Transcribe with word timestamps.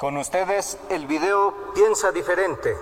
Con 0.00 0.16
ustedes 0.16 0.78
el 0.88 1.06
video 1.06 1.74
Piensa 1.74 2.10
diferente. 2.10 2.74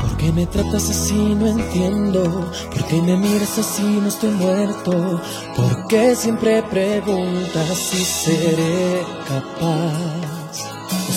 ¿Por 0.00 0.16
qué 0.16 0.32
me 0.32 0.46
tratas 0.48 0.90
así? 0.90 1.14
No 1.14 1.46
entiendo. 1.46 2.50
¿Por 2.72 2.84
qué 2.88 3.02
me 3.02 3.16
miras 3.16 3.56
así? 3.56 3.84
No 3.84 4.08
estoy 4.08 4.30
muerto. 4.30 5.22
¿Por 5.54 5.86
qué 5.86 6.16
siempre 6.16 6.60
preguntas 6.64 7.78
si 7.78 8.04
seré 8.04 9.06
capaz? 9.28 10.33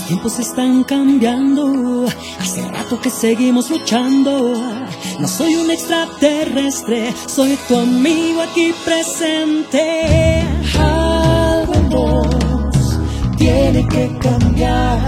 Tiempos 0.08 0.40
están 0.40 0.84
cambiando. 0.84 2.06
Hace 2.40 2.68
rato 2.70 3.00
que 3.02 3.10
seguimos 3.10 3.70
luchando. 3.70 4.56
No 5.20 5.28
soy 5.28 5.56
un 5.56 5.70
extraterrestre, 5.70 7.14
soy 7.28 7.58
tu 7.68 7.78
amigo 7.78 8.42
aquí 8.42 8.74
presente. 8.86 10.46
Algo 10.80 12.22
tiene 13.38 13.86
que 13.88 14.18
cambiar. 14.20 15.06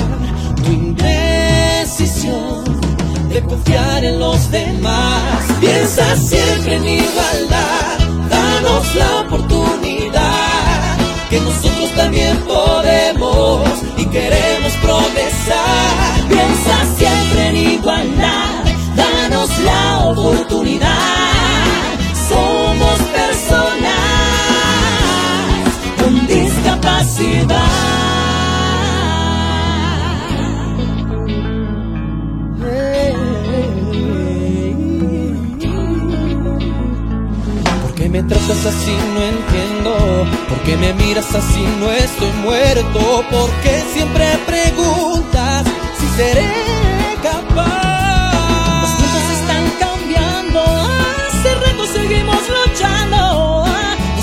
Tu 0.63 0.71
indecisión 0.71 2.63
de 3.29 3.41
confiar 3.41 4.03
en 4.03 4.19
los 4.19 4.51
demás. 4.51 5.43
Piensa 5.61 6.15
siempre 6.17 6.75
en 6.75 6.87
igualdad. 6.87 7.99
Danos 8.29 8.95
la 8.95 9.21
oportunidad 9.21 10.97
que 11.29 11.39
nosotros 11.39 11.89
también 11.95 12.37
podemos 12.39 13.69
y 13.97 14.05
queremos 14.05 14.58
Piensa 16.29 16.85
siempre 16.97 17.47
en 17.47 17.55
igualdad, 17.57 18.63
danos 18.95 19.49
la 19.59 20.05
oportunidad. 20.05 20.87
Somos 22.29 22.99
personas 23.17 23.95
con 25.99 26.27
discapacidad. 26.27 27.89
me 38.09 38.23
tratas 38.23 38.65
así? 38.65 38.91
No 39.13 39.21
entiendo. 39.21 40.27
¿Por 40.49 40.59
qué 40.63 40.77
me 40.77 40.93
miras 40.93 41.33
así? 41.33 41.63
No 41.79 41.91
estoy 41.91 42.31
muerto. 42.43 43.23
¿Por 43.29 43.49
qué 43.61 43.83
siempre 43.93 44.25
seré 46.19 46.51
capaz? 47.23 48.83
Los 48.83 48.93
tiempos 48.99 49.25
están 49.39 49.63
cambiando. 49.85 50.59
Hace 51.27 51.49
rato 51.63 51.83
seguimos 51.97 52.41
luchando. 52.57 53.19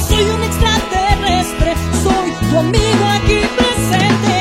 Soy 0.09 0.25
un 0.37 0.43
extraterrestre, 0.49 1.71
soy 2.05 2.29
tu 2.41 2.49
amigo 2.65 3.05
aquí 3.17 3.41
presente. 3.59 4.37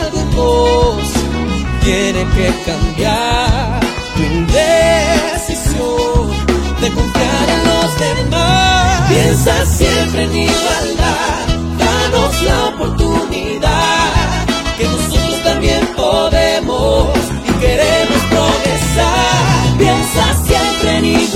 Algo 0.00 0.48
tiene 1.84 2.22
que 2.34 2.46
cambiar. 2.68 3.80
Tu 4.16 4.22
indecisión 4.22 6.22
de 6.80 6.88
confiar 6.98 7.46
en 7.56 7.62
los 7.70 7.90
demás. 8.06 8.92
Piensa 9.10 9.54
siempre 9.66 10.20
en 10.24 10.32
igualdad, 10.34 10.97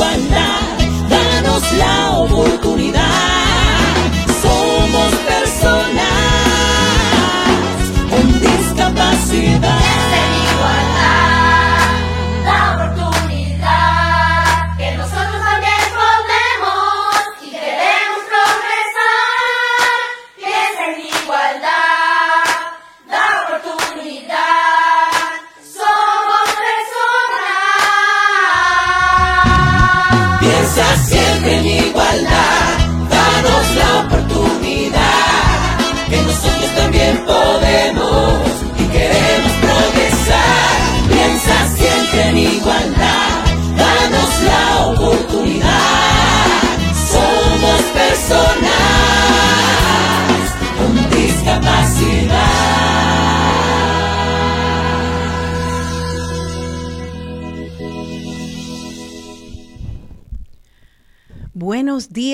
siempre 0.02 0.61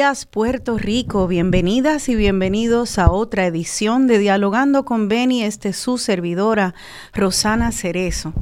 Puerto 0.08 0.78
Rico, 0.78 1.28
bienvenidas 1.28 2.08
y 2.08 2.14
bienvenidos 2.14 2.98
a 2.98 3.10
otra 3.10 3.44
edición 3.44 4.06
de 4.06 4.18
Dialogando 4.18 4.86
con 4.86 5.06
Beni, 5.06 5.42
este 5.42 5.74
su 5.74 5.98
servidora 5.98 6.74
Rosana 7.12 7.72
Cerezo. 7.72 8.32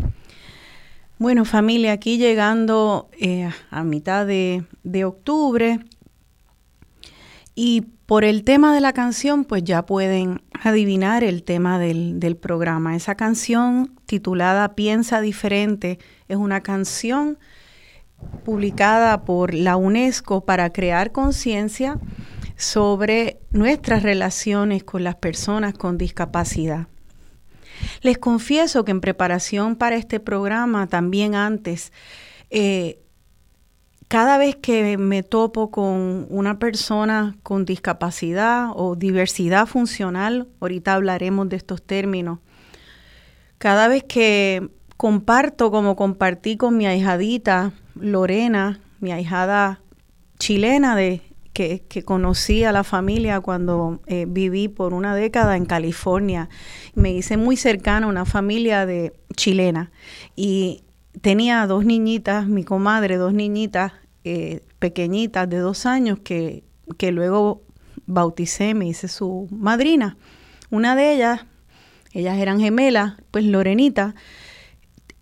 Bueno 1.19 1.45
familia, 1.45 1.91
aquí 1.91 2.19
llegando 2.19 3.11
eh, 3.19 3.51
a 3.71 3.83
mitad 3.83 4.29
de, 4.29 4.65
octubre 5.05 5.81
y 7.57 7.81
por 8.07 8.23
el 8.23 8.45
tema 8.45 8.73
de 8.73 8.81
la 8.81 8.93
canción 8.93 9.45
pues 9.45 9.65
ya 9.65 9.87
pueden 9.87 10.43
adivinar 10.63 11.25
el 11.25 11.43
tema 11.43 11.81
del 11.81 12.37
programa. 12.41 12.95
Esa 12.95 13.17
canción 13.17 13.93
titulada 14.07 14.77
Piensa 14.77 15.21
diferente 15.21 15.99
es 16.29 16.37
una 16.37 16.61
canción 16.61 17.39
publicada 18.45 19.25
por 19.25 19.55
la 19.55 19.77
UNESCO 19.77 20.45
para 20.45 20.73
crear 20.73 21.13
conciencia 21.13 21.99
sobre 22.57 23.39
nuestras 23.51 24.03
relaciones 24.03 24.85
con 24.85 25.05
las 25.05 25.17
personas 25.17 25.75
con 25.75 25.99
discapacidad. 25.99 26.89
Les 28.01 28.19
confieso 28.19 28.85
que 28.85 28.93
en 28.93 29.01
preparación 29.01 29.77
para 29.77 29.97
este 29.97 30.21
programa, 30.21 30.87
también 30.87 31.35
antes, 31.35 31.93
eh, 32.51 33.01
cada 34.09 34.39
vez 34.39 34.57
que 34.57 34.97
me 34.97 35.23
topo 35.23 35.71
con 35.71 36.27
una 36.31 36.59
persona 36.59 37.37
con 37.43 37.65
discapacidad 37.65 38.69
o 38.75 38.95
diversidad 38.95 39.67
funcional, 39.67 40.49
ahorita 40.61 40.95
hablaremos 40.95 41.49
de 41.49 41.57
estos 41.57 41.83
términos, 41.83 42.39
cada 43.59 43.89
vez 43.89 44.05
que 44.05 44.71
comparto 44.97 45.71
como 45.71 45.97
compartí 45.97 46.57
con 46.57 46.77
mi 46.77 46.87
ahijadita 46.87 47.73
Lorena, 47.99 48.81
mi 49.01 49.13
ahijada 49.13 49.81
chilena 50.39 50.97
de 50.97 51.23
que, 51.57 52.03
conocí 52.05 52.65
a 52.65 52.73
la 52.73 52.85
familia 52.85 53.41
cuando 53.41 54.01
eh, 54.07 54.27
viví 54.29 54.69
por 54.69 54.93
una 54.93 55.15
década 55.15 55.57
en 55.57 55.65
California. 55.65 56.51
Me 56.95 57.13
hice 57.13 57.39
muy 57.39 57.57
cercana 57.57 58.07
a 58.07 58.11
una 58.11 58.27
familia 58.27 58.85
de 58.85 59.15
chilena 59.35 59.91
y 60.35 60.85
tenía 61.23 61.67
dos 61.67 61.87
niñitas, 61.87 62.47
mi 62.47 62.63
comadre, 62.63 63.17
dos 63.17 63.33
niñitas 63.33 63.93
eh, 64.25 64.61
pequeñitas 64.79 65.49
de 65.49 65.59
dos 65.59 65.87
años 65.87 66.19
que, 66.23 66.65
que 66.99 67.11
luego 67.11 67.63
bauticé, 68.05 68.75
me 68.75 68.87
hice 68.87 69.09
su 69.09 69.49
madrina. 69.51 70.19
Una 70.71 70.95
de 70.95 71.15
ellas, 71.15 71.47
ellas 72.13 72.37
eran 72.39 72.61
gemelas, 72.61 73.15
pues 73.31 73.45
Lorenita, 73.45 74.15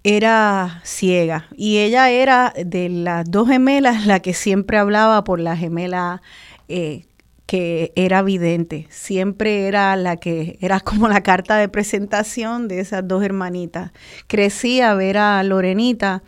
era 0.05 0.81
ciega 0.85 1.49
y 1.57 1.79
ella 1.79 2.11
era 2.11 2.53
de 2.65 2.89
las 2.89 3.29
dos 3.31 3.49
gemelas 3.49 4.07
la 4.07 4.21
que 4.21 4.35
siempre 4.35 4.79
hablaba 4.79 5.25
por 5.25 5.41
la 5.41 5.57
gemela 5.57 6.23
eh, 6.69 7.07
que 7.47 7.93
era 7.97 8.23
vidente. 8.23 8.87
Siempre 8.91 9.67
era 9.67 9.97
la 9.97 10.17
que 10.17 10.59
era 10.61 10.81
como 10.81 11.09
la 11.09 11.23
carta 11.23 11.57
de 11.57 11.69
presentación 11.69 12.69
de 12.69 12.81
esas 12.81 13.07
dos 13.07 13.25
hermanitas. 13.25 13.93
Crecí 14.27 14.81
a 14.81 14.95
ver 14.95 15.19
a 15.19 15.43
Lorenita 15.43 16.23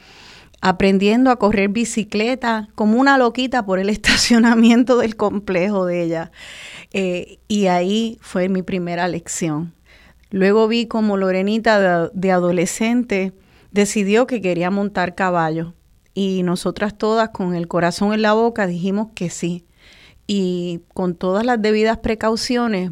aprendiendo 0.62 1.30
a 1.30 1.38
correr 1.38 1.68
bicicleta 1.68 2.68
como 2.74 2.98
una 2.98 3.18
loquita 3.18 3.64
por 3.64 3.78
el 3.78 3.88
estacionamiento 3.90 4.98
del 4.98 5.16
complejo 5.16 5.86
de 5.86 6.02
ella. 6.02 6.32
Eh, 6.92 7.38
y 7.46 7.66
ahí 7.66 8.18
fue 8.20 8.48
mi 8.48 8.62
primera 8.62 9.06
lección 9.06 9.76
Luego 10.30 10.66
vi 10.66 10.86
como 10.86 11.16
Lorenita 11.16 12.10
de, 12.12 12.32
adolescente 12.32 13.32
decidió 13.76 14.26
que 14.26 14.40
quería 14.40 14.70
montar 14.70 15.14
caballo 15.14 15.74
y 16.14 16.42
nosotras 16.42 16.96
todas 16.96 17.28
con 17.28 17.54
el 17.54 17.68
corazón 17.68 18.14
en 18.14 18.22
la 18.22 18.32
boca 18.32 18.66
dijimos 18.66 19.08
que 19.14 19.30
sí. 19.30 19.66
Y 20.26 20.80
con 20.94 21.14
todas 21.14 21.44
las 21.44 21.60
debidas 21.60 21.98
precauciones, 21.98 22.90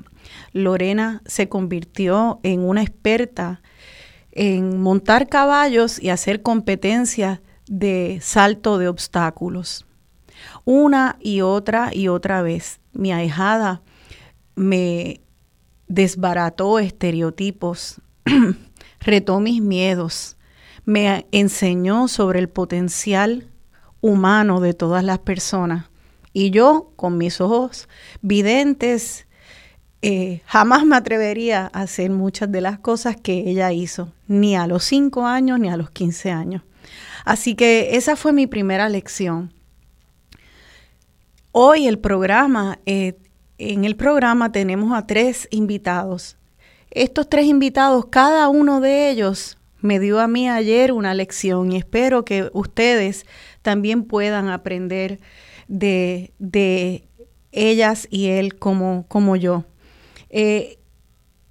Lorena 0.53 1.23
se 1.25 1.49
convirtió 1.49 2.39
en 2.43 2.61
una 2.61 2.83
experta 2.83 3.63
en 4.31 4.81
montar 4.81 5.29
caballos 5.29 6.01
y 6.01 6.11
hacer 6.11 6.43
competencias 6.43 7.41
de 7.67 8.19
salto 8.23 8.79
de 8.79 8.89
obstáculos. 8.89 9.87
Una 10.65 11.17
y 11.19 11.41
otra 11.41 11.91
y 11.93 12.09
otra 12.09 12.43
vez, 12.43 12.81
mi 12.93 13.11
ahijada 13.11 13.81
me 14.55 15.23
desbarató 15.89 16.79
estereotipos, 16.79 18.03
retó 19.01 19.41
mis 19.41 19.63
miedos, 19.63 20.37
me 20.85 21.27
enseñó 21.33 22.09
sobre 22.09 22.41
el 22.41 22.49
potencial 22.49 23.49
humano 24.01 24.61
de 24.61 24.75
todas 24.75 25.05
las 25.05 25.19
personas. 25.19 25.87
Y 26.33 26.51
yo, 26.51 26.93
con 26.97 27.17
mis 27.17 27.41
ojos 27.41 27.89
videntes, 28.21 29.27
eh, 30.03 30.43
jamás 30.47 30.85
me 30.85 30.97
atrevería 30.97 31.71
a 31.73 31.83
hacer 31.83 32.11
muchas 32.11 32.51
de 32.53 32.61
las 32.61 32.79
cosas 32.79 33.17
que 33.17 33.49
ella 33.51 33.73
hizo, 33.73 34.13
ni 34.27 34.57
a 34.57 34.67
los 34.67 34.85
5 34.85 35.27
años 35.27 35.59
ni 35.59 35.71
a 35.71 35.77
los 35.77 35.91
15 35.91 36.31
años. 36.31 36.63
Así 37.25 37.55
que 37.55 37.97
esa 37.97 38.17
fue 38.17 38.33
mi 38.33 38.47
primera 38.47 38.89
lección. 38.89 39.55
Hoy 41.53 41.87
el 41.87 41.99
programa 41.99 42.81
eh, 42.85 43.17
en 43.59 43.85
el 43.85 43.97
programa 43.97 44.53
tenemos 44.53 44.93
a 44.93 45.07
tres 45.07 45.49
invitados. 45.51 46.37
Estos 46.91 47.29
tres 47.29 47.47
invitados, 47.47 48.07
cada 48.07 48.49
uno 48.49 48.81
de 48.81 49.11
ellos 49.11 49.57
me 49.85 50.01
dio 50.01 50.19
a 50.19 50.29
mí 50.29 50.49
ayer 50.49 50.93
una 50.93 51.13
lección 51.13 51.71
y 51.71 51.77
espero 51.77 52.25
que 52.25 52.49
ustedes 52.55 53.27
también 53.61 54.05
puedan 54.05 54.49
aprender 54.49 55.21
de, 55.69 56.33
ellas 57.53 58.09
y 58.11 58.29
él 58.29 58.57
como, 58.57 59.05
como 59.09 59.37
yo. 59.37 59.67
Eh, 60.31 60.79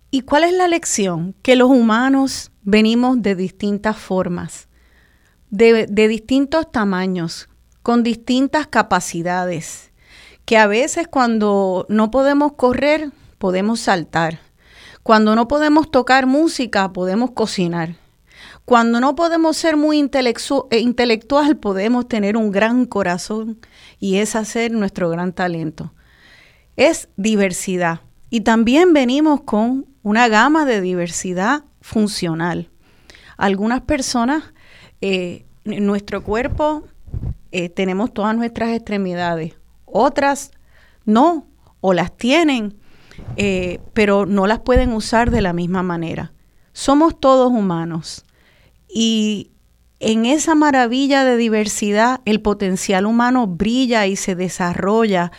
¿Y 0.09 0.21
cuál 0.21 0.45
es 0.45 0.53
la 0.53 0.68
lección? 0.68 1.35
Que 1.44 1.56
los 1.56 1.69
humanos 1.69 2.51
venimos 2.63 3.21
de 3.21 3.35
distintas 3.35 3.97
formas, 3.97 4.68
de 5.51 6.07
distintos 6.07 6.71
tamaños, 6.71 7.50
con 7.83 8.01
distintas 8.01 8.65
capacidades 8.65 9.91
que 10.45 10.57
a 10.57 10.65
veces 10.65 11.07
cuando 11.07 11.85
no 11.88 12.09
podemos 12.09 12.53
correr, 12.53 13.12
podemos 13.38 13.80
saltar. 13.80 14.39
Cuando 15.03 15.35
no 15.35 15.47
podemos 15.47 15.91
tocar 15.91 16.25
música, 16.25 16.91
podemos 16.94 17.31
cocinar. 17.31 18.03
Cuando 18.65 19.00
no 19.00 19.15
podemos 19.15 19.57
ser 19.57 19.75
muy 19.77 20.00
eh, 20.00 20.80
intelectual, 20.80 21.57
podemos 21.57 22.07
tener 22.07 22.38
un 22.38 22.51
gran 22.51 22.86
corazón 22.86 23.60
y 24.00 24.18
es 24.18 24.36
hacer 24.36 24.71
nuestro 24.71 25.10
gran 25.10 25.33
talento. 25.33 25.94
Es 26.75 27.10
diversidad. 27.18 28.01
Y 28.30 28.42
también 28.42 28.94
venimos 28.94 29.42
con 29.42 29.86
una 30.01 30.27
gama 30.27 30.65
de 30.65 30.81
diversidad 30.81 31.65
funcional. 31.81 32.69
Algunas 33.38 33.81
personas, 33.81 34.44
eh, 35.01 35.45
en 35.66 35.86
nuestro 35.86 36.24
cuerpo, 36.24 36.83
eh, 37.51 37.69
tenemos 37.69 38.13
todas 38.13 38.36
nuestras 38.36 38.69
extremidades 38.71 39.54
otras 39.94 40.51
no, 41.06 41.48
o 41.80 41.94
las 41.94 42.18
tienen, 42.18 42.77
eh, 43.38 43.80
pero 43.94 44.25
no 44.25 44.48
las 44.48 44.59
pueden 44.59 44.92
usar 44.92 45.31
de 45.31 45.42
la 45.42 45.54
misma 45.54 45.83
manera. 45.83 46.33
Somos 46.74 47.19
todos 47.19 47.51
humanos 47.51 48.25
y 48.94 49.50
en 50.00 50.25
esa 50.25 50.54
maravilla 50.54 51.25
de 51.25 51.36
diversidad 51.36 52.22
el 52.25 52.42
potencial 52.42 53.06
humano 53.06 53.48
brilla 53.48 54.06
y 54.06 54.16
se 54.16 54.36
desarrolla 54.36 55.31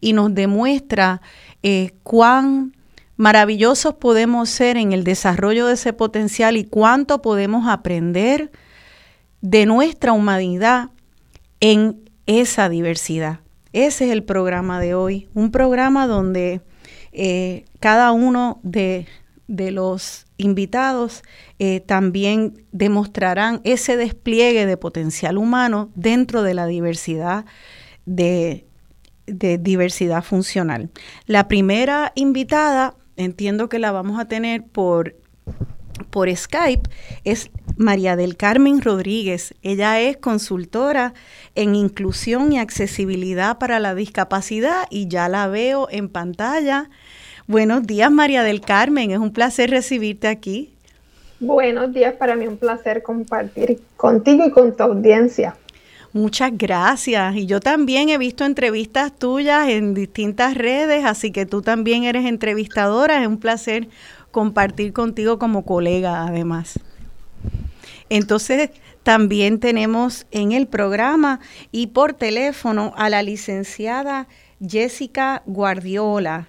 y 0.00 0.14
nos 0.14 0.34
demuestra 0.34 1.20
eh, 1.62 1.92
cuán 2.02 2.74
maravillosos 3.16 3.94
podemos 3.94 4.48
ser 4.48 4.76
en 4.76 4.92
el 4.92 5.04
desarrollo 5.04 5.66
de 5.66 5.74
ese 5.74 5.92
potencial 5.92 6.56
y 6.56 6.64
cuánto 6.64 7.20
podemos 7.20 7.68
aprender 7.68 8.50
de 9.42 9.66
nuestra 9.66 10.12
humanidad 10.12 10.90
en 11.60 12.10
esa 12.26 12.68
diversidad. 12.68 13.40
Ese 13.72 14.06
es 14.06 14.12
el 14.12 14.22
programa 14.22 14.80
de 14.80 14.94
hoy, 14.94 15.28
un 15.34 15.50
programa 15.50 16.06
donde 16.06 16.62
eh, 17.12 17.64
cada 17.80 18.12
uno 18.12 18.60
de, 18.62 19.06
los 19.52 20.26
invitados 20.36 21.22
eh, 21.58 21.80
también 21.80 22.64
demostrarán 22.72 23.60
ese 23.64 23.96
despliegue 23.96 24.66
de 24.66 24.76
potencial 24.76 25.38
humano 25.38 25.90
dentro 25.94 26.42
de 26.42 26.54
la 26.54 26.66
diversidad 26.66 27.44
de, 28.06 28.66
de 29.26 29.58
diversidad 29.58 30.24
funcional. 30.24 30.90
La 31.26 31.48
primera 31.48 32.12
invitada, 32.14 32.96
entiendo 33.16 33.68
que 33.68 33.78
la 33.78 33.92
vamos 33.92 34.18
a 34.18 34.26
tener 34.26 34.64
por 34.64 35.14
por 36.10 36.34
Skype 36.34 36.88
es 37.24 37.50
María 37.76 38.16
del 38.16 38.36
Carmen 38.36 38.80
Rodríguez. 38.80 39.54
Ella 39.62 40.00
es 40.00 40.16
consultora 40.16 41.14
en 41.54 41.74
inclusión 41.74 42.52
y 42.52 42.58
accesibilidad 42.58 43.58
para 43.58 43.80
la 43.80 43.94
discapacidad 43.94 44.86
y 44.90 45.08
ya 45.08 45.28
la 45.28 45.48
veo 45.48 45.88
en 45.90 46.08
pantalla. 46.08 46.90
Buenos 47.52 47.86
días, 47.86 48.10
María 48.10 48.42
del 48.42 48.62
Carmen. 48.62 49.10
Es 49.10 49.18
un 49.18 49.30
placer 49.30 49.68
recibirte 49.68 50.26
aquí. 50.26 50.72
Buenos 51.38 51.92
días, 51.92 52.14
para 52.14 52.34
mí 52.34 52.46
un 52.46 52.56
placer 52.56 53.02
compartir 53.02 53.78
contigo 53.98 54.46
y 54.46 54.50
con 54.50 54.74
tu 54.74 54.82
audiencia. 54.82 55.54
Muchas 56.14 56.50
gracias. 56.56 57.36
Y 57.36 57.44
yo 57.44 57.60
también 57.60 58.08
he 58.08 58.16
visto 58.16 58.46
entrevistas 58.46 59.12
tuyas 59.12 59.68
en 59.68 59.92
distintas 59.92 60.54
redes, 60.54 61.04
así 61.04 61.30
que 61.30 61.44
tú 61.44 61.60
también 61.60 62.04
eres 62.04 62.24
entrevistadora. 62.24 63.20
Es 63.20 63.28
un 63.28 63.36
placer 63.36 63.86
compartir 64.30 64.94
contigo 64.94 65.38
como 65.38 65.66
colega 65.66 66.26
además. 66.26 66.80
Entonces, 68.08 68.70
también 69.02 69.60
tenemos 69.60 70.26
en 70.30 70.52
el 70.52 70.68
programa 70.68 71.38
y 71.70 71.88
por 71.88 72.14
teléfono 72.14 72.94
a 72.96 73.10
la 73.10 73.22
licenciada 73.22 74.26
Jessica 74.66 75.42
Guardiola. 75.44 76.48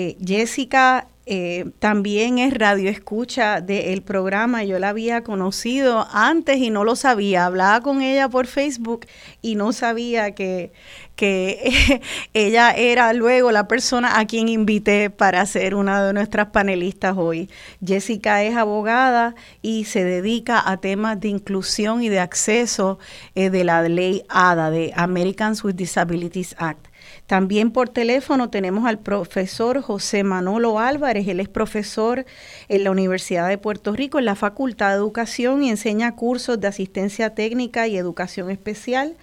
Eh, 0.00 0.16
Jessica 0.24 1.08
eh, 1.26 1.72
también 1.80 2.38
es 2.38 2.54
radio 2.54 2.88
escucha 2.88 3.60
del 3.60 4.00
programa. 4.02 4.62
Yo 4.62 4.78
la 4.78 4.90
había 4.90 5.24
conocido 5.24 6.06
antes 6.12 6.58
y 6.58 6.70
no 6.70 6.84
lo 6.84 6.94
sabía. 6.94 7.46
Hablaba 7.46 7.80
con 7.80 8.00
ella 8.00 8.28
por 8.28 8.46
Facebook 8.46 9.06
y 9.42 9.56
no 9.56 9.72
sabía 9.72 10.36
que, 10.36 10.70
que 11.16 12.00
ella 12.32 12.70
era 12.70 13.12
luego 13.12 13.50
la 13.50 13.66
persona 13.66 14.20
a 14.20 14.26
quien 14.28 14.48
invité 14.48 15.10
para 15.10 15.44
ser 15.46 15.74
una 15.74 16.00
de 16.06 16.12
nuestras 16.12 16.50
panelistas 16.50 17.16
hoy. 17.16 17.50
Jessica 17.84 18.44
es 18.44 18.56
abogada 18.56 19.34
y 19.62 19.84
se 19.86 20.04
dedica 20.04 20.62
a 20.64 20.76
temas 20.76 21.18
de 21.18 21.26
inclusión 21.26 22.04
y 22.04 22.08
de 22.08 22.20
acceso 22.20 23.00
eh, 23.34 23.50
de 23.50 23.64
la 23.64 23.82
ley 23.82 24.22
ADA, 24.28 24.70
de 24.70 24.92
Americans 24.94 25.64
with 25.64 25.74
Disabilities 25.74 26.54
Act. 26.56 26.87
También 27.28 27.72
por 27.72 27.90
teléfono 27.90 28.48
tenemos 28.48 28.86
al 28.86 29.00
profesor 29.00 29.82
José 29.82 30.24
Manolo 30.24 30.78
Álvarez. 30.78 31.28
Él 31.28 31.40
es 31.40 31.48
profesor 31.50 32.24
en 32.70 32.84
la 32.84 32.90
Universidad 32.90 33.46
de 33.50 33.58
Puerto 33.58 33.92
Rico 33.92 34.18
en 34.18 34.24
la 34.24 34.34
Facultad 34.34 34.88
de 34.88 34.94
Educación 34.94 35.62
y 35.62 35.68
enseña 35.68 36.16
cursos 36.16 36.58
de 36.58 36.68
asistencia 36.68 37.34
técnica 37.34 37.86
y 37.86 37.98
educación 37.98 38.50
especial. 38.50 39.14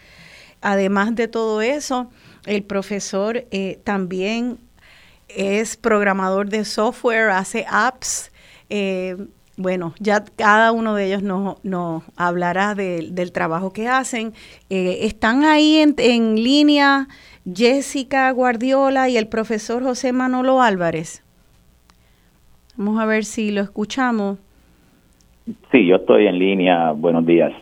Además 0.62 1.16
de 1.16 1.28
todo 1.28 1.64
eso, 1.64 2.12
el 2.46 2.62
profesor 2.62 3.48
eh, 3.50 3.80
también 3.84 4.60
es 5.28 5.76
programador 5.76 6.50
de 6.50 6.64
software, 6.64 7.32
hace 7.32 7.66
apps. 7.68 8.32
Eh, 8.70 9.18
bueno, 9.58 9.96
ya 10.00 10.24
cada 10.24 10.74
uno 10.74 10.94
de 10.94 11.06
ellos 11.06 11.24
nos, 11.24 12.04
hablará 12.16 12.76
del 12.76 13.32
trabajo 13.32 13.74
que 13.74 13.88
hacen. 13.88 14.36
Eh, 14.70 15.00
están 15.08 15.44
ahí 15.44 15.78
en, 15.78 15.96
en 15.98 16.36
línea 16.36 17.08
Jessica 17.54 18.32
Guardiola 18.32 19.08
y 19.10 19.18
el 19.18 19.28
profesor 19.28 19.84
José 19.84 20.14
Manolo 20.14 20.62
Álvarez. 20.62 21.24
Vamos 22.76 23.00
a 23.00 23.06
ver 23.06 23.24
si 23.24 23.52
lo 23.52 23.62
escuchamos. 23.62 24.40
Sí, 25.72 25.86
yo 25.86 25.98
estoy 25.98 26.28
en 26.28 26.40
línea. 26.40 26.92
Buenos 26.92 27.26
días. 27.26 27.54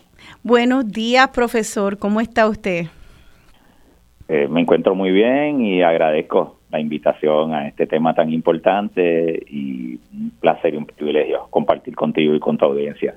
Buenos 0.42 0.90
días, 0.90 1.28
profesor. 1.30 1.98
¿Cómo 1.98 2.22
está 2.22 2.48
usted? 2.48 2.86
Eh, 4.30 4.48
me 4.50 4.62
encuentro 4.62 4.96
muy 4.96 5.12
bien 5.12 5.62
y 5.62 5.84
agradezco 5.84 6.60
la 6.72 6.80
invitación 6.80 7.54
a 7.54 7.68
este 7.68 7.86
tema 7.86 8.16
tan 8.16 8.32
importante 8.32 9.44
y 9.48 10.00
un 10.14 10.32
placer 10.40 10.74
y 10.74 10.78
un 10.78 10.86
privilegio 10.86 11.48
compartir 11.50 11.94
contigo 11.96 12.34
y 12.34 12.40
con 12.40 12.58
tu 12.58 12.66
audiencia. 12.66 13.16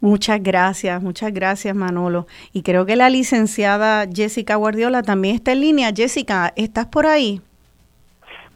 Muchas 0.00 0.42
gracias, 0.42 1.02
muchas 1.02 1.32
gracias 1.32 1.74
Manolo. 1.74 2.26
Y 2.52 2.62
creo 2.62 2.86
que 2.86 2.96
la 2.96 3.08
licenciada 3.10 4.06
Jessica 4.12 4.56
Guardiola 4.56 5.02
también 5.02 5.36
está 5.36 5.52
en 5.52 5.60
línea. 5.60 5.90
Jessica, 5.94 6.52
¿estás 6.56 6.86
por 6.86 7.06
ahí? 7.06 7.40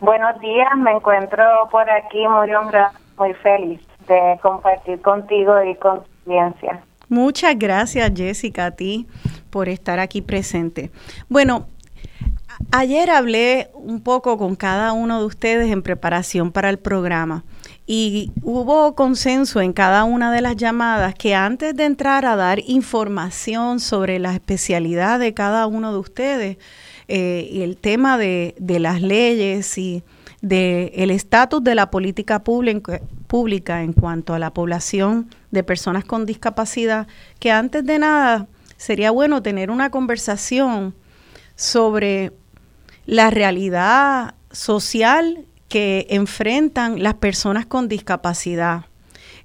Buenos 0.00 0.40
días, 0.40 0.68
me 0.78 0.92
encuentro 0.92 1.44
por 1.70 1.88
aquí 1.90 2.26
muy 2.26 2.52
honrada 2.52 2.92
muy 3.18 3.34
feliz 3.34 3.80
de 4.08 4.38
compartir 4.42 5.00
contigo 5.02 5.62
y 5.62 5.74
con 5.76 6.02
tu 6.02 6.32
audiencia. 6.32 6.82
Muchas 7.08 7.58
gracias, 7.58 8.10
Jessica, 8.16 8.66
a 8.66 8.70
ti 8.70 9.06
por 9.50 9.68
estar 9.68 9.98
aquí 9.98 10.22
presente. 10.22 10.90
Bueno, 11.28 11.66
ayer 12.72 13.10
hablé 13.10 13.68
un 13.74 14.02
poco 14.02 14.38
con 14.38 14.56
cada 14.56 14.92
uno 14.92 15.20
de 15.20 15.26
ustedes 15.26 15.70
en 15.70 15.82
preparación 15.82 16.50
para 16.50 16.70
el 16.70 16.78
programa 16.78 17.44
y 17.92 18.30
hubo 18.44 18.94
consenso 18.94 19.60
en 19.60 19.72
cada 19.72 20.04
una 20.04 20.30
de 20.30 20.40
las 20.40 20.54
llamadas 20.54 21.12
que 21.12 21.34
antes 21.34 21.74
de 21.74 21.86
entrar 21.86 22.24
a 22.24 22.36
dar 22.36 22.60
información 22.68 23.80
sobre 23.80 24.20
la 24.20 24.32
especialidad 24.32 25.18
de 25.18 25.34
cada 25.34 25.66
uno 25.66 25.90
de 25.92 25.98
ustedes 25.98 26.58
eh, 27.08 27.48
y 27.50 27.62
el 27.62 27.76
tema 27.76 28.16
de, 28.16 28.54
las 28.60 29.02
leyes 29.02 29.76
y 29.76 30.04
del 30.40 30.92
el 30.94 31.10
estatus 31.10 31.64
de 31.64 31.74
la 31.74 31.90
política 31.90 32.44
pública, 32.44 33.00
pública 33.26 33.82
en 33.82 33.92
cuanto 33.92 34.34
a 34.34 34.38
la 34.38 34.54
población 34.54 35.28
de 35.50 35.64
personas 35.64 36.04
con 36.04 36.26
discapacidad, 36.26 37.08
que 37.40 37.50
antes 37.50 37.84
de 37.84 37.98
nada 37.98 38.46
sería 38.76 39.10
bueno 39.10 39.42
tener 39.42 39.68
una 39.68 39.90
conversación 39.90 40.94
sobre 41.56 42.30
la 43.04 43.30
realidad 43.30 44.36
social 44.52 45.44
que 45.70 46.08
enfrentan 46.10 47.00
las 47.00 47.14
personas 47.14 47.64
con 47.64 47.88
discapacidad, 47.88 48.86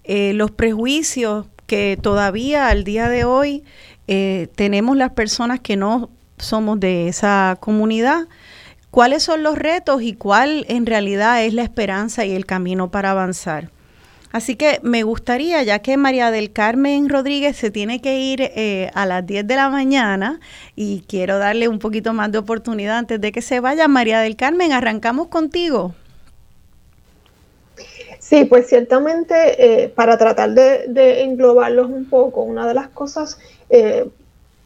eh, 0.03 0.33
los 0.33 0.49
prejuicios 0.49 1.45
que 1.67 1.97
todavía 2.01 2.67
al 2.67 2.83
día 2.83 3.09
de 3.09 3.25
hoy 3.25 3.63
eh, 4.07 4.47
tenemos 4.55 4.97
las 4.97 5.11
personas 5.11 5.59
que 5.59 5.77
no 5.77 6.09
somos 6.39 6.79
de 6.79 7.07
esa 7.07 7.57
comunidad, 7.59 8.27
cuáles 8.89 9.21
son 9.21 9.43
los 9.43 9.55
retos 9.55 10.01
y 10.01 10.13
cuál 10.13 10.65
en 10.67 10.87
realidad 10.87 11.43
es 11.43 11.53
la 11.53 11.61
esperanza 11.61 12.25
y 12.25 12.33
el 12.33 12.47
camino 12.47 12.89
para 12.89 13.11
avanzar. 13.11 13.69
Así 14.31 14.55
que 14.55 14.79
me 14.81 15.03
gustaría, 15.03 15.61
ya 15.61 15.79
que 15.79 15.95
María 15.95 16.31
del 16.31 16.51
Carmen 16.51 17.07
Rodríguez 17.07 17.55
se 17.55 17.69
tiene 17.69 18.01
que 18.01 18.19
ir 18.19 18.41
eh, 18.41 18.89
a 18.95 19.05
las 19.05 19.25
10 19.25 19.45
de 19.45 19.55
la 19.55 19.69
mañana 19.69 20.39
y 20.75 21.03
quiero 21.07 21.37
darle 21.37 21.67
un 21.67 21.77
poquito 21.77 22.13
más 22.13 22.31
de 22.31 22.39
oportunidad 22.39 22.97
antes 22.97 23.21
de 23.21 23.31
que 23.31 23.43
se 23.43 23.59
vaya, 23.59 23.87
María 23.87 24.19
del 24.21 24.35
Carmen, 24.35 24.73
arrancamos 24.73 25.27
contigo. 25.27 25.93
Sí, 28.27 28.43
pues 28.45 28.65
ciertamente 28.65 29.83
eh, 29.83 29.87
para 29.87 30.17
tratar 30.17 30.55
de, 30.55 31.21
englobarlos 31.21 31.91
un 31.91 32.09
poco, 32.09 32.41
una 32.41 32.67
de 32.67 32.73
las 32.73 32.87
cosas 32.87 33.37
eh, 33.69 34.09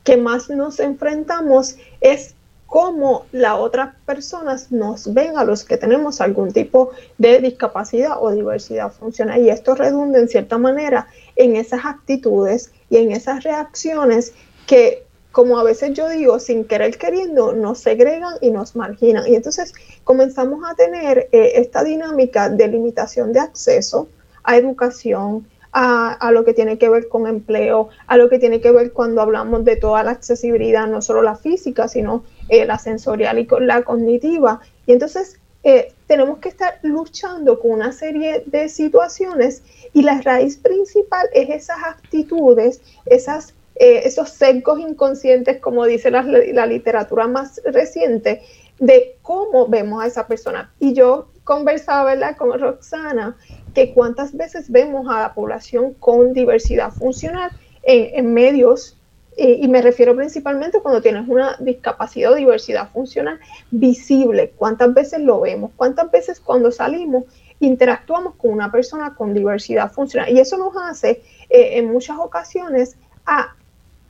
que 0.06 0.16
más 0.16 0.50
nos 0.50 0.80
enfrentamos 0.80 1.76
es 2.00 2.36
cómo 2.68 3.26
las 3.34 3.56
otras 3.56 3.96
personas 4.06 4.72
nos 4.72 5.14
ven 5.14 5.38
a 5.38 5.44
los 5.44 5.66
que 5.66 5.76
tenemos 5.76 6.22
algún 6.22 6.54
tipo 6.54 6.92
de 7.18 7.40
discapacidad 7.40 8.14
o 8.18 8.32
diversidad 8.32 8.94
funcional. 8.94 9.42
Y 9.42 9.50
esto 9.50 9.76
redunda 9.76 10.20
en 10.20 10.30
cierta 10.30 10.58
manera 10.58 11.08
en 11.36 11.58
esas 11.58 11.84
actitudes 11.84 12.72
y 12.90 12.96
en 12.96 13.12
esas 13.12 13.44
reacciones 13.44 14.36
que 14.68 15.04
como 15.32 15.60
a 15.60 15.64
veces 15.64 15.94
yo 15.94 16.10
digo, 16.10 16.40
sin 16.40 16.66
querer 16.66 16.98
queriendo, 16.98 17.54
nos 17.54 17.80
segregan 17.80 18.36
y 18.42 18.52
nos 18.52 18.76
marginan. 18.76 19.28
Y 19.28 19.36
entonces 19.36 19.74
comenzamos 20.04 20.62
a 20.68 20.76
tener 20.76 21.30
eh, 21.32 21.52
esta 21.56 21.84
dinámica 21.84 22.50
de 22.50 22.68
limitación 22.68 23.32
de 23.32 23.40
acceso 23.40 24.10
a 24.44 24.58
educación, 24.58 25.46
a, 25.72 26.32
lo 26.32 26.44
que 26.44 26.54
tiene 26.54 26.80
que 26.80 26.90
ver 26.90 27.08
con 27.08 27.28
empleo, 27.28 27.90
a 28.08 28.18
lo 28.18 28.28
que 28.30 28.40
tiene 28.40 28.60
que 28.60 28.72
ver 28.72 28.92
cuando 28.92 29.22
hablamos 29.22 29.64
de 29.66 29.76
toda 29.76 30.04
la 30.04 30.12
accesibilidad, 30.12 30.88
no 30.88 31.02
solo 31.02 31.22
la 31.22 31.36
física, 31.36 31.88
sino 31.88 32.24
eh, 32.48 32.66
la 32.66 32.80
sensorial 32.80 33.38
y 33.38 33.46
con 33.46 33.68
la 33.68 33.84
cognitiva. 33.84 34.62
Y 34.88 34.94
entonces 34.94 35.40
eh, 35.64 35.94
tenemos 36.08 36.40
que 36.40 36.50
estar 36.50 36.80
luchando 36.82 37.60
con 37.60 37.72
una 37.72 37.92
serie 37.92 38.44
de 38.48 38.70
situaciones 38.70 39.62
y 39.94 40.02
la 40.02 40.22
raíz 40.22 40.58
principal 40.58 41.28
es 41.34 41.50
esas 41.50 41.78
actitudes, 41.84 42.82
esas 43.06 43.54
eh, 43.80 44.02
esos 44.04 44.30
secos 44.30 44.80
inconscientes, 44.80 45.60
como 45.60 45.86
dice 45.86 46.12
la, 46.12 46.66
literatura 46.66 47.28
más 47.28 47.62
reciente, 47.64 48.42
de 48.78 49.16
cómo 49.22 49.68
vemos 49.68 50.04
a 50.04 50.08
esa 50.08 50.28
persona. 50.28 50.72
Y 50.80 50.94
yo 50.94 51.30
conversaba 51.46 52.04
¿verdad? 52.04 52.36
con 52.36 52.60
Roxana 52.60 53.38
que 53.74 53.94
cuántas 53.94 54.36
veces 54.36 54.70
vemos 54.70 55.08
a 55.10 55.22
la 55.22 55.34
población 55.34 55.94
con 55.94 56.34
diversidad 56.34 56.92
funcional 56.92 57.52
en, 57.84 58.34
medios, 58.34 58.98
y 59.38 59.68
me 59.70 59.82
refiero 59.82 60.16
principalmente 60.16 60.82
cuando 60.82 61.02
tienes 61.02 61.28
una 61.30 61.56
discapacidad 61.60 62.34
o 62.34 62.36
diversidad 62.36 62.92
funcional 62.92 63.40
visible, 63.72 64.52
cuántas 64.58 64.94
veces 64.94 65.22
lo 65.22 65.40
vemos, 65.40 65.72
cuántas 65.78 66.12
veces 66.12 66.42
cuando 66.42 66.72
salimos 66.72 67.24
interactuamos 67.60 68.36
con 68.36 68.52
una 68.52 68.72
persona 68.72 69.16
con 69.16 69.34
diversidad 69.34 69.92
funcional. 69.92 70.30
Y 70.32 70.40
eso 70.40 70.58
nos 70.58 70.76
hace 70.78 71.22
eh, 71.50 71.78
en 71.78 71.92
muchas 71.92 72.18
ocasiones 72.18 72.98
a 73.26 73.56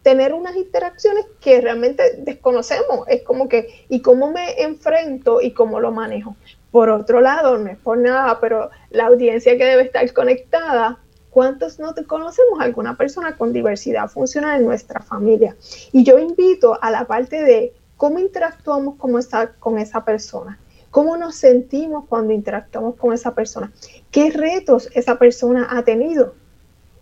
tener 0.03 0.33
unas 0.33 0.55
interacciones 0.55 1.25
que 1.39 1.61
realmente 1.61 2.15
desconocemos. 2.19 3.07
Es 3.07 3.23
como 3.23 3.49
que, 3.49 3.85
¿y 3.89 4.01
cómo 4.01 4.31
me 4.31 4.61
enfrento 4.61 5.41
y 5.41 5.51
cómo 5.51 5.79
lo 5.79 5.91
manejo? 5.91 6.35
Por 6.71 6.89
otro 6.89 7.21
lado, 7.21 7.57
no 7.57 7.69
es 7.69 7.77
por 7.77 7.97
nada, 7.97 8.39
pero 8.39 8.69
la 8.91 9.07
audiencia 9.07 9.57
que 9.57 9.65
debe 9.65 9.83
estar 9.83 10.11
conectada, 10.13 10.99
¿cuántos 11.29 11.79
no 11.79 11.93
conocemos 12.07 12.59
alguna 12.59 12.95
persona 12.95 13.35
con 13.35 13.53
diversidad 13.53 14.07
funcional 14.09 14.59
en 14.59 14.67
nuestra 14.67 15.01
familia? 15.01 15.55
Y 15.91 16.03
yo 16.03 16.19
invito 16.19 16.77
a 16.81 16.91
la 16.91 17.05
parte 17.05 17.43
de 17.43 17.73
cómo 17.97 18.19
interactuamos 18.19 18.95
con 18.95 19.17
esa, 19.17 19.53
con 19.53 19.77
esa 19.77 20.05
persona. 20.05 20.59
¿Cómo 20.91 21.17
nos 21.17 21.35
sentimos 21.35 22.05
cuando 22.07 22.33
interactuamos 22.33 22.95
con 22.95 23.13
esa 23.13 23.35
persona? 23.35 23.71
¿Qué 24.09 24.31
retos 24.31 24.89
esa 24.93 25.19
persona 25.19 25.67
ha 25.69 25.83
tenido? 25.83 26.33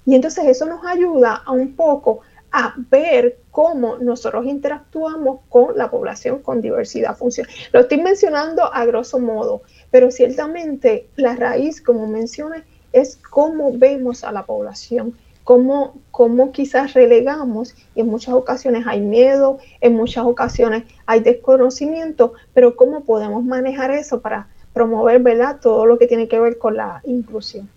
Y 0.05 0.15
entonces 0.15 0.45
eso 0.45 0.65
nos 0.65 0.85
ayuda 0.85 1.43
a 1.45 1.51
un 1.51 1.75
poco 1.75 2.21
a 2.59 2.73
ver 2.89 3.37
cómo 3.51 3.97
nosotros 3.97 4.47
interactuamos 4.47 5.41
con 5.47 5.77
la 5.77 5.91
población 5.91 6.39
con 6.39 6.59
diversidad 6.59 7.15
funcional. 7.15 7.53
Lo 7.71 7.81
estoy 7.81 8.01
mencionando 8.01 8.73
a 8.73 8.83
grosso 8.85 9.19
modo, 9.19 9.61
pero 9.91 10.09
ciertamente 10.09 11.07
la 11.17 11.35
raíz, 11.35 11.83
como 11.83 12.07
mencioné, 12.07 12.63
es 12.93 13.17
cómo 13.17 13.77
vemos 13.77 14.23
a 14.23 14.31
la 14.31 14.47
población, 14.47 15.15
cómo, 15.43 15.99
cómo 16.09 16.51
quizás 16.51 16.95
relegamos, 16.95 17.75
y 17.93 18.01
en 18.01 18.07
muchas 18.07 18.33
ocasiones 18.33 18.87
hay 18.87 19.01
miedo, 19.01 19.59
en 19.79 19.93
muchas 19.93 20.25
ocasiones 20.25 20.85
hay 21.05 21.19
desconocimiento, 21.19 22.33
pero 22.55 22.75
cómo 22.75 23.01
podemos 23.01 23.43
manejar 23.43 23.91
eso 23.91 24.19
para 24.19 24.47
promover 24.73 25.21
¿verdad? 25.21 25.59
todo 25.61 25.85
lo 25.85 25.99
que 25.99 26.07
tiene 26.07 26.27
que 26.27 26.39
ver 26.39 26.57
con 26.57 26.75
la 26.75 27.01
inclusión. 27.05 27.69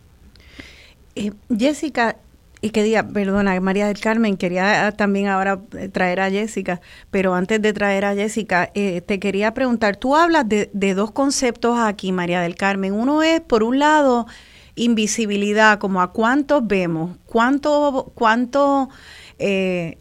Eh, 1.17 1.33
Jessica, 1.55 2.17
y 2.61 2.71
que 2.71 2.83
diga, 2.83 3.03
perdona, 3.03 3.59
María 3.61 3.87
del 3.87 4.01
Carmen, 4.01 4.37
quería 4.37 4.87
ah, 4.87 4.93
también 4.93 5.29
ahora 5.29 5.61
eh, 5.77 5.89
traer 5.89 6.21
a 6.21 6.31
Jessica, 6.31 6.81
pero 7.11 7.35
antes 7.35 7.61
de 7.63 7.73
traer 7.73 8.05
a 8.05 8.15
Jessica, 8.15 8.71
eh, 8.75 9.01
te 9.01 9.19
quería 9.19 9.55
preguntar, 9.55 9.97
tú 9.97 10.15
hablas 10.15 10.47
de, 10.49 10.69
dos 10.95 11.11
conceptos 11.11 11.79
aquí, 11.79 12.13
María 12.13 12.41
del 12.41 12.57
Carmen. 12.57 12.93
Uno 12.93 13.23
es, 13.23 13.41
por 13.41 13.63
un 13.63 13.79
lado, 13.79 14.27
invisibilidad, 14.75 15.79
como 15.79 16.03
a 16.03 16.13
cuántos 16.13 16.67
vemos, 16.67 17.17
cuánto, 17.27 18.13
cuánto 18.15 18.91
eh, 19.39 19.99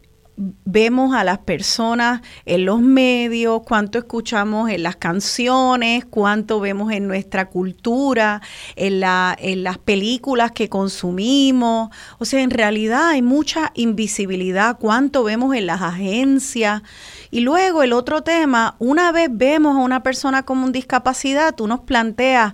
vemos 0.64 1.14
a 1.14 1.26
las 1.26 1.40
personas 1.40 2.22
en 2.46 2.66
los 2.66 2.80
medios, 2.80 3.62
cuánto 3.66 3.98
escuchamos 3.98 4.70
en 4.70 4.84
las 4.84 4.96
canciones, 4.96 6.06
cuánto 6.06 6.62
vemos 6.62 6.94
en 6.94 7.08
nuestra 7.08 7.50
cultura, 7.50 8.42
en, 8.78 9.02
la, 9.02 9.36
en 9.38 9.64
las 9.64 9.78
películas 9.78 10.54
que 10.54 10.70
consumimos. 10.70 11.90
O 12.20 12.26
sea, 12.26 12.42
en 12.42 12.52
realidad 12.52 13.10
hay 13.10 13.22
mucha 13.22 13.72
invisibilidad, 13.76 14.78
cuánto 14.80 15.26
vemos 15.26 15.54
en 15.56 15.66
las 15.66 15.82
agencias. 15.82 16.84
Y 17.32 17.42
luego 17.42 17.84
el 17.84 17.92
otro 17.92 18.22
tema, 18.22 18.78
una 18.80 19.12
vez 19.12 19.30
vemos 19.30 19.76
a 19.76 19.80
una 19.80 20.04
persona 20.04 20.44
con 20.44 20.72
discapacidad, 20.72 21.54
tú 21.54 21.68
nos 21.68 21.82
planteas 21.82 22.54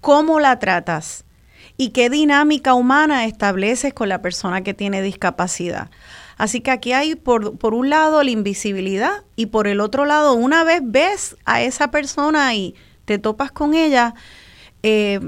cómo 0.00 0.40
la 0.40 0.58
tratas 0.58 1.24
y 1.76 1.90
qué 1.90 2.10
dinámica 2.10 2.74
humana 2.74 3.24
estableces 3.24 3.94
con 3.94 4.08
la 4.08 4.20
persona 4.20 4.62
que 4.62 4.74
tiene 4.74 5.00
discapacidad. 5.00 5.90
Así 6.40 6.62
que 6.62 6.70
aquí 6.70 6.94
hay 6.94 7.16
por, 7.16 7.58
por 7.58 7.74
un 7.74 7.90
lado 7.90 8.22
la 8.22 8.30
invisibilidad 8.30 9.24
y 9.36 9.46
por 9.46 9.66
el 9.66 9.78
otro 9.78 10.06
lado, 10.06 10.32
una 10.32 10.64
vez 10.64 10.80
ves 10.82 11.36
a 11.44 11.60
esa 11.60 11.90
persona 11.90 12.54
y 12.54 12.74
te 13.04 13.18
topas 13.18 13.52
con 13.52 13.74
ella, 13.74 14.14
eh, 14.82 15.20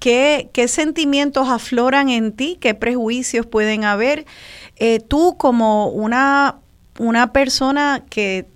¿qué, 0.00 0.50
sentimientos 0.66 1.48
afloran 1.48 2.08
en 2.08 2.32
ti? 2.32 2.58
¿Qué 2.60 2.74
prejuicios 2.74 3.46
pueden 3.46 3.84
haber? 3.84 4.26
Eh, 4.74 4.98
tú 4.98 5.36
como 5.38 5.86
una, 5.86 6.56
una 6.98 7.32
persona 7.32 8.04
que 8.10 8.48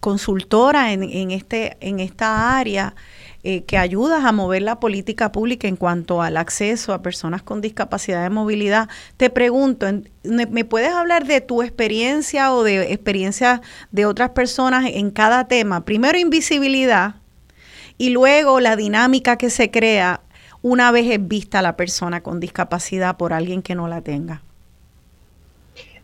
consultora 0.00 0.92
en, 0.92 1.04
en, 1.04 1.30
este, 1.30 1.76
en 1.78 2.00
esta 2.00 2.58
área, 2.58 2.96
eh, 3.44 3.62
que 3.64 3.78
ayudas 3.78 4.24
a 4.24 4.32
mover 4.32 4.62
la 4.62 4.80
política 4.80 5.30
pública 5.30 5.68
en 5.68 5.76
cuanto 5.76 6.22
al 6.22 6.36
acceso 6.36 6.92
a 6.92 7.02
personas 7.02 7.42
con 7.42 7.60
discapacidad 7.60 8.22
de 8.22 8.30
movilidad. 8.30 8.88
Te 9.16 9.30
pregunto, 9.30 9.86
¿me 10.24 10.64
puedes 10.64 10.92
hablar 10.92 11.26
de 11.26 11.40
tu 11.40 11.62
experiencia 11.62 12.52
o 12.52 12.64
de 12.64 12.92
experiencia 12.92 13.60
de 13.92 14.06
otras 14.06 14.30
personas 14.30 14.86
en 14.86 15.10
cada 15.10 15.46
tema? 15.46 15.84
Primero, 15.84 16.18
invisibilidad 16.18 17.16
y 17.98 18.10
luego 18.10 18.60
la 18.60 18.76
dinámica 18.76 19.36
que 19.36 19.50
se 19.50 19.70
crea 19.70 20.20
una 20.64 20.90
vez 20.90 21.10
es 21.10 21.28
vista 21.28 21.60
la 21.60 21.76
persona 21.76 22.22
con 22.22 22.40
discapacidad 22.40 23.18
por 23.18 23.34
alguien 23.34 23.60
que 23.60 23.74
no 23.74 23.86
la 23.86 24.00
tenga? 24.00 24.40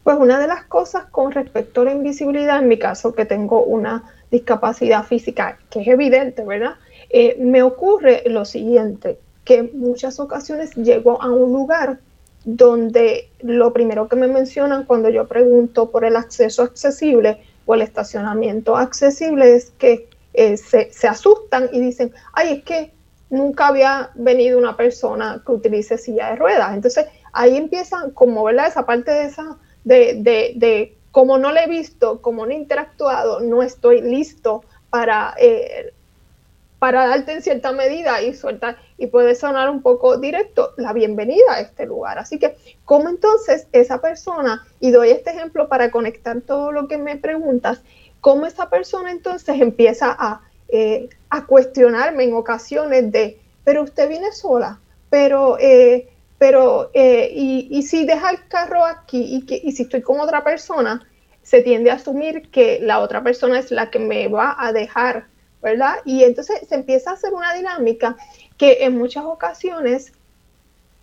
Pues 0.04 0.18
una 0.18 0.38
de 0.38 0.46
las 0.46 0.64
cosas 0.64 1.06
con 1.06 1.32
respecto 1.32 1.80
a 1.80 1.84
la 1.86 1.92
invisibilidad, 1.92 2.58
en 2.58 2.68
mi 2.68 2.78
caso 2.78 3.14
que 3.14 3.24
tengo 3.24 3.64
una 3.64 4.04
discapacidad 4.30 5.04
física 5.04 5.58
que 5.70 5.80
es 5.80 5.88
evidente, 5.88 6.44
¿verdad? 6.44 6.74
Eh, 7.10 7.36
me 7.40 7.62
ocurre 7.62 8.22
lo 8.26 8.44
siguiente, 8.44 9.18
que 9.44 9.64
muchas 9.64 10.20
ocasiones 10.20 10.74
llego 10.76 11.20
a 11.20 11.30
un 11.30 11.52
lugar 11.52 11.98
donde 12.44 13.28
lo 13.40 13.72
primero 13.72 14.08
que 14.08 14.16
me 14.16 14.28
mencionan 14.28 14.84
cuando 14.84 15.08
yo 15.10 15.26
pregunto 15.26 15.90
por 15.90 16.04
el 16.04 16.16
acceso 16.16 16.62
accesible 16.62 17.42
o 17.66 17.74
el 17.74 17.82
estacionamiento 17.82 18.76
accesible 18.76 19.54
es 19.56 19.70
que 19.72 20.08
eh, 20.32 20.56
se, 20.56 20.92
se, 20.92 21.08
asustan 21.08 21.68
y 21.72 21.80
dicen, 21.80 22.12
ay, 22.32 22.58
es 22.58 22.64
que 22.64 22.92
nunca 23.28 23.68
había 23.68 24.10
venido 24.14 24.58
una 24.58 24.76
persona 24.76 25.42
que 25.44 25.52
utilice 25.52 25.98
silla 25.98 26.30
de 26.30 26.36
ruedas. 26.36 26.72
Entonces 26.74 27.06
ahí 27.32 27.56
empiezan 27.56 28.12
como, 28.12 28.44
¿verdad? 28.44 28.68
Esa 28.68 28.86
parte 28.86 29.10
de 29.10 29.24
esa, 29.24 29.56
de, 29.84 30.14
de, 30.14 30.52
de 30.56 30.96
como 31.10 31.38
no 31.38 31.52
le 31.52 31.64
he 31.64 31.68
visto, 31.68 32.22
como 32.22 32.46
no 32.46 32.52
he 32.52 32.56
interactuado, 32.56 33.40
no 33.40 33.62
estoy 33.62 34.00
listo 34.00 34.62
para, 34.90 35.34
eh, 35.38 35.92
para 36.80 37.06
darte 37.06 37.32
en 37.34 37.42
cierta 37.42 37.72
medida 37.72 38.22
y 38.22 38.34
suelta 38.34 38.78
y 38.96 39.06
puede 39.06 39.34
sonar 39.34 39.68
un 39.68 39.82
poco 39.82 40.16
directo, 40.16 40.72
la 40.78 40.94
bienvenida 40.94 41.44
a 41.50 41.60
este 41.60 41.84
lugar. 41.84 42.18
Así 42.18 42.38
que, 42.38 42.56
¿cómo 42.86 43.10
entonces 43.10 43.68
esa 43.72 44.00
persona, 44.00 44.66
y 44.80 44.90
doy 44.90 45.10
este 45.10 45.30
ejemplo 45.30 45.68
para 45.68 45.90
conectar 45.90 46.40
todo 46.40 46.72
lo 46.72 46.88
que 46.88 46.96
me 46.96 47.16
preguntas, 47.16 47.82
cómo 48.22 48.46
esa 48.46 48.70
persona 48.70 49.10
entonces 49.10 49.60
empieza 49.60 50.16
a, 50.18 50.40
eh, 50.68 51.10
a 51.28 51.44
cuestionarme 51.44 52.24
en 52.24 52.32
ocasiones 52.32 53.12
de, 53.12 53.38
pero 53.62 53.84
usted 53.84 54.08
viene 54.08 54.32
sola, 54.32 54.80
pero... 55.10 55.56
Eh, 55.60 56.08
pero 56.38 56.90
eh, 56.94 57.30
y, 57.34 57.68
y, 57.70 57.82
si 57.82 58.06
deja 58.06 58.30
el 58.30 58.48
carro 58.48 58.86
aquí 58.86 59.36
y, 59.36 59.44
que, 59.44 59.60
y 59.62 59.72
si 59.72 59.82
estoy 59.82 60.00
con 60.00 60.20
otra 60.20 60.42
persona, 60.42 61.06
se 61.42 61.60
tiende 61.60 61.90
a 61.90 61.96
asumir 61.96 62.50
que 62.50 62.80
la 62.80 63.00
otra 63.00 63.22
persona 63.22 63.58
es 63.58 63.70
la 63.70 63.90
que 63.90 63.98
me 63.98 64.26
va 64.28 64.56
a 64.58 64.72
dejar, 64.72 65.26
¿verdad? 65.62 65.96
Y 66.04 66.24
entonces 66.24 66.60
se 66.68 66.74
empieza 66.74 67.10
a 67.10 67.14
hacer 67.14 67.32
una 67.32 67.54
dinámica 67.54 68.16
que 68.56 68.84
en 68.84 68.96
muchas 68.96 69.24
ocasiones 69.24 70.12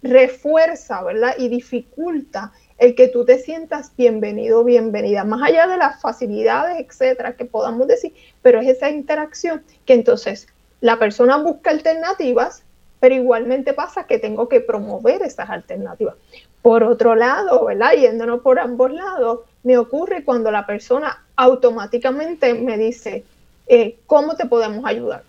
refuerza, 0.02 1.04
¿verdad? 1.04 1.36
Y 1.38 1.50
dificulta 1.50 2.52
el 2.78 2.96
que 2.96 3.08
tú 3.08 3.26
te 3.26 3.40
sientas 3.40 3.92
bienvenido, 3.96 4.64
bienvenida, 4.64 5.24
más 5.24 5.42
allá 5.42 5.68
de 5.68 5.78
las 5.78 6.00
facilidades, 6.02 6.80
etcétera, 6.80 7.36
que 7.36 7.46
podamos 7.46 7.88
decir, 7.88 8.14
pero 8.42 8.60
es 8.60 8.68
esa 8.68 8.90
interacción 8.90 9.64
que 9.86 9.94
entonces 9.94 10.48
la 10.82 11.00
persona 11.00 11.38
busca 11.38 11.72
alternativas 11.72 12.64
pero 13.00 13.16
igualmente 13.16 13.74
pasa 13.74 14.06
que 14.06 14.20
tengo 14.20 14.50
que 14.50 14.62
promover 14.62 15.22
esas 15.22 15.50
alternativas. 15.50 16.16
Por 16.62 16.84
otro 16.84 17.16
lado, 17.16 17.66
¿verdad? 17.66 17.94
Yéndonos 17.94 18.42
por 18.42 18.60
ambos 18.60 18.92
lados, 18.92 19.42
me 19.64 19.78
ocurre 19.78 20.24
cuando 20.24 20.52
la 20.52 20.66
persona 20.66 21.24
automáticamente 21.36 22.54
me 22.56 22.78
dice, 22.78 23.24
eh, 23.68 24.00
¿cómo 24.06 24.36
te 24.36 24.46
podemos 24.46 24.86
ayudar? 24.86 25.24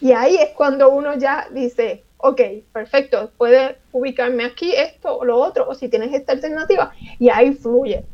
Y 0.00 0.12
ahí 0.12 0.36
es 0.36 0.50
cuando 0.50 0.90
uno 0.90 1.16
ya 1.16 1.48
dice, 1.50 2.04
ok, 2.18 2.40
perfecto, 2.72 3.30
puedes 3.38 3.76
ubicarme 3.92 4.44
aquí, 4.44 4.74
esto 4.74 5.18
o 5.18 5.24
lo 5.24 5.38
otro, 5.38 5.68
o 5.68 5.74
si 5.74 5.88
tienes 5.88 6.12
esta 6.12 6.32
alternativa, 6.32 6.92
y 7.18 7.30
ahí 7.30 7.52
fluye. 7.52 8.04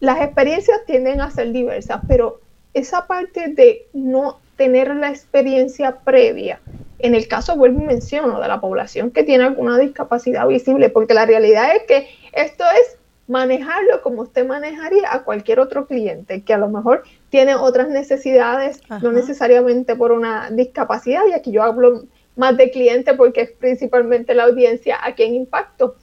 Las 0.00 0.20
experiencias 0.22 0.84
tienden 0.86 1.20
a 1.20 1.30
ser 1.30 1.52
diversas, 1.52 2.02
pero 2.08 2.40
esa 2.72 3.06
parte 3.06 3.48
de 3.48 3.88
no 3.92 4.40
tener 4.56 4.94
la 4.96 5.10
experiencia 5.10 5.98
previa 6.00 6.60
en 7.02 7.14
el 7.14 7.28
caso, 7.28 7.56
vuelvo 7.56 7.80
y 7.80 7.84
menciono, 7.84 8.40
de 8.40 8.48
la 8.48 8.60
población 8.60 9.10
que 9.10 9.24
tiene 9.24 9.44
alguna 9.44 9.78
discapacidad 9.78 10.46
visible, 10.46 10.90
porque 10.90 11.14
la 11.14 11.26
realidad 11.26 11.74
es 11.74 11.84
que 11.84 12.08
esto 12.32 12.64
es 12.78 12.98
manejarlo 13.26 14.02
como 14.02 14.22
usted 14.22 14.46
manejaría 14.46 15.12
a 15.12 15.22
cualquier 15.22 15.60
otro 15.60 15.86
cliente 15.86 16.42
que 16.42 16.52
a 16.52 16.58
lo 16.58 16.68
mejor 16.68 17.04
tiene 17.30 17.54
otras 17.54 17.88
necesidades, 17.88 18.80
no 19.02 19.12
necesariamente 19.12 19.96
por 19.96 20.12
una 20.12 20.50
discapacidad, 20.50 21.22
y 21.28 21.32
aquí 21.32 21.52
yo 21.52 21.62
hablo 21.62 22.04
más 22.36 22.56
de 22.56 22.70
cliente 22.70 23.14
porque 23.14 23.42
es 23.42 23.50
principalmente 23.52 24.34
la 24.34 24.44
audiencia 24.44 24.98
a 25.02 25.14
quien 25.14 25.34
impacto, 25.34 25.96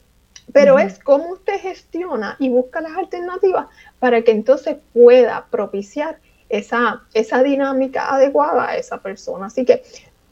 pero 0.54 0.80
es 0.80 1.00
cómo 1.00 1.34
usted 1.34 1.60
gestiona 1.60 2.38
y 2.40 2.50
busca 2.50 2.80
las 2.80 2.96
alternativas 2.96 3.68
para 4.00 4.22
que 4.22 4.32
entonces 4.32 4.78
pueda 4.94 5.46
propiciar 5.52 6.18
esa, 6.50 7.04
esa 7.14 7.44
dinámica 7.44 8.14
adecuada 8.14 8.70
a 8.70 8.78
esa 8.78 9.02
persona. 9.02 9.48
Así 9.48 9.66
que 9.66 9.84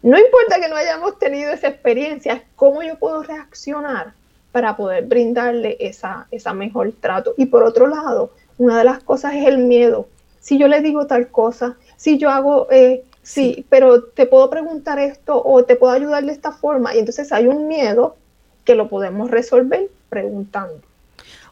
no 0.02 0.18
importa 0.18 0.62
que 0.62 0.70
no 0.70 0.76
hayamos 0.76 1.20
tenido 1.20 1.52
esa 1.52 1.68
experiencia, 1.68 2.34
es 2.34 2.42
cómo 2.56 2.82
yo 2.84 2.98
puedo 2.98 3.24
reaccionar 3.24 4.14
para 4.52 4.78
poder 4.78 5.06
brindarle 5.06 5.76
esa, 5.80 6.28
esa 6.32 6.54
mejor 6.54 6.94
trato. 7.02 7.34
Y 7.38 7.48
por 7.48 7.64
otro 7.64 7.88
lado, 7.88 8.32
una 8.58 8.78
de 8.78 8.86
las 8.86 9.04
cosas 9.04 9.34
es 9.34 9.46
el 9.48 9.58
miedo. 9.58 10.08
Si 10.46 10.60
yo 10.60 10.68
le 10.68 10.80
digo 10.82 11.08
tal 11.08 11.30
cosa, 11.30 11.76
si 11.98 12.20
yo 12.20 12.30
hago, 12.30 12.68
eh, 12.70 13.04
sí, 13.24 13.66
pero 13.68 14.04
te 14.04 14.28
puedo 14.28 14.48
preguntar 14.52 15.00
esto 15.00 15.42
o 15.44 15.66
te 15.66 15.76
puedo 15.76 15.92
ayudar 15.92 16.24
de 16.24 16.32
esta 16.32 16.52
forma. 16.52 16.94
Y 16.94 17.00
entonces 17.00 17.32
hay 17.32 17.48
un 17.48 17.68
miedo 17.68 18.16
que 18.64 18.76
lo 18.76 18.88
podemos 18.88 19.32
resolver 19.32 19.90
preguntando. 20.08 20.76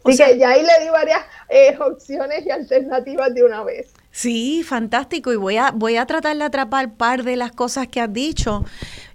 Así 0.06 0.24
que 0.24 0.38
ya 0.38 0.52
ahí 0.52 0.62
le 0.62 0.84
di 0.86 0.92
varias 0.92 1.22
eh, 1.50 1.76
opciones 1.80 2.46
y 2.46 2.52
alternativas 2.52 3.34
de 3.34 3.44
una 3.44 3.64
vez. 3.64 3.92
Sí, 4.12 4.62
fantástico. 4.62 5.34
Y 5.34 5.38
voy 5.38 5.58
a, 5.58 5.72
voy 5.72 5.98
a 5.98 6.06
tratar 6.06 6.38
de 6.38 6.44
atrapar 6.44 6.94
par 6.94 7.24
de 7.24 7.36
las 7.36 7.52
cosas 7.52 7.88
que 7.88 8.00
has 8.00 8.14
dicho, 8.14 8.64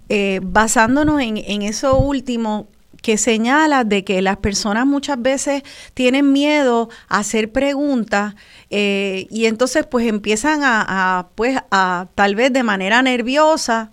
eh, 0.09 0.41
basándonos 0.43 1.21
en, 1.21 1.37
en 1.37 1.61
eso 1.61 1.97
último 1.97 2.67
que 3.01 3.17
señala 3.17 3.83
de 3.83 4.03
que 4.03 4.21
las 4.21 4.37
personas 4.37 4.85
muchas 4.85 5.21
veces 5.21 5.63
tienen 5.93 6.31
miedo 6.31 6.89
a 7.07 7.19
hacer 7.19 7.51
preguntas 7.51 8.35
eh, 8.69 9.27
y 9.29 9.45
entonces 9.45 9.85
pues 9.89 10.07
empiezan 10.07 10.61
a, 10.63 11.29
pues 11.35 11.59
a 11.71 12.07
tal 12.15 12.35
vez 12.35 12.53
de 12.53 12.63
manera 12.63 13.01
nerviosa 13.01 13.91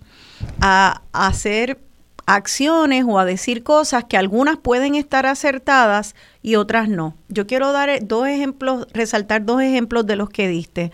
a, 0.61 1.01
a, 1.13 1.27
hacer 1.27 1.79
acciones 2.25 3.05
o 3.07 3.19
a 3.19 3.25
decir 3.25 3.63
cosas 3.63 4.03
que 4.03 4.17
algunas 4.17 4.57
pueden 4.57 4.95
estar 4.95 5.25
acertadas 5.25 6.15
y 6.41 6.55
otras 6.55 6.89
no. 6.89 7.15
Yo 7.29 7.47
quiero 7.47 7.71
dar 7.71 7.89
dos 8.05 8.27
ejemplos, 8.27 8.87
resaltar 8.93 9.45
dos 9.45 9.61
ejemplos 9.61 10.05
de 10.05 10.17
los 10.17 10.29
que 10.29 10.47
diste. 10.47 10.91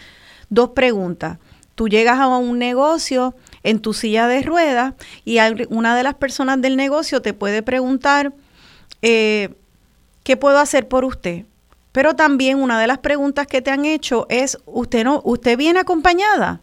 Dos 0.50 0.70
preguntas. 0.70 1.40
Tú 1.76 1.90
llegas 1.90 2.20
a 2.20 2.28
un 2.28 2.60
negocio 2.60 3.34
en 3.64 3.80
tu 3.80 3.94
silla 3.94 4.28
de 4.28 4.42
ruedas 4.42 4.94
y 5.26 5.40
una 5.70 5.96
de 5.96 6.04
las 6.04 6.16
personas 6.16 6.62
del 6.62 6.76
negocio 6.76 7.22
te 7.22 7.34
puede 7.34 7.64
preguntar, 7.64 8.34
eh, 9.02 9.50
¿qué 10.24 10.38
puedo 10.38 10.60
hacer 10.60 10.88
por 10.88 11.06
usted? 11.06 11.46
Pero 11.92 12.16
también 12.16 12.62
una 12.62 12.80
de 12.80 12.88
las 12.88 13.00
preguntas 13.00 13.48
que 13.48 13.62
te 13.62 13.72
han 13.72 13.86
hecho 13.86 14.26
es, 14.30 14.58
¿usted, 14.66 15.04
no, 15.04 15.22
usted 15.24 15.58
viene 15.58 15.80
acompañada? 15.80 16.62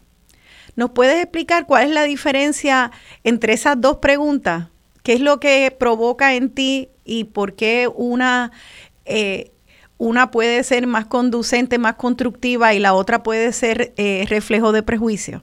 ¿Nos 0.77 0.91
puedes 0.91 1.23
explicar 1.23 1.67
cuál 1.67 1.85
es 1.85 1.91
la 1.91 2.05
diferencia 2.05 2.91
entre 3.25 3.55
esas 3.55 3.81
dos 3.81 3.99
preguntas? 3.99 4.69
¿Qué 5.03 5.15
es 5.15 5.21
lo 5.21 5.41
que 5.41 5.75
provoca 5.79 6.35
en 6.35 6.51
ti 6.51 6.89
y 7.05 7.25
por 7.25 7.55
qué 7.55 7.89
una, 7.93 8.51
eh, 9.05 9.51
una 9.99 10.31
puede 10.31 10.63
ser 10.65 10.87
más 10.87 11.07
conducente, 11.07 11.79
más 11.79 11.95
constructiva 11.95 12.75
y 12.75 12.79
la 12.79 12.95
otra 12.95 13.23
puede 13.23 13.53
ser 13.53 13.93
eh, 13.97 14.27
reflejo 14.29 14.73
de 14.73 14.83
prejuicio? 14.83 15.43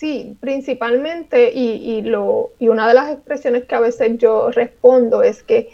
Sí, 0.00 0.34
principalmente, 0.40 1.52
y, 1.52 1.72
y, 1.98 2.00
lo, 2.00 2.52
y 2.58 2.68
una 2.68 2.88
de 2.88 2.94
las 2.94 3.12
expresiones 3.12 3.66
que 3.66 3.74
a 3.74 3.80
veces 3.80 4.16
yo 4.16 4.50
respondo 4.50 5.22
es 5.22 5.42
que 5.42 5.68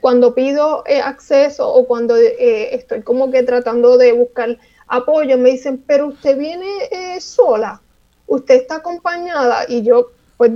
cuando 0.00 0.36
pido 0.36 0.84
eh, 0.86 1.00
acceso 1.00 1.68
o 1.68 1.84
cuando 1.84 2.14
estoy 2.14 3.02
como 3.02 3.32
que 3.32 3.42
tratando 3.42 3.98
de 3.98 4.12
buscar 4.12 4.56
apoyo, 4.86 5.36
me 5.36 5.50
dicen, 5.50 5.82
pero 5.84 6.06
usted 6.06 6.38
viene 6.38 6.68
eh, 6.92 7.20
sola, 7.20 7.82
usted 8.28 8.54
está 8.54 8.76
acompañada 8.76 9.64
y 9.66 9.82
yo 9.82 10.12
pues 10.36 10.52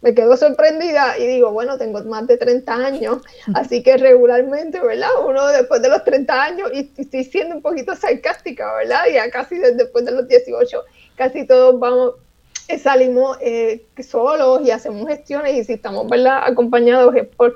me 0.00 0.14
quedo 0.14 0.36
sorprendida 0.36 1.18
y 1.18 1.26
digo, 1.26 1.50
bueno, 1.50 1.78
tengo 1.78 2.00
más 2.04 2.28
de 2.28 2.36
30 2.36 2.74
años, 2.74 3.22
así 3.54 3.82
que 3.82 3.96
regularmente, 3.96 4.78
¿verdad? 4.78 5.10
Uno 5.26 5.48
después 5.48 5.82
de 5.82 5.88
los 5.88 6.04
30 6.04 6.40
años, 6.40 6.70
y 6.72 6.92
estoy 6.96 7.24
siendo 7.24 7.56
un 7.56 7.62
poquito 7.62 7.96
sarcástica, 7.96 8.72
¿verdad? 8.76 9.02
Ya 9.12 9.28
casi 9.32 9.58
después 9.58 10.04
de 10.04 10.12
los 10.12 10.28
18, 10.28 10.80
casi 11.16 11.44
todos 11.44 11.80
vamos, 11.80 12.14
eh, 12.72 12.78
salimos 12.78 13.36
eh, 13.40 13.84
solos 14.02 14.62
y 14.64 14.70
hacemos 14.70 15.06
gestiones 15.06 15.54
y 15.54 15.64
si 15.64 15.74
estamos, 15.74 16.08
¿verdad? 16.08 16.42
Acompañados 16.44 17.14
es 17.14 17.26
por, 17.26 17.54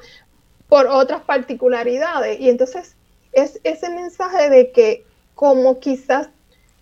por 0.69 0.87
otras 0.87 1.23
particularidades. 1.23 2.39
Y 2.39 2.51
entonces 2.51 2.97
es 3.33 3.59
ese 3.65 3.89
mensaje 3.91 4.51
de 4.51 4.73
que 4.73 5.05
como 5.35 5.79
quizás 5.81 6.29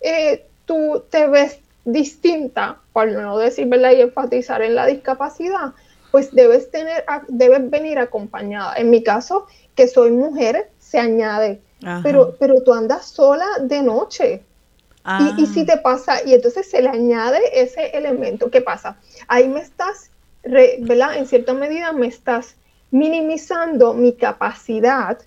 eh, 0.01 0.45
tú 0.65 1.03
te 1.09 1.27
ves 1.27 1.59
distinta, 1.85 2.79
por 2.91 3.09
no 3.09 3.37
decir 3.37 3.67
verdad 3.67 3.91
y 3.91 4.01
enfatizar 4.01 4.61
en 4.61 4.75
la 4.75 4.85
discapacidad, 4.85 5.73
pues 6.11 6.33
debes 6.33 6.71
tener, 6.71 7.05
debes 7.29 7.69
venir 7.69 7.99
acompañada. 7.99 8.75
En 8.75 8.89
mi 8.89 9.01
caso, 9.01 9.47
que 9.75 9.87
soy 9.87 10.11
mujer, 10.11 10.71
se 10.79 10.99
añade, 10.99 11.61
pero, 12.03 12.35
pero 12.39 12.61
tú 12.63 12.73
andas 12.73 13.05
sola 13.05 13.45
de 13.61 13.81
noche. 13.81 14.43
Y, 15.37 15.43
y, 15.43 15.45
si 15.45 15.61
ah. 15.61 15.65
te 15.65 15.77
pasa, 15.77 16.23
y 16.25 16.33
entonces 16.33 16.69
se 16.69 16.81
le 16.81 16.89
añade 16.89 17.39
ese 17.53 17.95
elemento, 17.95 18.49
¿qué 18.49 18.61
pasa? 18.61 18.97
Ahí 19.27 19.47
me 19.47 19.59
estás 19.59 20.09
¿verdad? 20.45 21.17
En 21.17 21.27
cierta 21.27 21.53
medida 21.53 21.91
me 21.91 22.07
estás 22.07 22.55
minimizando 22.91 23.93
mi 23.93 24.13
capacidad 24.13 25.17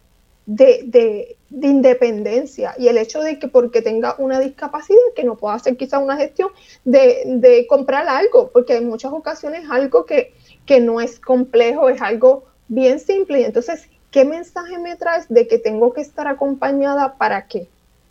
de, 0.47 1.37
independencia 1.51 2.75
y 2.79 2.89
el 2.89 2.99
hecho 2.99 3.21
de 3.21 3.39
que 3.39 3.49
porque 3.49 3.83
tenga 3.83 4.15
una 4.19 4.39
discapacidad 4.39 4.99
que 5.15 5.25
no 5.25 5.37
pueda 5.37 5.57
hacer 5.57 5.77
quizá 5.77 5.99
una 5.99 6.17
gestión 6.17 6.51
de, 6.85 7.67
comprar 7.69 8.09
algo, 8.09 8.51
porque 8.51 8.77
en 8.77 8.89
muchas 8.89 9.13
ocasiones 9.13 9.65
algo 9.71 10.07
que, 10.07 10.33
que 10.65 10.81
no 10.81 11.01
es 11.01 11.19
complejo, 11.19 11.89
es 11.89 12.01
algo 12.01 12.45
bien 12.69 13.01
simple 13.01 13.41
y 13.41 13.45
entonces, 13.45 13.89
¿qué 14.11 14.25
mensaje 14.25 14.79
me 14.79 14.97
traes 14.97 15.29
de 15.29 15.49
que 15.49 15.59
tengo 15.59 15.93
que 15.93 16.01
estar 16.01 16.29
acompañada 16.29 17.17
para 17.19 17.47
qué? 17.47 17.69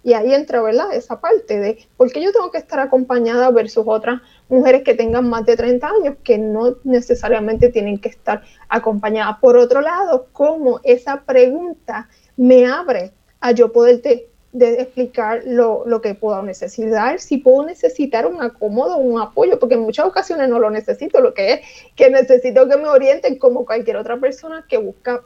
Y 0.07 0.13
ahí 0.13 0.33
entra, 0.33 0.61
¿verdad? 0.61 0.93
Esa 0.93 1.19
parte 1.19 1.59
de 1.59 1.85
por 1.97 2.09
qué 2.13 2.21
yo 2.21 2.31
tengo 2.31 2.49
que 2.49 2.57
estar 2.57 2.79
acompañada 2.79 3.51
versus 3.51 3.83
otras 3.85 4.21
mujeres 4.47 4.83
que 4.83 4.93
tengan 4.93 5.29
más 5.29 5.45
de 5.45 5.57
30 5.57 5.85
años 5.85 6.15
que 6.23 6.37
no 6.37 6.77
necesariamente 6.85 7.67
tienen 7.67 7.99
que 7.99 8.07
estar 8.07 8.41
acompañadas. 8.69 9.39
Por 9.41 9.57
otro 9.57 9.81
lado, 9.81 10.27
cómo 10.31 10.79
esa 10.85 11.23
pregunta 11.25 12.07
me 12.37 12.65
abre 12.65 13.11
a 13.41 13.51
yo 13.51 13.73
poderte 13.73 14.29
de 14.53 14.75
explicar 14.75 15.41
lo, 15.45 15.83
lo, 15.85 15.99
que 15.99 16.15
puedo 16.15 16.41
necesitar, 16.41 17.19
si 17.19 17.39
puedo 17.39 17.65
necesitar 17.65 18.27
un 18.27 18.41
acomodo, 18.41 18.95
un 18.95 19.19
apoyo, 19.19 19.59
porque 19.59 19.75
en 19.75 19.81
muchas 19.81 20.05
ocasiones 20.05 20.47
no 20.47 20.57
lo 20.57 20.69
necesito, 20.69 21.19
lo 21.19 21.33
que 21.33 21.51
es 21.51 21.59
que 21.97 22.09
necesito 22.09 22.69
que 22.69 22.77
me 22.77 22.87
orienten 22.87 23.37
como 23.37 23.65
cualquier 23.65 23.97
otra 23.97 24.15
persona 24.15 24.65
que 24.69 24.77
busca 24.77 25.21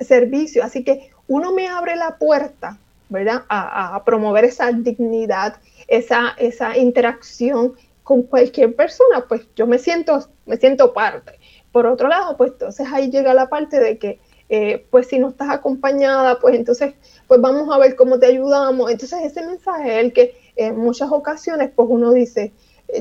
servicio. 0.00 0.64
Así 0.64 0.82
que 0.82 1.12
uno 1.28 1.52
me 1.52 1.68
abre 1.68 1.94
la 1.94 2.18
puerta 2.18 2.80
¿verdad? 3.08 3.44
A, 3.48 4.02
promover 4.04 4.44
esa 4.44 4.72
dignidad, 4.72 5.56
esa, 5.88 6.34
esa 6.38 6.76
interacción 6.76 7.74
con 8.02 8.22
cualquier 8.22 8.74
persona, 8.76 9.24
pues 9.28 9.46
yo 9.56 9.66
me 9.66 9.78
siento, 9.78 10.28
me 10.46 10.56
siento 10.56 10.92
parte. 10.92 11.38
Por 11.72 11.86
otro 11.86 12.08
lado, 12.08 12.36
pues 12.36 12.52
entonces 12.52 12.86
ahí 12.92 13.10
llega 13.10 13.34
la 13.34 13.48
parte 13.48 13.80
de 13.80 13.98
que, 13.98 14.20
eh, 14.48 14.86
pues 14.90 15.08
si 15.08 15.18
no 15.18 15.28
estás 15.28 15.50
acompañada, 15.50 16.38
pues 16.38 16.54
entonces, 16.54 16.94
pues 17.26 17.40
vamos 17.40 17.68
a 17.74 17.78
ver 17.78 17.96
cómo 17.96 18.18
te 18.18 18.26
ayudamos. 18.26 18.90
Entonces 18.90 19.20
ese 19.24 19.44
mensaje 19.44 19.98
es 19.98 20.04
el 20.04 20.12
que 20.12 20.36
en 20.54 20.76
muchas 20.78 21.10
ocasiones, 21.10 21.70
pues 21.74 21.88
uno 21.90 22.12
dice, 22.12 22.52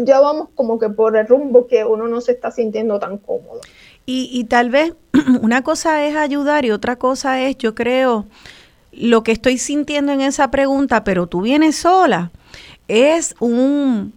ya 0.02 0.20
vamos 0.20 0.50
como 0.56 0.80
que 0.80 0.90
por 0.90 1.16
el 1.16 1.28
rumbo 1.28 1.68
que 1.68 1.86
uno 1.86 2.08
no 2.08 2.22
se 2.22 2.32
está 2.32 2.52
sintiendo 2.52 3.00
tan 3.00 3.18
cómodo. 3.18 3.62
Y, 4.06 4.30
y 4.32 4.46
tal 4.46 4.70
vez 4.70 4.94
una 5.42 5.64
cosa 5.64 6.06
es 6.06 6.16
ayudar 6.16 6.66
y 6.66 6.72
otra 6.72 6.96
cosa 6.96 7.42
es, 7.42 7.58
yo 7.58 7.76
creo, 7.76 8.26
lo 8.98 9.24
que 9.24 9.32
estoy 9.32 9.58
sintiendo 9.58 10.12
en 10.12 10.22
esa 10.22 10.52
pregunta, 10.52 11.04
pero 11.04 11.28
tú 11.28 11.42
vienes 11.42 11.76
sola, 11.76 12.32
es 12.88 13.36
un 13.40 14.14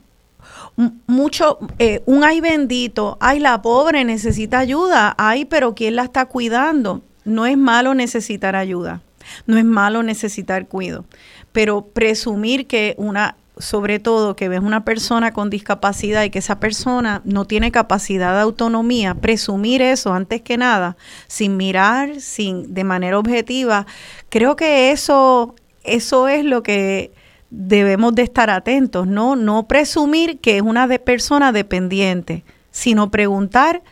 mucho, 1.06 1.58
eh, 1.78 2.02
un 2.06 2.22
ay 2.22 2.40
bendito, 2.40 3.16
ay 3.20 3.40
la 3.40 3.60
pobre 3.62 4.04
necesita 4.04 4.60
ayuda, 4.60 5.14
ay 5.18 5.44
pero 5.44 5.74
¿quién 5.74 5.96
la 5.96 6.04
está 6.04 6.26
cuidando? 6.26 7.02
No 7.24 7.46
es 7.46 7.58
malo 7.58 7.94
necesitar 7.94 8.54
ayuda, 8.54 9.02
no 9.46 9.58
es 9.58 9.64
malo 9.64 10.02
necesitar 10.04 10.68
cuido, 10.68 11.04
pero 11.52 11.82
presumir 11.82 12.66
que 12.68 12.94
una 12.96 13.36
sobre 13.58 13.98
todo 13.98 14.36
que 14.36 14.48
ves 14.48 14.60
una 14.60 14.84
persona 14.84 15.32
con 15.32 15.50
discapacidad 15.50 16.24
y 16.24 16.30
que 16.30 16.38
esa 16.38 16.60
persona 16.60 17.22
no 17.24 17.44
tiene 17.44 17.70
capacidad 17.72 18.34
de 18.34 18.40
autonomía, 18.40 19.14
presumir 19.14 19.82
eso 19.82 20.12
antes 20.12 20.42
que 20.42 20.56
nada, 20.56 20.96
sin 21.26 21.56
mirar, 21.56 22.20
sin 22.20 22.74
de 22.74 22.84
manera 22.84 23.18
objetiva, 23.18 23.86
creo 24.28 24.56
que 24.56 24.90
eso 24.90 25.54
eso 25.84 26.28
es 26.28 26.44
lo 26.44 26.62
que 26.62 27.12
debemos 27.50 28.14
de 28.14 28.22
estar 28.22 28.50
atentos, 28.50 29.06
no 29.06 29.36
no 29.36 29.66
presumir 29.68 30.38
que 30.40 30.56
es 30.56 30.62
una 30.62 30.86
persona 30.98 31.52
dependiente, 31.52 32.44
sino 32.70 33.10
preguntar 33.10 33.82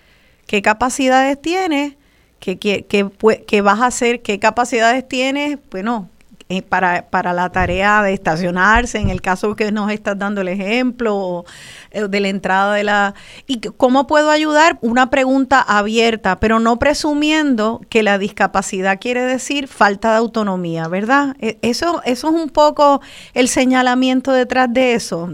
qué 0.47 0.63
capacidades 0.63 1.41
tienes, 1.41 1.95
qué, 2.39 2.59
qué, 2.59 2.87
qué, 2.87 3.09
qué 3.47 3.61
vas 3.61 3.81
a 3.81 3.87
hacer, 3.87 4.23
qué 4.23 4.39
capacidades 4.39 5.09
tienes, 5.09 5.59
bueno, 5.71 6.09
eh, 6.49 6.63
para, 6.63 7.11
para, 7.11 7.33
la 7.33 7.51
tarea 7.51 8.03
de 8.03 8.13
estacionarse, 8.13 8.99
en 8.99 9.11
el 9.11 9.21
caso 9.21 9.57
que 9.57 9.73
nos 9.73 9.91
estás 9.91 10.17
dando 10.17 10.43
el 10.43 10.49
ejemplo 10.49 11.45
eh, 11.91 12.07
de 12.09 12.21
la 12.21 12.29
entrada 12.29 12.73
de 12.73 12.85
la... 12.85 13.15
¿Y 13.49 13.59
cómo 13.61 14.07
puedo 14.07 14.31
ayudar? 14.31 14.79
Una 14.81 15.11
pregunta 15.11 15.61
abierta, 15.61 16.39
pero 16.39 16.61
no 16.61 16.79
presumiendo 16.79 17.81
que 17.89 18.05
la 18.05 18.19
discapacidad 18.19 19.01
quiere 19.01 19.23
decir 19.23 19.67
falta 19.67 20.13
de 20.13 20.19
autonomía, 20.19 20.87
¿verdad? 20.87 21.35
E, 21.41 21.59
eso, 21.63 22.01
eso 22.05 22.29
es 22.29 22.35
un 22.35 22.49
poco 22.51 23.01
el 23.35 23.49
señalamiento 23.49 24.31
detrás 24.31 24.73
de 24.73 24.95
eso. 24.95 25.29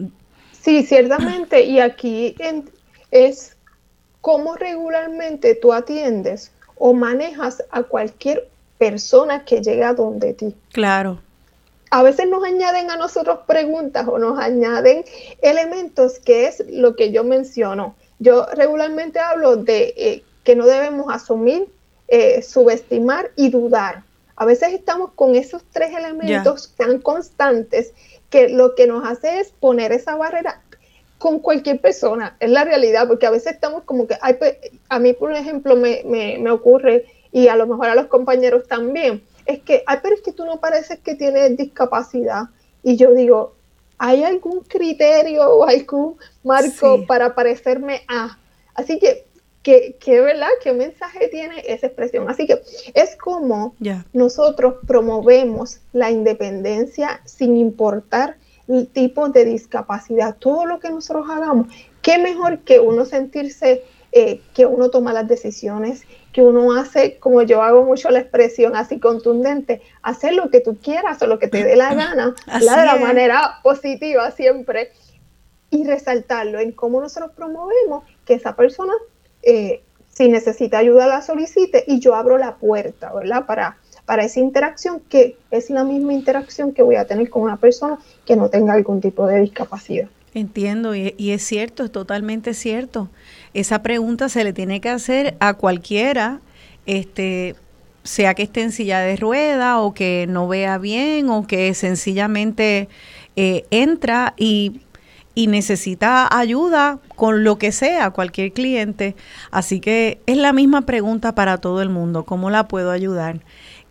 Sí, 0.63 0.83
ciertamente, 0.83 1.65
y 1.65 1.81
aquí 1.81 2.35
es 3.11 3.55
cómo 4.23 4.55
regularmente 4.55 5.57
tú 5.57 5.75
atiendes 5.75 6.53
o 6.77 6.95
manejas 6.95 7.63
a 7.71 7.83
cualquier 7.83 8.49
persona 8.83 9.45
que 9.45 9.63
llega 9.63 9.95
donde 9.95 10.35
ti. 10.35 10.57
Claro. 10.73 11.21
A 11.91 12.03
veces 12.03 12.27
nos 12.29 12.43
añaden 12.43 12.91
a 12.91 12.97
nosotros 12.97 13.41
preguntas 13.47 14.09
o 14.09 14.19
nos 14.19 14.41
añaden 14.41 15.05
elementos 15.41 16.19
que 16.19 16.49
es 16.49 16.65
lo 16.69 16.97
que 16.97 17.13
yo 17.13 17.23
menciono. 17.23 17.95
Yo 18.19 18.45
regularmente 18.57 19.21
hablo 19.21 19.55
de 19.55 19.95
eh, 19.97 20.25
que 20.43 20.57
no 20.57 20.67
debemos 20.67 21.15
asumir, 21.15 21.69
eh, 22.09 22.43
subestimar 22.43 23.31
y 23.37 23.51
dudar. 23.51 24.03
A 24.35 24.47
veces 24.47 24.73
estamos 24.73 25.13
con 25.15 25.37
esos 25.37 25.63
tres 25.71 25.95
elementos 25.95 26.73
tan 26.77 26.99
constantes 27.01 27.93
que 28.31 28.49
lo 28.49 28.75
que 28.75 28.89
nos 28.89 29.09
hace 29.09 29.39
es 29.39 29.53
poner 29.61 29.93
esa 29.93 30.17
barrera 30.17 30.61
con 31.19 31.39
cualquier 31.39 31.81
persona, 31.81 32.37
es 32.41 32.51
la 32.51 32.65
realidad, 32.65 33.07
porque 33.07 33.27
a 33.27 33.31
veces 33.31 33.53
estamos 33.53 33.85
como 33.85 34.09
que, 34.09 34.17
pues, 34.41 34.57
a 34.89 34.99
mí 34.99 35.13
por 35.13 35.33
ejemplo 35.33 35.77
me, 35.77 36.03
me, 36.05 36.37
me 36.39 36.51
ocurre 36.51 37.07
y 37.33 37.49
a 37.49 37.57
lo 37.57 37.67
mejor 37.67 37.89
a 37.89 37.95
los 37.95 38.07
compañeros 38.07 38.69
también, 38.69 39.23
es 39.47 39.61
que, 39.63 39.83
ay, 39.87 39.99
pero 40.03 40.15
es 40.15 40.21
que 40.21 40.33
tú 40.33 40.45
no 40.45 40.61
pareces 40.61 41.01
que 41.01 41.15
tienes 41.15 41.57
discapacidad. 41.57 42.45
Y 42.83 42.97
yo 42.97 43.13
digo, 43.15 43.55
¿hay 43.99 44.23
algún 44.23 44.61
criterio 44.61 45.49
o 45.49 45.65
algún 45.65 46.17
marco 46.45 47.05
para 47.07 47.35
parecerme 47.35 48.03
a? 48.09 48.39
Así 48.75 48.99
que, 48.99 49.27
¿qué, 49.63 49.97
qué, 49.99 50.21
verdad? 50.21 50.49
¿Qué 50.63 50.73
mensaje 50.73 51.29
tiene 51.29 51.63
esa 51.67 51.87
expresión? 51.87 52.29
Así 52.29 52.47
que 52.47 52.61
es 52.95 53.17
como 53.17 53.75
nosotros 54.13 54.75
promovemos 54.87 55.81
la 55.93 56.11
independencia 56.11 57.21
sin 57.25 57.57
importar 57.57 58.37
el 58.69 58.89
tipo 58.89 59.29
de 59.29 59.45
discapacidad. 59.45 60.37
Todo 60.39 60.67
lo 60.67 60.81
que 60.81 60.91
nosotros 60.91 61.27
hagamos, 61.31 61.69
qué 62.03 62.19
mejor 62.19 62.61
que 62.61 62.81
uno 62.81 63.05
sentirse 63.05 63.85
eh, 64.15 64.43
que 64.53 64.67
uno 64.67 64.91
toma 64.91 65.15
las 65.15 65.27
decisiones, 65.27 66.03
que 66.33 66.43
uno 66.43 66.73
hace, 66.73 67.19
como 67.19 67.43
yo 67.43 67.63
hago 67.63 67.85
mucho 67.85 68.11
la 68.11 68.21
expresión 68.21 68.75
así 68.75 68.99
contundente, 68.99 69.83
hacer 70.03 70.35
lo 70.35 70.51
que 70.51 70.61
tú 70.61 70.79
quieras 70.83 71.21
o 71.23 71.27
lo 71.27 71.39
que 71.39 71.49
te 71.49 71.63
dé 71.63 71.77
la 71.77 71.95
gana, 71.95 72.35
de 72.61 72.65
la 72.65 72.97
manera 72.97 73.61
positiva 73.63 74.31
siempre, 74.31 74.93
y 75.71 75.85
resaltarlo 75.85 76.61
en 76.61 76.73
cómo 76.73 77.01
nosotros 77.01 77.33
promovemos 77.35 78.05
que 78.27 78.35
esa 78.35 78.57
persona, 78.57 78.93
eh, 79.43 79.83
si 80.09 80.29
necesita 80.29 80.79
ayuda, 80.79 81.07
la 81.07 81.23
solicite 81.23 81.85
y 81.87 81.99
yo 81.99 82.15
abro 82.15 82.37
la 82.37 82.57
puerta, 82.57 83.13
¿verdad? 83.13 83.47
Para, 83.47 83.79
para 84.05 84.25
esa 84.25 84.41
interacción 84.41 85.01
que 85.01 85.39
es 85.51 85.71
la 85.71 85.85
misma 85.85 86.13
interacción 86.13 86.73
que 86.73 86.83
voy 86.83 86.97
a 86.97 87.07
tener 87.07 87.31
con 87.31 87.43
una 87.43 87.57
persona 87.57 87.99
que 88.27 88.37
no 88.37 88.51
tenga 88.51 88.75
algún 88.75 89.01
tipo 89.01 89.27
de 89.27 89.41
discapacidad. 89.41 90.09
Entiendo, 90.35 90.95
y, 90.95 91.15
y 91.17 91.33
es 91.33 91.43
cierto, 91.43 91.85
es 91.85 91.93
totalmente 91.93 92.55
cierto 92.55 93.09
esa 93.55 93.83
pregunta 93.83 94.29
se 94.29 94.45
le 94.45 94.53
tiene 94.53 94.81
que 94.81 94.89
hacer 94.89 95.37
a 95.41 95.55
cualquiera, 95.55 96.41
este, 96.87 97.55
sea 98.03 98.35
que 98.35 98.43
esté 98.43 98.63
en 98.63 98.73
silla 98.73 99.01
de 99.01 99.17
rueda 99.17 99.81
o 99.81 99.95
que 99.95 100.27
no 100.29 100.49
vea 100.49 100.79
bien 100.79 101.29
o 101.31 101.47
que 101.47 101.73
sencillamente 101.75 102.89
eh, 103.37 103.65
entra 103.71 104.35
y, 104.37 104.81
y, 105.35 105.47
necesita 105.47 106.29
ayuda 106.37 106.99
con 107.15 107.45
lo 107.45 107.59
que 107.59 107.73
sea, 107.73 108.11
cualquier 108.11 108.53
cliente. 108.53 109.15
Así 109.51 109.81
que 109.81 110.21
es 110.27 110.37
la 110.37 110.53
misma 110.53 110.83
pregunta 110.83 111.35
para 111.35 111.59
todo 111.59 111.83
el 111.83 111.89
mundo, 111.89 112.25
¿cómo 112.25 112.51
la 112.51 112.69
puedo 112.69 112.91
ayudar? 112.91 113.41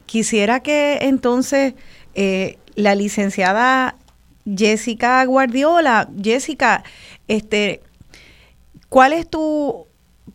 Quisiera 0.06 0.60
que 0.60 1.00
entonces 1.04 1.74
eh, 2.16 2.58
la 2.76 2.96
licenciada 2.96 3.96
Jessica 4.46 5.24
Guardiola, 5.26 6.10
Jessica, 6.22 6.84
este, 7.28 7.82
¿Cuál 8.92 9.14
es 9.14 9.30
tu 9.30 9.88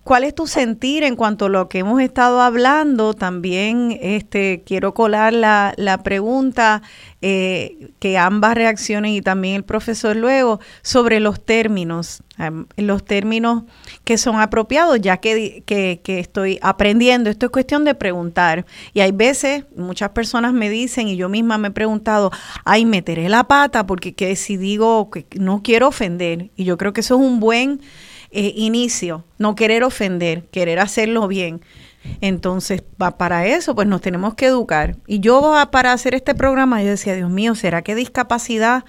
¿Cuál 0.03 0.25
es 0.25 0.35
tu 0.35 0.47
sentir 0.47 1.03
en 1.03 1.17
cuanto 1.17 1.47
a 1.47 1.49
lo 1.49 1.69
que 1.69 1.81
hemos 1.81 2.01
estado 2.01 2.41
hablando? 2.41 3.13
También 3.13 3.99
este, 4.01 4.63
quiero 4.65 4.95
colar 4.95 5.33
la, 5.33 5.75
la 5.77 6.03
pregunta 6.03 6.83
eh, 7.23 7.91
que 7.99 8.17
ambas 8.17 8.55
reaccionen 8.55 9.13
y 9.13 9.21
también 9.21 9.57
el 9.57 9.65
profesor 9.65 10.17
luego 10.17 10.61
sobre 10.83 11.19
los 11.19 11.45
términos, 11.45 12.23
los 12.77 13.05
términos 13.05 13.65
que 14.05 14.17
son 14.17 14.41
apropiados, 14.41 15.01
ya 15.01 15.17
que, 15.19 15.63
que, 15.67 16.01
que, 16.03 16.21
estoy 16.21 16.59
aprendiendo. 16.63 17.29
Esto 17.29 17.47
es 17.47 17.53
cuestión 17.53 17.85
de 17.85 17.95
preguntar. 17.95 18.65
Y 18.95 19.01
hay 19.01 19.13
veces, 19.13 19.65
muchas 19.77 20.11
personas 20.11 20.53
me 20.53 20.71
dicen, 20.71 21.09
y 21.09 21.17
yo 21.17 21.29
misma 21.29 21.59
me 21.59 21.69
he 21.69 21.73
preguntado, 21.73 22.31
ay, 22.65 22.87
meteré 22.87 23.29
la 23.29 23.45
pata 23.45 23.87
porque 23.87 24.15
que 24.15 24.35
si 24.37 24.57
digo 24.57 25.11
que 25.11 25.27
no 25.37 25.63
quiero 25.63 25.89
ofender. 25.89 26.51
Y 26.57 26.65
yo 26.65 26.79
creo 26.79 26.93
que 26.93 27.01
eso 27.01 27.17
es 27.17 27.21
un 27.21 27.41
buen 27.41 27.81
eh, 28.31 28.53
inicio, 28.57 29.25
no 29.39 29.55
querer 29.55 29.85
ofender, 29.85 30.45
querer 30.45 30.79
hacerlo 30.79 31.29
bien. 31.29 31.61
Entonces, 32.21 32.83
para 33.19 33.47
eso, 33.47 33.75
pues 33.75 33.87
nos 33.89 34.01
tenemos 34.01 34.35
que 34.35 34.47
educar. 34.47 34.97
Y 35.07 35.21
yo 35.21 35.55
para 35.71 35.93
hacer 35.93 36.15
este 36.15 36.35
programa, 36.35 36.83
yo 36.83 36.91
decía, 36.91 37.15
Dios 37.15 37.31
mío, 37.31 37.55
¿será 37.55 37.83
que 37.83 37.95
discapacidad 37.95 38.85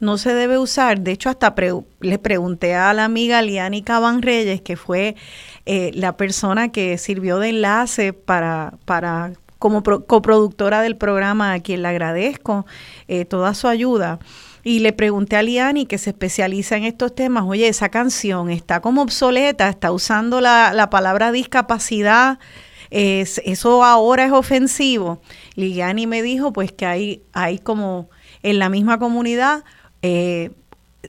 no 0.00 0.18
se 0.18 0.34
debe 0.34 0.58
usar? 0.58 1.00
De 1.00 1.12
hecho, 1.12 1.30
hasta 1.30 1.54
le 2.00 2.18
pregunté 2.18 2.74
a 2.74 2.92
la 2.92 3.04
amiga 3.04 3.42
Liani 3.42 3.82
Caban 3.82 4.22
Reyes, 4.22 4.60
que 4.60 4.76
fue 4.76 5.16
eh, 5.64 5.90
la 5.94 6.16
persona 6.16 6.70
que 6.70 6.98
sirvió 6.98 7.38
de 7.38 7.50
enlace 7.50 8.12
para, 8.12 8.74
para 8.84 9.32
como 9.58 9.82
coproductora 9.82 10.82
del 10.82 10.96
programa, 10.96 11.52
a 11.52 11.60
quien 11.60 11.82
le 11.82 11.88
agradezco 11.88 12.66
eh, 13.08 13.24
toda 13.24 13.54
su 13.54 13.68
ayuda. 13.68 14.18
Y 14.66 14.80
le 14.80 14.92
pregunté 14.92 15.36
a 15.36 15.44
Liani, 15.44 15.86
que 15.86 15.96
se 15.96 16.10
especializa 16.10 16.76
en 16.76 16.82
estos 16.82 17.14
temas, 17.14 17.44
oye, 17.46 17.68
esa 17.68 17.88
canción 17.88 18.50
está 18.50 18.80
como 18.80 19.00
obsoleta, 19.02 19.68
está 19.68 19.92
usando 19.92 20.40
la, 20.40 20.88
palabra 20.90 21.30
discapacidad, 21.30 22.40
es, 22.90 23.40
eso 23.44 23.84
ahora 23.84 24.24
es 24.24 24.32
ofensivo. 24.32 25.22
Liani 25.54 26.08
me 26.08 26.20
dijo 26.20 26.52
pues 26.52 26.72
que 26.72 26.84
hay, 26.84 27.22
hay 27.32 27.60
como 27.60 28.10
en 28.42 28.58
la 28.58 28.68
misma 28.68 28.98
comunidad 28.98 29.62
eh, 30.02 30.50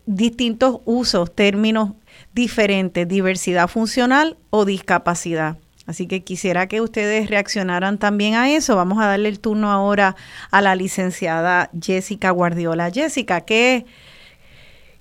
distintos 0.05 0.81
usos, 0.85 1.33
términos 1.33 1.93
diferentes, 2.35 3.07
diversidad 3.07 3.67
funcional 3.67 4.37
o 4.51 4.65
discapacidad. 4.65 5.57
Así 5.87 6.05
que 6.05 6.23
quisiera 6.23 6.67
que 6.67 6.81
ustedes 6.81 7.29
reaccionaran 7.29 7.97
también 7.97 8.35
a 8.35 8.49
eso. 8.49 8.75
Vamos 8.75 8.99
a 8.99 9.07
darle 9.07 9.29
el 9.29 9.39
turno 9.39 9.71
ahora 9.71 10.15
a 10.51 10.61
la 10.61 10.75
licenciada 10.75 11.69
Jessica 11.81 12.29
Guardiola. 12.31 12.91
Jessica, 12.91 13.41
¿qué, 13.41 13.85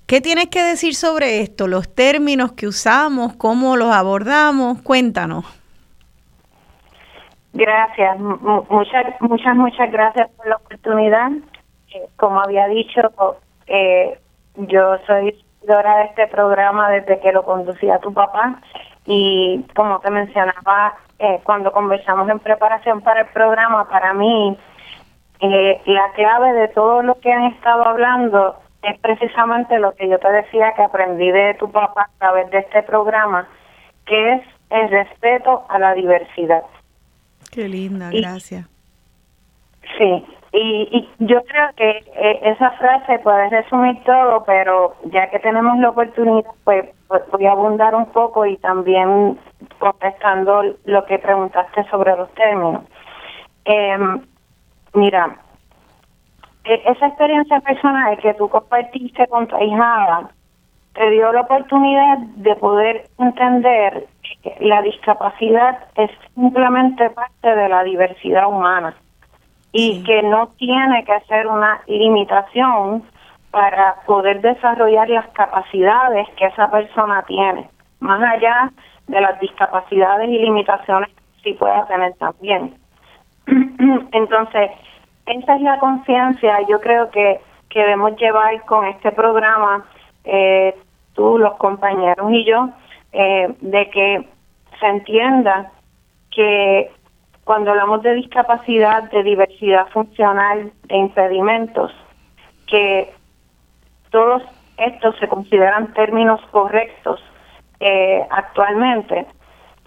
qué 0.07 0.21
tienes 0.21 0.47
que 0.47 0.63
decir 0.63 0.95
sobre 0.95 1.41
esto? 1.41 1.67
Los 1.67 1.93
términos 1.93 2.53
que 2.53 2.67
usamos, 2.67 3.35
cómo 3.35 3.75
los 3.75 3.93
abordamos. 3.93 4.81
Cuéntanos. 4.81 5.45
Gracias, 7.51 8.19
muchas, 8.19 9.19
muchas, 9.19 9.55
muchas 9.55 9.91
gracias 9.91 10.29
por 10.37 10.47
la 10.47 10.55
oportunidad. 10.55 11.31
Eh, 11.93 12.07
como 12.15 12.39
había 12.39 12.67
dicho, 12.67 13.01
eh, 13.67 14.17
yo 14.55 14.97
soy 15.05 15.35
de 15.67 16.03
este 16.05 16.27
programa 16.27 16.89
desde 16.89 17.19
que 17.19 17.33
lo 17.33 17.43
conducía 17.43 17.99
tu 17.99 18.13
papá 18.13 18.61
y 19.07 19.63
como 19.73 19.99
te 19.99 20.11
mencionaba 20.11 20.97
eh, 21.17 21.39
cuando 21.43 21.71
conversamos 21.71 22.29
en 22.29 22.39
preparación 22.39 23.01
para 23.01 23.21
el 23.21 23.27
programa, 23.27 23.87
para 23.89 24.13
mí 24.13 24.57
eh, 25.39 25.81
la 25.85 26.11
clave 26.13 26.53
de 26.53 26.67
todo 26.67 27.01
lo 27.01 27.19
que 27.19 27.31
han 27.31 27.45
estado 27.45 27.87
hablando 27.87 28.57
es 28.83 28.99
precisamente 28.99 29.79
lo 29.79 29.95
que 29.95 30.09
yo 30.09 30.19
te 30.19 30.29
decía 30.29 30.73
que 30.75 30.83
aprendí 30.83 31.31
de 31.31 31.55
tu 31.55 31.71
papá 31.71 32.09
a 32.13 32.19
través 32.19 32.51
de 32.51 32.59
este 32.59 32.83
programa, 32.83 33.47
que 34.05 34.33
es 34.33 34.41
el 34.69 34.89
respeto 34.89 35.63
a 35.69 35.79
la 35.79 35.93
diversidad. 35.93 36.63
Qué 37.51 37.67
linda, 37.67 38.09
gracias. 38.11 38.67
Sí, 39.97 40.25
y, 40.53 41.09
yo 41.19 41.43
creo 41.43 41.69
que 41.75 41.89
eh, 42.15 42.39
esa 42.43 42.71
frase 42.71 43.19
puede 43.19 43.49
resumir 43.49 44.01
todo, 44.03 44.43
pero 44.45 44.95
ya 45.05 45.29
que 45.29 45.39
tenemos 45.39 45.77
la 45.79 45.89
oportunidad, 45.89 46.49
pues, 46.63 46.85
pues, 47.07 47.21
voy 47.31 47.45
a 47.45 47.51
abundar 47.51 47.93
un 47.95 48.05
poco 48.07 48.45
y 48.45 48.57
también 48.57 49.37
contestando 49.79 50.63
lo 50.85 51.05
que 51.05 51.19
preguntaste 51.19 51.83
sobre 51.89 52.15
los 52.15 52.31
términos. 52.33 52.83
Em, 53.65 54.21
mira, 54.93 55.37
e, 56.63 56.81
esa 56.85 57.07
experiencia 57.07 57.59
personal 57.59 58.17
que 58.19 58.33
tú 58.35 58.47
compartiste 58.49 59.27
con 59.27 59.47
tu 59.47 59.57
te 60.93 61.09
dio 61.11 61.31
la 61.31 61.41
oportunidad 61.41 62.17
de 62.37 62.55
poder 62.55 63.07
entender 63.19 64.07
que 64.41 64.55
la 64.61 64.81
discapacidad 64.81 65.77
es 65.95 66.09
simplemente 66.33 67.09
parte 67.11 67.55
de 67.55 67.69
la 67.69 67.83
diversidad 67.83 68.47
humana 68.47 68.95
y 69.79 70.01
que 70.01 70.23
no 70.23 70.47
tiene 70.57 71.05
que 71.05 71.19
ser 71.27 71.45
una 71.45 71.79
limitación 71.85 73.03
para 73.51 73.97
poder 74.07 74.41
desarrollar 74.41 75.07
las 75.07 75.27
capacidades 75.29 76.27
que 76.35 76.45
esa 76.45 76.71
persona 76.71 77.21
tiene, 77.27 77.69
más 77.99 78.19
allá 78.23 78.71
de 79.05 79.21
las 79.21 79.39
discapacidades 79.39 80.29
y 80.29 80.39
limitaciones 80.39 81.09
que 81.09 81.43
sí 81.43 81.53
pueda 81.53 81.85
tener 81.85 82.13
también. 82.15 82.73
Entonces, 84.13 84.71
esa 85.27 85.55
es 85.55 85.61
la 85.61 85.77
conciencia, 85.77 86.59
yo 86.67 86.81
creo 86.81 87.11
que, 87.11 87.39
que 87.69 87.79
debemos 87.79 88.17
llevar 88.17 88.59
con 88.65 88.83
este 88.87 89.11
programa, 89.11 89.85
eh, 90.23 90.75
tú, 91.13 91.37
los 91.37 91.53
compañeros 91.57 92.31
y 92.31 92.45
yo, 92.45 92.69
eh, 93.11 93.53
de 93.61 93.89
que 93.91 94.27
se 94.79 94.87
entienda 94.87 95.71
que 96.31 96.91
cuando 97.47 97.71
hablamos 97.71 98.03
de 98.03 98.13
discapacidad, 98.13 99.09
de 99.09 99.23
diversidad 99.23 99.87
funcional, 99.87 100.69
de 100.83 100.97
impedimentos, 100.97 101.93
que 102.67 103.13
todos 104.11 104.43
estos 104.77 105.17
se 105.17 105.29
consideran 105.29 105.93
términos 105.93 106.41
correctos 106.51 107.23
eh, 107.79 108.21
actualmente, 108.29 109.27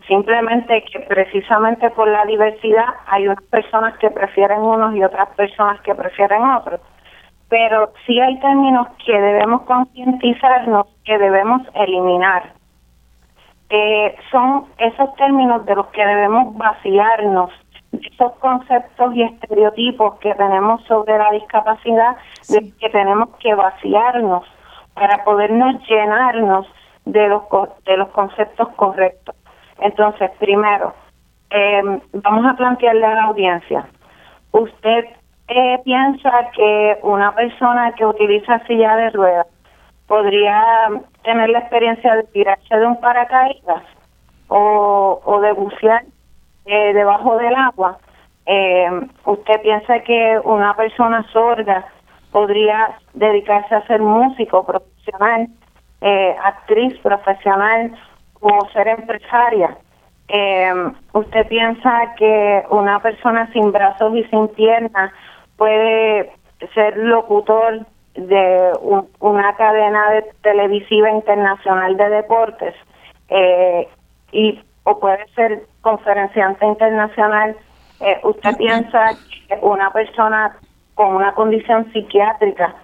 simplemente 0.09 0.83
que 0.91 1.01
precisamente 1.01 1.91
por 1.91 2.09
la 2.09 2.25
diversidad 2.25 2.87
hay 3.07 3.27
unas 3.27 3.43
personas 3.51 3.97
que 3.99 4.11
prefieren 4.11 4.61
unos 4.61 4.97
y 4.97 5.05
otras 5.05 5.29
personas 5.37 5.83
que 5.83 5.95
prefieren 5.95 6.43
otros. 6.43 6.81
Pero 7.51 7.93
sí 8.07 8.19
hay 8.21 8.41
términos 8.41 8.89
que 9.05 9.13
debemos 9.13 9.63
concientizarnos, 9.63 10.87
que 11.05 11.19
debemos 11.19 11.61
eliminar 11.75 12.55
eh, 13.71 14.17
son 14.33 14.67
esos 14.79 15.15
términos 15.15 15.65
de 15.65 15.77
los 15.77 15.87
que 15.89 16.05
debemos 16.05 16.57
vaciarnos, 16.57 17.51
esos 17.93 18.33
conceptos 18.35 19.15
y 19.15 19.23
estereotipos 19.23 20.19
que 20.19 20.35
tenemos 20.35 20.83
sobre 20.85 21.17
la 21.17 21.31
discapacidad, 21.31 22.17
de 22.49 22.73
que 22.79 22.91
tenemos 22.91 23.29
que 23.39 23.55
vaciarnos 23.55 24.45
para 24.95 25.25
podernos 25.25 25.77
llenarnos 25.89 26.67
de 27.05 27.29
los, 27.29 27.43
de 27.85 27.97
los 27.97 28.09
conceptos 28.09 28.69
correctos. 28.71 29.37
Entonces, 29.79 30.31
primero, 30.39 30.93
eh, 31.51 31.83
vamos 32.13 32.47
a 32.47 32.57
plantearle 32.57 33.07
a 33.07 33.15
la 33.15 33.25
audiencia, 33.25 33.89
¿usted 34.51 35.05
eh, 35.49 35.79
piensa 35.85 36.51
que 36.55 36.99
una 37.03 37.35
persona 37.35 37.93
que 37.93 38.05
utiliza 38.05 38.65
silla 38.67 38.97
de 38.97 39.11
ruedas 39.11 39.47
podría 40.07 40.89
tener 41.23 41.51
la 41.51 41.61
experiencia 41.61 42.15
de 42.17 42.25
tirarse 42.25 42.77
de 42.77 42.87
un 42.87 43.01
paracaídas 43.01 43.83
o, 44.49 45.21
o 45.25 45.41
de 45.41 45.53
bucear 45.53 46.05
eh, 46.67 46.93
debajo 46.93 47.37
del 47.39 47.55
agua. 47.55 47.99
Eh, 48.47 48.89
¿Usted 49.25 49.63
piensa 49.63 50.01
que 50.01 50.41
una 50.45 50.77
persona 50.77 51.25
sorda 51.33 51.85
podría 52.33 52.99
dedicarse 53.15 53.75
a 53.75 53.87
ser 53.87 54.01
músico 54.01 54.65
profesional, 54.65 55.49
eh, 56.01 56.37
actriz 56.45 56.99
profesional 57.01 57.93
o 58.41 58.67
ser 58.73 58.89
empresaria? 58.89 59.77
¿Usted 61.13 61.49
piensa 61.49 62.15
que 62.17 62.65
una 62.71 63.01
persona 63.01 63.51
sin 63.53 63.73
brazos 63.73 64.15
y 64.15 64.23
sin 64.25 64.47
piernas 64.49 65.13
puede 65.57 66.33
ser 66.73 66.97
locutor 66.99 67.85
de 68.29 68.73
una 69.21 69.57
cadena 69.57 70.11
de 70.11 70.23
televisiva 70.43 71.11
internacional 71.11 71.97
de 71.97 72.09
deportes 72.09 72.75
eh, 73.29 73.89
y 74.33 74.61
o 74.85 74.99
puede 74.99 75.27
ser 75.35 75.63
conferenciante 75.83 76.65
internacional. 76.67 77.57
Eh, 78.01 78.19
¿Usted 78.25 78.57
piensa 78.57 79.11
que 79.49 79.59
una 79.63 79.93
persona 79.93 80.57
con 80.95 81.15
una 81.15 81.35
condición 81.35 81.91
psiquiátrica 81.93 82.75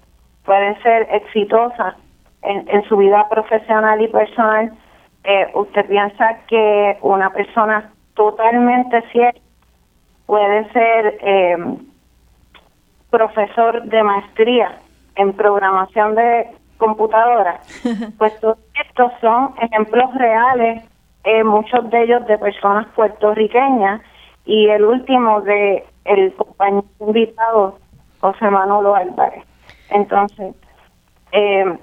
puede 0.44 0.80
ser 0.82 1.08
exitosa 1.10 1.96
en, 2.42 2.68
en 2.68 2.84
su 2.88 2.96
vida 2.96 3.28
profesional 3.28 4.00
y 4.00 4.08
personal? 4.08 4.72
Eh, 5.24 5.50
¿Usted 5.54 5.86
piensa 5.86 6.38
que 6.48 6.98
una 7.02 7.30
persona 7.30 7.92
totalmente 8.14 9.02
ciega 9.12 9.32
puede 10.26 10.70
ser 10.72 11.18
profesor 13.10 13.82
de 13.84 14.02
maestría 14.02 14.78
en 15.16 15.32
programación 15.32 16.14
de 16.14 16.50
computadoras, 16.78 17.60
pues 18.18 18.38
todos 18.40 18.58
estos 18.88 19.12
son 19.20 19.54
ejemplos 19.60 20.14
reales, 20.14 20.84
eh, 21.24 21.42
muchos 21.42 21.90
de 21.90 22.02
ellos 22.04 22.26
de 22.26 22.38
personas 22.38 22.86
puertorriqueñas 22.94 24.00
y 24.44 24.68
el 24.68 24.84
último 24.84 25.40
de 25.40 25.84
el 26.04 26.32
compañero 26.34 26.86
invitado 27.00 27.78
José 28.20 28.50
Manolo 28.50 28.94
Álvarez. 28.94 29.44
Entonces, 29.90 30.54
eh, 31.32 31.78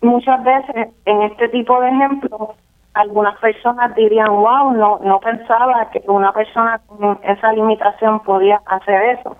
muchas 0.00 0.42
veces 0.44 0.88
en 1.04 1.22
este 1.22 1.48
tipo 1.48 1.80
de 1.80 1.88
ejemplos 1.88 2.50
algunas 2.94 3.38
personas 3.38 3.94
dirían, 3.94 4.28
wow, 4.28 4.72
no, 4.72 4.98
no 5.02 5.20
pensaba 5.20 5.90
que 5.90 6.02
una 6.06 6.32
persona 6.32 6.80
con 6.86 7.18
esa 7.22 7.52
limitación 7.52 8.20
podía 8.20 8.60
hacer 8.66 9.18
eso. 9.18 9.36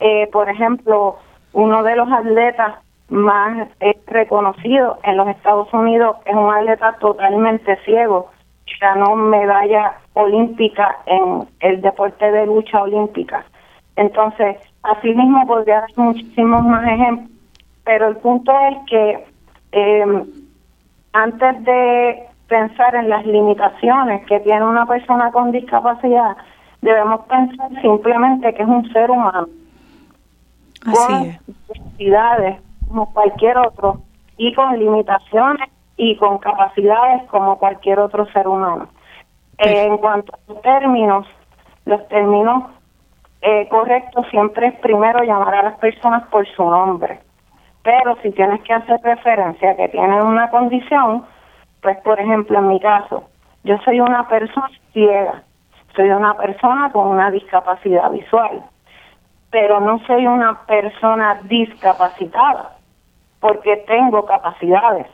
Eh, 0.00 0.28
por 0.32 0.48
ejemplo, 0.48 1.16
uno 1.52 1.82
de 1.82 1.96
los 1.96 2.10
atletas 2.10 2.74
más 3.08 3.68
reconocido 4.06 4.98
en 5.04 5.16
los 5.16 5.28
Estados 5.28 5.72
Unidos, 5.72 6.16
es 6.24 6.34
un 6.34 6.52
atleta 6.52 6.96
totalmente 6.98 7.76
ciego, 7.84 8.30
ganó 8.82 9.14
medalla 9.14 9.94
olímpica 10.14 10.98
en 11.06 11.46
el 11.60 11.80
deporte 11.80 12.30
de 12.30 12.46
lucha 12.46 12.82
olímpica. 12.82 13.44
Entonces, 13.96 14.56
así 14.82 15.14
mismo 15.14 15.46
podría 15.46 15.80
dar 15.80 15.90
muchísimos 15.96 16.64
más 16.64 16.84
ejemplos, 16.86 17.30
pero 17.84 18.08
el 18.08 18.16
punto 18.16 18.52
es 18.70 18.76
que 18.88 19.24
eh, 19.72 20.24
antes 21.12 21.64
de 21.64 22.22
pensar 22.48 22.94
en 22.94 23.08
las 23.08 23.24
limitaciones 23.24 24.26
que 24.26 24.40
tiene 24.40 24.64
una 24.64 24.86
persona 24.86 25.30
con 25.30 25.52
discapacidad, 25.52 26.36
debemos 26.80 27.20
pensar 27.26 27.70
simplemente 27.80 28.52
que 28.54 28.62
es 28.62 28.68
un 28.68 28.90
ser 28.92 29.10
humano 29.10 29.46
con 30.84 31.38
necesidades 31.68 32.60
como 32.88 33.12
cualquier 33.12 33.58
otro 33.58 34.02
y 34.36 34.52
con 34.54 34.78
limitaciones 34.78 35.68
y 35.96 36.16
con 36.16 36.38
capacidades 36.38 37.22
como 37.30 37.58
cualquier 37.58 38.00
otro 38.00 38.26
ser 38.32 38.48
humano. 38.48 38.88
en 39.58 39.96
cuanto 39.98 40.34
a 40.34 40.52
los 40.52 40.62
términos, 40.62 41.26
los 41.84 42.08
términos 42.08 42.64
eh, 43.42 43.68
correctos 43.68 44.26
siempre 44.30 44.68
es 44.68 44.74
primero 44.80 45.22
llamar 45.22 45.54
a 45.54 45.62
las 45.62 45.78
personas 45.78 46.24
por 46.28 46.46
su 46.54 46.64
nombre. 46.64 47.20
Pero 47.82 48.16
si 48.22 48.30
tienes 48.30 48.62
que 48.62 48.72
hacer 48.72 49.00
referencia 49.02 49.70
a 49.70 49.76
que 49.76 49.88
tienen 49.88 50.22
una 50.22 50.50
condición, 50.50 51.24
pues 51.80 51.96
por 51.98 52.18
ejemplo 52.20 52.58
en 52.58 52.68
mi 52.68 52.80
caso, 52.80 53.24
yo 53.64 53.76
soy 53.84 54.00
una 54.00 54.28
persona 54.28 54.70
ciega, 54.92 55.42
soy 55.94 56.10
una 56.10 56.34
persona 56.34 56.90
con 56.92 57.08
una 57.08 57.30
discapacidad 57.30 58.10
visual, 58.10 58.64
pero 59.52 59.80
no 59.80 60.00
soy 60.06 60.26
una 60.26 60.64
persona 60.66 61.38
discapacitada 61.44 62.70
porque 63.38 63.76
tengo 63.86 64.24
capacidades. 64.24 65.06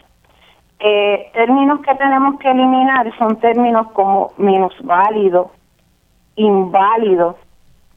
Eh, 0.79 1.29
términos 1.35 1.81
que 1.81 1.92
tenemos 1.96 2.38
que 2.38 2.48
eliminar 2.48 3.12
son 3.18 3.40
términos 3.40 3.90
como 3.92 4.31
minusválido, 4.37 5.51
inválido. 6.37 7.37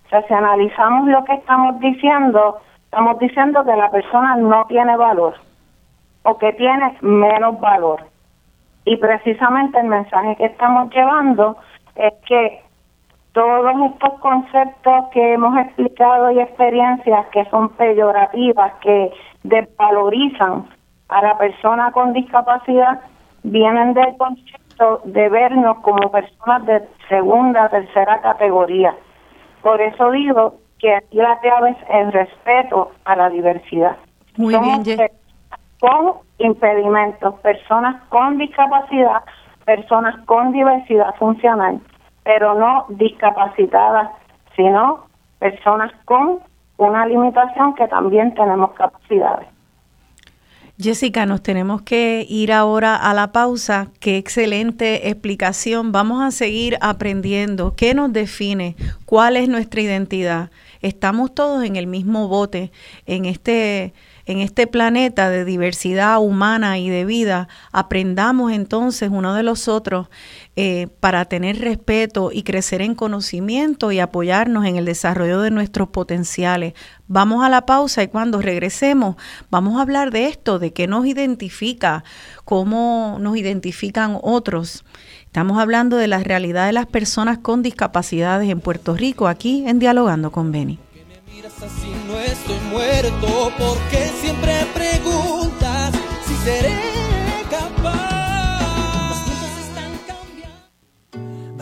O 0.05 0.09
sea, 0.09 0.23
si 0.23 0.33
analizamos 0.33 1.07
lo 1.09 1.23
que 1.25 1.33
estamos 1.33 1.79
diciendo, 1.79 2.57
estamos 2.85 3.19
diciendo 3.19 3.63
que 3.63 3.75
la 3.75 3.91
persona 3.91 4.35
no 4.37 4.65
tiene 4.65 4.97
valor 4.97 5.35
o 6.23 6.37
que 6.39 6.53
tiene 6.53 6.97
menos 7.01 7.59
valor. 7.59 8.01
Y 8.85 8.97
precisamente 8.97 9.79
el 9.79 9.87
mensaje 9.87 10.35
que 10.37 10.45
estamos 10.45 10.91
llevando 10.91 11.57
es 11.95 12.13
que 12.25 12.63
todos 13.33 13.73
estos 13.93 14.19
conceptos 14.19 15.05
que 15.13 15.33
hemos 15.33 15.57
explicado 15.57 16.31
y 16.31 16.39
experiencias 16.39 17.25
que 17.27 17.45
son 17.45 17.69
peyorativas, 17.69 18.73
que 18.81 19.11
desvalorizan 19.43 20.67
a 21.07 21.21
la 21.21 21.37
persona 21.37 21.91
con 21.91 22.13
discapacidad, 22.13 23.01
vienen 23.43 23.93
del 23.93 24.17
concepto 24.17 25.01
de 25.05 25.29
vernos 25.29 25.77
como 25.79 26.11
personas 26.11 26.65
de 26.65 26.81
segunda, 27.07 27.69
tercera 27.69 28.19
categoría. 28.21 28.95
Por 29.61 29.79
eso 29.79 30.11
digo 30.11 30.55
que 30.79 30.93
aquí 30.95 31.17
la 31.17 31.39
clave 31.39 31.71
es 31.71 31.77
el 31.89 32.11
respeto 32.11 32.91
a 33.05 33.15
la 33.15 33.29
diversidad. 33.29 33.97
Muy 34.37 34.55
bien, 34.57 35.09
con 35.79 36.15
impedimentos, 36.37 37.35
personas 37.39 38.03
con 38.09 38.37
discapacidad, 38.37 39.23
personas 39.65 40.15
con 40.25 40.51
diversidad 40.51 41.15
funcional 41.15 41.81
pero 42.23 42.53
no 42.53 42.85
discapacitadas, 42.89 44.11
sino 44.55 45.05
personas 45.39 45.91
con 46.05 46.39
una 46.77 47.05
limitación 47.05 47.75
que 47.75 47.87
también 47.87 48.33
tenemos 48.33 48.71
capacidades. 48.73 49.47
Jessica, 50.79 51.27
nos 51.27 51.43
tenemos 51.43 51.83
que 51.83 52.25
ir 52.27 52.51
ahora 52.51 52.95
a 52.95 53.13
la 53.13 53.31
pausa. 53.31 53.89
Qué 53.99 54.17
excelente 54.17 55.09
explicación. 55.09 55.91
Vamos 55.91 56.23
a 56.23 56.31
seguir 56.31 56.77
aprendiendo. 56.81 57.75
¿Qué 57.75 57.93
nos 57.93 58.11
define? 58.11 58.75
¿Cuál 59.05 59.37
es 59.37 59.47
nuestra 59.47 59.81
identidad? 59.81 60.49
Estamos 60.81 61.35
todos 61.35 61.63
en 61.63 61.75
el 61.75 61.85
mismo 61.85 62.27
bote, 62.27 62.71
en 63.05 63.25
este 63.25 63.93
en 64.31 64.39
este 64.39 64.65
planeta 64.65 65.29
de 65.29 65.45
diversidad 65.45 66.19
humana 66.19 66.79
y 66.79 66.89
de 66.89 67.05
vida, 67.05 67.47
aprendamos 67.71 68.51
entonces 68.51 69.09
uno 69.11 69.33
de 69.33 69.43
los 69.43 69.67
otros 69.67 70.07
eh, 70.55 70.87
para 70.99 71.25
tener 71.25 71.59
respeto 71.59 72.31
y 72.33 72.43
crecer 72.43 72.81
en 72.81 72.95
conocimiento 72.95 73.91
y 73.91 73.99
apoyarnos 73.99 74.65
en 74.65 74.77
el 74.77 74.85
desarrollo 74.85 75.41
de 75.41 75.51
nuestros 75.51 75.89
potenciales. 75.89 76.73
Vamos 77.07 77.43
a 77.43 77.49
la 77.49 77.65
pausa 77.65 78.03
y 78.03 78.07
cuando 78.07 78.41
regresemos 78.41 79.17
vamos 79.49 79.77
a 79.77 79.81
hablar 79.81 80.11
de 80.11 80.27
esto, 80.27 80.59
de 80.59 80.73
qué 80.73 80.87
nos 80.87 81.05
identifica, 81.05 82.03
cómo 82.45 83.17
nos 83.19 83.37
identifican 83.37 84.17
otros. 84.21 84.85
Estamos 85.25 85.59
hablando 85.59 85.97
de 85.97 86.07
la 86.07 86.19
realidad 86.19 86.65
de 86.65 86.73
las 86.73 86.87
personas 86.87 87.37
con 87.37 87.61
discapacidades 87.61 88.49
en 88.49 88.61
Puerto 88.61 88.95
Rico, 88.95 89.27
aquí 89.27 89.63
en 89.67 89.79
Dialogando 89.79 90.31
con 90.31 90.51
Beni 90.51 90.79
así 91.45 91.91
no 92.07 92.19
estoy 92.19 92.59
muerto 92.69 93.51
porque 93.57 94.11
siempre 94.21 94.53
preguntas 94.75 95.91
si 96.27 96.35
seré 96.45 96.80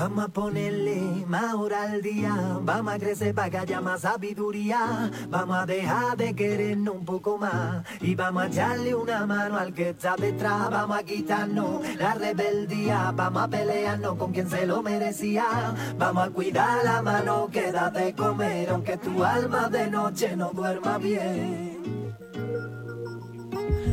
Vamos 0.09 0.25
a 0.25 0.27
ponerle 0.29 1.23
más 1.27 1.53
hora 1.53 1.83
al 1.83 2.01
día, 2.01 2.33
vamos 2.63 2.95
a 2.95 2.97
crecer 2.97 3.35
para 3.35 3.51
que 3.51 3.59
haya 3.59 3.79
más 3.79 4.01
sabiduría, 4.01 5.11
vamos 5.29 5.55
a 5.55 5.67
dejar 5.67 6.17
de 6.17 6.33
querernos 6.33 6.95
un 6.95 7.05
poco 7.05 7.37
más. 7.37 7.85
Y 8.01 8.15
vamos 8.15 8.41
a 8.41 8.47
echarle 8.47 8.95
una 8.95 9.27
mano 9.27 9.55
al 9.55 9.71
que 9.71 9.89
está 9.89 10.15
detrás, 10.15 10.71
vamos 10.71 10.97
a 10.97 11.03
quitarnos 11.03 11.83
la 11.97 12.15
rebeldía, 12.15 13.13
vamos 13.15 13.43
a 13.43 13.47
pelearnos 13.49 14.15
con 14.15 14.31
quien 14.31 14.49
se 14.49 14.65
lo 14.65 14.81
merecía, 14.81 15.75
vamos 15.99 16.27
a 16.27 16.31
cuidar 16.31 16.83
la 16.83 17.03
mano 17.03 17.47
que 17.51 17.71
da 17.71 17.91
de 17.91 18.15
comer, 18.15 18.71
aunque 18.71 18.97
tu 18.97 19.23
alma 19.23 19.69
de 19.69 19.91
noche 19.91 20.35
no 20.35 20.49
duerma 20.49 20.97
bien. 20.97 21.68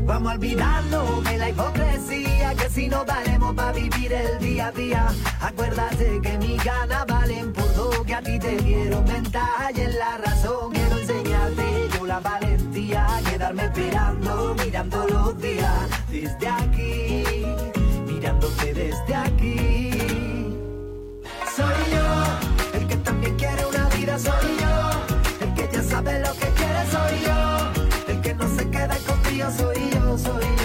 Vamos 0.06 0.30
a 0.30 0.34
olvidarnos 0.36 1.24
de 1.24 1.36
la 1.36 1.50
hipocresía, 1.50 2.54
que 2.54 2.70
si 2.70 2.88
no 2.88 3.04
daremos 3.04 3.54
para 3.54 3.72
vivir 3.72 4.12
el 4.12 4.38
día 4.38 4.68
a 4.68 4.72
día. 4.72 5.08
Acuérdate 5.40 6.20
que 6.22 6.38
mis 6.38 6.62
ganas 6.64 7.04
valen 7.06 7.52
por 7.52 7.74
dos, 7.74 8.04
que 8.06 8.14
a 8.14 8.22
ti 8.22 8.38
te 8.38 8.56
dieron. 8.58 9.04
Ventaja 9.04 9.70
y 9.74 9.80
en 9.80 9.98
la 9.98 10.18
razón 10.18 10.72
quiero 10.72 10.98
enseñarte 10.98 11.88
yo 11.92 12.06
la 12.06 12.20
valentía, 12.20 13.06
quedarme 13.28 13.64
esperando, 13.64 14.54
mirando 14.64 15.08
los 15.08 15.38
días 15.42 15.74
desde 16.08 16.48
aquí, 16.48 17.24
mirándote 18.06 18.74
desde 18.74 19.14
aquí. 19.14 19.90
Soy 21.56 21.78
yo, 21.92 22.78
el 22.78 22.86
que 22.86 22.96
también 22.96 23.36
quiere 23.36 23.66
una 23.66 23.88
vida, 23.88 24.18
soy 24.18 24.56
yo, 24.60 25.46
el 25.46 25.54
que 25.54 25.68
ya 25.72 25.82
sabe 25.82 26.20
lo 26.20 26.32
que 26.34 26.48
quiere, 26.58 26.82
soy 26.92 27.20
yo, 27.26 27.35
queda 28.86 28.98
contigo, 29.00 29.50
soy 29.50 29.90
yo 29.90 30.18
soy 30.18 30.42
yo, 30.42 30.55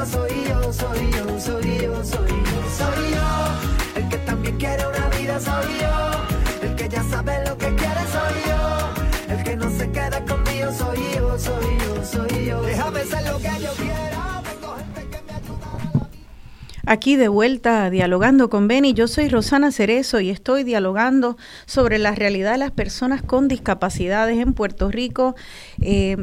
yo, 0.00 0.06
soy 0.06 0.44
yo, 0.48 0.72
soy 0.72 1.10
yo, 1.12 1.40
soy 1.40 1.78
yo, 1.82 2.04
soy 2.04 2.30
yo, 2.30 2.60
soy 2.78 3.10
yo. 3.12 4.00
El 4.00 4.08
que 4.08 4.16
también 4.18 4.56
quiere 4.56 4.82
una 4.86 5.08
vida 5.10 5.38
soy 5.38 5.78
yo. 5.78 6.66
El 6.66 6.74
que 6.74 6.88
ya 6.88 7.02
sabe 7.04 7.44
lo 7.46 7.58
que 7.58 7.66
quiere 7.74 8.00
soy 8.14 8.36
yo. 8.48 9.34
El 9.34 9.44
que 9.44 9.56
no 9.56 9.70
se 9.70 9.90
queda 9.90 10.24
conmigo 10.24 10.72
soy 10.72 10.98
yo, 11.14 11.38
soy 11.38 11.78
yo, 11.78 12.04
soy 12.04 12.46
yo. 12.46 12.62
Déjame 12.62 13.04
ser 13.04 13.26
lo 13.26 13.38
que 13.38 13.62
yo 13.62 13.70
quiero. 13.76 14.10
Aquí 16.86 17.14
de 17.14 17.28
vuelta 17.28 17.88
dialogando 17.88 18.50
con 18.50 18.66
Beni, 18.66 18.94
yo 18.94 19.06
soy 19.06 19.28
Rosana 19.28 19.70
Cerezo 19.70 20.18
y 20.18 20.30
estoy 20.30 20.64
dialogando 20.64 21.36
sobre 21.66 21.98
la 21.98 22.16
realidad 22.16 22.52
de 22.52 22.58
las 22.58 22.72
personas 22.72 23.22
con 23.22 23.46
discapacidades 23.46 24.38
en 24.38 24.54
Puerto 24.54 24.90
Rico. 24.90 25.36
Eh, 25.80 26.16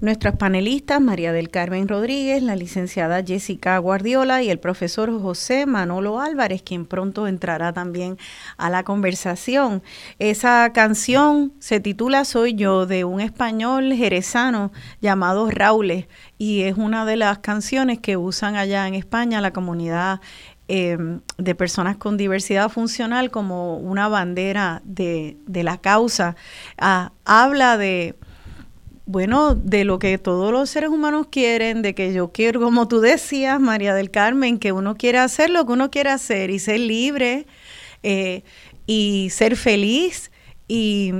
Nuestras 0.00 0.36
panelistas, 0.36 1.00
María 1.00 1.32
del 1.32 1.50
Carmen 1.50 1.88
Rodríguez, 1.88 2.40
la 2.40 2.54
licenciada 2.54 3.24
Jessica 3.24 3.76
Guardiola 3.78 4.44
y 4.44 4.48
el 4.48 4.60
profesor 4.60 5.10
José 5.20 5.66
Manolo 5.66 6.20
Álvarez, 6.20 6.62
quien 6.62 6.86
pronto 6.86 7.26
entrará 7.26 7.72
también 7.72 8.16
a 8.58 8.70
la 8.70 8.84
conversación. 8.84 9.82
Esa 10.20 10.72
canción 10.72 11.52
se 11.58 11.80
titula 11.80 12.24
Soy 12.24 12.54
yo, 12.54 12.86
de 12.86 13.02
un 13.02 13.20
español 13.20 13.92
jerezano 13.92 14.70
llamado 15.00 15.50
Raúl, 15.50 16.06
y 16.38 16.62
es 16.62 16.76
una 16.76 17.04
de 17.04 17.16
las 17.16 17.40
canciones 17.40 17.98
que 17.98 18.16
usan 18.16 18.54
allá 18.54 18.86
en 18.86 18.94
España 18.94 19.40
la 19.40 19.52
comunidad 19.52 20.20
em, 20.68 21.22
de 21.38 21.54
personas 21.56 21.96
con 21.96 22.16
diversidad 22.16 22.68
funcional 22.68 23.32
como 23.32 23.78
una 23.78 24.06
bandera 24.06 24.80
de, 24.84 25.38
la 25.48 25.78
causa. 25.78 26.36
Ah, 26.78 27.10
habla 27.24 27.76
de 27.76 28.14
bueno, 29.08 29.54
de 29.54 29.86
lo 29.86 29.98
que 29.98 30.18
todos 30.18 30.52
los 30.52 30.68
seres 30.68 30.90
humanos 30.90 31.28
quieren, 31.30 31.80
de 31.80 31.94
que 31.94 32.12
yo 32.12 32.30
quiero, 32.30 32.60
como 32.60 32.88
tú 32.88 33.00
decías, 33.00 33.58
María 33.58 33.94
del 33.94 34.10
Carmen, 34.10 34.58
que 34.58 34.70
uno 34.70 34.96
quiere 34.96 35.16
hacer 35.16 35.48
lo 35.48 35.64
que 35.64 35.72
uno 35.72 35.90
quiere 35.90 36.10
hacer 36.10 36.50
y 36.50 36.58
ser 36.58 36.80
libre 36.80 37.46
eh, 38.02 38.42
y 38.86 39.28
ser 39.30 39.56
feliz 39.56 40.30
y, 40.68 41.14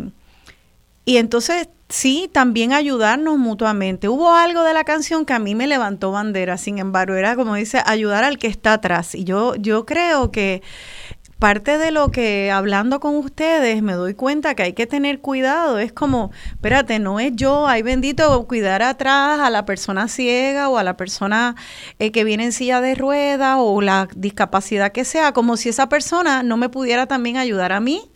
y 1.06 1.16
entonces 1.16 1.70
sí, 1.88 2.28
también 2.30 2.74
ayudarnos 2.74 3.38
mutuamente. 3.38 4.10
Hubo 4.10 4.34
algo 4.34 4.64
de 4.64 4.74
la 4.74 4.84
canción 4.84 5.24
que 5.24 5.32
a 5.32 5.38
mí 5.38 5.54
me 5.54 5.66
levantó 5.66 6.12
bandera, 6.12 6.58
sin 6.58 6.76
embargo, 6.78 7.14
era 7.14 7.36
como 7.36 7.54
dice, 7.54 7.80
ayudar 7.86 8.22
al 8.22 8.36
que 8.36 8.48
está 8.48 8.74
atrás. 8.74 9.14
Y 9.14 9.24
yo, 9.24 9.54
yo 9.56 9.86
creo 9.86 10.30
que 10.30 10.62
parte 11.38 11.78
de 11.78 11.92
lo 11.92 12.10
que 12.10 12.50
hablando 12.50 12.98
con 12.98 13.16
ustedes 13.16 13.80
me 13.82 13.92
doy 13.92 14.14
cuenta 14.14 14.54
que 14.54 14.64
hay 14.64 14.72
que 14.72 14.86
tener 14.86 15.20
cuidado. 15.20 15.78
Es 15.78 15.92
como, 15.92 16.32
espérate, 16.50 16.98
no 16.98 17.20
es 17.20 17.32
yo, 17.34 17.66
hay 17.68 17.82
bendito 17.82 18.46
cuidar 18.46 18.82
atrás 18.82 19.40
a 19.40 19.50
la 19.50 19.64
persona 19.64 20.08
ciega 20.08 20.68
o 20.68 20.78
a 20.78 20.84
la 20.84 20.96
persona 20.96 21.54
eh, 21.98 22.10
que 22.10 22.24
viene 22.24 22.44
en 22.44 22.52
silla 22.52 22.80
de 22.80 22.94
ruedas 22.94 23.56
o 23.60 23.80
la 23.80 24.08
discapacidad 24.16 24.92
que 24.92 25.04
sea, 25.04 25.32
como 25.32 25.56
si 25.56 25.68
esa 25.68 25.88
persona 25.88 26.42
no 26.42 26.56
me 26.56 26.68
pudiera 26.68 27.06
también 27.06 27.36
ayudar 27.36 27.72
a 27.72 27.80
mí. 27.80 28.10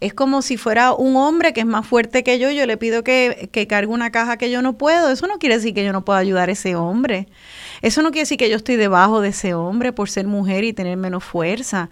Es 0.00 0.12
como 0.12 0.42
si 0.42 0.56
fuera 0.56 0.92
un 0.92 1.16
hombre 1.16 1.52
que 1.52 1.60
es 1.60 1.66
más 1.66 1.86
fuerte 1.86 2.22
que 2.24 2.38
yo, 2.38 2.50
yo 2.50 2.66
le 2.66 2.76
pido 2.76 3.02
que, 3.04 3.48
que 3.52 3.66
cargue 3.66 3.92
una 3.92 4.10
caja 4.10 4.36
que 4.36 4.50
yo 4.50 4.60
no 4.60 4.76
puedo. 4.76 5.10
Eso 5.10 5.26
no 5.26 5.38
quiere 5.38 5.56
decir 5.56 5.74
que 5.74 5.84
yo 5.84 5.92
no 5.92 6.04
pueda 6.04 6.18
ayudar 6.18 6.48
a 6.48 6.52
ese 6.52 6.76
hombre. 6.76 7.28
Eso 7.82 8.02
no 8.02 8.10
quiere 8.10 8.22
decir 8.22 8.38
que 8.38 8.50
yo 8.50 8.56
estoy 8.56 8.76
debajo 8.76 9.20
de 9.20 9.28
ese 9.28 9.54
hombre 9.54 9.92
por 9.92 10.08
ser 10.08 10.26
mujer 10.26 10.64
y 10.64 10.72
tener 10.72 10.96
menos 10.96 11.24
fuerza. 11.24 11.90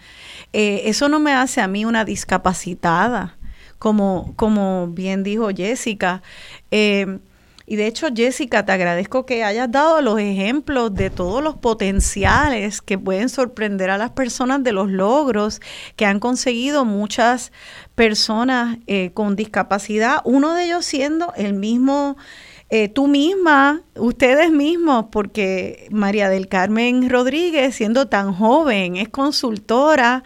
Eh, 0.52 0.82
eso 0.86 1.08
no 1.08 1.20
me 1.20 1.32
hace 1.32 1.60
a 1.60 1.68
mí 1.68 1.84
una 1.84 2.04
discapacitada, 2.04 3.36
como, 3.78 4.32
como 4.36 4.88
bien 4.88 5.22
dijo 5.22 5.48
Jessica. 5.50 6.22
Eh, 6.70 7.18
y 7.66 7.76
de 7.76 7.86
hecho, 7.86 8.08
Jessica, 8.14 8.66
te 8.66 8.72
agradezco 8.72 9.24
que 9.24 9.42
hayas 9.42 9.72
dado 9.72 10.02
los 10.02 10.20
ejemplos 10.20 10.94
de 10.94 11.08
todos 11.08 11.42
los 11.42 11.56
potenciales 11.56 12.82
que 12.82 12.98
pueden 12.98 13.30
sorprender 13.30 13.88
a 13.88 13.96
las 13.96 14.10
personas 14.10 14.62
de 14.62 14.72
los 14.72 14.90
logros 14.90 15.62
que 15.96 16.04
han 16.04 16.20
conseguido 16.20 16.84
muchas 16.84 17.52
personas 17.94 18.78
eh, 18.86 19.12
con 19.14 19.34
discapacidad, 19.34 20.20
uno 20.24 20.52
de 20.52 20.64
ellos 20.64 20.84
siendo 20.84 21.32
el 21.36 21.54
mismo 21.54 22.18
eh, 22.70 22.88
tú 22.88 23.06
misma, 23.06 23.82
ustedes 23.94 24.50
mismos, 24.50 25.06
porque 25.12 25.86
María 25.90 26.28
del 26.28 26.48
Carmen 26.48 27.08
Rodríguez, 27.10 27.76
siendo 27.76 28.08
tan 28.08 28.32
joven, 28.32 28.96
es 28.96 29.10
consultora 29.10 30.24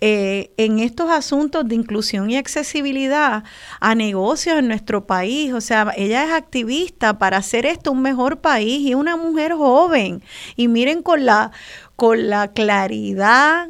eh, 0.00 0.50
en 0.56 0.78
estos 0.80 1.10
asuntos 1.10 1.68
de 1.68 1.74
inclusión 1.74 2.30
y 2.30 2.36
accesibilidad 2.36 3.44
a 3.80 3.94
negocios 3.94 4.58
en 4.58 4.68
nuestro 4.68 5.06
país. 5.06 5.52
O 5.52 5.60
sea, 5.60 5.92
ella 5.96 6.24
es 6.24 6.32
activista 6.32 7.18
para 7.18 7.36
hacer 7.36 7.66
esto 7.66 7.92
un 7.92 8.02
mejor 8.02 8.40
país 8.40 8.80
y 8.80 8.94
una 8.94 9.16
mujer 9.16 9.52
joven. 9.52 10.22
Y 10.56 10.68
miren 10.68 11.02
con 11.02 11.26
la, 11.26 11.52
con 11.96 12.28
la 12.28 12.48
claridad 12.52 13.68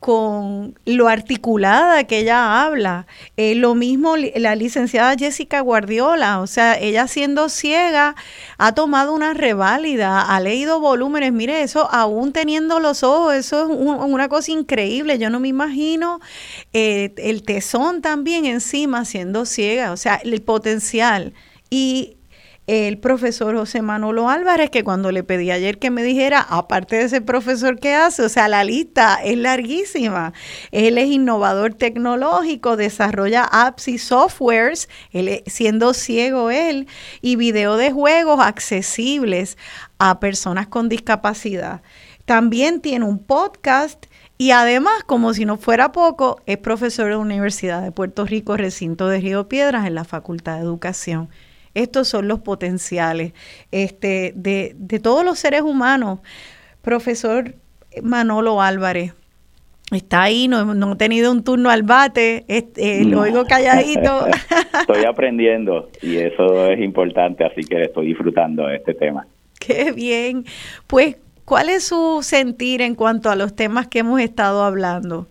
con 0.00 0.78
lo 0.84 1.08
articulada 1.08 2.04
que 2.04 2.20
ella 2.20 2.62
habla. 2.62 3.06
Eh, 3.36 3.54
lo 3.54 3.74
mismo 3.74 4.14
la 4.16 4.54
licenciada 4.54 5.16
Jessica 5.16 5.60
Guardiola, 5.60 6.40
o 6.40 6.46
sea, 6.46 6.78
ella 6.78 7.08
siendo 7.08 7.48
ciega 7.48 8.14
ha 8.58 8.74
tomado 8.74 9.12
una 9.12 9.34
reválida, 9.34 10.22
ha 10.22 10.40
leído 10.40 10.80
volúmenes, 10.80 11.32
mire, 11.32 11.62
eso 11.62 11.88
aún 11.90 12.32
teniendo 12.32 12.78
los 12.78 13.02
ojos, 13.02 13.34
eso 13.34 13.64
es 13.64 13.78
una 13.78 14.28
cosa 14.28 14.52
increíble, 14.52 15.18
yo 15.18 15.30
no 15.30 15.40
me 15.40 15.48
imagino 15.48 16.20
eh, 16.72 17.12
el 17.16 17.42
tesón 17.42 18.00
también 18.00 18.44
encima 18.44 19.04
siendo 19.04 19.46
ciega, 19.46 19.92
o 19.92 19.96
sea, 19.96 20.16
el 20.16 20.40
potencial. 20.42 21.34
Y 21.70 22.17
el 22.68 22.98
profesor 22.98 23.56
José 23.56 23.80
Manolo 23.80 24.28
Álvarez, 24.28 24.68
que 24.68 24.84
cuando 24.84 25.10
le 25.10 25.24
pedí 25.24 25.50
ayer 25.50 25.78
que 25.78 25.90
me 25.90 26.02
dijera, 26.02 26.40
aparte 26.40 26.96
de 26.96 27.04
ese 27.04 27.22
profesor 27.22 27.80
que 27.80 27.94
hace, 27.94 28.22
o 28.22 28.28
sea, 28.28 28.46
la 28.46 28.62
lista 28.62 29.18
es 29.24 29.38
larguísima. 29.38 30.34
Él 30.70 30.98
es 30.98 31.06
innovador 31.08 31.72
tecnológico, 31.72 32.76
desarrolla 32.76 33.44
apps 33.44 33.88
y 33.88 33.96
softwares, 33.96 34.90
él, 35.12 35.42
siendo 35.46 35.94
ciego 35.94 36.50
él, 36.50 36.88
y 37.22 37.36
video 37.36 37.78
de 37.78 37.90
juegos 37.90 38.38
accesibles 38.40 39.56
a 39.98 40.20
personas 40.20 40.66
con 40.66 40.90
discapacidad. 40.90 41.80
También 42.26 42.82
tiene 42.82 43.06
un 43.06 43.18
podcast 43.18 44.04
y 44.36 44.50
además, 44.50 45.04
como 45.06 45.32
si 45.32 45.46
no 45.46 45.56
fuera 45.56 45.90
poco, 45.90 46.42
es 46.44 46.58
profesor 46.58 47.06
de 47.06 47.12
la 47.12 47.18
Universidad 47.18 47.80
de 47.80 47.92
Puerto 47.92 48.26
Rico, 48.26 48.58
recinto 48.58 49.08
de 49.08 49.20
Río 49.20 49.48
Piedras, 49.48 49.86
en 49.86 49.94
la 49.94 50.04
Facultad 50.04 50.56
de 50.56 50.64
Educación. 50.64 51.30
Estos 51.78 52.08
son 52.08 52.28
los 52.28 52.40
potenciales 52.40 53.32
este, 53.70 54.32
de, 54.34 54.74
de 54.76 54.98
todos 55.00 55.24
los 55.24 55.38
seres 55.38 55.62
humanos. 55.62 56.20
Profesor 56.82 57.54
Manolo 58.02 58.62
Álvarez, 58.62 59.14
Está 59.90 60.24
ahí, 60.24 60.48
no, 60.48 60.74
no, 60.74 60.92
he 60.92 60.96
tenido 60.96 61.32
un 61.32 61.42
turno 61.42 61.70
al 61.70 61.82
bate, 61.82 62.44
este, 62.48 63.04
lo 63.06 63.22
oigo 63.22 63.46
calladito. 63.46 64.26
estoy 64.80 65.04
aprendiendo 65.04 65.88
y 66.02 66.16
eso 66.16 66.66
es 66.66 66.78
importante, 66.80 67.44
así 67.44 67.62
que 67.62 67.84
estoy 67.84 68.08
disfrutando 68.08 68.66
de 68.66 68.76
este 68.76 68.92
tema. 68.92 69.26
Qué 69.58 69.92
bien. 69.92 70.44
Pues, 70.86 71.16
¿cuál 71.46 71.70
es 71.70 71.84
su 71.88 72.18
sentir 72.22 72.82
en 72.82 72.94
cuanto 72.94 73.30
a 73.30 73.36
los 73.36 73.56
temas 73.56 73.88
que 73.88 74.00
hemos 74.00 74.20
estado 74.20 74.62
hablando? 74.62 75.26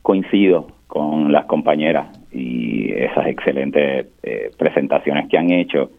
Coincido 0.00 0.68
con 0.86 1.30
las 1.30 1.44
compañeras 1.44 2.13
y 2.34 2.90
esas 2.92 3.28
excelentes 3.28 4.08
eh, 4.22 4.50
presentaciones 4.58 5.28
que 5.28 5.38
han 5.38 5.50
hecho. 5.50 5.90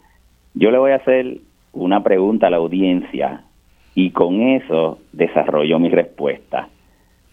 Yo 0.54 0.70
le 0.70 0.78
voy 0.78 0.92
a 0.92 0.96
hacer 0.96 1.38
una 1.72 2.02
pregunta 2.02 2.46
a 2.46 2.50
la 2.50 2.58
audiencia 2.58 3.42
y 3.94 4.10
con 4.10 4.42
eso 4.42 4.98
desarrollo 5.12 5.78
mi 5.78 5.88
respuesta. 5.88 6.68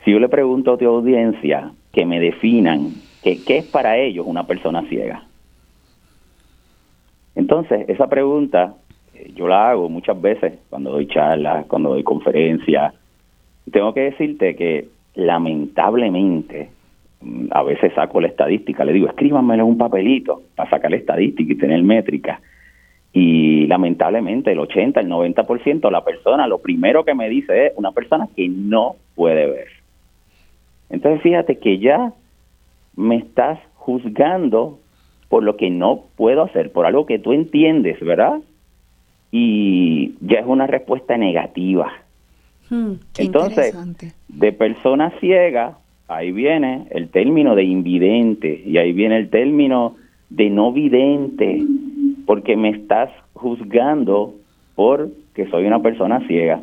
Si 0.04 0.12
yo 0.12 0.20
le 0.20 0.30
pregunto 0.30 0.74
a 0.74 0.78
tu 0.78 0.88
audiencia 0.88 1.72
que 1.92 2.06
me 2.06 2.20
definan 2.20 2.92
qué 3.22 3.58
es 3.58 3.66
para 3.66 3.98
ellos 3.98 4.26
una 4.26 4.46
persona 4.46 4.84
ciega. 4.90 5.24
Entonces, 7.36 7.88
esa 7.90 8.08
pregunta 8.08 8.76
eh, 9.14 9.32
yo 9.36 9.48
la 9.48 9.72
hago 9.72 9.90
muchas 9.90 10.20
veces 10.22 10.60
cuando 10.70 10.92
doy 10.92 11.08
charlas, 11.08 11.66
cuando 11.66 11.90
doy 11.90 12.04
conferencias. 12.04 12.94
Tengo 13.72 13.94
que 13.94 14.02
decirte 14.02 14.56
que 14.56 14.88
lamentablemente 15.16 16.70
a 17.52 17.64
veces 17.64 17.94
saco 17.94 18.22
la 18.22 18.28
estadística, 18.28 18.84
le 18.86 18.94
digo, 18.94 19.08
escríbanmelo 19.08 19.64
en 19.64 19.70
un 19.70 19.78
papelito 19.78 20.42
para 20.56 20.70
sacar 20.70 20.92
la 20.92 20.98
estadística 20.98 21.54
y 21.54 21.58
tener 21.58 21.82
métrica. 21.84 22.42
Y 23.12 23.68
lamentablemente 23.68 24.52
el 24.52 24.60
80, 24.60 25.00
el 25.00 25.08
90% 25.10 25.82
de 25.82 25.92
la 25.92 26.04
persona, 26.04 26.48
lo 26.48 26.60
primero 26.60 27.06
que 27.06 27.14
me 27.14 27.30
dice 27.30 27.68
es 27.68 27.74
una 27.76 27.92
persona 27.92 28.28
que 28.36 28.50
no 28.50 28.96
puede 29.16 29.46
ver. 29.46 29.68
Entonces 30.90 31.22
fíjate 31.22 31.60
que 31.60 31.78
ya 31.80 32.14
me 32.96 33.18
estás 33.18 33.60
juzgando 33.76 34.80
por 35.30 35.44
lo 35.44 35.58
que 35.58 35.70
no 35.70 36.04
puedo 36.16 36.44
hacer, 36.44 36.72
por 36.72 36.86
algo 36.86 37.06
que 37.06 37.20
tú 37.20 37.34
entiendes, 37.34 38.00
¿verdad? 38.00 38.40
Y 39.32 40.16
ya 40.22 40.40
es 40.40 40.46
una 40.46 40.68
respuesta 40.68 41.18
negativa. 41.18 41.92
Hmm, 42.70 42.94
Entonces, 43.18 43.76
de 44.28 44.52
persona 44.52 45.12
ciega 45.20 45.78
ahí 46.16 46.32
viene 46.32 46.88
el 46.92 47.10
término 47.10 47.56
de 47.56 47.64
invidente 47.64 48.62
y 48.66 48.78
ahí 48.78 48.94
viene 48.94 49.18
el 49.18 49.30
término 49.30 49.96
de 50.30 50.50
no 50.50 50.72
vidente, 50.72 51.62
porque 52.26 52.56
me 52.56 52.70
estás 52.70 53.10
juzgando 53.34 54.34
porque 54.76 55.48
soy 55.50 55.66
una 55.66 55.82
persona 55.82 56.26
ciega. 56.28 56.62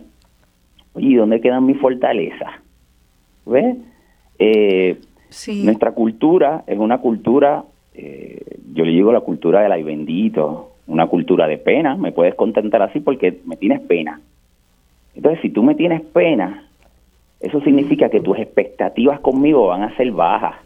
¿y 0.96 1.14
dónde 1.14 1.40
quedan 1.40 1.66
mis 1.66 1.78
fortalezas? 1.78 2.51
¿Ves? 3.46 3.76
Eh, 4.38 4.98
nuestra 5.62 5.92
cultura 5.92 6.64
es 6.66 6.78
una 6.78 6.98
cultura, 6.98 7.64
eh, 7.94 8.42
yo 8.74 8.84
le 8.84 8.92
digo 8.92 9.12
la 9.12 9.20
cultura 9.20 9.62
del 9.62 9.72
ay 9.72 9.82
bendito, 9.82 10.72
una 10.86 11.07
cultura 11.07 11.46
de 11.46 11.59
pena, 11.59 11.96
me 11.96 12.12
puedes 12.12 12.34
contentar 12.34 12.82
así 12.82 13.01
porque 13.01 13.40
me 13.44 13.57
tienes 13.57 13.80
pena. 13.80 14.20
Entonces, 15.14 15.40
si 15.42 15.51
tú 15.51 15.62
me 15.62 15.74
tienes 15.74 16.03
pena, 16.03 16.64
eso 17.41 17.61
significa 17.62 18.09
que 18.09 18.20
tus 18.20 18.38
expectativas 18.38 19.20
conmigo 19.20 19.68
van 19.68 19.82
a 19.82 19.97
ser 19.97 20.11
bajas. 20.12 20.57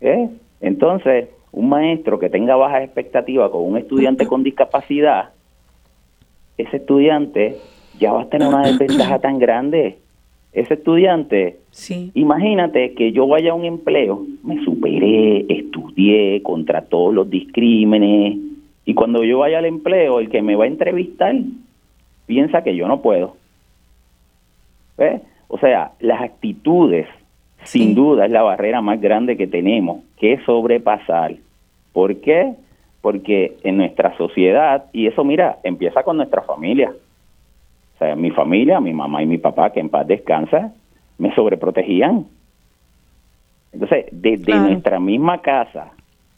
¿Eh? 0.00 0.28
Entonces, 0.60 1.28
un 1.52 1.68
maestro 1.68 2.18
que 2.18 2.28
tenga 2.28 2.56
bajas 2.56 2.82
expectativas 2.82 3.50
con 3.50 3.64
un 3.64 3.78
estudiante 3.78 4.26
con 4.26 4.42
discapacidad, 4.42 5.30
ese 6.58 6.76
estudiante 6.78 7.56
ya 7.98 8.12
va 8.12 8.22
a 8.22 8.28
tener 8.28 8.48
una 8.48 8.66
desventaja 8.66 9.18
tan 9.20 9.38
grande. 9.38 9.98
Ese 10.52 10.74
estudiante, 10.74 11.58
Sí. 11.70 12.10
imagínate 12.14 12.94
que 12.94 13.12
yo 13.12 13.26
vaya 13.26 13.52
a 13.52 13.54
un 13.54 13.64
empleo, 13.64 14.24
me 14.42 14.62
superé, 14.64 15.46
estudié 15.48 16.42
contra 16.42 16.82
todos 16.82 17.12
los 17.12 17.28
discrímenes, 17.28 18.38
y 18.84 18.94
cuando 18.94 19.24
yo 19.24 19.38
vaya 19.38 19.58
al 19.58 19.64
empleo, 19.64 20.20
el 20.20 20.28
que 20.28 20.42
me 20.42 20.56
va 20.56 20.64
a 20.64 20.68
entrevistar 20.68 21.34
piensa 22.26 22.62
que 22.62 22.76
yo 22.76 22.86
no 22.86 23.00
puedo. 23.00 23.36
¿Ves? 24.96 25.22
O 25.48 25.58
sea, 25.58 25.92
las 26.00 26.20
actitudes, 26.22 27.06
sin 27.62 27.94
duda, 27.94 28.26
es 28.26 28.30
la 28.30 28.42
barrera 28.42 28.80
más 28.80 29.00
grande 29.00 29.36
que 29.36 29.46
tenemos 29.46 30.02
que 30.18 30.38
sobrepasar. 30.44 31.34
¿Por 31.92 32.20
qué? 32.20 32.54
Porque 33.00 33.56
en 33.62 33.76
nuestra 33.76 34.16
sociedad, 34.16 34.84
y 34.92 35.06
eso 35.06 35.24
mira, 35.24 35.58
empieza 35.62 36.02
con 36.02 36.16
nuestra 36.16 36.42
familia. 36.42 36.92
O 37.94 37.98
sea, 37.98 38.16
mi 38.16 38.30
familia, 38.30 38.80
mi 38.80 38.92
mamá 38.92 39.22
y 39.22 39.26
mi 39.26 39.38
papá, 39.38 39.70
que 39.70 39.80
en 39.80 39.88
paz 39.88 40.06
descansa, 40.06 40.72
me 41.18 41.34
sobreprotegían. 41.34 42.26
Entonces, 43.72 44.06
desde 44.10 44.44
Claro. 44.44 44.62
nuestra 44.62 45.00
misma 45.00 45.40
casa 45.40 45.92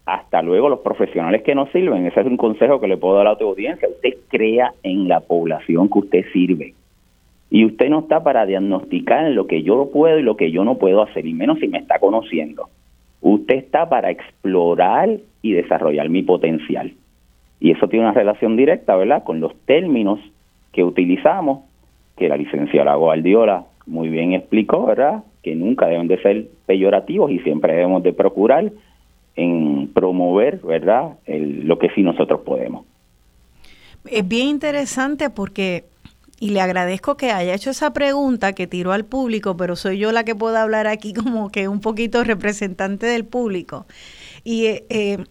hasta 0.07 0.41
luego 0.41 0.69
los 0.69 0.81
profesionales 0.81 1.43
que 1.43 1.55
nos 1.55 1.71
sirven, 1.73 2.07
ese 2.07 2.21
es 2.21 2.27
un 2.27 2.37
consejo 2.37 2.81
que 2.81 2.87
le 2.87 2.97
puedo 2.97 3.17
dar 3.17 3.27
a 3.27 3.33
la 3.33 3.39
audiencia, 3.41 3.89
usted 3.89 4.15
crea 4.29 4.73
en 4.85 5.09
la 5.09 5.19
población 5.21 5.89
que 5.89 5.99
usted 5.99 6.25
sirve. 6.33 6.75
Y 7.51 7.65
usted 7.65 7.89
no 7.89 8.01
está 8.01 8.23
para 8.23 8.45
diagnosticar 8.45 9.31
lo 9.31 9.47
que 9.47 9.63
yo 9.63 9.91
puedo 9.93 10.19
y 10.19 10.23
lo 10.23 10.37
que 10.37 10.51
yo 10.51 10.65
no 10.65 10.79
puedo 10.79 11.03
hacer, 11.03 11.27
y 11.27 11.33
menos 11.33 11.59
si 11.61 11.69
me 11.69 11.79
está 11.79 11.99
conociendo. 11.99 12.69
Usted 13.21 13.55
está 13.57 13.89
para 13.89 14.11
explorar 14.11 15.19
y 15.43 15.53
desarrollar 15.53 16.09
mi 16.09 16.23
potencial. 16.23 16.93
Y 17.61 17.71
eso 17.71 17.89
tiene 17.89 18.05
una 18.05 18.15
relación 18.15 18.57
directa, 18.57 18.97
¿verdad?, 18.97 19.25
con 19.25 19.41
los 19.41 19.55
términos 19.65 20.21
que 20.73 20.85
utilizamos, 20.85 21.61
que 22.17 22.29
la 22.29 22.37
licenciada 22.37 22.95
Guardiola 22.97 23.65
muy 23.87 24.09
bien 24.09 24.33
explicó, 24.33 24.87
¿verdad?, 24.87 25.23
que 25.43 25.55
nunca 25.55 25.87
deben 25.87 26.09
de 26.09 26.21
ser 26.21 26.49
peyorativos 26.67 27.31
y 27.31 27.39
siempre 27.39 27.75
debemos 27.75 28.03
de 28.03 28.13
procurar 28.13 28.73
en 29.37 29.89
promover, 29.95 30.59
¿verdad?, 30.59 31.13
lo 31.27 31.79
que 31.79 31.91
sí 31.91 32.03
nosotros 32.03 32.41
podemos. 32.41 32.85
Es 34.11 34.27
bien 34.27 34.49
interesante 34.49 35.31
porque, 35.31 35.85
y 36.39 36.51
le 36.51 36.61
agradezco 36.61 37.17
que 37.17 37.33
haya 37.33 37.55
hecho 37.55 37.71
esa 37.71 37.93
pregunta 37.93 38.53
que 38.53 38.67
tiró 38.67 38.93
al 38.93 39.05
público, 39.05 39.57
pero 39.57 39.75
soy 39.75 39.99
yo 39.99 40.13
la 40.13 40.25
que 40.25 40.35
puedo 40.35 40.57
hablar 40.57 40.87
aquí 40.87 41.15
como 41.15 41.51
que 41.51 41.69
un 41.69 41.81
poquito 41.81 42.25
representante 42.25 43.07
del 43.07 43.25
público. 43.25 43.87
Y 44.45 44.67
eh, 44.67 44.87
eh, 44.91 45.25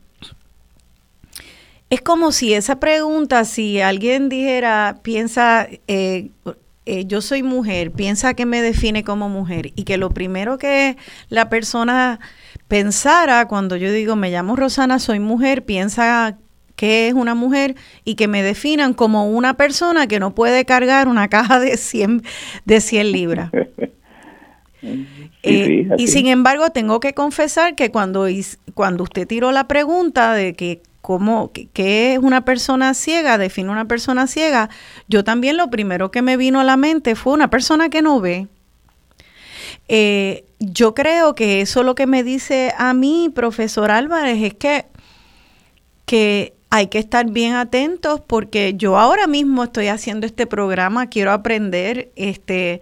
es 1.89 2.01
como 2.01 2.31
si 2.31 2.53
esa 2.53 2.79
pregunta, 2.79 3.45
si 3.45 3.79
alguien 3.79 4.29
dijera, 4.29 4.99
piensa, 5.03 5.67
eh, 5.87 6.31
yo 7.05 7.21
soy 7.21 7.43
mujer, 7.43 7.91
piensa 7.91 8.33
que 8.33 8.45
me 8.45 8.61
define 8.61 9.03
como 9.03 9.29
mujer 9.29 9.71
y 9.75 9.83
que 9.83 9.97
lo 9.97 10.09
primero 10.09 10.57
que 10.57 10.97
la 11.29 11.49
persona 11.49 12.19
pensara 12.67 13.47
cuando 13.47 13.75
yo 13.75 13.91
digo 13.91 14.15
me 14.15 14.31
llamo 14.31 14.55
Rosana, 14.55 14.97
soy 14.97 15.19
mujer, 15.19 15.65
piensa 15.65 16.37
que 16.75 17.07
es 17.07 17.13
una 17.13 17.35
mujer 17.35 17.75
y 18.03 18.15
que 18.15 18.27
me 18.27 18.43
definan 18.43 18.93
como 18.93 19.29
una 19.29 19.55
persona 19.55 20.07
que 20.07 20.19
no 20.19 20.35
puede 20.35 20.65
cargar 20.65 21.07
una 21.07 21.29
caja 21.29 21.59
de 21.59 21.77
100, 21.77 22.23
de 22.65 22.81
100 22.81 23.11
libras. 23.11 23.51
Sí, 24.81 25.07
Eh, 25.41 25.71
sí, 25.87 25.87
y 25.97 26.07
sin 26.07 26.27
embargo, 26.27 26.69
tengo 26.71 26.99
que 26.99 27.13
confesar 27.13 27.75
que 27.75 27.91
cuando, 27.91 28.27
cuando 28.73 29.03
usted 29.03 29.27
tiró 29.27 29.51
la 29.51 29.67
pregunta 29.67 30.33
de 30.33 30.55
que 30.55 30.81
cómo, 31.01 31.51
qué 31.73 32.13
es 32.13 32.19
una 32.19 32.45
persona 32.45 32.93
ciega, 32.95 33.37
define 33.37 33.69
una 33.69 33.85
persona 33.87 34.27
ciega, 34.27 34.69
yo 35.07 35.23
también 35.23 35.57
lo 35.57 35.69
primero 35.69 36.11
que 36.11 36.23
me 36.23 36.37
vino 36.37 36.59
a 36.59 36.63
la 36.63 36.77
mente 36.77 37.15
fue 37.15 37.33
una 37.33 37.49
persona 37.49 37.89
que 37.89 38.01
no 38.01 38.19
ve. 38.21 38.47
Eh, 39.87 40.45
yo 40.59 40.95
creo 40.95 41.35
que 41.35 41.61
eso 41.61 41.83
lo 41.83 41.95
que 41.95 42.07
me 42.07 42.23
dice 42.23 42.73
a 42.77 42.93
mí, 42.93 43.31
profesor 43.33 43.91
Álvarez, 43.91 44.41
es 44.41 44.53
que, 44.55 44.87
que 46.05 46.54
hay 46.69 46.87
que 46.87 46.99
estar 46.99 47.29
bien 47.29 47.53
atentos 47.53 48.21
porque 48.25 48.73
yo 48.75 48.97
ahora 48.97 49.27
mismo 49.27 49.63
estoy 49.63 49.87
haciendo 49.87 50.25
este 50.25 50.47
programa, 50.47 51.07
quiero 51.07 51.31
aprender, 51.31 52.11
este, 52.15 52.81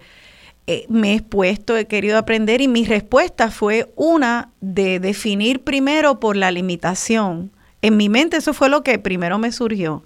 eh, 0.66 0.86
me 0.88 1.12
he 1.12 1.14
expuesto, 1.16 1.76
he 1.76 1.86
querido 1.86 2.18
aprender 2.18 2.60
y 2.60 2.68
mi 2.68 2.84
respuesta 2.84 3.50
fue 3.50 3.92
una 3.96 4.50
de 4.60 4.98
definir 4.98 5.62
primero 5.62 6.20
por 6.20 6.36
la 6.36 6.50
limitación. 6.50 7.50
En 7.82 7.98
mi 7.98 8.08
mente 8.08 8.38
eso 8.38 8.54
fue 8.54 8.70
lo 8.70 8.82
que 8.82 8.98
primero 8.98 9.38
me 9.38 9.52
surgió. 9.52 10.04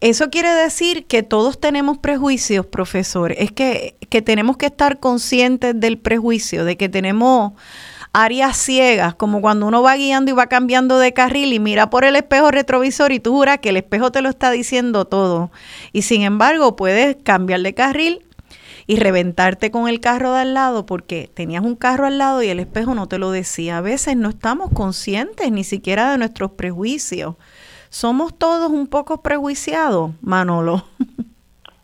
Eso 0.00 0.28
quiere 0.28 0.50
decir 0.50 1.06
que 1.06 1.22
todos 1.22 1.58
tenemos 1.58 1.96
prejuicios, 1.96 2.66
profesor. 2.66 3.32
Es 3.32 3.52
que, 3.52 3.96
que 4.10 4.20
tenemos 4.20 4.58
que 4.58 4.66
estar 4.66 5.00
conscientes 5.00 5.78
del 5.80 5.96
prejuicio, 5.96 6.66
de 6.66 6.76
que 6.76 6.90
tenemos 6.90 7.52
áreas 8.16 8.56
ciegas, 8.56 9.14
como 9.14 9.42
cuando 9.42 9.66
uno 9.66 9.82
va 9.82 9.94
guiando 9.94 10.30
y 10.30 10.34
va 10.34 10.46
cambiando 10.46 10.98
de 10.98 11.12
carril 11.12 11.52
y 11.52 11.60
mira 11.60 11.90
por 11.90 12.02
el 12.06 12.16
espejo 12.16 12.50
retrovisor 12.50 13.12
y 13.12 13.20
tú 13.20 13.34
juras 13.34 13.58
que 13.58 13.68
el 13.68 13.76
espejo 13.76 14.10
te 14.10 14.22
lo 14.22 14.30
está 14.30 14.50
diciendo 14.50 15.04
todo. 15.04 15.50
Y 15.92 16.00
sin 16.00 16.22
embargo, 16.22 16.76
puedes 16.76 17.16
cambiar 17.16 17.60
de 17.60 17.74
carril 17.74 18.22
y 18.86 18.96
reventarte 18.96 19.70
con 19.70 19.86
el 19.86 20.00
carro 20.00 20.32
de 20.32 20.40
al 20.40 20.54
lado 20.54 20.86
porque 20.86 21.28
tenías 21.34 21.62
un 21.62 21.76
carro 21.76 22.06
al 22.06 22.16
lado 22.16 22.42
y 22.42 22.48
el 22.48 22.58
espejo 22.58 22.94
no 22.94 23.06
te 23.06 23.18
lo 23.18 23.32
decía. 23.32 23.76
A 23.76 23.82
veces 23.82 24.16
no 24.16 24.30
estamos 24.30 24.70
conscientes 24.70 25.52
ni 25.52 25.62
siquiera 25.62 26.10
de 26.10 26.16
nuestros 26.16 26.52
prejuicios. 26.52 27.34
Somos 27.90 28.38
todos 28.38 28.70
un 28.70 28.86
poco 28.86 29.20
prejuiciados, 29.22 30.12
Manolo. 30.22 30.84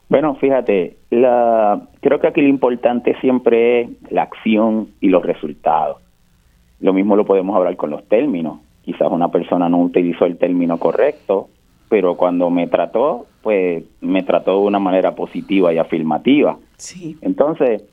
Bueno, 0.08 0.34
fíjate, 0.34 0.98
la, 1.08 1.88
creo 2.02 2.20
que 2.20 2.26
aquí 2.26 2.42
lo 2.42 2.48
importante 2.48 3.18
siempre 3.22 3.80
es 3.80 3.88
la 4.10 4.24
acción 4.24 4.88
y 5.00 5.08
los 5.08 5.24
resultados. 5.24 6.02
Lo 6.82 6.92
mismo 6.92 7.16
lo 7.16 7.24
podemos 7.24 7.56
hablar 7.56 7.76
con 7.76 7.90
los 7.90 8.06
términos. 8.08 8.58
Quizás 8.82 9.10
una 9.10 9.28
persona 9.28 9.68
no 9.68 9.78
utilizó 9.78 10.26
el 10.26 10.36
término 10.36 10.78
correcto, 10.78 11.48
pero 11.88 12.16
cuando 12.16 12.50
me 12.50 12.66
trató, 12.66 13.26
pues 13.40 13.84
me 14.00 14.24
trató 14.24 14.60
de 14.60 14.66
una 14.66 14.80
manera 14.80 15.14
positiva 15.14 15.72
y 15.72 15.78
afirmativa. 15.78 16.58
Sí. 16.76 17.16
Entonces, 17.22 17.84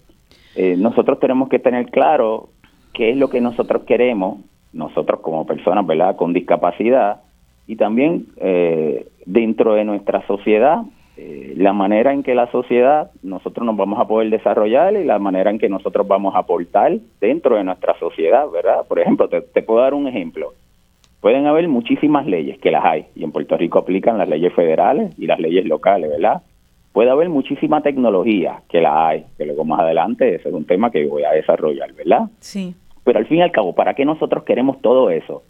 eh, 0.56 0.76
nosotros 0.78 1.20
tenemos 1.20 1.50
que 1.50 1.60
tener 1.60 1.92
claro 1.92 2.50
qué 2.94 3.12
es 3.12 3.18
lo 3.18 3.30
que 3.30 3.42
nosotros 3.42 3.84
queremos, 3.84 4.40
nosotros 4.74 5.20
como 5.22 5.46
personas, 5.46 5.86
¿verdad?, 5.86 6.16
con 6.16 6.34
discapacidad, 6.34 7.22
y 7.68 7.76
también 7.76 8.26
eh, 8.38 9.08
dentro 9.28 9.76
de 9.76 9.86
nuestra 9.86 10.26
sociedad, 10.26 10.82
eh, 11.22 11.54
la 11.58 11.74
manera 11.74 12.14
en 12.14 12.24
que 12.24 12.34
la 12.34 12.50
sociedad, 12.50 13.12
nosotros 13.24 13.66
nos 13.66 13.76
vamos 13.76 14.00
a 14.00 14.08
poder 14.08 14.30
desarrollar 14.30 14.94
y 14.94 15.04
la 15.04 15.20
manera 15.20 15.52
en 15.52 15.60
que 15.60 15.68
nosotros 15.68 16.08
vamos 16.08 16.34
a 16.34 16.40
aportar 16.40 16.98
dentro 17.20 17.58
de 17.58 17.66
nuestra 17.66 17.94
sociedad, 18.00 18.50
¿verdad? 18.50 18.88
Por 18.88 19.00
ejemplo, 19.00 19.28
te, 19.28 19.42
te 19.42 19.62
puedo 19.62 19.82
dar 19.82 19.94
un 19.94 20.08
ejemplo. 20.08 20.54
Pueden 21.20 21.46
haber 21.46 21.68
muchísimas 21.68 22.26
leyes, 22.26 22.58
que 22.60 22.72
las 22.72 22.86
hay, 22.86 23.08
y 23.16 23.26
en 23.26 23.34
Puerto 23.34 23.58
Rico 23.58 23.80
aplican 23.80 24.18
las 24.18 24.30
leyes 24.30 24.54
federales 24.54 25.14
y 25.20 25.28
las 25.28 25.42
leyes 25.42 25.66
locales, 25.66 26.10
¿verdad? 26.10 26.42
Puede 26.94 27.10
haber 27.10 27.28
muchísima 27.28 27.82
tecnología, 27.82 28.62
que 28.70 28.80
la 28.80 29.10
hay, 29.10 29.26
que 29.38 29.46
luego 29.46 29.66
más 29.66 29.82
adelante 29.82 30.36
ese 30.36 30.48
es 30.48 30.56
un 30.56 30.66
tema 30.66 30.90
que 30.90 31.06
voy 31.06 31.24
a 31.24 31.32
desarrollar, 31.32 31.92
¿verdad? 31.96 32.30
Sí. 32.40 32.76
Pero 33.04 33.20
al 33.20 33.26
fin 33.26 33.40
y 33.40 33.42
al 33.42 33.52
cabo, 33.52 33.76
¿para 33.76 33.94
qué 33.94 34.06
nosotros 34.06 34.46
queremos 34.46 34.82
todo 34.82 35.10
eso? 35.10 35.44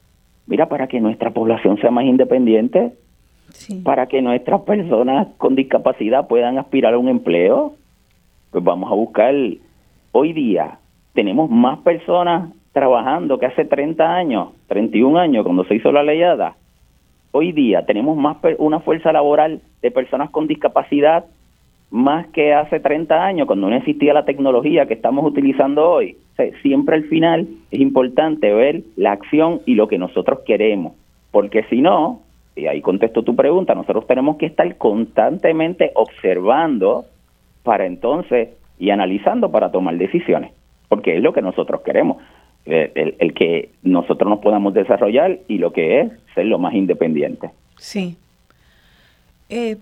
Mira, 0.48 0.68
para 0.68 0.88
que 0.88 1.00
nuestra 1.00 1.30
población 1.30 1.78
sea 1.78 1.92
más 1.92 2.06
independiente, 2.06 2.94
Para 3.84 4.08
que 4.08 4.22
nuestras 4.22 4.62
personas 4.62 5.28
con 5.38 5.56
discapacidad 5.56 6.28
puedan 6.28 6.58
aspirar 6.58 6.94
a 6.94 6.98
un 6.98 7.10
empleo, 7.10 7.74
pues 8.52 8.64
vamos 8.64 8.92
a 8.92 8.96
buscar, 8.96 9.34
hoy 10.12 10.34
día 10.34 10.80
tenemos 11.14 11.50
más 11.50 11.80
personas 11.80 12.52
trabajando 12.72 13.40
que 13.40 13.48
hace 13.48 13.66
30 13.66 14.16
años, 14.16 14.50
31 14.68 15.20
años, 15.20 15.44
cuando 15.44 15.64
se 15.66 15.76
hizo 15.76 15.92
la 15.92 16.04
leyada. 16.04 16.56
Hoy 17.32 17.52
día 17.52 17.86
tenemos 17.86 18.18
más 18.18 18.38
una 18.58 18.80
fuerza 18.80 19.12
laboral 19.12 19.62
de 19.82 19.92
personas 19.92 20.30
con 20.30 20.48
discapacidad 20.48 21.26
más 21.92 22.28
que 22.28 22.54
hace 22.54 22.80
30 22.80 23.26
años, 23.26 23.48
cuando 23.48 23.70
no 23.70 23.76
existía 23.76 24.14
la 24.14 24.26
tecnología 24.26 24.86
que 24.86 24.94
estamos 24.94 25.26
utilizando 25.26 25.90
hoy. 25.90 26.18
Siempre 26.62 26.96
al 26.96 27.04
final 27.06 27.48
es 27.72 27.80
importante 27.80 28.54
ver 28.54 28.84
la 28.96 29.12
acción 29.12 29.62
y 29.66 29.76
lo 29.76 29.88
que 29.88 29.98
nosotros 29.98 30.40
queremos, 30.46 30.94
porque 31.32 31.64
si 31.70 31.82
no, 31.82 32.22
y 32.60 32.68
ahí 32.68 32.82
contesto 32.82 33.24
tu 33.24 33.36
pregunta, 33.36 33.74
nosotros 33.74 34.06
tenemos 34.08 34.38
que 34.38 34.46
estar 34.48 34.76
constantemente 34.78 35.92
observando 35.96 37.06
para 37.64 37.86
entonces 37.86 38.50
y 38.78 38.90
analizando 38.92 39.52
para 39.52 39.72
tomar 39.72 39.98
decisiones, 39.98 40.52
porque 40.88 41.18
es 41.18 41.24
lo 41.24 41.34
que 41.34 41.42
nosotros 41.42 41.82
queremos, 41.82 42.18
el, 42.66 42.92
el- 42.96 43.16
el 43.20 43.34
que 43.34 43.70
nosotros 43.84 44.30
nos 44.30 44.40
podamos 44.40 44.74
desarrollar 44.74 45.40
y 45.48 45.58
lo 45.58 45.72
que 45.74 46.02
es 46.02 46.12
ser 46.36 46.46
lo 46.46 46.60
más 46.60 46.74
independiente. 46.74 47.50
Sí. 47.78 48.16
Eh, 49.50 49.78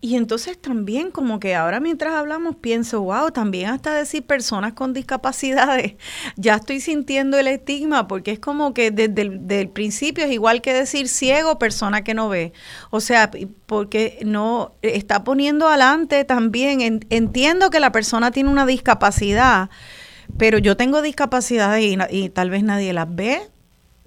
y 0.00 0.14
entonces 0.14 0.56
también 0.60 1.10
como 1.10 1.40
que 1.40 1.56
ahora 1.56 1.80
mientras 1.80 2.14
hablamos 2.14 2.54
pienso, 2.56 3.02
wow, 3.02 3.32
también 3.32 3.70
hasta 3.70 3.92
decir 3.92 4.22
personas 4.22 4.74
con 4.74 4.92
discapacidades, 4.92 5.94
ya 6.36 6.54
estoy 6.54 6.80
sintiendo 6.80 7.36
el 7.36 7.48
estigma 7.48 8.06
porque 8.06 8.30
es 8.30 8.38
como 8.38 8.74
que 8.74 8.92
desde 8.92 9.60
el 9.60 9.68
principio 9.70 10.24
es 10.24 10.30
igual 10.30 10.62
que 10.62 10.72
decir 10.72 11.08
ciego, 11.08 11.58
persona 11.58 12.04
que 12.04 12.14
no 12.14 12.28
ve. 12.28 12.52
O 12.90 13.00
sea, 13.00 13.30
porque 13.66 14.20
no 14.24 14.76
está 14.82 15.24
poniendo 15.24 15.66
adelante 15.66 16.24
también, 16.24 17.00
entiendo 17.10 17.70
que 17.70 17.80
la 17.80 17.90
persona 17.90 18.30
tiene 18.30 18.50
una 18.50 18.66
discapacidad, 18.66 19.68
pero 20.36 20.58
yo 20.58 20.76
tengo 20.76 21.02
discapacidades 21.02 21.96
y 22.10 22.28
tal 22.28 22.50
vez 22.50 22.62
nadie 22.62 22.92
las 22.92 23.12
ve 23.12 23.40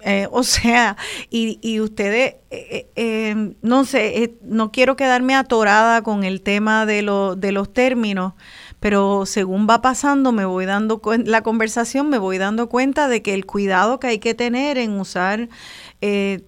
eh, 0.04 0.28
o 0.30 0.42
sea, 0.42 0.96
y, 1.30 1.58
y 1.62 1.80
ustedes, 1.80 2.36
eh, 2.50 2.90
eh, 2.96 3.54
no 3.62 3.84
sé, 3.84 4.34
no 4.42 4.72
quiero 4.72 4.96
quedarme 4.96 5.34
atorada 5.34 6.02
con 6.02 6.24
el 6.24 6.40
tema 6.42 6.86
de, 6.86 7.02
lo, 7.02 7.36
de 7.36 7.52
los 7.52 7.72
términos, 7.72 8.34
pero 8.80 9.26
según 9.26 9.68
va 9.70 9.80
pasando, 9.80 10.32
me 10.32 10.44
voy 10.44 10.66
dando 10.66 11.00
la 11.24 11.42
conversación, 11.42 12.08
me 12.08 12.18
voy 12.18 12.38
dando 12.38 12.68
cuenta 12.68 13.06
de 13.06 13.22
que 13.22 13.32
el 13.32 13.46
cuidado 13.46 14.00
que 14.00 14.08
hay 14.08 14.18
que 14.18 14.34
tener 14.34 14.76
en 14.76 14.98
usar 14.98 15.48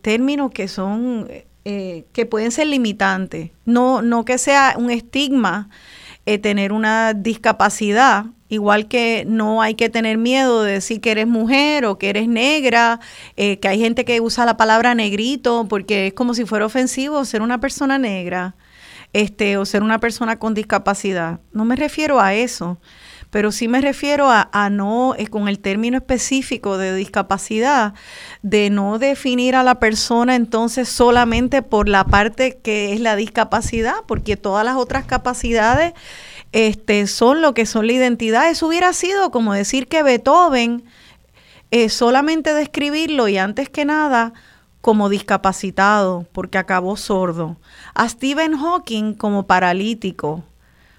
términos 0.03 0.51
que 0.51 0.67
son, 0.67 1.29
que 1.63 2.27
pueden 2.29 2.51
ser 2.51 2.67
limitantes, 2.67 3.53
no, 3.65 4.03
no 4.03 4.25
que 4.25 4.39
sea 4.39 4.75
un 4.77 4.91
estigma 4.91 5.69
tener 6.43 6.73
una 6.73 7.15
discapacidad, 7.15 8.27
Igual 8.55 8.87
que 8.87 9.25
no 9.27 9.63
hay 9.63 9.75
que 9.75 9.89
tener 9.89 10.17
miedo 10.17 10.63
de 10.63 10.75
decir 10.75 11.01
que 11.01 11.11
eres 11.11 11.27
mujer 11.27 11.85
o 11.87 11.99
que 11.99 12.09
eres 12.09 12.29
negra, 12.29 13.01
eh, 13.37 13.59
que 13.59 13.67
hay 13.67 13.81
gente 13.81 14.05
que 14.05 14.21
usa 14.21 14.45
la 14.47 14.57
palabra 14.57 14.95
negrito 14.95 15.67
porque 15.69 16.07
es 16.07 16.15
como 16.15 16.35
si 16.35 16.45
fuera 16.45 16.65
ofensivo 16.65 17.25
ser 17.25 17.43
una 17.43 17.59
persona 17.59 17.99
negra 17.99 18.55
este, 19.13 19.57
o 19.57 19.65
ser 19.65 19.83
una 19.83 19.99
persona 19.99 20.39
con 20.39 20.55
discapacidad. 20.55 21.41
No 21.53 21.65
me 21.65 21.75
refiero 21.75 22.21
a 22.21 22.35
eso, 22.35 22.79
pero 23.31 23.51
sí 23.51 23.67
me 23.67 23.81
refiero 23.81 24.31
a, 24.31 24.49
a 24.53 24.71
no, 24.71 25.15
eh, 25.17 25.27
con 25.27 25.49
el 25.49 25.59
término 25.59 25.97
específico 25.97 26.79
de 26.79 26.95
discapacidad, 26.95 27.95
de 28.43 28.71
no 28.71 29.01
definir 29.01 29.57
a 29.57 29.65
la 29.65 29.81
persona 29.81 30.37
entonces 30.37 30.89
solamente 30.89 31.63
por 31.63 31.89
la 31.89 32.05
parte 32.05 32.59
que 32.63 32.93
es 32.93 33.01
la 33.01 33.17
discapacidad, 33.17 33.95
porque 34.07 34.37
todas 34.37 34.65
las 34.65 34.77
otras 34.77 35.05
capacidades 35.07 35.93
este, 36.55 37.09
son 37.09 37.43
lo 37.43 37.53
que 37.53 37.67
son 37.67 37.89
la 37.89 37.95
identidad. 37.95 38.49
Eso 38.49 38.69
hubiera 38.69 38.93
sido 38.93 39.33
como 39.33 39.53
decir 39.53 39.89
que 39.89 40.05
Beethoven, 40.05 40.85
eh, 41.73 41.89
solamente 41.89 42.55
describirlo 42.55 43.27
y 43.27 43.39
antes 43.39 43.69
que 43.69 43.85
nada 43.85 44.33
como 44.81 45.09
discapacitado, 45.09 46.27
porque 46.31 46.57
acabó 46.59 46.97
sordo. 46.97 47.57
A 47.93 48.09
Stephen 48.09 48.57
Hawking 48.57 49.15
como 49.15 49.49
paralítico, 49.49 50.45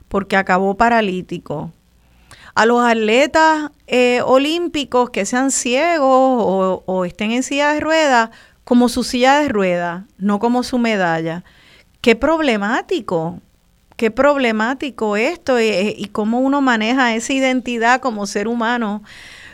porque 0.10 0.36
acabó 0.36 0.76
paralítico. 0.76 1.72
A 2.54 2.66
los 2.66 2.84
atletas 2.84 3.72
eh, 3.88 4.22
olímpicos 4.26 5.10
que 5.10 5.26
sean 5.26 5.52
ciegos 5.52 6.04
o, 6.10 6.84
o 6.86 7.06
estén 7.06 7.32
en 7.32 7.44
silla 7.44 7.72
de 7.72 7.80
ruedas, 7.80 8.30
como 8.66 8.90
su 8.90 9.06
silla 9.06 9.40
de 9.40 9.48
ruedas, 9.48 10.04
no 10.18 10.40
como 10.40 10.64
su 10.64 10.80
medalla. 10.80 11.46
Qué 12.02 12.18
problemático 12.18 13.40
qué 13.96 14.12
problemático 14.12 15.16
esto 15.16 15.60
y, 15.60 16.10
cómo 16.12 16.40
uno 16.40 16.62
maneja 16.62 17.16
esa 17.16 17.34
identidad 17.34 18.02
como 18.02 18.28
ser 18.28 18.48
humano 18.48 19.04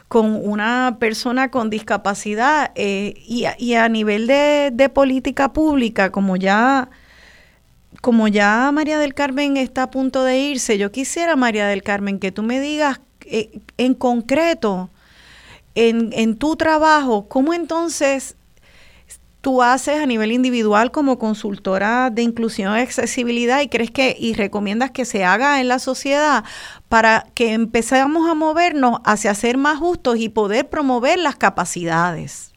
con 0.08 0.36
una 0.46 0.98
persona 1.00 1.52
con 1.52 1.70
discapacidad 1.70 2.72
eh, 2.76 3.14
y, 3.26 3.74
a 3.76 3.90
nivel 3.90 4.28
de, 4.28 4.92
política 4.94 5.54
pública, 5.54 6.12
como 6.12 6.36
ya, 6.36 6.90
como 8.02 8.28
ya 8.28 8.70
María 8.74 9.00
del 9.00 9.14
Carmen 9.14 9.58
está 9.58 9.84
a 9.84 9.92
punto 9.92 10.24
de 10.24 10.38
irse, 10.38 10.78
yo 10.78 10.92
quisiera, 10.92 11.36
María 11.36 11.68
del 11.68 11.84
Carmen, 11.84 12.20
que 12.20 12.32
tú 12.32 12.44
me 12.44 12.60
digas 12.60 13.00
eh, 13.26 13.60
en 13.78 13.94
concreto, 13.94 14.90
en, 15.76 16.10
en 16.14 16.36
tu 16.36 16.58
trabajo, 16.58 17.30
cómo 17.30 17.54
entonces 17.54 18.36
tú 19.42 19.64
haces 19.64 20.00
a 20.00 20.06
nivel 20.06 20.32
individual 20.32 20.92
como 20.92 21.18
consultora 21.18 22.12
de 22.12 22.22
inclusión 22.22 22.78
y 22.78 22.82
accesibilidad 22.82 23.62
y 23.62 23.68
crees 23.68 23.92
que 23.92 24.16
y 24.18 24.36
recomiendas 24.36 24.92
que 24.92 25.04
se 25.04 25.26
haga 25.26 25.60
en 25.60 25.68
la 25.68 25.80
sociedad 25.80 26.44
para 26.90 27.26
que 27.34 27.54
empecemos 27.54 28.30
a 28.30 28.36
movernos 28.36 29.00
hacia 29.04 29.34
ser 29.34 29.58
más 29.58 29.80
justos 29.80 30.18
y 30.18 30.30
poder 30.30 30.70
promover 30.70 31.18
las 31.18 31.36
capacidades? 31.36 32.52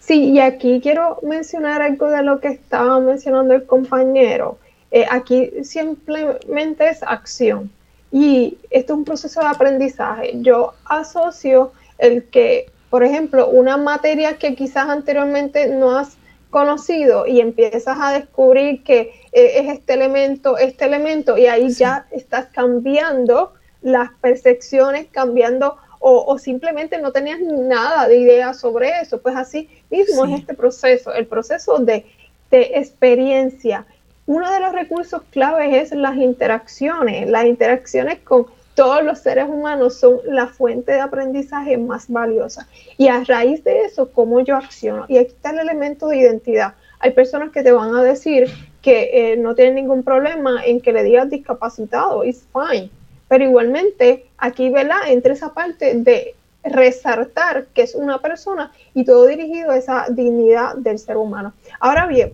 Sí, 0.00 0.32
y 0.32 0.40
aquí 0.40 0.80
quiero 0.82 1.18
mencionar 1.22 1.80
algo 1.80 2.10
de 2.10 2.22
lo 2.22 2.40
que 2.40 2.48
estaba 2.48 3.00
mencionando 3.00 3.54
el 3.54 3.64
compañero. 3.64 4.58
Eh, 4.90 5.06
aquí 5.10 5.50
simplemente 5.62 6.90
es 6.90 7.02
acción 7.02 7.70
y 8.12 8.58
esto 8.70 8.92
es 8.92 8.98
un 8.98 9.04
proceso 9.04 9.40
de 9.40 9.46
aprendizaje. 9.46 10.32
Yo 10.34 10.74
asocio 10.84 11.72
el 11.98 12.24
que 12.24 12.66
por 12.94 13.02
ejemplo, 13.02 13.48
una 13.48 13.76
materia 13.76 14.38
que 14.38 14.54
quizás 14.54 14.88
anteriormente 14.88 15.66
no 15.66 15.98
has 15.98 16.16
conocido 16.48 17.26
y 17.26 17.40
empiezas 17.40 17.98
a 18.00 18.12
descubrir 18.12 18.84
que 18.84 19.10
eh, 19.32 19.58
es 19.58 19.68
este 19.68 19.94
elemento, 19.94 20.58
este 20.58 20.84
elemento, 20.84 21.36
y 21.36 21.46
ahí 21.46 21.70
ya 21.70 22.06
estás 22.12 22.46
cambiando 22.52 23.52
las 23.82 24.10
percepciones, 24.20 25.08
cambiando 25.10 25.76
o, 25.98 26.38
simplemente 26.38 26.98
no 26.98 27.10
tenías 27.10 27.40
nada 27.40 28.06
de 28.06 28.16
idea 28.16 28.54
sobre 28.54 29.00
eso. 29.00 29.20
Pues 29.20 29.34
así 29.34 29.68
mismo 29.90 30.26
es 30.26 30.42
este 30.42 30.54
proceso, 30.54 31.12
el 31.12 31.26
proceso 31.26 31.80
de, 31.80 32.06
de 32.52 32.62
experiencia. 32.76 33.86
Uno 34.26 34.52
de 34.52 34.60
los 34.60 34.72
recursos 34.72 35.22
claves 35.32 35.74
es 35.74 35.98
las 35.98 36.14
interacciones, 36.16 37.28
las 37.28 37.46
interacciones 37.46 38.20
con 38.20 38.46
todos 38.74 39.04
los 39.04 39.20
seres 39.20 39.48
humanos 39.48 39.94
son 39.94 40.18
la 40.24 40.48
fuente 40.48 40.92
de 40.92 41.00
aprendizaje 41.00 41.78
más 41.78 42.08
valiosa. 42.08 42.68
Y 42.98 43.08
a 43.08 43.22
raíz 43.24 43.62
de 43.64 43.82
eso, 43.82 44.10
¿cómo 44.10 44.40
yo 44.40 44.56
acciono? 44.56 45.06
Y 45.08 45.18
aquí 45.18 45.32
está 45.32 45.50
el 45.50 45.60
elemento 45.60 46.08
de 46.08 46.18
identidad. 46.18 46.74
Hay 46.98 47.12
personas 47.12 47.50
que 47.50 47.62
te 47.62 47.72
van 47.72 47.94
a 47.94 48.02
decir 48.02 48.48
que 48.82 49.32
eh, 49.32 49.36
no 49.36 49.54
tienen 49.54 49.76
ningún 49.76 50.02
problema 50.02 50.64
en 50.64 50.80
que 50.80 50.92
le 50.92 51.02
digas 51.04 51.30
discapacitado, 51.30 52.24
it's 52.24 52.46
fine. 52.52 52.90
Pero 53.28 53.44
igualmente, 53.44 54.26
aquí, 54.38 54.70
¿verdad? 54.70 54.98
Entre 55.08 55.32
esa 55.32 55.54
parte 55.54 55.94
de 55.94 56.34
resaltar 56.64 57.66
que 57.74 57.82
es 57.82 57.94
una 57.94 58.18
persona 58.18 58.72
y 58.94 59.04
todo 59.04 59.26
dirigido 59.26 59.70
a 59.70 59.76
esa 59.76 60.06
dignidad 60.08 60.76
del 60.76 60.98
ser 60.98 61.16
humano. 61.16 61.52
Ahora 61.78 62.06
bien, 62.06 62.32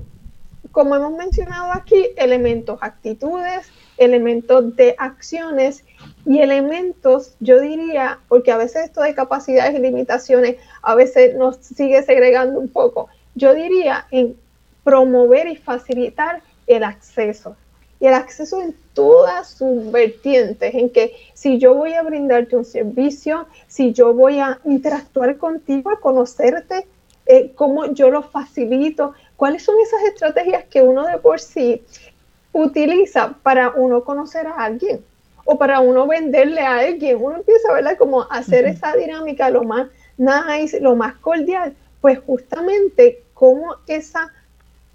como 0.72 0.95
hemos 0.95 1.12
mencionado 1.12 1.72
aquí, 1.72 2.09
elementos, 2.16 2.78
actitudes, 2.80 3.66
elementos 3.97 4.74
de 4.76 4.95
acciones 4.99 5.84
y 6.26 6.40
elementos, 6.40 7.34
yo 7.40 7.60
diría, 7.60 8.18
porque 8.28 8.52
a 8.52 8.56
veces 8.56 8.84
esto 8.84 9.02
de 9.02 9.14
capacidades 9.14 9.74
y 9.74 9.82
limitaciones 9.82 10.56
a 10.82 10.94
veces 10.94 11.34
nos 11.34 11.56
sigue 11.56 12.02
segregando 12.02 12.60
un 12.60 12.68
poco, 12.68 13.08
yo 13.34 13.54
diría 13.54 14.06
en 14.10 14.36
promover 14.84 15.48
y 15.48 15.56
facilitar 15.56 16.42
el 16.66 16.84
acceso. 16.84 17.56
Y 18.00 18.06
el 18.06 18.14
acceso 18.14 18.62
en 18.62 18.74
todas 18.94 19.50
sus 19.50 19.90
vertientes, 19.92 20.74
en 20.74 20.90
que 20.90 21.14
si 21.34 21.58
yo 21.58 21.74
voy 21.74 21.92
a 21.92 22.02
brindarte 22.02 22.56
un 22.56 22.64
servicio, 22.64 23.46
si 23.68 23.92
yo 23.92 24.14
voy 24.14 24.40
a 24.40 24.58
interactuar 24.64 25.36
contigo, 25.36 25.90
a 25.90 26.00
conocerte, 26.00 26.86
eh, 27.26 27.52
cómo 27.54 27.92
yo 27.92 28.10
lo 28.10 28.22
facilito, 28.22 29.14
cuáles 29.36 29.64
son 29.64 29.74
esas 29.82 30.02
estrategias 30.04 30.64
que 30.64 30.80
uno 30.82 31.06
de 31.06 31.18
por 31.18 31.40
sí 31.40 31.82
utiliza 32.52 33.34
para 33.42 33.70
uno 33.70 34.02
conocer 34.02 34.46
a 34.46 34.54
alguien 34.54 35.04
o 35.51 35.59
para 35.59 35.80
uno 35.80 36.07
venderle 36.07 36.61
a 36.61 36.78
alguien. 36.78 37.16
Uno 37.20 37.38
empieza, 37.38 37.72
¿verdad? 37.72 37.96
Como 37.98 38.22
hacer 38.30 38.66
esa 38.66 38.94
dinámica 38.94 39.51
lo 39.51 39.64
más 39.64 39.88
nice, 40.16 40.80
lo 40.80 40.94
más 40.94 41.16
cordial. 41.16 41.74
Pues 42.01 42.20
justamente 42.20 43.24
como 43.34 43.74
esa, 43.88 44.32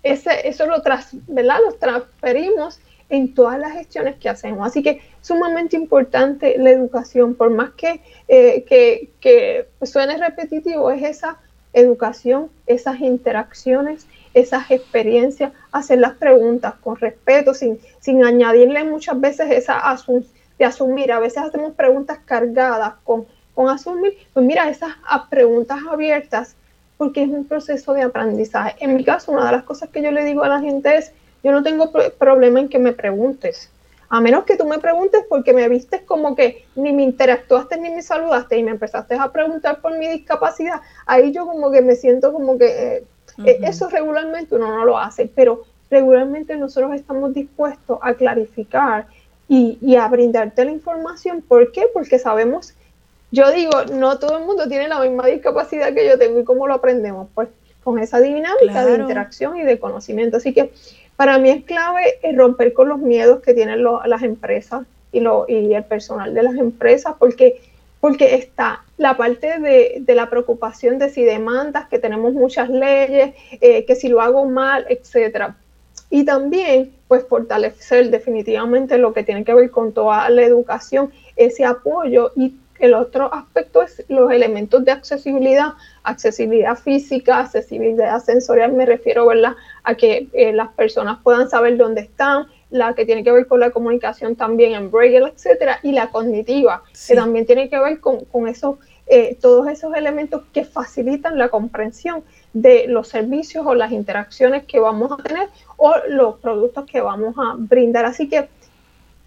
ese, 0.01 0.47
eso 0.47 0.66
lo, 0.66 0.82
tras, 0.82 1.10
¿verdad? 1.28 1.58
lo 1.66 1.74
transferimos 1.74 2.80
en 3.10 3.34
todas 3.34 3.60
las 3.60 3.74
gestiones 3.74 4.16
que 4.16 4.30
hacemos. 4.30 4.66
Así 4.66 4.82
que 4.82 5.01
sumamente 5.22 5.76
importante 5.76 6.58
la 6.58 6.70
educación, 6.70 7.36
por 7.36 7.49
más 7.49 7.72
que, 7.72 7.99
eh, 8.30 8.64
que, 8.64 9.10
que 9.20 9.68
suene 9.84 10.18
repetitivo, 10.18 10.89
es 10.89 11.03
esa 11.03 11.38
educación, 11.74 12.49
esas 12.66 13.01
interacciones, 13.01 14.08
esas 14.34 14.72
experiencias, 14.72 15.51
hacer 15.74 15.99
las 15.99 16.14
preguntas 16.14 16.76
con 16.76 16.95
respeto, 16.95 17.53
sin, 17.53 17.78
sin 17.99 18.24
añadirle 18.24 18.86
muchas 18.86 19.20
veces 19.20 19.51
esa 19.51 19.80
asunción 19.80 20.35
de 20.58 20.66
asumir. 20.66 21.12
A 21.12 21.20
veces 21.20 21.43
hacemos 21.43 21.74
preguntas 21.74 22.20
cargadas 22.26 22.93
con, 23.03 23.26
con 23.53 23.70
asumir. 23.70 24.18
Pues 24.34 24.45
mira, 24.45 24.70
esas 24.70 24.93
preguntas 25.30 25.80
abiertas, 25.89 26.56
porque 26.97 27.24
es 27.24 27.30
un 27.30 27.45
proceso 27.45 27.93
de 27.93 28.03
aprendizaje. 28.03 28.76
En 28.80 28.95
mi 28.95 29.03
caso, 29.03 29.32
una 29.32 29.45
de 29.45 29.51
las 29.51 29.64
cosas 29.64 29.89
que 29.89 30.01
yo 30.01 30.12
le 30.12 30.24
digo 30.24 30.43
a 30.43 30.49
la 30.49 30.62
gente 30.62 30.97
es, 30.97 31.12
yo 31.43 31.51
no 31.51 31.64
tengo 31.64 31.91
problema 32.18 32.60
en 32.60 32.70
que 32.70 32.80
me 32.80 32.93
preguntes. 32.93 33.70
A 34.10 34.22
menos 34.22 34.45
que 34.45 34.56
tú 34.56 34.66
me 34.66 34.80
preguntes 34.80 35.24
porque 35.28 35.53
me 35.53 35.68
vistes 35.68 36.01
como 36.01 36.36
que 36.36 36.66
ni 36.76 36.93
me 36.93 37.03
interactuaste 37.03 37.78
ni 37.78 37.89
me 37.89 38.01
saludaste 38.01 38.58
y 38.58 38.64
me 38.64 38.72
empezaste 38.72 39.16
a 39.16 39.32
preguntar 39.32 39.82
por 39.82 39.97
mi 39.97 40.08
discapacidad, 40.08 40.82
ahí 41.06 41.32
yo 41.32 41.45
como 41.45 41.72
que 41.72 41.82
me 41.82 41.95
siento 41.95 42.32
como 42.32 42.58
que 42.58 42.97
eh, 42.97 43.03
eh, 43.45 43.60
eso 43.64 43.89
regularmente 43.89 44.56
uno 44.56 44.70
no 44.76 44.86
lo 44.86 44.97
hace, 44.97 45.30
pero 45.34 45.64
regularmente 45.89 46.56
nosotros 46.56 46.93
estamos 46.93 47.34
dispuestos 47.34 47.99
a 48.01 48.14
clarificar 48.14 49.08
y, 49.48 49.78
y 49.82 49.96
a 49.96 50.08
brindarte 50.08 50.66
la 50.66 50.72
información. 50.72 51.41
¿Por 51.41 51.72
qué? 51.72 51.88
Porque 51.93 52.20
sabemos, 52.20 52.74
yo 53.32 53.52
digo, 53.52 53.72
no 53.93 54.20
todo 54.20 54.38
el 54.38 54.46
mundo 54.46 54.68
tiene 54.68 54.88
la 54.88 55.00
misma 55.00 55.28
discapacidad 55.28 55.93
que 55.93 56.08
yo 56.08 56.18
tengo 56.18 56.39
y 56.39 56.43
cómo 56.43 56.68
lo 56.68 56.74
aprendemos, 56.74 57.28
pues 57.36 57.50
con 57.84 58.00
esa 58.00 58.20
dinámica 58.20 58.84
de 58.84 58.96
interacción 58.98 59.58
y 59.58 59.64
de 59.64 59.78
conocimiento. 59.78 60.38
Así 60.38 60.54
que 60.54 60.72
para 61.16 61.38
mí 61.38 61.50
es 61.52 61.64
clave 61.66 62.20
eh, 62.24 62.36
romper 62.36 62.74
con 62.74 62.89
los 62.89 63.00
miedos 63.00 63.41
que 63.41 63.54
tienen 63.54 63.84
las 63.84 64.24
empresas 64.24 64.84
y, 65.12 65.20
lo, 65.20 65.46
y 65.48 65.74
el 65.74 65.84
personal 65.84 66.34
de 66.34 66.43
las 66.43 66.56
empresas, 66.56 67.14
porque, 67.20 67.62
porque 68.02 68.36
está 68.36 68.84
la 68.98 69.16
parte 69.16 69.60
de, 69.60 69.98
de 70.00 70.16
la 70.16 70.30
preocupación 70.30 70.98
de 70.98 71.10
si 71.10 71.24
demandas, 71.24 71.88
que 71.88 72.00
tenemos 72.00 72.34
muchas 72.34 72.70
leyes, 72.70 73.36
eh, 73.62 73.86
que 73.86 73.96
si 73.96 74.10
lo 74.10 74.20
hago 74.20 74.46
mal, 74.46 74.86
etcétera. 74.89 75.56
Y 76.16 76.24
también, 76.24 76.93
pues, 77.09 77.28
fortalecer 77.28 78.09
definitivamente 78.09 78.97
lo 78.97 79.11
que 79.11 79.24
tiene 79.24 79.43
que 79.43 79.53
ver 79.53 79.70
con 79.70 79.91
toda 79.91 80.30
la 80.30 80.43
educación, 80.43 81.11
ese 81.36 81.66
apoyo 81.66 82.32
y 82.38 82.55
el 82.80 82.93
otro 82.93 83.34
aspecto 83.34 83.82
es 83.82 84.01
los 84.07 84.32
elementos 84.32 84.86
de 84.86 84.93
accesibilidad, 84.93 85.74
accesibilidad 86.03 86.78
física, 86.78 87.39
accesibilidad 87.39 88.24
sensorial, 88.24 88.72
me 88.72 88.86
refiero 88.86 89.26
¿verdad? 89.26 89.55
a 89.84 89.95
que 89.95 90.30
eh, 90.32 90.53
las 90.53 90.70
personas 90.70 91.18
puedan 91.22 91.49
saber 91.49 91.76
dónde 91.76 91.99
están, 91.99 92.47
la 92.70 92.93
que 92.93 93.05
tiene 93.05 93.26
que 93.26 93.34
ver 93.34 93.45
con 93.45 93.59
la 93.59 93.72
comunicación 93.72 94.38
también 94.38 94.74
en 94.74 94.91
Braille, 94.91 95.18
etcétera, 95.18 95.80
y 95.84 95.91
la 95.91 96.11
cognitiva, 96.11 96.84
que 97.07 97.16
también 97.16 97.45
tiene 97.45 97.70
que 97.70 97.78
ver 97.78 97.99
con, 97.99 98.24
con 98.24 98.47
esos, 98.47 98.78
eh, 99.08 99.38
todos 99.39 99.68
esos 99.68 99.93
elementos 99.95 100.43
que 100.51 100.66
facilitan 100.66 101.38
la 101.38 101.49
comprensión 101.49 102.24
de 102.53 102.88
los 102.88 103.08
servicios 103.08 103.66
o 103.68 103.76
las 103.76 103.91
interacciones 103.91 104.66
que 104.66 104.80
vamos 104.80 105.12
a 105.12 105.22
tener 105.22 105.49
o 105.78 105.93
los 106.10 106.39
productos 106.39 106.86
que 106.86 107.01
vamos 107.01 107.36
a 107.38 107.56
brindar. 107.58 108.06
Así 108.06 108.28
que 108.28 108.47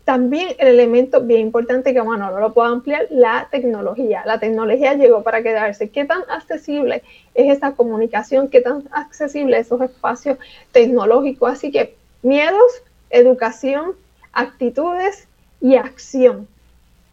también 0.08 0.56
el 0.58 0.68
elemento 0.68 1.20
bien 1.20 1.42
importante 1.42 1.92
que 1.92 2.00
bueno, 2.00 2.30
no 2.30 2.40
lo 2.40 2.54
puedo 2.54 2.66
ampliar, 2.66 3.06
la 3.10 3.46
tecnología. 3.50 4.22
La 4.24 4.40
tecnología 4.40 4.94
llegó 4.94 5.22
para 5.22 5.42
quedarse. 5.42 5.90
¿Qué 5.90 6.06
tan 6.06 6.22
accesible 6.30 7.02
es 7.34 7.54
esa 7.54 7.72
comunicación? 7.72 8.48
¿Qué 8.48 8.62
tan 8.62 8.88
accesible 8.90 9.58
esos 9.58 9.82
espacios 9.82 10.38
tecnológicos? 10.72 11.52
Así 11.52 11.70
que 11.70 11.94
miedos, 12.22 12.82
educación, 13.10 13.92
actitudes 14.32 15.28
y 15.60 15.76
acción. 15.76 16.48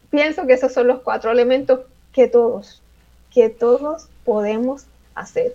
Pienso 0.09 0.47
que 0.47 0.53
esos 0.53 0.72
son 0.72 0.88
los 0.88 1.01
cuatro 1.01 1.32
elementos 1.32 1.82
que 2.16 2.30
todos, 2.30 2.82
que 3.30 3.49
todos 3.49 4.07
podemos 4.24 4.86
hacer. 5.16 5.53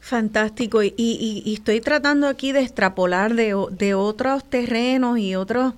Fantástico. 0.00 0.82
Y, 0.82 1.54
estoy 1.56 1.80
tratando 1.80 2.26
aquí 2.26 2.50
de 2.50 2.60
extrapolar 2.60 3.34
de, 3.34 3.94
otros 3.94 4.44
terrenos 4.44 5.18
y 5.18 5.36
otros 5.36 5.74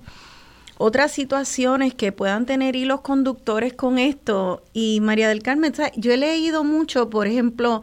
otras 0.81 1.11
situaciones 1.11 1.93
que 1.93 2.13
puedan 2.13 2.45
tener 2.45 2.75
hilos 2.75 3.01
conductores 3.01 3.73
con 3.73 3.99
esto. 3.99 4.63
Y 4.73 5.01
María 5.01 5.27
del 5.27 5.43
Carmen, 5.43 5.73
yo 5.97 6.13
he 6.13 6.17
leído 6.17 6.63
mucho, 6.63 7.09
por 7.09 7.27
ejemplo, 7.27 7.81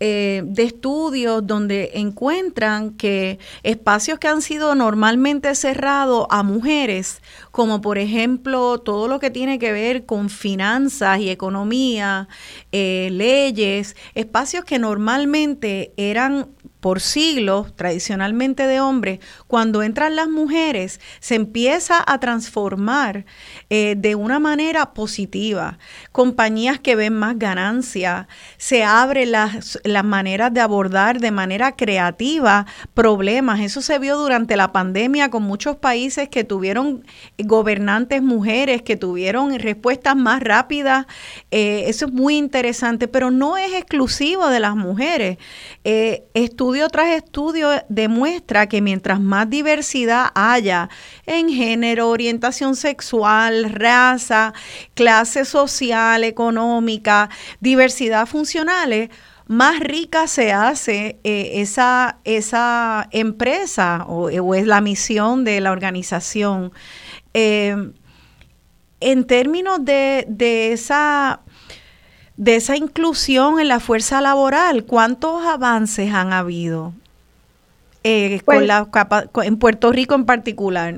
eh, 0.00 0.42
de 0.44 0.62
estudios 0.62 1.44
donde 1.44 1.90
encuentran 1.94 2.90
que 2.90 3.40
espacios 3.64 4.20
que 4.20 4.28
han 4.28 4.42
sido 4.42 4.76
normalmente 4.76 5.52
cerrados 5.56 6.26
a 6.30 6.44
mujeres, 6.44 7.20
como 7.50 7.80
por 7.80 7.98
ejemplo 7.98 8.78
todo 8.78 9.08
lo 9.08 9.18
que 9.18 9.30
tiene 9.30 9.58
que 9.58 9.72
ver 9.72 10.06
con 10.06 10.30
finanzas 10.30 11.18
y 11.18 11.30
economía, 11.30 12.28
eh, 12.70 13.08
leyes, 13.10 13.96
espacios 14.14 14.64
que 14.64 14.78
normalmente 14.78 15.92
eran 15.96 16.46
por 16.80 17.00
siglos, 17.00 17.74
tradicionalmente 17.74 18.66
de 18.66 18.80
hombres, 18.80 19.20
cuando 19.46 19.82
entran 19.82 20.16
las 20.16 20.28
mujeres, 20.28 21.00
se 21.20 21.34
empieza 21.34 22.02
a 22.06 22.20
transformar 22.20 23.24
eh, 23.70 23.94
de 23.96 24.14
una 24.14 24.38
manera 24.38 24.94
positiva. 24.94 25.78
Compañías 26.12 26.78
que 26.78 26.96
ven 26.96 27.14
más 27.14 27.38
ganancia, 27.38 28.28
se 28.56 28.84
abren 28.84 29.32
las, 29.32 29.78
las 29.84 30.04
maneras 30.04 30.52
de 30.52 30.60
abordar 30.60 31.20
de 31.20 31.30
manera 31.30 31.76
creativa 31.76 32.66
problemas. 32.94 33.60
Eso 33.60 33.82
se 33.82 33.98
vio 33.98 34.16
durante 34.16 34.56
la 34.56 34.72
pandemia 34.72 35.30
con 35.30 35.42
muchos 35.42 35.76
países 35.76 36.28
que 36.28 36.44
tuvieron 36.44 37.04
gobernantes 37.38 38.22
mujeres, 38.22 38.82
que 38.82 38.96
tuvieron 38.96 39.58
respuestas 39.58 40.16
más 40.16 40.42
rápidas. 40.42 41.06
Eh, 41.50 41.84
eso 41.86 42.06
es 42.06 42.12
muy 42.12 42.36
interesante, 42.36 43.08
pero 43.08 43.30
no 43.30 43.56
es 43.56 43.72
exclusivo 43.72 44.48
de 44.48 44.60
las 44.60 44.76
mujeres. 44.76 45.38
Eh, 45.84 46.28
estudio 46.68 46.90
tras 46.90 47.08
estudio 47.14 47.70
demuestra 47.88 48.68
que 48.68 48.82
mientras 48.82 49.20
más 49.20 49.48
diversidad 49.48 50.26
haya 50.34 50.90
en 51.24 51.48
género, 51.48 52.10
orientación 52.10 52.76
sexual, 52.76 53.72
raza, 53.72 54.52
clase 54.92 55.46
social, 55.46 56.24
económica, 56.24 57.30
diversidad 57.60 58.26
funcionales, 58.26 59.08
más 59.46 59.80
rica 59.80 60.26
se 60.26 60.52
hace 60.52 61.18
eh, 61.24 61.52
esa, 61.54 62.18
esa 62.24 63.08
empresa 63.12 64.04
o, 64.06 64.28
es 64.28 64.66
la 64.66 64.82
misión 64.82 65.44
de 65.44 65.62
la 65.62 65.72
organización. 65.72 66.70
Eh, 67.32 67.92
en 69.00 69.24
términos 69.26 69.82
de, 69.82 70.26
de 70.28 70.72
esa 70.72 71.40
de 72.38 72.54
esa 72.54 72.76
inclusión 72.76 73.58
en 73.58 73.66
la 73.66 73.80
fuerza 73.80 74.20
laboral, 74.20 74.84
¿cuántos 74.84 75.44
avances 75.44 76.14
han 76.14 76.32
habido 76.32 76.92
eh, 78.04 78.40
con 78.44 78.58
pues 78.58 78.66
la 78.66 78.88
en 79.42 79.58
Puerto 79.58 79.90
Rico 79.90 80.14
en 80.14 80.24
particular? 80.24 80.94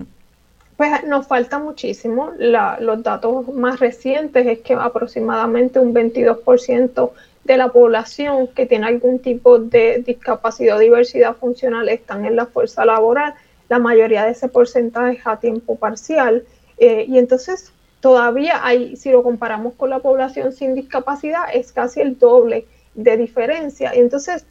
Pues 0.76 1.02
nos 1.04 1.26
falta 1.26 1.58
muchísimo. 1.58 2.30
los 2.38 3.02
datos 3.02 3.48
más 3.48 3.80
recientes 3.80 4.46
es 4.46 4.58
que 4.60 4.74
aproximadamente 4.74 5.78
un 5.78 5.94
22% 5.94 7.10
de 7.44 7.56
la 7.56 7.68
población 7.68 8.48
que 8.48 8.66
tiene 8.66 8.86
algún 8.86 9.18
tipo 9.18 9.58
de 9.58 10.02
discapacidad 10.06 10.76
o 10.76 10.80
diversidad 10.80 11.36
funcional 11.36 11.88
están 11.88 12.26
en 12.26 12.36
la 12.36 12.46
fuerza 12.46 12.84
laboral. 12.84 13.32
La 13.70 13.78
mayoría 13.78 14.24
de 14.24 14.32
ese 14.32 14.48
porcentaje 14.48 15.18
es 15.18 15.26
a 15.26 15.38
tiempo 15.38 15.76
parcial. 15.76 16.44
Eh, 16.76 17.06
y 17.08 17.18
entonces 17.18 17.72
todavía 18.00 18.64
hay, 18.64 18.96
si 18.96 19.10
lo 19.10 19.22
comparamos 19.22 19.74
con 19.74 19.90
la 19.90 20.00
población 20.00 20.52
sin 20.52 20.74
discapacidad, 20.74 21.44
es 21.52 21.72
casi 21.72 22.00
el 22.00 22.18
doble 22.18 22.66
de 22.94 23.16
diferencia. 23.16 23.92
Entonces, 23.94 24.46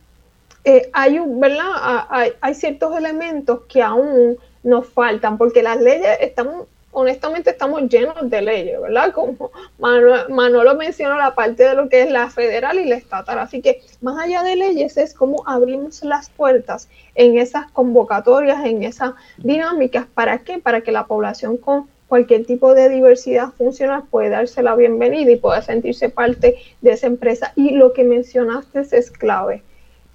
eh, 0.64 0.90
hay, 0.94 1.20
¿verdad? 1.26 2.08
Hay, 2.42 2.54
ciertos 2.54 2.96
elementos 2.98 3.62
que 3.68 3.82
aún 3.82 4.38
nos 4.64 4.88
faltan, 4.88 5.38
porque 5.38 5.64
las 5.64 5.80
leyes 5.82 6.18
estamos, 6.20 6.68
honestamente, 6.92 7.50
estamos 7.50 7.84
llenos 7.84 8.30
de 8.30 8.42
leyes, 8.42 8.82
¿verdad? 8.82 9.12
Como 9.14 9.52
Manolo, 9.80 10.76
mencionó 10.76 11.18
la 11.18 11.34
parte 11.34 11.64
de 11.64 11.76
lo 11.76 11.90
que 11.90 12.02
es 12.04 12.12
la 12.12 12.30
federal 12.30 12.78
y 12.78 12.86
la 12.86 12.96
estatal. 12.96 13.40
Así 13.40 13.62
que, 13.62 13.82
más 14.02 14.22
allá 14.22 14.44
de 14.44 14.58
leyes, 14.58 14.98
es 14.98 15.14
como 15.14 15.44
abrimos 15.48 16.04
las 16.04 16.30
puertas 16.30 16.90
en 17.16 17.38
esas 17.38 17.72
convocatorias, 17.72 18.66
en 18.66 18.84
esas 18.84 19.14
dinámicas. 19.38 20.08
¿Para 20.14 20.40
qué? 20.40 20.60
Para 20.60 20.82
que 20.82 20.92
la 20.92 21.08
población 21.08 21.58
con 21.58 21.88
cualquier 22.10 22.46
tipo 22.46 22.74
de 22.74 22.90
diversidad 22.90 23.54
funcional 23.54 24.04
puede 24.10 24.30
darse 24.30 24.64
la 24.64 24.76
bienvenida 24.76 25.32
y 25.32 25.38
puede 25.38 25.62
sentirse 25.62 26.10
parte 26.10 26.58
de 26.82 26.92
esa 26.92 27.08
empresa. 27.08 27.54
Y 27.56 27.76
lo 27.76 27.94
que 27.94 28.04
mencionaste 28.04 28.82
es 28.92 29.12
clave. 29.12 29.64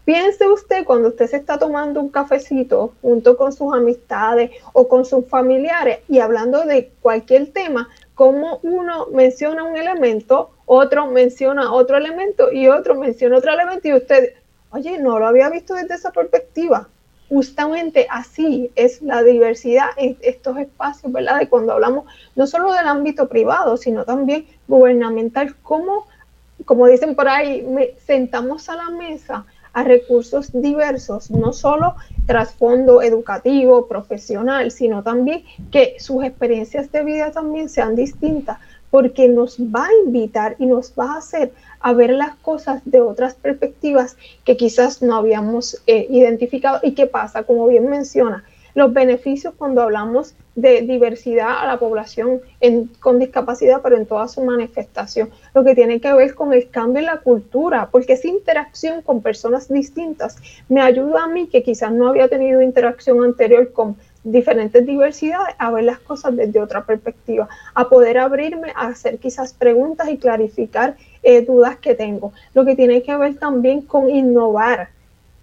Piense 0.05 0.47
usted 0.49 0.85
cuando 0.85 1.09
usted 1.09 1.29
se 1.29 1.37
está 1.37 1.59
tomando 1.59 2.01
un 2.01 2.11
cafecito 2.11 2.93
junto 3.01 3.39
con 3.39 3.55
sus 3.55 3.73
amistades 3.73 4.51
o 4.75 4.87
con 4.87 5.07
sus 5.07 5.27
familiares 5.27 6.01
y 6.09 6.19
hablando 6.19 6.67
de 6.67 6.91
cualquier 7.01 7.53
tema, 7.53 7.89
como 8.15 8.59
uno 8.63 9.07
menciona 9.13 9.65
un 9.65 9.77
elemento, 9.77 10.51
otro 10.67 11.07
menciona 11.07 11.73
otro 11.73 11.97
elemento 11.97 12.53
y 12.53 12.69
otro 12.69 12.97
menciona 12.97 13.39
otro 13.39 13.53
elemento 13.53 13.89
y 13.89 13.95
usted, 13.95 14.35
oye, 14.71 14.99
no 14.99 15.19
lo 15.19 15.27
había 15.27 15.49
visto 15.49 15.75
desde 15.75 15.95
esa 15.95 16.11
perspectiva 16.11 16.89
justamente 17.35 18.07
así 18.11 18.71
es 18.77 19.03
la 19.03 19.25
diversidad 19.25 19.89
en 19.97 20.17
estos 20.21 20.57
espacios, 20.57 21.11
¿verdad? 21.11 21.41
De 21.41 21.49
cuando 21.49 21.73
hablamos 21.73 22.05
no 22.37 22.47
solo 22.47 22.73
del 22.73 22.87
ámbito 22.87 23.29
privado, 23.29 23.77
sino 23.77 24.05
también 24.05 24.47
gubernamental, 24.69 25.57
como, 25.57 26.07
como 26.65 26.87
dicen 26.87 27.17
por 27.17 27.29
ahí, 27.29 27.67
sentamos 28.07 28.69
a 28.69 28.77
la 28.77 28.91
mesa 28.91 29.45
a 29.75 29.83
recursos 29.83 30.51
diversos, 30.53 31.31
no 31.31 31.53
solo 31.53 31.95
trasfondo 32.27 33.03
educativo, 33.03 33.87
profesional, 33.87 34.71
sino 34.71 35.03
también 35.03 35.45
que 35.71 35.97
sus 35.99 36.25
experiencias 36.25 36.91
de 36.91 37.05
vida 37.05 37.33
también 37.33 37.69
sean 37.69 37.95
distintas, 37.97 38.59
porque 38.91 39.29
nos 39.29 39.59
va 39.59 39.87
a 39.87 40.07
invitar 40.07 40.55
y 40.61 40.67
nos 40.67 40.93
va 40.99 41.15
a 41.15 41.19
hacer 41.19 41.53
a 41.81 41.93
ver 41.93 42.11
las 42.11 42.37
cosas 42.37 42.81
de 42.85 43.01
otras 43.01 43.35
perspectivas 43.35 44.17
que 44.45 44.57
quizás 44.57 45.03
no 45.03 45.17
habíamos 45.17 45.83
eh, 45.87 46.07
identificado. 46.09 46.79
¿Y 46.83 46.93
qué 46.93 47.07
pasa? 47.07 47.43
Como 47.43 47.67
bien 47.67 47.91
menciona, 47.91 48.45
los 48.75 48.93
beneficios 48.93 49.55
cuando 49.57 49.83
hablamos 49.83 50.35
de 50.55 50.83
diversidad 50.83 51.61
a 51.61 51.67
la 51.67 51.79
población 51.79 52.41
con 53.01 53.19
discapacidad, 53.19 53.81
pero 53.83 53.97
en 53.97 54.07
toda 54.07 54.29
su 54.29 54.43
manifestación, 54.43 55.31
lo 55.55 55.65
que 55.65 55.75
tiene 55.75 56.01
que 56.01 56.13
ver 56.13 56.35
con 56.35 56.53
el 56.53 56.69
cambio 56.71 57.01
en 57.01 57.07
la 57.07 57.19
cultura, 57.19 57.89
porque 57.91 58.15
esa 58.15 58.29
interacción 58.29 59.03
con 59.03 59.23
personas 59.23 59.69
distintas 59.69 60.37
me 60.69 60.81
ayuda 60.81 61.25
a 61.25 61.29
mí, 61.29 61.49
que 61.49 61.63
quizás 61.63 61.93
no 61.93 62.09
había 62.09 62.29
tenido 62.29 62.63
interacción 62.63 63.23
anterior 63.23 63.73
con 63.73 63.97
diferentes 64.25 64.85
diversidades, 64.87 65.55
a 65.59 65.71
ver 65.71 65.85
las 65.85 65.99
cosas 65.99 66.35
desde 66.35 66.61
otra 66.61 66.85
perspectiva, 66.85 67.49
a 67.75 67.89
poder 67.89 68.19
abrirme 68.19 68.73
a 68.75 68.89
hacer 68.89 69.19
quizás 69.19 69.53
preguntas 69.53 70.09
y 70.09 70.17
clarificar 70.17 70.97
eh, 71.23 71.43
dudas 71.43 71.77
que 71.77 71.95
tengo. 71.95 72.33
Lo 72.55 72.65
que 72.65 72.75
tiene 72.75 73.03
que 73.03 73.17
ver 73.17 73.37
también 73.37 73.83
con 73.83 74.09
innovar. 74.09 74.89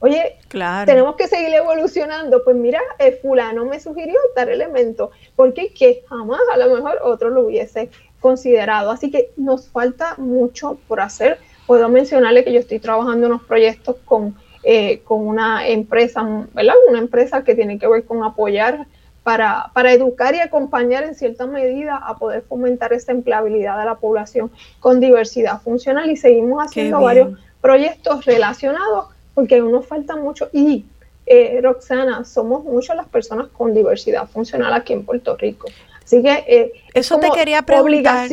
Oye, 0.01 0.37
claro. 0.47 0.85
tenemos 0.85 1.15
que 1.15 1.27
seguir 1.27 1.53
evolucionando. 1.53 2.43
Pues 2.43 2.55
mira, 2.55 2.81
el 2.99 3.15
fulano 3.15 3.65
me 3.65 3.79
sugirió 3.79 4.19
tal 4.35 4.49
elemento, 4.49 5.11
porque 5.35 5.73
que 5.73 6.03
jamás 6.09 6.41
a 6.53 6.57
lo 6.57 6.75
mejor 6.75 6.99
otro 7.03 7.29
lo 7.29 7.45
hubiese 7.45 7.89
considerado. 8.19 8.91
Así 8.91 9.09
que 9.09 9.31
nos 9.37 9.69
falta 9.69 10.15
mucho 10.17 10.77
por 10.87 11.01
hacer. 11.01 11.39
Puedo 11.67 11.87
mencionarle 11.87 12.43
que 12.43 12.51
yo 12.51 12.59
estoy 12.59 12.79
trabajando 12.79 13.27
en 13.27 13.33
unos 13.33 13.43
proyectos 13.43 13.95
con 14.03 14.35
eh, 14.63 15.01
con 15.05 15.27
una 15.27 15.67
empresa, 15.67 16.21
¿verdad? 16.53 16.75
Una 16.87 16.99
empresa 16.99 17.43
que 17.43 17.55
tiene 17.55 17.79
que 17.79 17.87
ver 17.87 18.05
con 18.05 18.23
apoyar 18.23 18.85
para, 19.23 19.71
para, 19.73 19.91
educar 19.91 20.35
y 20.35 20.39
acompañar 20.39 21.03
en 21.03 21.15
cierta 21.15 21.47
medida 21.47 21.97
a 21.97 22.17
poder 22.17 22.43
fomentar 22.43 22.93
esa 22.93 23.11
empleabilidad 23.11 23.79
de 23.79 23.85
la 23.85 23.95
población 23.95 24.51
con 24.79 24.99
diversidad 24.99 25.61
funcional 25.61 26.11
y 26.11 26.15
seguimos 26.15 26.63
haciendo 26.63 27.01
varios 27.01 27.39
proyectos 27.59 28.25
relacionados 28.25 29.07
porque 29.33 29.57
aún 29.57 29.71
nos 29.71 29.85
falta 29.85 30.15
mucho 30.15 30.49
y 30.51 30.85
eh, 31.25 31.59
Roxana, 31.61 32.25
somos 32.25 32.63
muchas 32.63 32.95
las 32.95 33.07
personas 33.07 33.47
con 33.47 33.73
diversidad 33.73 34.27
funcional 34.27 34.73
aquí 34.73 34.93
en 34.93 35.05
Puerto 35.05 35.37
Rico. 35.37 35.67
Así 36.03 36.21
que 36.21 36.43
eh, 36.47 36.73
eso 36.93 37.19
te 37.19 37.29
quería 37.29 37.61
preguntar. 37.61 38.27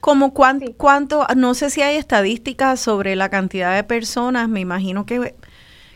Como 0.00 0.32
cuánto, 0.32 1.26
no 1.36 1.54
sé 1.54 1.68
si 1.68 1.82
hay 1.82 1.96
estadísticas 1.96 2.80
sobre 2.80 3.14
la 3.14 3.28
cantidad 3.28 3.74
de 3.74 3.84
personas, 3.84 4.48
me 4.48 4.60
imagino 4.60 5.04
que 5.04 5.34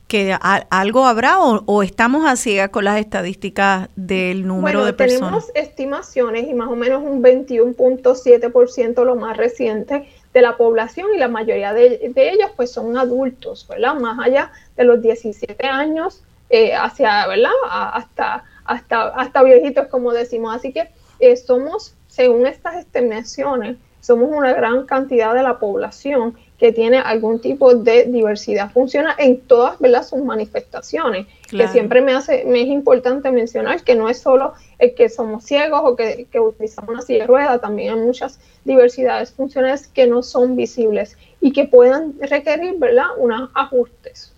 que 0.08 0.34
algo 0.70 1.04
habrá 1.04 1.38
o, 1.38 1.82
estamos 1.82 2.26
así 2.26 2.56
con 2.70 2.84
las 2.84 2.98
estadísticas 2.98 3.90
del 3.94 4.46
número 4.46 4.84
de 4.84 4.94
personas? 4.94 5.46
Tenemos 5.46 5.50
estimaciones 5.54 6.48
y 6.48 6.54
más 6.54 6.68
o 6.68 6.76
menos 6.76 7.02
un 7.02 7.22
21.7% 7.22 9.04
lo 9.04 9.16
más 9.16 9.36
reciente 9.36 10.08
de 10.38 10.42
la 10.42 10.56
población 10.56 11.08
y 11.14 11.18
la 11.18 11.26
mayoría 11.26 11.72
de, 11.72 12.12
ellos 12.14 12.50
pues 12.54 12.70
son 12.70 12.96
adultos, 12.96 13.66
¿verdad? 13.68 13.94
Más 13.94 14.24
allá 14.24 14.52
de 14.76 14.84
los 14.84 15.02
17 15.02 15.66
años 15.66 16.22
eh, 16.48 16.74
hacia, 16.74 17.26
¿verdad? 17.26 17.50
hasta, 17.68 18.44
hasta, 18.64 19.08
hasta 19.08 19.42
viejitos 19.42 19.88
como 19.88 20.12
decimos. 20.12 20.54
Así 20.54 20.72
que 20.72 20.90
eh, 21.18 21.36
somos, 21.36 21.94
según 22.06 22.46
estas 22.46 22.76
estimaciones, 22.76 23.78
somos 24.00 24.28
una 24.30 24.52
gran 24.52 24.86
cantidad 24.86 25.34
de 25.34 25.42
la 25.42 25.58
población 25.58 26.38
que 26.58 26.72
tiene 26.72 26.98
algún 26.98 27.40
tipo 27.40 27.74
de 27.74 28.04
diversidad 28.04 28.70
funcional 28.72 29.14
en 29.18 29.40
todas 29.40 29.78
sus 30.08 30.22
manifestaciones. 30.22 31.26
Que 31.48 31.68
siempre 31.68 32.02
me 32.02 32.12
hace, 32.12 32.44
me 32.44 32.62
es 32.62 32.68
importante 32.68 33.30
mencionar 33.30 33.82
que 33.82 33.94
no 33.94 34.08
es 34.08 34.18
solo 34.18 34.54
el 34.78 34.94
que 34.94 35.08
somos 35.08 35.44
ciegos 35.44 35.80
o 35.84 35.96
que, 35.96 36.26
utilizamos 36.38 36.90
una 36.90 37.02
silla 37.02 37.20
de 37.20 37.26
rueda, 37.26 37.58
también 37.58 37.94
hay 37.94 38.00
muchas 38.00 38.38
diversidades 38.64 39.32
funcionales 39.32 39.86
que 39.86 40.06
no 40.06 40.22
son 40.22 40.56
visibles 40.56 41.16
y 41.40 41.52
que 41.52 41.64
puedan 41.64 42.14
requerir 42.20 42.74
¿verdad? 42.78 43.06
unos 43.16 43.50
ajustes. 43.54 44.32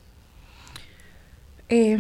Eh, 1.69 1.99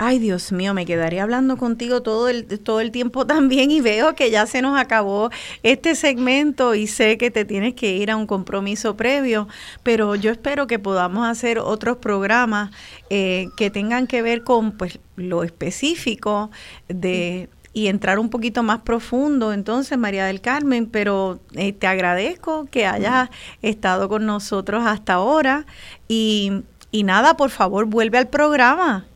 Ay, 0.00 0.20
Dios 0.20 0.52
mío, 0.52 0.74
me 0.74 0.86
quedaría 0.86 1.24
hablando 1.24 1.56
contigo 1.56 2.02
todo 2.02 2.28
el, 2.28 2.46
todo 2.60 2.80
el 2.80 2.92
tiempo 2.92 3.26
también 3.26 3.72
y 3.72 3.80
veo 3.80 4.14
que 4.14 4.30
ya 4.30 4.46
se 4.46 4.62
nos 4.62 4.78
acabó 4.78 5.30
este 5.64 5.96
segmento 5.96 6.76
y 6.76 6.86
sé 6.86 7.18
que 7.18 7.32
te 7.32 7.44
tienes 7.44 7.74
que 7.74 7.96
ir 7.96 8.12
a 8.12 8.16
un 8.16 8.28
compromiso 8.28 8.96
previo, 8.96 9.48
pero 9.82 10.14
yo 10.14 10.30
espero 10.30 10.68
que 10.68 10.78
podamos 10.78 11.26
hacer 11.26 11.58
otros 11.58 11.96
programas 11.96 12.70
eh, 13.10 13.48
que 13.56 13.70
tengan 13.70 14.06
que 14.06 14.22
ver 14.22 14.44
con 14.44 14.70
pues 14.70 15.00
lo 15.16 15.42
específico 15.42 16.52
de 16.86 17.48
y 17.72 17.88
entrar 17.88 18.20
un 18.20 18.30
poquito 18.30 18.62
más 18.62 18.82
profundo 18.82 19.52
entonces 19.52 19.98
María 19.98 20.26
del 20.26 20.40
Carmen, 20.40 20.86
pero 20.86 21.40
eh, 21.54 21.72
te 21.72 21.88
agradezco 21.88 22.66
que 22.70 22.86
hayas 22.86 23.30
estado 23.62 24.08
con 24.08 24.26
nosotros 24.26 24.84
hasta 24.86 25.14
ahora 25.14 25.66
y, 26.06 26.62
y 26.92 27.02
nada, 27.02 27.36
por 27.36 27.50
favor 27.50 27.86
vuelve 27.86 28.18
al 28.18 28.28
programa. 28.28 29.07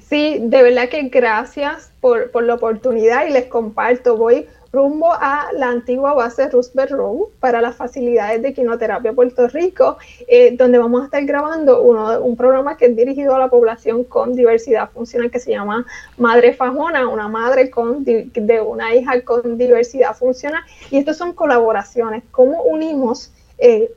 Sí, 0.00 0.38
de 0.40 0.62
verdad 0.62 0.88
que 0.88 1.02
gracias 1.08 1.92
por, 2.00 2.30
la 2.42 2.54
oportunidad 2.54 3.26
y 3.26 3.30
les 3.30 3.46
comparto. 3.46 4.16
Voy 4.16 4.46
rumbo 4.72 5.12
a 5.12 5.48
la 5.52 5.68
antigua 5.68 6.14
base 6.14 6.48
Roosevelt 6.48 6.92
Road 6.92 7.28
para 7.40 7.60
las 7.60 7.76
facilidades 7.76 8.40
de 8.42 8.54
quinoterapia 8.54 9.12
Puerto 9.12 9.46
Rico, 9.48 9.98
eh, 10.26 10.56
donde 10.56 10.78
vamos 10.78 11.02
a 11.02 11.04
estar 11.04 11.24
grabando 11.24 11.82
uno, 11.82 12.20
un 12.20 12.36
programa 12.36 12.76
que 12.76 12.86
es 12.86 12.96
dirigido 12.96 13.34
a 13.34 13.38
la 13.38 13.48
población 13.48 14.04
con 14.04 14.34
diversidad 14.34 14.90
funcional 14.90 15.30
que 15.30 15.38
se 15.38 15.50
llama 15.50 15.84
Madre 16.16 16.54
Fajona, 16.54 17.06
una 17.06 17.28
madre 17.28 17.70
con, 17.70 18.02
de 18.04 18.60
una 18.66 18.94
hija 18.94 19.20
con 19.22 19.58
diversidad 19.58 20.16
funcional. 20.16 20.62
Y 20.90 20.96
estas 20.96 21.18
son 21.18 21.34
colaboraciones, 21.34 22.22
cómo 22.30 22.62
unimos, 22.62 23.30
eh, 23.58 23.90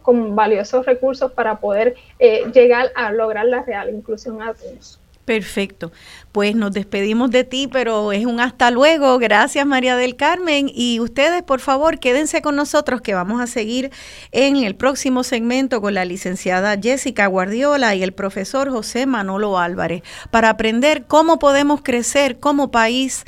con 0.02 0.34
valiosos 0.34 0.86
recursos 0.86 1.32
para 1.32 1.60
poder 1.60 1.94
eh, 2.18 2.44
llegar 2.52 2.90
a 2.94 3.12
lograr 3.12 3.46
la 3.46 3.62
real 3.62 3.90
inclusión 3.90 4.40
a 4.42 4.54
todos. 4.54 4.98
Perfecto. 5.24 5.90
Pues 6.32 6.54
nos 6.54 6.72
despedimos 6.72 7.30
de 7.30 7.44
ti, 7.44 7.66
pero 7.70 8.12
es 8.12 8.26
un 8.26 8.40
hasta 8.40 8.70
luego. 8.70 9.18
Gracias 9.18 9.64
María 9.66 9.96
del 9.96 10.16
Carmen. 10.16 10.70
Y 10.72 11.00
ustedes, 11.00 11.42
por 11.42 11.60
favor, 11.60 11.98
quédense 11.98 12.42
con 12.42 12.56
nosotros 12.56 13.00
que 13.00 13.14
vamos 13.14 13.40
a 13.40 13.46
seguir 13.46 13.90
en 14.32 14.56
el 14.56 14.76
próximo 14.76 15.22
segmento 15.24 15.80
con 15.80 15.94
la 15.94 16.04
licenciada 16.04 16.78
Jessica 16.80 17.26
Guardiola 17.26 17.94
y 17.94 18.02
el 18.02 18.12
profesor 18.12 18.70
José 18.70 19.06
Manolo 19.06 19.58
Álvarez 19.58 20.02
para 20.30 20.50
aprender 20.50 21.06
cómo 21.06 21.38
podemos 21.38 21.80
crecer 21.82 22.38
como 22.38 22.70
país 22.70 23.24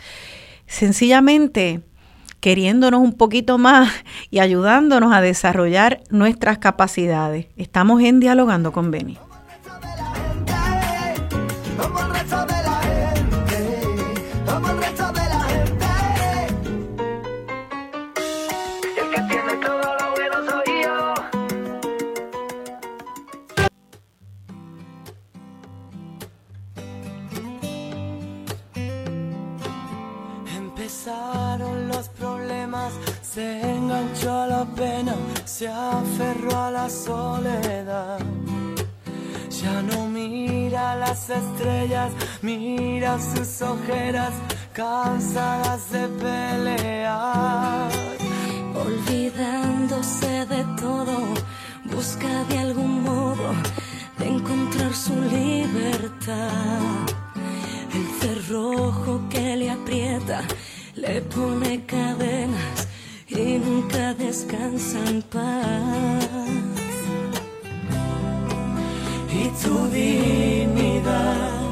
sencillamente 0.67 1.81
queriéndonos 2.47 3.01
un 3.01 3.13
poquito 3.13 3.59
más 3.59 3.91
y 4.31 4.39
ayudándonos 4.39 5.13
a 5.13 5.21
desarrollar 5.21 6.05
nuestras 6.11 6.59
capacidades. 6.59 7.47
Estamos 7.57 8.01
en 8.03 8.21
Dialogando 8.21 8.71
con 8.71 8.93
Beni. 8.93 9.19
Se 33.37 33.61
enganchó 33.61 34.32
a 34.32 34.47
la 34.47 34.64
pena, 34.64 35.14
se 35.45 35.68
aferró 35.68 36.57
a 36.57 36.70
la 36.70 36.89
soledad. 36.89 38.18
Ya 39.62 39.82
no 39.82 40.09
mira 40.09 40.97
las 40.97 41.28
estrellas, 41.28 42.12
mira 42.41 43.18
sus 43.20 43.61
ojeras 43.61 44.32
cansadas 44.72 45.93
de 45.93 46.09
pelear. 46.09 47.91
Olvidándose 48.74 50.47
de 50.47 50.64
todo, 50.80 51.18
busca 51.84 52.45
de 52.49 52.59
algún 52.59 53.03
modo 53.03 53.53
de 54.18 54.28
encontrar 54.28 54.95
su 54.95 55.14
libertad. 55.14 56.39
El 57.93 58.07
cerrojo 58.18 59.28
que 59.28 59.57
le 59.57 59.70
aprieta, 59.72 60.41
le 60.95 61.20
pone 61.20 61.84
cadenas 61.84 62.86
y 63.29 63.59
nunca 63.59 64.14
descansa 64.14 64.99
en 65.09 65.22
paz. 65.22 66.29
Y 69.33 69.49
tu 69.62 69.89
dignidad 69.89 71.66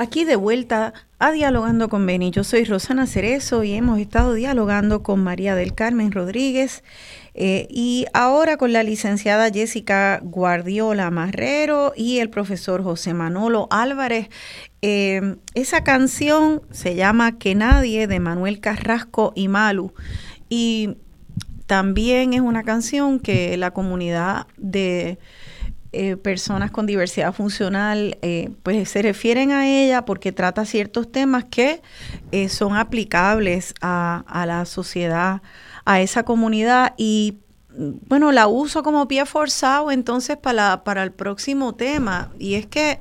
Aquí 0.00 0.24
de 0.24 0.36
vuelta 0.36 0.94
a 1.18 1.32
Dialogando 1.32 1.88
con 1.88 2.06
Beni. 2.06 2.30
Yo 2.30 2.44
soy 2.44 2.62
Rosana 2.62 3.08
Cerezo 3.08 3.64
y 3.64 3.72
hemos 3.72 3.98
estado 3.98 4.34
dialogando 4.34 5.02
con 5.02 5.24
María 5.24 5.56
del 5.56 5.74
Carmen 5.74 6.12
Rodríguez 6.12 6.84
eh, 7.34 7.66
y 7.68 8.06
ahora 8.14 8.58
con 8.58 8.72
la 8.72 8.84
licenciada 8.84 9.50
Jessica 9.50 10.20
Guardiola 10.22 11.10
Marrero 11.10 11.94
y 11.96 12.20
el 12.20 12.30
profesor 12.30 12.84
José 12.84 13.12
Manolo 13.12 13.66
Álvarez. 13.72 14.28
Eh, 14.82 15.34
esa 15.54 15.82
canción 15.82 16.62
se 16.70 16.94
llama 16.94 17.36
Que 17.36 17.56
Nadie 17.56 18.06
de 18.06 18.20
Manuel 18.20 18.60
Carrasco 18.60 19.32
y 19.34 19.48
Malu 19.48 19.92
y 20.48 20.94
también 21.66 22.34
es 22.34 22.40
una 22.40 22.62
canción 22.62 23.18
que 23.18 23.56
la 23.56 23.72
comunidad 23.72 24.46
de 24.56 25.18
eh, 25.92 26.16
personas 26.16 26.70
con 26.70 26.86
diversidad 26.86 27.32
funcional, 27.32 28.18
eh, 28.22 28.50
pues 28.62 28.88
se 28.90 29.02
refieren 29.02 29.52
a 29.52 29.68
ella 29.68 30.04
porque 30.04 30.32
trata 30.32 30.64
ciertos 30.64 31.10
temas 31.10 31.44
que 31.44 31.80
eh, 32.32 32.48
son 32.48 32.76
aplicables 32.76 33.74
a, 33.80 34.44
la 34.46 34.64
sociedad, 34.66 35.42
a 35.84 36.00
esa 36.00 36.24
comunidad 36.24 36.94
y 36.96 37.38
bueno, 37.78 38.32
la 38.32 38.48
uso 38.48 38.82
como 38.82 39.06
pie 39.06 39.24
forzado 39.24 39.90
entonces 39.90 40.36
para, 40.36 40.82
para 40.84 41.02
el 41.02 41.12
próximo 41.12 41.74
tema. 41.74 42.32
Y 42.38 42.54
es 42.54 42.66
que 42.66 43.00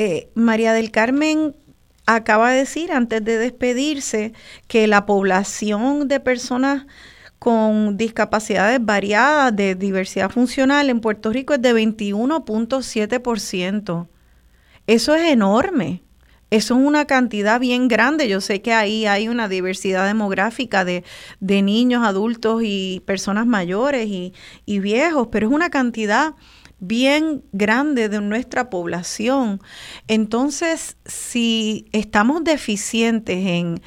eh, 0.00 0.30
María 0.34 0.72
del 0.72 0.92
Carmen 0.92 1.56
acaba 2.06 2.52
de 2.52 2.58
decir 2.58 2.92
antes 2.92 3.24
de 3.24 3.36
despedirse 3.36 4.32
que 4.68 4.86
la 4.86 5.06
población 5.06 6.06
de 6.06 6.20
personas 6.20 6.86
con 7.38 7.96
discapacidades 7.96 8.84
variadas 8.84 9.54
de 9.54 9.74
diversidad 9.74 10.30
funcional 10.30 10.90
en 10.90 11.00
Puerto 11.00 11.30
Rico 11.30 11.54
es 11.54 11.62
de 11.62 11.72
21.7%. 11.72 14.08
Eso 14.86 15.14
es 15.14 15.30
enorme. 15.30 16.02
Eso 16.50 16.78
es 16.78 16.80
una 16.80 17.04
cantidad 17.04 17.60
bien 17.60 17.88
grande. 17.88 18.28
Yo 18.28 18.40
sé 18.40 18.62
que 18.62 18.72
ahí 18.72 19.06
hay 19.06 19.28
una 19.28 19.48
diversidad 19.48 20.06
demográfica 20.06 20.84
de, 20.84 21.04
de 21.40 21.62
niños, 21.62 22.06
adultos 22.06 22.62
y 22.64 23.02
personas 23.04 23.46
mayores 23.46 24.06
y, 24.06 24.32
y 24.64 24.80
viejos, 24.80 25.28
pero 25.30 25.48
es 25.48 25.52
una 25.52 25.68
cantidad 25.68 26.34
bien 26.80 27.44
grande 27.52 28.08
de 28.08 28.20
nuestra 28.20 28.70
población. 28.70 29.60
Entonces, 30.06 30.96
si 31.04 31.86
estamos 31.92 32.44
deficientes 32.44 33.46
en, 33.46 33.82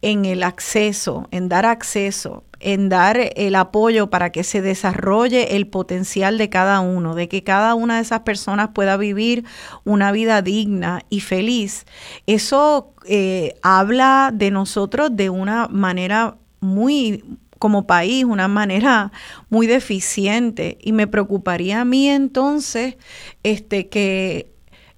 en 0.00 0.24
el 0.24 0.42
acceso, 0.42 1.28
en 1.30 1.48
dar 1.48 1.66
acceso, 1.66 2.44
en 2.60 2.88
dar 2.88 3.18
el 3.36 3.54
apoyo 3.54 4.08
para 4.10 4.30
que 4.30 4.44
se 4.44 4.62
desarrolle 4.62 5.56
el 5.56 5.66
potencial 5.66 6.38
de 6.38 6.48
cada 6.48 6.80
uno, 6.80 7.14
de 7.14 7.28
que 7.28 7.42
cada 7.42 7.74
una 7.74 7.96
de 7.96 8.02
esas 8.02 8.20
personas 8.20 8.70
pueda 8.74 8.96
vivir 8.96 9.44
una 9.84 10.12
vida 10.12 10.42
digna 10.42 11.02
y 11.10 11.20
feliz. 11.20 11.86
Eso 12.26 12.94
eh, 13.06 13.54
habla 13.62 14.30
de 14.32 14.50
nosotros 14.50 15.10
de 15.12 15.30
una 15.30 15.68
manera 15.68 16.36
muy 16.60 17.24
como 17.58 17.86
país, 17.86 18.24
una 18.24 18.48
manera 18.48 19.12
muy 19.48 19.66
deficiente 19.66 20.78
y 20.80 20.92
me 20.92 21.06
preocuparía 21.06 21.80
a 21.80 21.84
mí 21.84 22.08
entonces 22.08 22.96
este 23.42 23.88
que 23.88 24.52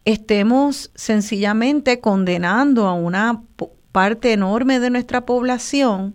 estemos 0.04 0.90
sencillamente 0.94 2.00
condenando 2.00 2.86
a 2.86 2.94
una 2.94 3.42
parte 3.92 4.32
enorme 4.32 4.80
de 4.80 4.90
nuestra 4.90 5.24
población 5.24 6.14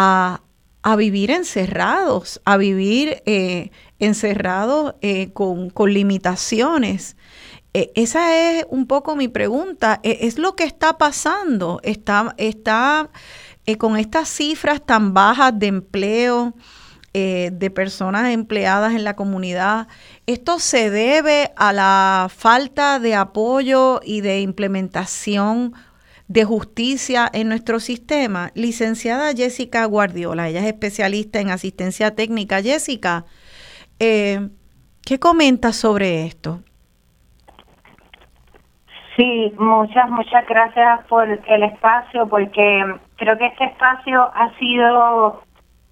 a, 0.00 0.96
vivir 0.96 1.30
encerrados, 1.30 2.40
a 2.44 2.56
vivir 2.56 3.22
eh, 3.26 3.70
encerrados 3.98 4.94
eh, 5.02 5.30
con, 5.32 5.70
limitaciones. 5.92 7.16
Eh, 7.74 7.92
esa 7.94 8.36
es 8.36 8.66
un 8.70 8.86
poco 8.86 9.14
mi 9.14 9.28
pregunta. 9.28 10.00
¿Es 10.02 10.38
lo 10.38 10.56
que 10.56 10.64
está 10.64 10.96
pasando? 10.96 11.80
¿Está, 11.82 12.34
está 12.38 13.10
con 13.78 13.96
estas 13.96 14.28
cifras 14.28 14.84
tan 14.84 15.14
bajas 15.14 15.58
de 15.58 15.66
empleo? 15.66 16.54
de 17.12 17.72
personas 17.74 18.32
empleadas 18.32 18.94
en 18.94 19.02
la 19.02 19.16
comunidad. 19.16 19.88
Esto 20.26 20.60
se 20.60 20.90
debe 20.90 21.50
a 21.56 21.72
la 21.72 22.28
falta 22.32 23.00
de 23.00 23.16
apoyo 23.16 24.00
y 24.04 24.20
de 24.20 24.42
implementación 24.42 25.74
de 26.30 26.44
justicia 26.44 27.28
en 27.32 27.48
nuestro 27.48 27.80
sistema. 27.80 28.50
Licenciada 28.54 29.32
Jessica 29.34 29.84
Guardiola, 29.84 30.46
ella 30.46 30.60
es 30.60 30.66
especialista 30.66 31.40
en 31.40 31.50
asistencia 31.50 32.14
técnica. 32.14 32.62
Jessica, 32.62 33.24
eh, 33.98 34.38
¿qué 35.04 35.18
comenta 35.18 35.72
sobre 35.72 36.26
esto? 36.26 36.60
Sí, 39.16 39.52
muchas, 39.58 40.08
muchas 40.08 40.46
gracias 40.46 41.04
por 41.08 41.28
el 41.28 41.62
espacio, 41.64 42.28
porque 42.28 42.94
creo 43.16 43.36
que 43.36 43.46
este 43.46 43.64
espacio 43.64 44.22
ha 44.32 44.56
sido 44.56 45.42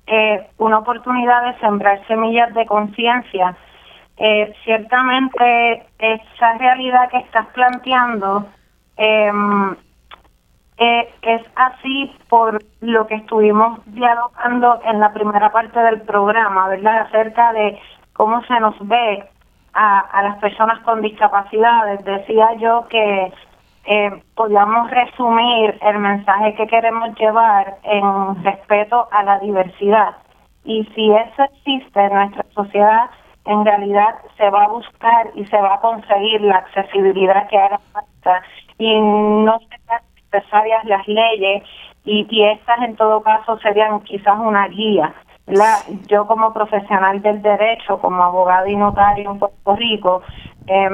eh, 0.06 0.46
una 0.58 0.78
oportunidad 0.78 1.52
de 1.52 1.58
sembrar 1.58 2.06
semillas 2.06 2.54
de 2.54 2.64
conciencia. 2.64 3.56
Eh, 4.16 4.54
ciertamente, 4.62 5.84
esa 5.98 6.58
realidad 6.58 7.10
que 7.10 7.18
estás 7.18 7.46
planteando, 7.48 8.46
eh, 10.78 11.12
es 11.22 11.42
así 11.56 12.12
por 12.28 12.62
lo 12.80 13.06
que 13.06 13.16
estuvimos 13.16 13.80
dialogando 13.86 14.80
en 14.84 15.00
la 15.00 15.12
primera 15.12 15.50
parte 15.50 15.78
del 15.80 16.02
programa, 16.02 16.68
¿verdad? 16.68 17.00
Acerca 17.00 17.52
de 17.52 17.78
cómo 18.12 18.42
se 18.44 18.60
nos 18.60 18.76
ve 18.86 19.28
a, 19.74 20.00
a 20.00 20.22
las 20.22 20.38
personas 20.38 20.78
con 20.84 21.02
discapacidades. 21.02 22.04
Decía 22.04 22.54
yo 22.58 22.86
que 22.88 23.32
eh, 23.90 24.22
podíamos 24.34 24.90
resumir 24.90 25.78
el 25.80 25.98
mensaje 25.98 26.54
que 26.54 26.66
queremos 26.66 27.18
llevar 27.18 27.78
en 27.84 28.44
respeto 28.44 29.08
a 29.10 29.22
la 29.22 29.38
diversidad. 29.38 30.16
Y 30.64 30.84
si 30.94 31.10
eso 31.10 31.42
existe 31.44 31.98
en 31.98 32.12
nuestra 32.12 32.44
sociedad, 32.54 33.10
en 33.46 33.64
realidad 33.64 34.16
se 34.36 34.50
va 34.50 34.64
a 34.64 34.68
buscar 34.68 35.30
y 35.34 35.46
se 35.46 35.56
va 35.56 35.76
a 35.76 35.80
conseguir 35.80 36.42
la 36.42 36.56
accesibilidad 36.56 37.48
que 37.48 37.56
haga 37.56 37.80
falta 37.92 38.42
y 38.76 39.00
no 39.00 39.58
serán 39.58 40.02
necesarias 40.32 40.84
las 40.84 41.06
leyes 41.06 41.62
y, 42.04 42.26
y 42.30 42.44
estas 42.44 42.80
en 42.82 42.96
todo 42.96 43.22
caso 43.22 43.58
serían 43.58 44.00
quizás 44.00 44.38
una 44.38 44.68
guía. 44.68 45.14
La, 45.46 45.78
yo 46.08 46.26
como 46.26 46.52
profesional 46.52 47.22
del 47.22 47.40
derecho, 47.40 47.98
como 47.98 48.22
abogado 48.22 48.66
y 48.66 48.76
notario 48.76 49.30
en 49.30 49.38
Puerto 49.38 49.76
Rico, 49.76 50.22
eh, 50.66 50.90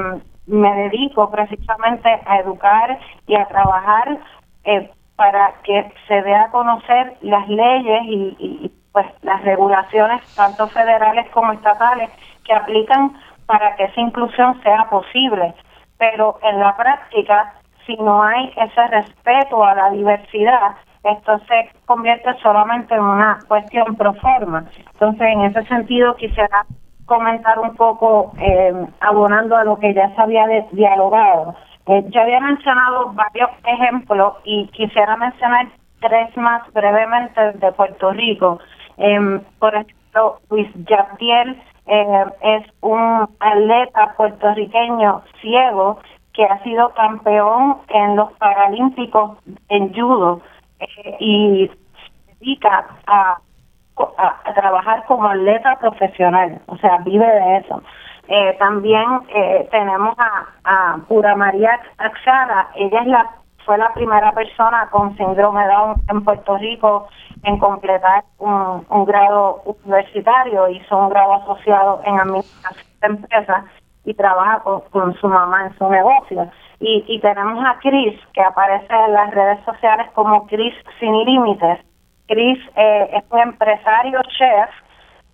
me 0.47 0.75
dedico 0.75 1.29
precisamente 1.29 2.09
a 2.25 2.39
educar 2.39 2.97
y 3.27 3.35
a 3.35 3.47
trabajar 3.47 4.17
eh, 4.63 4.89
para 5.15 5.53
que 5.63 5.91
se 6.07 6.21
dé 6.21 6.35
a 6.35 6.51
conocer 6.51 7.17
las 7.21 7.47
leyes 7.47 8.01
y, 8.05 8.35
y, 8.39 8.71
pues 8.91 9.07
las 9.23 9.43
regulaciones 9.43 10.21
tanto 10.35 10.67
federales 10.69 11.29
como 11.31 11.51
estatales 11.51 12.09
que 12.45 12.53
aplican 12.53 13.11
para 13.45 13.75
que 13.75 13.85
esa 13.85 13.99
inclusión 13.99 14.61
sea 14.63 14.89
posible. 14.89 15.53
Pero 15.97 16.39
en 16.43 16.59
la 16.59 16.77
práctica, 16.77 17.55
si 17.85 17.95
no 17.97 18.23
hay 18.23 18.51
ese 18.57 18.87
respeto 18.87 19.63
a 19.63 19.75
la 19.75 19.89
diversidad, 19.91 20.75
esto 21.03 21.39
se 21.47 21.69
convierte 21.85 22.33
solamente 22.41 22.95
en 22.95 23.03
una 23.03 23.39
cuestión 23.47 23.95
pro 23.95 24.13
forma. 24.15 24.65
Entonces, 24.93 25.27
en 25.27 25.41
ese 25.41 25.63
sentido, 25.65 26.15
quisiera 26.15 26.65
comentar 27.05 27.59
un 27.59 27.75
poco, 27.75 28.33
eh, 28.39 28.73
abonando 28.99 29.55
a 29.55 29.63
lo 29.63 29.77
que 29.77 29.93
ya 29.93 30.13
se 30.15 30.21
había 30.21 30.47
dialogado. 30.71 31.55
Eh, 31.87 32.03
yo 32.09 32.21
había 32.21 32.39
mencionado 32.39 33.13
varios 33.13 33.51
ejemplos 33.65 34.33
y 34.43 34.67
quisiera 34.69 35.15
mencionar 35.17 35.67
tres 36.01 36.35
más 36.35 36.61
brevemente 36.73 37.51
de 37.53 37.71
Puerto 37.73 38.11
Rico. 38.11 38.59
Eh, 38.97 39.39
por 39.59 39.75
ejemplo, 39.75 40.39
Luis 40.49 40.67
Yabdiel 40.73 41.61
eh, 41.85 42.25
es 42.41 42.63
un 42.81 43.29
atleta 43.39 44.13
puertorriqueño 44.17 45.21
ciego 45.41 45.99
que 46.35 46.43
ha 46.45 46.61
sido 46.63 46.89
campeón 46.93 47.77
en 47.89 48.15
los 48.15 48.31
Paralímpicos 48.33 49.37
en 49.69 49.93
judo 49.93 50.41
eh, 50.79 51.17
y 51.19 51.67
se 51.67 52.35
dedica 52.39 52.85
a 53.07 53.37
a, 53.97 54.53
trabajar 54.53 55.05
como 55.05 55.27
atleta 55.27 55.77
profesional, 55.79 56.61
o 56.67 56.77
sea, 56.77 56.97
vive 56.99 57.25
de 57.25 57.57
eso. 57.57 57.81
Eh, 58.27 58.55
también 58.57 59.05
eh, 59.29 59.67
tenemos 59.71 60.15
a, 60.17 60.47
a 60.63 60.97
Pura 61.07 61.35
María 61.35 61.79
Axara, 61.97 62.69
ella 62.75 63.01
es 63.01 63.07
la 63.07 63.29
fue 63.65 63.79
la 63.79 63.91
primera 63.93 64.31
persona 64.31 64.87
con 64.91 65.17
síndrome 65.17 65.65
Down 65.65 65.95
en 66.07 66.23
Puerto 66.23 66.55
Rico 66.57 67.07
en 67.41 67.57
completar 67.57 68.23
un, 68.37 68.85
un 68.87 69.05
grado 69.05 69.63
universitario, 69.65 70.69
hizo 70.69 70.95
un 70.95 71.09
grado 71.09 71.33
asociado 71.33 71.99
en 72.05 72.19
administración 72.19 72.85
de 73.01 73.07
empresas 73.07 73.65
y 74.05 74.13
trabaja 74.13 74.59
con, 74.59 74.81
con, 74.91 75.13
su 75.15 75.27
mamá 75.27 75.67
en 75.67 75.77
su 75.77 75.89
negocio. 75.89 76.49
Y, 76.79 77.03
y 77.07 77.19
tenemos 77.19 77.63
a 77.65 77.79
Chris, 77.79 78.19
que 78.33 78.41
aparece 78.41 78.93
en 78.93 79.13
las 79.13 79.33
redes 79.33 79.63
sociales 79.65 80.07
como 80.13 80.45
Chris 80.47 80.73
Sin 80.99 81.25
Límites, 81.25 81.79
Chris 82.27 82.59
eh, 82.75 83.09
es 83.13 83.23
un 83.29 83.39
empresario 83.39 84.19
chef 84.37 84.69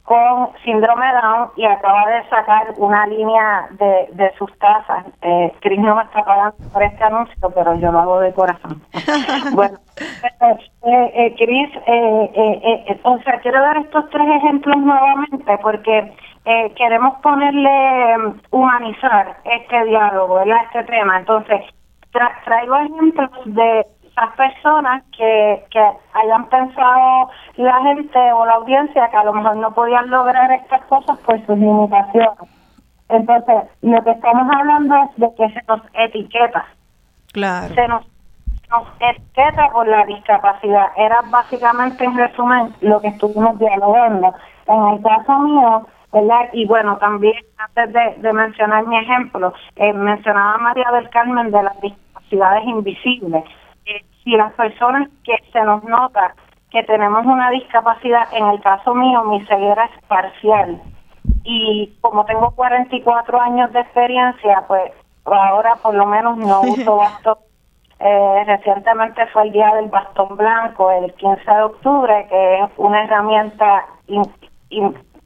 con 0.03 0.49
síndrome 0.65 1.05
Down 1.22 1.51
y 1.55 1.63
acaba 1.63 2.05
de 2.07 2.28
sacar 2.28 2.74
una 2.78 3.05
línea 3.07 3.67
de, 3.72 4.09
de 4.11 4.32
sus 4.38 4.51
tazas. 4.57 5.05
Eh, 5.22 5.53
Chris 5.61 5.80
no 5.80 5.95
me 5.95 6.03
está 6.03 6.24
pagando 6.24 6.55
por 6.74 6.84
este 6.84 7.03
anuncio, 7.03 7.49
pero 7.51 7.76
yo 7.76 7.91
lo 7.91 7.99
hago 7.99 8.19
de 8.19 8.34
corazón. 8.34 8.82
bueno, 9.53 9.78
eh, 9.97 11.11
eh, 11.13 11.36
Chris, 11.38 11.69
eh, 11.88 12.32
eh, 12.36 12.99
o 13.03 13.19
sea, 13.19 13.39
quiero 13.39 13.61
dar 13.61 13.78
estos 13.78 14.09
tres 14.09 14.28
ejemplos 14.38 14.78
nuevamente 14.78 15.57
porque 15.61 16.13
queremos 16.44 17.20
ponerle, 17.22 18.18
um, 18.18 18.39
humanizar 18.52 19.38
este 19.46 19.86
diálogo, 19.86 20.36
¿verdad? 20.36 20.58
este 20.66 20.84
tema. 20.86 21.20
Entonces, 21.20 21.62
traigo 22.46 22.76
ejemplos 22.76 23.30
de 23.46 23.86
esas 24.12 24.36
personas 24.36 25.04
que, 25.16 25.64
que 25.70 25.84
hayan 26.14 26.46
pensado 26.50 27.30
la 27.56 27.82
gente 27.84 28.20
o 28.34 28.46
la 28.46 28.54
audiencia 28.54 29.10
que 29.10 29.18
a 29.18 29.24
lo 29.24 29.34
mejor 29.34 29.56
no 29.58 29.74
podían 29.74 30.10
lograr 30.10 30.52
estas 30.52 30.84
cosas 30.86 31.18
por 31.20 31.38
sus 31.46 31.58
limitaciones. 31.58 32.50
Entonces, 33.10 33.56
lo 33.82 34.04
que 34.04 34.12
estamos 34.12 34.48
hablando 34.56 34.96
es 34.96 35.10
de 35.18 35.36
que 35.36 35.50
se 35.54 35.62
nos 35.68 35.82
etiqueta. 35.94 36.66
Claro. 37.34 37.74
Se 37.74 37.88
nos, 37.88 38.06
nos 38.70 38.88
etiqueta 39.00 39.70
por 39.72 39.88
la 39.88 40.06
discapacidad. 40.06 40.88
Era 40.98 41.20
básicamente, 41.30 42.04
en 42.04 42.18
resumen, 42.18 42.74
lo 42.82 43.02
que 43.02 43.10
estuvimos 43.10 43.60
dialogando. 43.60 44.34
En 44.68 44.88
el 44.88 45.02
caso 45.02 45.39
mío, 45.39 45.88
¿verdad? 46.14 46.49
Y 46.53 46.66
bueno, 46.66 46.97
también 46.97 47.38
antes 47.57 47.93
de, 47.93 48.16
de 48.18 48.34
mencionar 48.34 48.86
mi 48.88 48.97
ejemplo, 48.97 49.53
eh, 49.76 49.93
mencionaba 49.93 50.57
María 50.57 50.89
del 50.91 51.09
Carmen 51.09 51.51
de 51.51 51.64
las 51.64 51.80
discapacidades 51.82 52.64
invisibles 52.66 53.43
si 54.24 54.32
las 54.32 54.53
personas 54.53 55.09
que 55.24 55.36
se 55.51 55.64
nos 55.64 55.84
nota 55.84 56.36
que 56.70 56.84
tenemos 56.84 57.26
una 57.26 57.49
discapacidad, 57.51 58.28
en 58.34 58.45
el 58.47 58.62
caso 58.62 58.93
mío 58.95 59.24
mi 59.24 59.43
ceguera 59.45 59.86
es 59.86 60.07
parcial 60.07 60.82
y 61.43 61.93
como 62.01 62.24
tengo 62.26 62.51
44 62.51 63.41
años 63.41 63.74
de 63.74 63.82
experiencia, 63.82 64.64
pues 64.68 64.91
ahora 65.26 65.76
por 65.82 65.95
lo 65.95 66.05
menos 66.05 66.38
no 66.38 66.62
uso 66.62 66.97
bastón. 66.97 67.38
Eh, 67.99 68.43
recientemente 68.47 69.28
fue 69.28 69.43
el 69.43 69.51
día 69.51 69.76
del 69.76 69.89
bastón 69.89 70.36
blanco, 70.36 70.89
el 70.89 71.14
15 71.14 71.51
de 71.51 71.62
octubre, 71.62 72.26
que 72.30 72.59
es 72.62 72.70
una 72.78 73.03
herramienta 73.03 73.86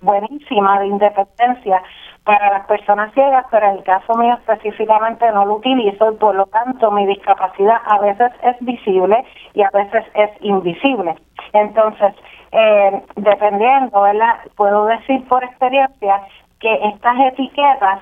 buenísima 0.06 0.80
de 0.80 0.88
independencia 0.88 1.82
para 2.24 2.50
las 2.50 2.66
personas 2.66 3.14
ciegas, 3.14 3.46
pero 3.52 3.68
en 3.68 3.78
el 3.78 3.84
caso 3.84 4.16
mío 4.16 4.34
específicamente 4.36 5.32
no 5.32 5.46
lo 5.46 5.56
utilizo 5.56 6.12
y 6.12 6.16
por 6.16 6.36
lo 6.36 6.46
tanto 6.48 6.90
mi 6.92 7.06
discapacidad 7.06 7.78
a 7.86 8.00
veces 8.00 8.32
es 8.42 8.56
visible 8.62 9.24
y 9.54 9.62
a 9.62 9.70
veces 9.72 10.04
es 10.16 10.32
invisible. 10.42 11.16
Entonces, 11.54 12.14
eh, 12.52 13.04
dependiendo, 13.16 14.02
¿verdad? 14.02 14.40
Puedo 14.56 14.86
decir 14.86 15.28
por 15.28 15.44
experiencia 15.44 16.22
que 16.60 16.74
estas 16.88 17.16
etiquetas 17.32 18.00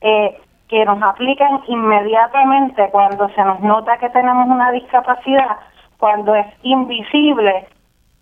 eh, 0.00 0.36
que 0.68 0.84
nos 0.84 1.02
aplican 1.02 1.60
inmediatamente 1.66 2.88
cuando 2.90 3.28
se 3.30 3.44
nos 3.44 3.60
nota 3.60 3.98
que 3.98 4.08
tenemos 4.10 4.48
una 4.48 4.72
discapacidad, 4.72 5.58
cuando 5.98 6.34
es 6.34 6.46
invisible, 6.62 7.66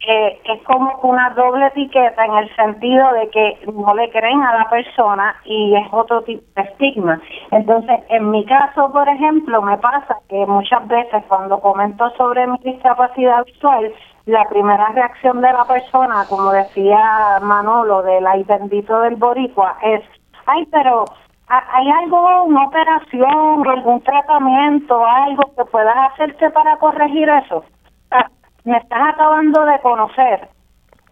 eh, 0.06 0.40
es 0.44 0.62
como 0.62 0.94
una 1.02 1.30
doble 1.30 1.66
etiqueta 1.66 2.24
en 2.24 2.34
el 2.34 2.54
sentido 2.54 3.12
de 3.14 3.28
que 3.30 3.58
no 3.72 3.94
le 3.94 4.08
creen 4.10 4.40
a 4.42 4.58
la 4.58 4.70
persona 4.70 5.34
y 5.44 5.74
es 5.74 5.86
otro 5.90 6.22
tipo 6.22 6.42
de 6.54 6.62
estigma. 6.62 7.20
Entonces, 7.50 8.00
en 8.08 8.30
mi 8.30 8.44
caso, 8.44 8.92
por 8.92 9.08
ejemplo, 9.08 9.60
me 9.60 9.76
pasa 9.78 10.16
que 10.28 10.46
muchas 10.46 10.86
veces 10.86 11.24
cuando 11.26 11.58
comento 11.60 12.10
sobre 12.16 12.46
mi 12.46 12.58
discapacidad 12.58 13.44
visual, 13.44 13.92
la 14.26 14.44
primera 14.48 14.88
reacción 14.90 15.40
de 15.40 15.52
la 15.52 15.64
persona, 15.64 16.24
como 16.28 16.52
decía 16.52 17.38
Manolo 17.42 18.02
del 18.02 18.26
ay 18.26 18.44
bendito 18.44 19.00
del 19.00 19.16
boricua, 19.16 19.78
es, 19.82 20.02
ay, 20.46 20.64
pero 20.70 21.06
hay 21.48 21.90
algo, 21.90 22.44
una 22.44 22.66
operación, 22.66 23.66
algún 23.66 24.00
tratamiento, 24.02 25.04
algo 25.04 25.42
que 25.56 25.64
puedas 25.64 25.96
hacerte 26.12 26.50
para 26.50 26.76
corregir 26.76 27.28
eso 27.28 27.64
me 28.68 28.78
estás 28.78 29.14
acabando 29.14 29.64
de 29.64 29.80
conocer 29.80 30.48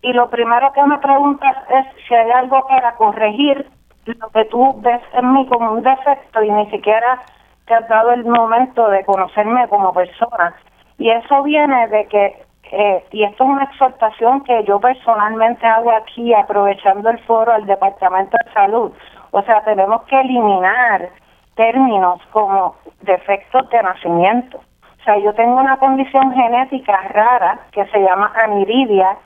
y 0.02 0.12
lo 0.12 0.28
primero 0.28 0.72
que 0.72 0.82
me 0.84 0.98
preguntas 0.98 1.56
es 1.70 1.86
si 2.06 2.14
hay 2.14 2.30
algo 2.30 2.66
para 2.68 2.94
corregir 2.96 3.66
lo 4.04 4.28
que 4.28 4.44
tú 4.44 4.80
ves 4.82 5.00
en 5.14 5.32
mí 5.32 5.46
como 5.48 5.72
un 5.72 5.82
defecto 5.82 6.42
y 6.42 6.50
ni 6.50 6.70
siquiera 6.70 7.22
te 7.66 7.74
has 7.74 7.88
dado 7.88 8.12
el 8.12 8.24
momento 8.24 8.88
de 8.88 9.04
conocerme 9.04 9.66
como 9.68 9.92
persona. 9.92 10.54
Y 10.98 11.10
eso 11.10 11.42
viene 11.42 11.88
de 11.88 12.06
que, 12.06 12.42
eh, 12.70 13.04
y 13.10 13.24
esto 13.24 13.44
es 13.44 13.50
una 13.50 13.64
exhortación 13.64 14.44
que 14.44 14.62
yo 14.64 14.78
personalmente 14.78 15.66
hago 15.66 15.90
aquí 15.90 16.32
aprovechando 16.34 17.10
el 17.10 17.18
foro 17.20 17.52
al 17.52 17.66
Departamento 17.66 18.36
de 18.44 18.52
Salud. 18.52 18.92
O 19.32 19.42
sea, 19.42 19.64
tenemos 19.64 20.02
que 20.02 20.20
eliminar 20.20 21.08
términos 21.56 22.20
como 22.32 22.76
defectos 23.00 23.68
de 23.70 23.82
nacimiento 23.82 24.60
sea, 25.06 25.18
yo 25.18 25.32
tengo 25.34 25.56
una 25.56 25.76
condición 25.78 26.34
genética 26.34 27.00
rara 27.10 27.60
que 27.72 27.86
se 27.86 27.98
llama 28.00 28.32
aniridia, 28.34 29.16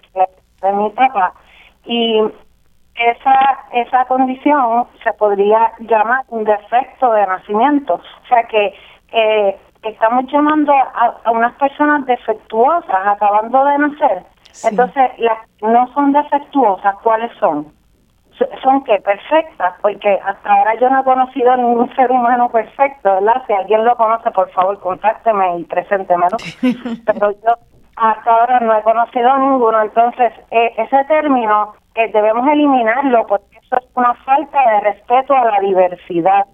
de 0.61 0.73
mi 0.73 0.91
papá, 0.91 1.33
y 1.87 2.21
esa, 2.95 3.65
esa 3.73 4.05
condición 4.05 4.87
se 5.03 5.13
podría 5.15 5.73
llamar 5.79 6.25
un 6.29 6.45
defecto 6.45 7.13
de 7.13 7.27
nacimiento. 7.27 7.95
O 7.95 8.27
sea 8.29 8.43
que 8.45 8.75
eh, 9.13 9.59
estamos 9.83 10.27
llamando 10.31 10.73
a, 10.73 11.17
a 11.25 11.31
unas 11.31 11.55
personas 11.55 12.05
defectuosas, 12.05 13.07
acabando 13.07 13.65
de 13.65 13.79
nacer. 13.79 14.23
Entonces, 14.65 15.11
las 15.19 15.39
no 15.63 15.93
son 15.95 16.13
defectuosas, 16.13 16.95
¿cuáles 17.03 17.33
son? 17.39 17.73
Son 18.63 18.85
que 18.85 18.99
perfectas, 19.01 19.75
porque 19.83 20.19
hasta 20.25 20.53
ahora 20.53 20.75
yo 20.81 20.91
no 20.91 21.01
he 21.01 21.05
conocido 21.05 21.57
ningún 21.57 21.95
ser 21.95 22.11
humano 22.11 22.51
perfecto, 22.51 23.15
¿verdad? 23.15 23.43
Si 23.47 23.53
alguien 23.53 23.85
lo 23.85 23.97
conoce, 23.97 24.31
por 24.31 24.51
favor, 24.51 24.79
contácteme 24.81 25.59
y 25.59 25.65
preséntemelo. 25.65 26.37
Pero 27.07 27.31
yo 27.33 27.55
hasta 27.97 28.31
ahora 28.31 28.61
no 28.61 28.77
he 28.77 28.83
conocido 28.83 29.37
ninguno, 29.39 29.83
entonces 29.83 30.33
eh, 30.51 30.73
ese 30.79 31.05
término 31.05 31.75
que 31.95 32.09
debemos 32.09 32.47
eliminarlo 32.49 33.27
porque 33.27 33.59
eso 33.59 33.77
es 33.77 33.87
una 33.95 34.15
falta 34.15 34.59
de 34.71 34.81
respeto 34.81 35.35
a 35.35 35.45
la 35.45 35.61
diversidad, 35.61 36.47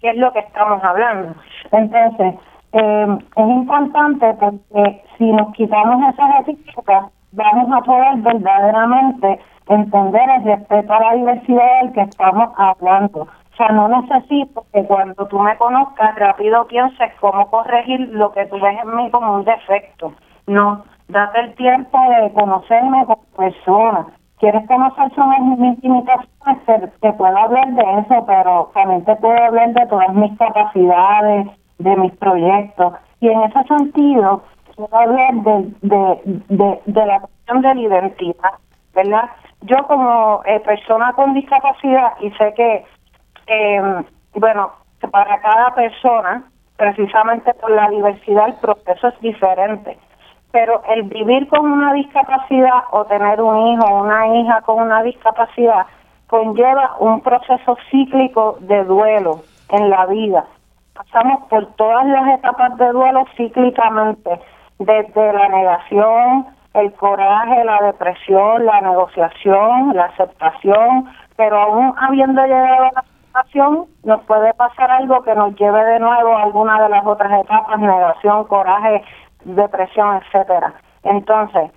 que 0.00 0.10
es 0.10 0.16
lo 0.16 0.32
que 0.32 0.40
estamos 0.40 0.82
hablando. 0.84 1.34
Entonces, 1.72 2.34
eh, 2.72 3.18
es 3.36 3.48
importante 3.48 4.34
porque 4.34 5.02
si 5.18 5.32
nos 5.32 5.52
quitamos 5.54 6.12
esas 6.12 6.48
etiquetas, 6.48 7.04
vamos 7.32 7.72
a 7.72 7.80
poder 7.82 8.16
verdaderamente 8.18 9.40
entender 9.68 10.28
el 10.38 10.44
respeto 10.44 10.92
a 10.92 11.00
la 11.00 11.14
diversidad 11.14 11.80
del 11.82 11.92
que 11.92 12.02
estamos 12.02 12.50
hablando. 12.56 13.22
O 13.22 13.56
sea, 13.56 13.68
no 13.68 13.88
necesito 13.88 14.64
que 14.72 14.84
cuando 14.84 15.26
tú 15.28 15.38
me 15.38 15.56
conozcas 15.56 16.16
rápido 16.16 16.66
pienses 16.66 17.12
cómo 17.20 17.48
corregir 17.50 18.00
lo 18.12 18.32
que 18.32 18.46
tú 18.46 18.58
ves 18.60 18.76
en 18.82 18.96
mí 18.96 19.10
como 19.10 19.34
un 19.34 19.44
defecto. 19.44 20.12
No, 20.46 20.84
date 21.08 21.40
el 21.40 21.54
tiempo 21.54 21.98
de 21.98 22.32
conocerme 22.32 23.06
como 23.06 23.22
persona. 23.36 24.06
¿Quieres 24.38 24.66
conocer 24.66 25.14
sobre 25.14 25.40
mis 25.40 25.82
limitaciones? 25.82 26.64
Te, 26.66 26.88
te 27.00 27.12
puedo 27.12 27.36
hablar 27.36 27.72
de 27.74 27.82
eso, 28.00 28.26
pero 28.26 28.70
también 28.74 29.04
te 29.04 29.14
puedo 29.16 29.42
hablar 29.42 29.72
de 29.72 29.86
todas 29.86 30.12
mis 30.12 30.36
capacidades, 30.36 31.46
de 31.78 31.96
mis 31.96 32.12
proyectos. 32.16 32.94
Y 33.20 33.28
en 33.28 33.40
ese 33.42 33.62
sentido, 33.64 34.42
quiero 34.74 34.96
hablar 34.96 35.34
de, 35.34 35.72
de, 36.48 36.80
de 36.84 37.06
la 37.06 37.20
cuestión 37.20 37.62
de 37.62 37.74
la 37.74 37.80
identidad, 37.80 38.54
¿verdad? 38.94 39.30
yo 39.64 39.76
como 39.86 40.42
eh, 40.44 40.60
persona 40.60 41.12
con 41.14 41.34
discapacidad 41.34 42.12
y 42.20 42.30
sé 42.32 42.52
que, 42.54 42.84
eh, 43.46 44.02
bueno, 44.34 44.72
para 45.10 45.40
cada 45.40 45.74
persona, 45.74 46.44
precisamente 46.76 47.52
por 47.54 47.70
la 47.70 47.88
diversidad, 47.88 48.48
el 48.48 48.54
proceso 48.54 49.08
es 49.08 49.20
diferente. 49.20 49.98
Pero 50.52 50.82
el 50.88 51.04
vivir 51.04 51.48
con 51.48 51.66
una 51.66 51.94
discapacidad 51.94 52.84
o 52.92 53.04
tener 53.06 53.40
un 53.40 53.68
hijo 53.68 53.84
o 53.84 54.04
una 54.04 54.28
hija 54.36 54.60
con 54.62 54.82
una 54.82 55.02
discapacidad 55.02 55.86
conlleva 56.28 56.96
un 57.00 57.20
proceso 57.20 57.76
cíclico 57.90 58.58
de 58.60 58.84
duelo 58.84 59.42
en 59.70 59.90
la 59.90 60.06
vida. 60.06 60.44
Pasamos 60.94 61.48
por 61.48 61.66
todas 61.74 62.06
las 62.06 62.38
etapas 62.38 62.76
de 62.76 62.88
duelo 62.92 63.24
cíclicamente, 63.36 64.40
desde 64.78 65.32
la 65.32 65.48
negación, 65.48 66.46
el 66.74 66.92
coraje, 66.94 67.64
la 67.64 67.80
depresión, 67.82 68.66
la 68.66 68.80
negociación, 68.80 69.94
la 69.94 70.06
aceptación, 70.06 71.08
pero 71.36 71.58
aún 71.58 71.94
habiendo 71.96 72.42
llegado 72.42 72.84
a 72.84 72.92
la 72.92 73.00
aceptación, 73.00 73.86
nos 74.04 74.20
puede 74.24 74.52
pasar 74.54 74.90
algo 74.90 75.22
que 75.22 75.34
nos 75.34 75.54
lleve 75.56 75.84
de 75.84 76.00
nuevo 76.00 76.36
a 76.36 76.42
alguna 76.42 76.82
de 76.82 76.88
las 76.88 77.06
otras 77.06 77.40
etapas, 77.40 77.78
negación, 77.78 78.44
coraje, 78.44 79.02
depresión, 79.44 80.20
etcétera. 80.22 80.74
Entonces, 81.04 81.70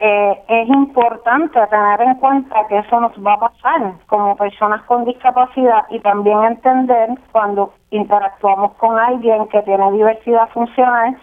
eh, 0.00 0.42
es 0.48 0.68
importante 0.68 1.58
tener 1.66 2.00
en 2.00 2.14
cuenta 2.16 2.66
que 2.68 2.78
eso 2.78 3.00
nos 3.00 3.12
va 3.24 3.34
a 3.34 3.48
pasar 3.48 3.94
como 4.06 4.36
personas 4.36 4.82
con 4.82 5.04
discapacidad 5.04 5.84
y 5.88 6.00
también 6.00 6.42
entender 6.44 7.10
cuando 7.32 7.72
interactuamos 7.90 8.72
con 8.74 8.98
alguien 8.98 9.46
que 9.48 9.62
tiene 9.62 9.92
diversidad 9.92 10.48
funcional 10.50 11.16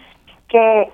que 0.48 0.90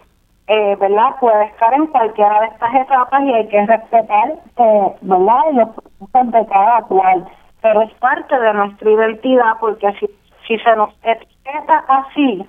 eh, 0.49 0.77
¿verdad? 0.77 1.17
Puede 1.21 1.45
estar 1.45 1.75
en 1.75 1.87
cualquiera 1.89 2.41
de 2.41 2.47
estas 2.47 2.75
etapas 2.75 3.23
y 3.23 3.33
hay 3.35 3.49
que 3.49 3.67
respetar, 3.67 4.33
eh, 4.57 4.93
¿verdad? 5.03 5.43
Los 5.53 5.69
procesos 5.69 6.33
de 6.33 6.47
cada 6.47 6.83
cual. 6.83 7.29
Pero 7.61 7.83
es 7.83 7.93
parte 7.95 8.39
de 8.39 8.55
nuestra 8.55 8.91
identidad 8.91 9.53
porque 9.61 9.93
si, 10.01 10.07
si 10.47 10.59
se 10.59 10.77
nos 10.77 10.95
etiqueta 11.03 11.85
así, 11.89 12.49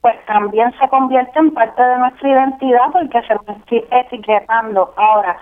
pues 0.00 0.16
también 0.24 0.72
se 0.78 0.88
convierte 0.88 1.38
en 1.38 1.52
parte 1.52 1.82
de 1.82 1.98
nuestra 1.98 2.28
identidad 2.28 2.90
porque 2.92 3.20
se 3.22 3.34
nos 3.34 3.48
está 3.48 3.98
etiquetando. 3.98 4.94
Ahora, 4.96 5.36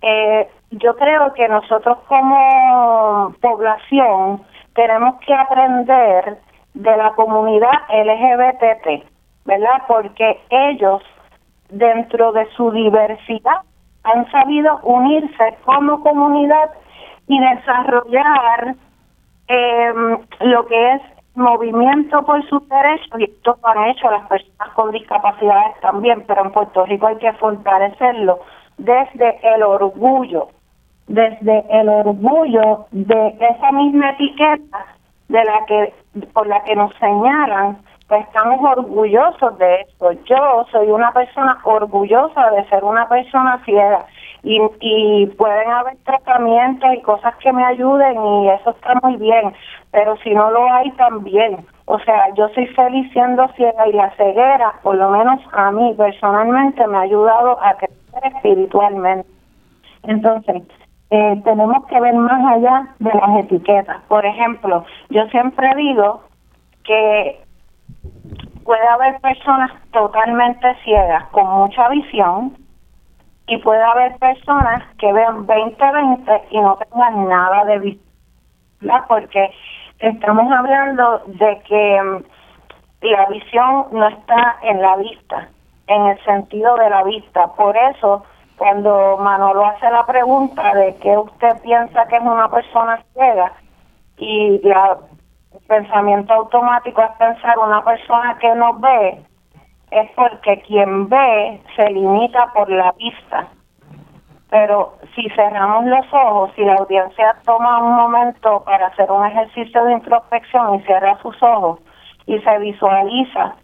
eh, 0.00 0.48
yo 0.70 0.96
creo 0.96 1.34
que 1.34 1.46
nosotros 1.48 1.98
como 2.08 3.34
población 3.42 4.42
tenemos 4.74 5.16
que 5.20 5.34
aprender 5.34 6.38
de 6.72 6.96
la 6.96 7.10
comunidad 7.12 7.72
LGBT, 7.90 9.04
¿verdad? 9.44 9.82
Porque 9.86 10.40
ellos 10.48 11.02
dentro 11.70 12.32
de 12.32 12.46
su 12.56 12.70
diversidad 12.70 13.62
han 14.04 14.30
sabido 14.30 14.80
unirse 14.82 15.56
como 15.64 16.02
comunidad 16.02 16.70
y 17.26 17.40
desarrollar 17.40 18.74
em, 19.48 20.18
lo 20.40 20.66
que 20.66 20.92
es 20.92 21.02
movimiento 21.34 22.24
por 22.24 22.46
sus 22.48 22.66
derechos 22.68 23.18
y 23.18 23.24
esto 23.24 23.58
lo 23.62 23.68
han 23.68 23.90
hecho 23.90 24.10
las 24.10 24.26
personas 24.28 24.68
con 24.74 24.92
discapacidades 24.92 25.80
también, 25.80 26.24
pero 26.26 26.44
en 26.44 26.52
Puerto 26.52 26.84
Rico 26.86 27.06
hay 27.06 27.16
que 27.16 27.32
fortalecerlo 27.34 28.40
desde 28.78 29.38
el 29.54 29.62
orgullo, 29.62 30.48
desde 31.06 31.64
el 31.70 31.88
orgullo 31.88 32.86
de 32.92 33.36
esa 33.40 33.72
misma 33.72 34.10
etiqueta 34.10 34.86
de 35.28 35.44
la 35.44 35.64
que 35.66 35.94
por 36.32 36.46
la 36.46 36.62
que 36.64 36.76
nos 36.76 36.94
señalan 36.96 37.78
pues 38.08 38.26
estamos 38.26 38.60
orgullosos 38.62 39.58
de 39.58 39.82
esto. 39.82 40.12
Yo 40.24 40.66
soy 40.70 40.88
una 40.88 41.12
persona 41.12 41.58
orgullosa 41.64 42.50
de 42.50 42.64
ser 42.68 42.84
una 42.84 43.08
persona 43.08 43.62
ciega 43.64 44.06
y, 44.42 44.60
y 44.80 45.26
pueden 45.26 45.70
haber 45.70 45.96
tratamientos 46.04 46.90
y 46.94 47.00
cosas 47.00 47.34
que 47.36 47.52
me 47.52 47.64
ayuden 47.64 48.22
y 48.24 48.50
eso 48.50 48.70
está 48.70 48.94
muy 49.02 49.16
bien, 49.16 49.54
pero 49.90 50.16
si 50.18 50.34
no 50.34 50.50
lo 50.50 50.70
hay 50.70 50.90
también. 50.92 51.66
O 51.86 51.98
sea, 52.00 52.32
yo 52.34 52.48
soy 52.50 52.66
feliz 52.68 53.10
siendo 53.12 53.48
ciega 53.56 53.88
y 53.88 53.92
la 53.92 54.10
ceguera, 54.16 54.74
por 54.82 54.96
lo 54.96 55.10
menos 55.10 55.40
a 55.52 55.70
mí 55.70 55.94
personalmente, 55.96 56.86
me 56.86 56.98
ha 56.98 57.02
ayudado 57.02 57.58
a 57.62 57.74
crecer 57.74 58.34
espiritualmente. 58.34 59.28
Entonces, 60.02 60.62
eh, 61.10 61.40
tenemos 61.44 61.86
que 61.86 62.00
ver 62.00 62.14
más 62.14 62.56
allá 62.56 62.88
de 62.98 63.12
las 63.12 63.44
etiquetas. 63.44 64.02
Por 64.08 64.24
ejemplo, 64.26 64.84
yo 65.10 65.26
siempre 65.28 65.74
digo 65.76 66.22
que 66.84 67.43
puede 68.64 68.86
haber 68.88 69.20
personas 69.20 69.70
totalmente 69.92 70.74
ciegas 70.84 71.26
con 71.30 71.46
mucha 71.46 71.88
visión 71.88 72.56
y 73.46 73.58
puede 73.58 73.82
haber 73.82 74.16
personas 74.16 74.82
que 74.98 75.12
vean 75.12 75.46
20-20 75.46 76.42
y 76.50 76.60
no 76.60 76.76
tengan 76.76 77.28
nada 77.28 77.64
de 77.64 77.78
visión, 77.78 78.04
porque 79.06 79.52
estamos 79.98 80.50
hablando 80.50 81.22
de 81.26 81.60
que 81.68 82.02
mm, 82.02 82.24
la 83.02 83.26
visión 83.26 83.86
no 83.92 84.08
está 84.08 84.56
en 84.62 84.80
la 84.80 84.96
vista, 84.96 85.48
en 85.86 86.06
el 86.06 86.24
sentido 86.24 86.76
de 86.76 86.88
la 86.88 87.04
vista. 87.04 87.48
Por 87.48 87.76
eso, 87.76 88.24
cuando 88.56 89.18
Manolo 89.18 89.66
hace 89.66 89.90
la 89.90 90.06
pregunta 90.06 90.74
de 90.74 90.96
qué 90.96 91.16
usted 91.18 91.60
piensa 91.62 92.06
que 92.06 92.16
es 92.16 92.22
una 92.22 92.48
persona 92.48 93.04
ciega 93.12 93.52
y 94.16 94.58
la 94.66 94.98
pensamiento 95.66 96.32
automático 96.34 97.02
es 97.02 97.10
pensar 97.18 97.58
una 97.58 97.82
persona 97.84 98.36
que 98.38 98.54
no 98.54 98.74
ve, 98.74 99.22
es 99.90 100.10
porque 100.16 100.60
quien 100.62 101.08
ve 101.08 101.60
se 101.76 101.90
limita 101.90 102.52
por 102.52 102.70
la 102.70 102.92
vista. 102.92 103.48
Pero 104.50 104.94
si 105.14 105.28
cerramos 105.30 105.84
los 105.86 106.06
ojos, 106.12 106.52
si 106.54 106.64
la 106.64 106.74
audiencia 106.74 107.34
toma 107.44 107.82
un 107.82 107.96
momento 107.96 108.62
para 108.64 108.86
hacer 108.86 109.10
un 109.10 109.26
ejercicio 109.26 109.84
de 109.84 109.94
introspección 109.94 110.76
y 110.76 110.82
cierra 110.82 111.18
sus 111.22 111.42
ojos 111.42 111.80
y 112.26 112.38
se 112.38 112.58
visualiza 112.58 113.56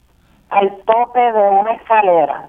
al 0.50 0.76
tope 0.84 1.20
de 1.20 1.48
una 1.48 1.72
escalera, 1.72 2.48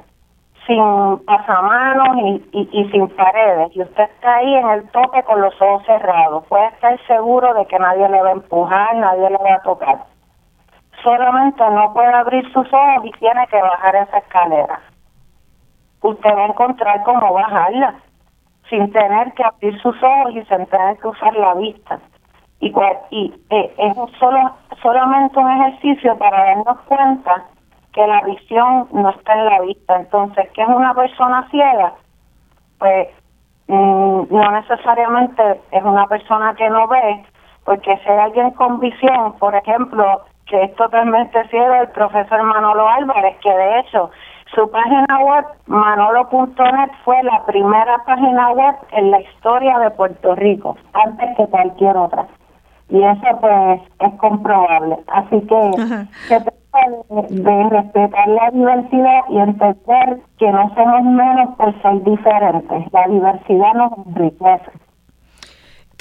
sin 0.68 1.18
pasamanos 1.26 2.18
y, 2.52 2.70
y, 2.72 2.92
sin 2.92 3.08
paredes 3.10 3.76
y 3.76 3.82
usted 3.82 4.04
está 4.04 4.36
ahí 4.36 4.56
en 4.56 4.70
el 4.70 4.90
tope 4.92 5.24
con 5.24 5.42
los 5.42 5.60
ojos 5.62 5.84
cerrados, 5.86 6.46
puede 6.48 6.68
estar 6.68 7.00
seguro 7.08 7.54
de 7.56 7.66
que 7.66 7.80
nadie 7.80 8.08
le 8.08 8.22
va 8.22 8.30
a 8.30 8.34
empujar, 8.34 8.96
nadie 8.96 9.30
le 9.30 9.38
va 9.38 9.56
a 9.56 9.62
tocar. 9.64 10.04
Solamente 11.04 11.64
no 11.70 11.94
puede 11.94 12.14
abrir 12.14 12.44
sus 12.54 12.68
ojos 12.72 13.06
y 13.06 13.12
tiene 13.14 13.48
que 13.48 13.60
bajar 13.60 13.96
esa 13.96 14.20
escalera. 14.20 14.80
Usted 16.02 16.30
va 16.30 16.44
a 16.44 16.48
encontrar 16.48 17.04
cómo 17.04 17.34
bajarla 17.34 17.96
sin 18.70 18.92
tener 18.92 19.34
que 19.34 19.44
abrir 19.44 19.80
sus 19.82 19.96
ojos 20.02 20.32
y 20.34 20.46
sin 20.46 20.66
tener 20.68 20.98
que 20.98 21.08
usar 21.08 21.36
la 21.36 21.56
vista. 21.56 22.00
Y, 22.60 22.74
y 23.10 23.34
eh, 23.50 23.74
es 23.78 23.96
solo, 24.20 24.56
solamente 24.82 25.40
un 25.40 25.50
ejercicio 25.50 26.18
para 26.20 26.46
darnos 26.46 26.80
cuenta 26.82 27.46
que 27.94 28.06
la 28.08 28.22
visión 28.22 28.88
no 28.92 29.10
está 29.10 29.34
en 29.34 29.46
la 29.46 29.62
vista. 29.62 29.96
Entonces, 29.98 30.50
¿qué 30.54 30.62
es 30.62 30.68
una 30.68 30.94
persona 30.94 31.48
ciega? 31.50 31.94
Pues 32.80 33.08
mm, 33.68 34.24
no 34.30 34.52
necesariamente 34.52 35.62
es 35.72 35.84
una 35.84 36.08
persona 36.08 36.54
que 36.56 36.70
no 36.70 36.88
ve, 36.88 37.24
porque 37.66 37.98
si 37.98 38.10
hay 38.10 38.20
alguien 38.20 38.52
con 38.52 38.80
visión, 38.80 39.34
por 39.40 39.56
ejemplo, 39.56 40.22
que 40.48 40.64
es 40.64 40.76
totalmente 40.76 41.48
cierto 41.50 41.82
el 41.82 41.88
profesor 41.90 42.44
Manolo 42.44 42.88
Álvarez, 42.88 43.38
que 43.42 43.52
de 43.52 43.80
hecho 43.80 44.12
su 44.54 44.70
página 44.70 45.20
web, 45.20 45.46
manolo.net, 45.68 46.92
fue 47.06 47.24
la 47.24 47.46
primera 47.46 48.04
página 48.06 48.52
web 48.52 48.76
en 48.92 49.12
la 49.12 49.22
historia 49.22 49.80
de 49.80 49.92
Puerto 49.92 50.36
Rico, 50.36 50.76
antes 50.94 51.38
que 51.38 51.48
cualquier 51.48 51.96
otra. 51.96 52.28
Y 52.90 53.02
eso 53.02 53.40
pues 53.40 53.82
es 54.00 54.14
comprobable. 54.20 54.98
Así 55.08 55.40
que 55.48 55.72
se 56.28 56.42
de, 57.30 57.70
respetar 57.70 58.28
la 58.28 58.52
diversidad 58.52 59.22
y 59.30 59.38
entender 59.38 60.22
que 60.38 60.52
no 60.52 60.74
somos 60.76 61.04
menos 61.04 61.56
por 61.56 61.82
ser 61.82 62.04
diferentes. 62.04 62.94
La 62.94 63.08
diversidad 63.08 63.74
nos 63.74 64.08
enriquece 64.08 64.72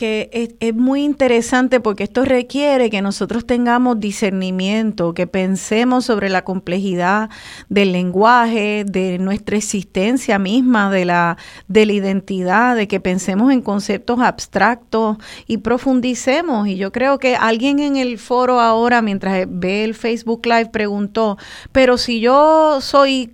que 0.00 0.56
es, 0.60 0.74
muy 0.74 1.04
interesante 1.04 1.78
porque 1.78 2.04
esto 2.04 2.24
requiere 2.24 2.88
que 2.88 3.02
nosotros 3.02 3.46
tengamos 3.46 4.00
discernimiento, 4.00 5.12
que 5.12 5.26
pensemos 5.26 6.06
sobre 6.06 6.30
la 6.30 6.42
complejidad 6.42 7.28
del 7.68 7.92
lenguaje, 7.92 8.86
de 8.88 9.18
nuestra 9.18 9.58
existencia 9.58 10.38
misma, 10.38 10.90
de 10.90 11.04
la, 11.04 11.36
de 11.68 11.84
la 11.84 11.92
identidad, 11.92 12.76
de 12.76 12.88
que 12.88 12.98
pensemos 12.98 13.52
en 13.52 13.60
conceptos 13.60 14.20
abstractos 14.20 15.18
y 15.46 15.58
profundicemos. 15.58 16.66
Y 16.66 16.76
yo 16.76 16.92
creo 16.92 17.18
que 17.18 17.36
alguien 17.36 17.78
en 17.78 17.96
el 17.96 18.16
foro 18.16 18.58
ahora, 18.58 19.02
mientras 19.02 19.46
ve 19.50 19.84
el 19.84 19.94
Facebook 19.94 20.46
Live, 20.46 20.70
preguntó, 20.72 21.36
pero 21.72 21.98
si 21.98 22.20
yo 22.20 22.80
soy, 22.80 23.32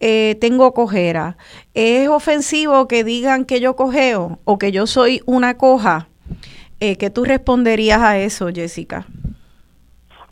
eh, 0.00 0.36
tengo 0.40 0.72
cojera, 0.72 1.36
¿es 1.74 2.08
ofensivo 2.08 2.86
que 2.88 3.04
digan 3.04 3.44
que 3.44 3.60
yo 3.60 3.76
cojeo 3.76 4.38
o 4.44 4.58
que 4.58 4.72
yo 4.72 4.86
soy 4.86 5.22
una 5.26 5.56
coja? 5.56 6.08
Eh, 6.80 6.98
¿Qué 6.98 7.10
tú 7.10 7.24
responderías 7.24 8.02
a 8.02 8.18
eso, 8.18 8.48
Jessica? 8.54 9.06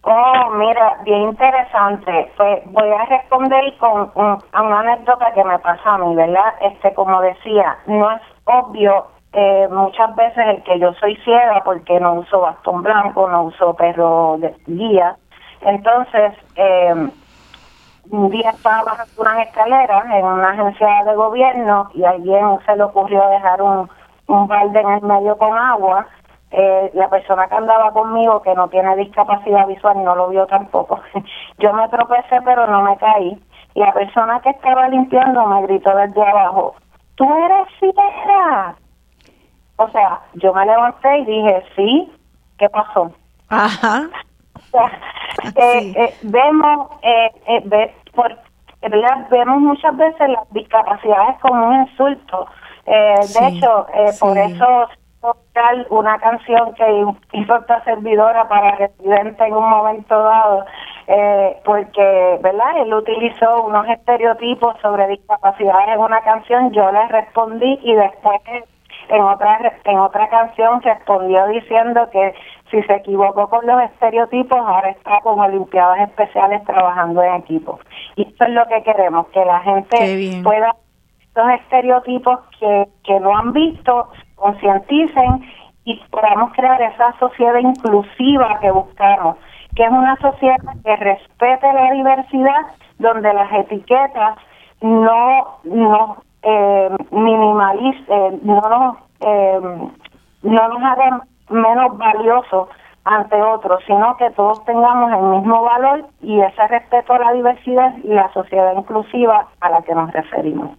Oh, 0.02 0.50
mira, 0.58 0.98
bien 1.04 1.22
interesante. 1.22 2.30
Pues 2.36 2.62
voy 2.66 2.90
a 2.90 3.06
responder 3.06 3.74
con 3.78 4.12
a 4.52 4.62
una 4.62 4.80
anécdota 4.80 5.32
que 5.32 5.42
me 5.42 5.58
pasó 5.58 5.88
a 5.88 5.98
mí, 5.98 6.14
¿verdad? 6.14 6.54
Este, 6.60 6.92
como 6.92 7.22
decía, 7.22 7.78
no 7.86 8.10
es 8.10 8.20
obvio 8.44 9.06
eh, 9.32 9.66
muchas 9.70 10.14
veces 10.14 10.46
el 10.46 10.62
que 10.62 10.78
yo 10.78 10.92
soy 10.94 11.16
ciega 11.24 11.62
porque 11.64 11.98
no 11.98 12.14
uso 12.14 12.40
bastón 12.40 12.82
blanco, 12.82 13.28
no 13.30 13.44
uso 13.44 13.74
perro 13.74 14.36
de 14.38 14.54
guía. 14.66 15.16
Entonces, 15.62 16.34
eh, 16.56 17.08
un 18.10 18.30
día 18.30 18.50
estaba 18.50 18.84
bajando 18.84 19.12
unas 19.18 19.46
escaleras 19.46 20.04
en 20.06 20.24
una 20.24 20.50
agencia 20.50 21.04
de 21.04 21.14
gobierno 21.14 21.90
y 21.94 22.04
a 22.04 22.10
alguien 22.10 22.58
se 22.66 22.76
le 22.76 22.82
ocurrió 22.82 23.26
dejar 23.28 23.62
un, 23.62 23.88
un 24.26 24.46
balde 24.46 24.80
en 24.80 24.90
el 24.90 25.02
medio 25.02 25.36
con 25.38 25.56
agua 25.56 26.06
eh, 26.56 26.90
la 26.94 27.08
persona 27.08 27.48
que 27.48 27.56
andaba 27.56 27.90
conmigo, 27.90 28.40
que 28.40 28.54
no 28.54 28.68
tiene 28.68 28.94
discapacidad 28.94 29.66
visual, 29.66 30.04
no 30.04 30.14
lo 30.14 30.28
vio 30.28 30.46
tampoco. 30.46 31.00
Yo 31.58 31.72
me 31.72 31.88
tropecé, 31.88 32.40
pero 32.44 32.68
no 32.68 32.82
me 32.82 32.96
caí. 32.96 33.42
Y 33.74 33.80
la 33.80 33.92
persona 33.92 34.40
que 34.40 34.50
estaba 34.50 34.88
limpiando 34.88 35.44
me 35.46 35.62
gritó 35.62 35.96
desde 35.96 36.22
abajo, 36.22 36.76
¿tú 37.16 37.24
eres 37.24 37.66
ciega? 37.80 38.76
O 39.76 39.88
sea, 39.88 40.20
yo 40.34 40.54
me 40.54 40.64
levanté 40.64 41.18
y 41.18 41.24
dije, 41.24 41.64
sí, 41.74 42.12
¿qué 42.58 42.68
pasó? 42.68 43.10
Ajá. 43.48 44.02
eh, 45.56 45.92
eh, 45.96 46.14
vemos, 46.22 46.88
eh, 47.02 47.30
eh, 47.46 47.62
ve, 47.64 47.94
por, 48.14 48.36
vemos 49.30 49.60
muchas 49.60 49.96
veces 49.96 50.28
las 50.28 50.52
discapacidades 50.52 51.38
como 51.40 51.68
un 51.68 51.82
insulto. 51.82 52.46
Eh, 52.86 53.14
de 53.38 53.48
hecho, 53.48 53.86
eh, 53.94 54.10
por 54.20 54.36
eso 54.36 54.88
una 55.90 56.18
canción 56.18 56.74
que 56.74 57.06
hizo 57.32 57.56
esta 57.56 57.82
servidora 57.84 58.46
para 58.48 58.76
Residente 58.76 59.46
en 59.46 59.54
un 59.54 59.70
momento 59.70 60.18
dado, 60.18 60.64
eh, 61.06 61.56
porque, 61.64 62.38
¿verdad? 62.42 62.78
Él 62.78 62.92
utilizó 62.92 63.62
unos 63.62 63.88
estereotipos 63.88 64.76
sobre 64.82 65.06
discapacidad 65.08 65.94
en 65.94 66.00
una 66.00 66.20
canción, 66.22 66.72
yo 66.72 66.90
le 66.90 67.06
respondí 67.08 67.78
y 67.82 67.94
después 67.94 68.40
en 69.08 69.22
otra 69.22 69.58
en 69.84 69.98
otra 69.98 70.28
canción 70.28 70.80
respondió 70.82 71.46
diciendo 71.48 72.08
que 72.10 72.34
si 72.74 72.82
se 72.82 72.94
equivocó 72.94 73.48
con 73.48 73.64
los 73.66 73.80
estereotipos, 73.82 74.58
ahora 74.58 74.90
está 74.90 75.20
con 75.22 75.38
Olimpiadas 75.38 76.08
Especiales 76.08 76.64
trabajando 76.64 77.22
en 77.22 77.34
equipo. 77.34 77.78
Y 78.16 78.22
eso 78.22 78.44
es 78.44 78.50
lo 78.50 78.66
que 78.66 78.82
queremos, 78.82 79.28
que 79.28 79.44
la 79.44 79.60
gente 79.60 80.40
pueda 80.42 80.74
los 81.36 81.50
estereotipos 81.60 82.40
que, 82.58 82.88
que 83.04 83.20
no 83.20 83.36
han 83.36 83.52
visto 83.52 84.08
concienticen 84.36 85.42
y 85.84 86.00
podamos 86.10 86.52
crear 86.52 86.80
esa 86.82 87.16
sociedad 87.18 87.58
inclusiva 87.58 88.58
que 88.60 88.70
buscamos, 88.70 89.36
que 89.76 89.84
es 89.84 89.90
una 89.90 90.16
sociedad 90.16 90.56
que 90.84 90.96
respete 90.96 91.72
la 91.72 91.92
diversidad, 91.92 92.66
donde 92.98 93.32
las 93.34 93.52
etiquetas 93.52 94.38
no, 94.80 95.58
no 95.64 96.16
eh, 96.42 96.90
minimalicen, 97.10 98.40
no 98.42 98.60
nos, 98.60 98.96
eh, 99.20 99.60
no 100.42 100.68
nos 100.68 100.82
hagan 100.82 101.22
menos 101.50 101.96
valiosos 101.98 102.68
ante 103.04 103.36
otros, 103.40 103.82
sino 103.86 104.16
que 104.16 104.30
todos 104.30 104.64
tengamos 104.64 105.12
el 105.12 105.40
mismo 105.40 105.62
valor 105.62 106.06
y 106.22 106.40
ese 106.40 106.66
respeto 106.68 107.12
a 107.12 107.18
la 107.18 107.32
diversidad 107.32 107.94
y 108.02 108.08
la 108.08 108.32
sociedad 108.32 108.74
inclusiva 108.76 109.48
a 109.60 109.70
la 109.70 109.82
que 109.82 109.94
nos 109.94 110.10
referimos. 110.12 110.70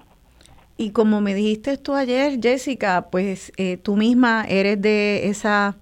Y 0.78 0.92
como 0.92 1.22
me 1.22 1.34
dijiste 1.34 1.78
tú 1.78 1.94
ayer, 1.94 2.40
Jessica, 2.42 3.08
pues 3.10 3.54
eh, 3.58 3.78
tú 3.78 3.96
misma 3.96 4.44
eres 4.48 4.82
de 4.82 5.30
esas 5.30 5.76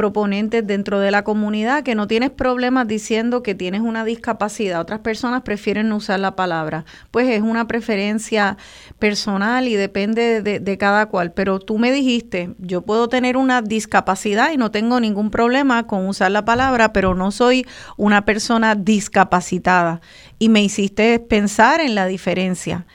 proponentes 0.00 0.66
dentro 0.66 0.98
de 0.98 1.10
la 1.10 1.24
comunidad 1.24 1.82
que 1.82 1.94
no 1.94 2.06
tienes 2.06 2.30
problemas 2.30 2.88
diciendo 2.88 3.42
que 3.42 3.54
tienes 3.54 3.82
una 3.82 4.02
discapacidad. 4.02 4.80
Otras 4.80 5.00
personas 5.00 5.42
prefieren 5.42 5.90
no 5.90 5.96
usar 5.96 6.20
la 6.20 6.36
palabra. 6.36 6.86
Pues 7.10 7.28
es 7.28 7.42
una 7.42 7.68
preferencia 7.68 8.56
personal 8.98 9.68
y 9.68 9.74
depende 9.74 10.40
de, 10.40 10.58
de, 10.58 10.78
cada 10.78 11.04
cual. 11.04 11.32
Pero 11.32 11.58
tú 11.58 11.76
me 11.76 11.92
dijiste, 11.92 12.54
yo 12.56 12.80
puedo 12.80 13.10
tener 13.10 13.36
una 13.36 13.60
discapacidad 13.60 14.52
y 14.52 14.56
no 14.56 14.70
tengo 14.70 15.00
ningún 15.00 15.30
problema 15.30 15.86
con 15.86 16.08
usar 16.08 16.30
la 16.30 16.46
palabra, 16.46 16.94
pero 16.94 17.14
no 17.14 17.30
soy 17.30 17.66
una 17.98 18.24
persona 18.24 18.76
discapacitada. 18.76 20.00
Y 20.38 20.48
me 20.48 20.62
hiciste 20.62 21.18
pensar 21.18 21.82
en 21.82 21.94
la 21.94 22.06
diferencia 22.06 22.86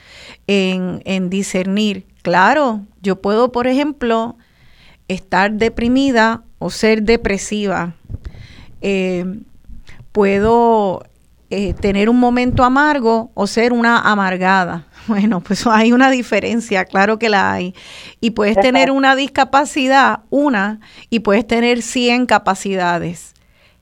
en, 0.47 1.29
discernir. 1.29 2.07
Claro, 2.23 2.81
yo 3.03 3.21
puedo, 3.21 3.51
por 3.51 3.67
ejemplo, 3.67 4.37
estar 5.07 5.51
deprimida 5.51 6.43
o 6.59 6.69
ser 6.69 7.03
depresiva. 7.03 7.93
Eh, 8.81 9.25
puedo 10.11 11.03
eh, 11.49 11.73
tener 11.73 12.09
un 12.09 12.19
momento 12.19 12.63
amargo 12.63 13.31
o 13.33 13.47
ser 13.47 13.73
una 13.73 13.99
amargada. 13.99 14.85
Bueno, 15.07 15.39
pues 15.39 15.67
hay 15.71 15.91
una 15.91 16.09
diferencia, 16.09 16.83
claro 16.83 17.19
que 17.19 17.29
la 17.29 17.51
hay. 17.51 17.75
Y 18.21 18.31
puedes 18.31 18.59
tener 18.59 18.89
una 18.89 19.15
discapacidad, 19.15 20.21
una, 20.31 20.79
y 21.11 21.19
puedes 21.19 21.45
tener 21.45 21.83
100 21.83 22.25
capacidades. 22.25 23.35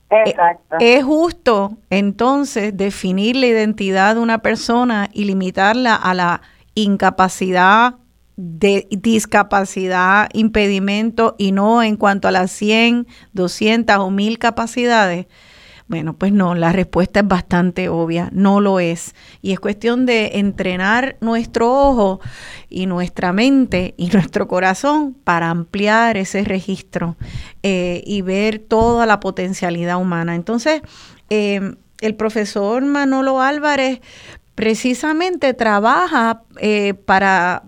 Exacto. 0.10 0.76
Es 0.82 1.02
justo 1.06 1.78
entonces 1.90 2.76
definir 2.76 3.38
la 3.38 3.48
identidad 3.48 4.16
de 4.16 4.22
una 4.22 4.40
persona 4.40 5.10
y 5.14 5.24
limitarla 5.24 5.96
a 5.96 6.14
la 6.14 6.42
incapacidad, 6.76 7.96
de 8.36 8.88
discapacidad, 8.92 10.30
impedimento 10.34 11.36
y 11.38 11.52
no 11.52 11.84
en 11.84 11.98
cuanto 11.98 12.28
a 12.28 12.32
las 12.32 12.52
100, 12.52 13.08
200 13.34 13.98
o 13.98 14.12
1000 14.12 14.40
capacidades? 14.40 15.28
Bueno, 15.88 16.18
pues 16.18 16.32
no, 16.32 16.56
la 16.56 16.72
respuesta 16.72 17.20
es 17.20 17.28
bastante 17.28 17.90
obvia, 17.90 18.30
no 18.32 18.62
lo 18.62 18.80
es. 18.80 19.14
Y 19.42 19.52
es 19.52 19.60
cuestión 19.60 20.06
de 20.06 20.40
entrenar 20.40 21.18
nuestro 21.20 21.72
ojo 21.72 22.22
y 22.70 22.86
nuestra 22.86 23.34
mente 23.34 23.94
y 23.98 24.08
nuestro 24.14 24.48
corazón 24.48 25.14
para 25.14 25.50
ampliar 25.50 26.18
ese 26.18 26.44
registro 26.46 27.18
eh, 27.62 28.02
y 28.06 28.22
ver 28.22 28.60
toda 28.60 29.06
la 29.06 29.20
potencialidad 29.20 29.98
humana. 29.98 30.36
Entonces, 30.36 30.82
eh, 31.30 31.76
el 32.02 32.16
profesor 32.16 32.84
Manolo 32.84 33.42
Álvarez 33.42 34.02
precisamente 34.56 35.54
trabaja 35.54 36.44
eh, 36.60 36.94
para, 36.94 37.64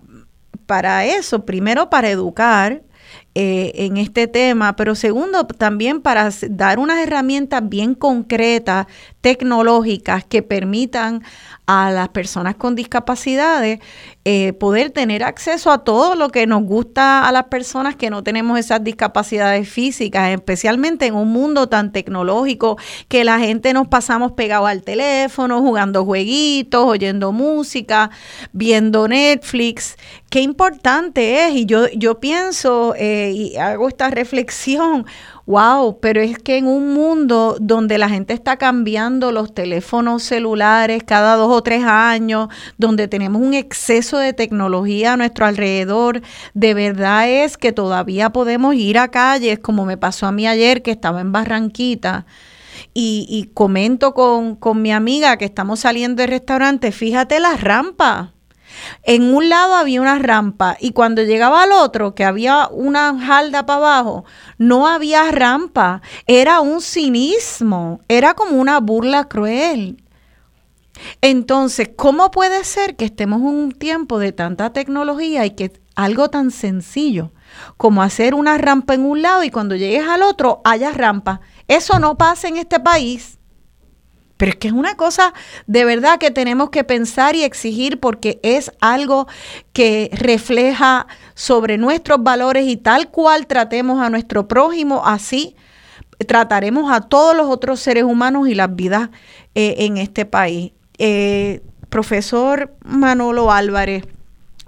para 0.66 1.04
eso, 1.06 1.44
primero 1.44 1.90
para 1.90 2.10
educar, 2.10 2.82
eh, 3.38 3.72
en 3.84 3.98
este 3.98 4.28
tema, 4.28 4.76
pero 4.76 4.94
segundo, 4.94 5.46
también 5.46 6.00
para 6.00 6.30
dar 6.48 6.78
unas 6.78 6.98
herramientas 6.98 7.68
bien 7.68 7.94
concretas, 7.94 8.86
tecnológicas, 9.26 10.24
que 10.24 10.40
permitan 10.40 11.24
a 11.66 11.90
las 11.90 12.10
personas 12.10 12.54
con 12.54 12.76
discapacidades 12.76 13.80
eh, 14.24 14.52
poder 14.52 14.90
tener 14.90 15.24
acceso 15.24 15.72
a 15.72 15.82
todo 15.82 16.14
lo 16.14 16.28
que 16.28 16.46
nos 16.46 16.62
gusta 16.62 17.26
a 17.26 17.32
las 17.32 17.46
personas 17.46 17.96
que 17.96 18.08
no 18.08 18.22
tenemos 18.22 18.56
esas 18.56 18.84
discapacidades 18.84 19.68
físicas, 19.68 20.30
especialmente 20.30 21.06
en 21.06 21.16
un 21.16 21.28
mundo 21.28 21.68
tan 21.68 21.90
tecnológico 21.90 22.78
que 23.08 23.24
la 23.24 23.40
gente 23.40 23.72
nos 23.72 23.88
pasamos 23.88 24.30
pegados 24.32 24.68
al 24.68 24.84
teléfono, 24.84 25.60
jugando 25.60 26.04
jueguitos, 26.04 26.86
oyendo 26.86 27.32
música, 27.32 28.10
viendo 28.52 29.08
Netflix. 29.08 29.96
Qué 30.30 30.40
importante 30.40 31.46
es, 31.46 31.54
y 31.56 31.66
yo, 31.66 31.88
yo 31.96 32.20
pienso 32.20 32.94
eh, 32.96 33.32
y 33.34 33.56
hago 33.56 33.88
esta 33.88 34.08
reflexión, 34.10 35.04
Wow, 35.46 36.00
pero 36.00 36.20
es 36.20 36.38
que 36.40 36.58
en 36.58 36.66
un 36.66 36.92
mundo 36.92 37.56
donde 37.60 37.98
la 37.98 38.08
gente 38.08 38.34
está 38.34 38.56
cambiando 38.56 39.30
los 39.30 39.54
teléfonos 39.54 40.24
celulares 40.24 41.04
cada 41.06 41.36
dos 41.36 41.52
o 41.52 41.62
tres 41.62 41.84
años, 41.84 42.48
donde 42.78 43.06
tenemos 43.06 43.40
un 43.40 43.54
exceso 43.54 44.18
de 44.18 44.32
tecnología 44.32 45.12
a 45.12 45.16
nuestro 45.16 45.46
alrededor, 45.46 46.20
de 46.54 46.74
verdad 46.74 47.28
es 47.28 47.56
que 47.56 47.70
todavía 47.70 48.30
podemos 48.30 48.74
ir 48.74 48.98
a 48.98 49.08
calles, 49.08 49.60
como 49.60 49.86
me 49.86 49.96
pasó 49.96 50.26
a 50.26 50.32
mí 50.32 50.48
ayer 50.48 50.82
que 50.82 50.90
estaba 50.90 51.20
en 51.20 51.30
Barranquita. 51.30 52.26
Y, 52.92 53.50
comento 53.54 54.14
con, 54.14 54.56
con 54.56 54.82
mi 54.82 54.92
amiga 54.92 55.36
que 55.36 55.44
estamos 55.44 55.80
saliendo 55.80 56.22
del 56.22 56.30
restaurante, 56.30 56.92
fíjate 56.92 57.40
la 57.40 57.56
rampa 57.56 58.35
en 59.02 59.34
un 59.34 59.48
lado 59.48 59.74
había 59.74 60.00
una 60.00 60.18
rampa 60.18 60.76
y 60.80 60.92
cuando 60.92 61.22
llegaba 61.22 61.62
al 61.62 61.72
otro, 61.72 62.14
que 62.14 62.24
había 62.24 62.68
una 62.68 63.18
jalda 63.18 63.66
para 63.66 63.78
abajo, 63.78 64.24
no 64.58 64.86
había 64.86 65.30
rampa. 65.30 66.02
Era 66.26 66.60
un 66.60 66.80
cinismo, 66.80 68.00
era 68.08 68.34
como 68.34 68.58
una 68.58 68.80
burla 68.80 69.28
cruel. 69.28 70.02
Entonces, 71.20 71.90
¿cómo 71.94 72.30
puede 72.30 72.64
ser 72.64 72.96
que 72.96 73.04
estemos 73.04 73.40
en 73.40 73.48
un 73.48 73.72
tiempo 73.72 74.18
de 74.18 74.32
tanta 74.32 74.72
tecnología 74.72 75.44
y 75.44 75.50
que 75.50 75.72
algo 75.94 76.30
tan 76.30 76.50
sencillo 76.50 77.32
como 77.76 78.02
hacer 78.02 78.34
una 78.34 78.58
rampa 78.58 78.94
en 78.94 79.04
un 79.04 79.22
lado 79.22 79.44
y 79.44 79.50
cuando 79.50 79.76
llegues 79.76 80.08
al 80.08 80.22
otro 80.22 80.60
haya 80.64 80.90
rampa? 80.92 81.40
Eso 81.68 81.98
no 81.98 82.16
pasa 82.16 82.48
en 82.48 82.56
este 82.56 82.80
país. 82.80 83.35
Pero 84.36 84.50
es 84.50 84.56
que 84.56 84.68
es 84.68 84.74
una 84.74 84.96
cosa 84.96 85.32
de 85.66 85.84
verdad 85.84 86.18
que 86.18 86.30
tenemos 86.30 86.70
que 86.70 86.84
pensar 86.84 87.36
y 87.36 87.44
exigir 87.44 88.00
porque 88.00 88.38
es 88.42 88.70
algo 88.80 89.26
que 89.72 90.10
refleja 90.12 91.06
sobre 91.34 91.78
nuestros 91.78 92.22
valores 92.22 92.66
y 92.66 92.76
tal 92.76 93.10
cual 93.10 93.46
tratemos 93.46 94.00
a 94.00 94.10
nuestro 94.10 94.46
prójimo, 94.46 95.02
así 95.06 95.56
trataremos 96.26 96.90
a 96.90 97.02
todos 97.02 97.36
los 97.36 97.46
otros 97.46 97.80
seres 97.80 98.04
humanos 98.04 98.48
y 98.48 98.54
las 98.54 98.74
vidas 98.74 99.10
eh, 99.54 99.74
en 99.78 99.98
este 99.98 100.24
país. 100.24 100.72
Eh, 100.98 101.62
profesor 101.90 102.74
Manolo 102.84 103.52
Álvarez, 103.52 104.04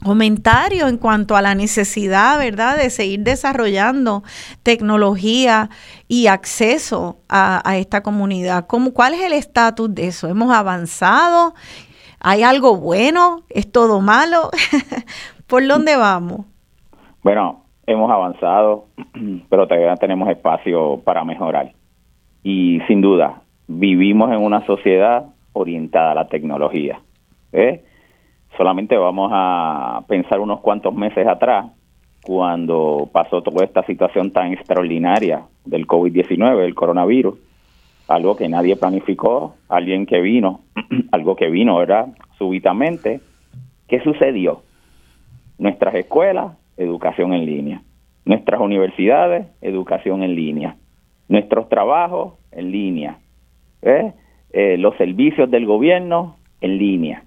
comentario 0.04 0.86
en 0.88 0.96
cuanto 0.96 1.36
a 1.36 1.42
la 1.42 1.54
necesidad, 1.54 2.38
¿verdad?, 2.38 2.76
de 2.76 2.90
seguir 2.90 3.20
desarrollando 3.20 4.22
tecnología 4.62 5.70
y 6.06 6.28
acceso 6.28 7.18
a, 7.28 7.62
esta 7.76 8.02
comunidad. 8.02 8.66
¿Cómo, 8.66 8.92
¿Cuál 8.92 9.14
es 9.14 9.22
el 9.22 9.32
estatus 9.32 9.94
de 9.94 10.08
eso? 10.08 10.28
¿Hemos 10.28 10.54
avanzado? 10.54 11.54
¿Hay 12.20 12.42
algo 12.42 12.76
bueno? 12.76 13.42
¿Es 13.48 13.70
todo 13.70 14.00
malo? 14.00 14.50
¿Por 15.46 15.66
dónde 15.66 15.96
vamos? 15.96 16.46
Bueno, 17.22 17.64
hemos 17.86 18.10
avanzado, 18.10 18.86
pero 19.50 19.66
todavía 19.66 19.94
tenemos 19.96 20.28
espacio 20.28 21.00
para 21.04 21.24
mejorar. 21.24 21.72
Y 22.42 22.80
sin 22.86 23.00
duda, 23.00 23.42
vivimos 23.66 24.30
en 24.30 24.42
una 24.42 24.64
sociedad 24.66 25.26
orientada 25.52 26.12
a 26.12 26.14
la 26.14 26.28
tecnología. 26.28 27.00
¿eh? 27.52 27.84
Solamente 28.58 28.96
vamos 28.96 29.30
a 29.32 30.02
pensar 30.08 30.40
unos 30.40 30.58
cuantos 30.58 30.92
meses 30.92 31.24
atrás, 31.28 31.66
cuando 32.24 33.08
pasó 33.12 33.40
toda 33.40 33.64
esta 33.64 33.84
situación 33.84 34.32
tan 34.32 34.52
extraordinaria 34.52 35.42
del 35.64 35.86
COVID-19, 35.86 36.64
el 36.64 36.74
coronavirus, 36.74 37.38
algo 38.08 38.36
que 38.36 38.48
nadie 38.48 38.74
planificó, 38.74 39.54
alguien 39.68 40.06
que 40.06 40.20
vino, 40.20 40.62
algo 41.12 41.36
que 41.36 41.48
vino, 41.48 41.76
¿verdad? 41.76 42.08
Súbitamente. 42.36 43.20
¿Qué 43.86 44.00
sucedió? 44.00 44.62
Nuestras 45.58 45.94
escuelas, 45.94 46.56
educación 46.76 47.34
en 47.34 47.46
línea. 47.46 47.82
Nuestras 48.24 48.60
universidades, 48.60 49.46
educación 49.60 50.24
en 50.24 50.34
línea. 50.34 50.74
Nuestros 51.28 51.68
trabajos, 51.68 52.34
en 52.50 52.72
línea. 52.72 53.18
¿eh? 53.82 54.14
Eh, 54.50 54.76
los 54.78 54.96
servicios 54.96 55.48
del 55.48 55.64
gobierno, 55.64 56.34
en 56.60 56.76
línea. 56.76 57.22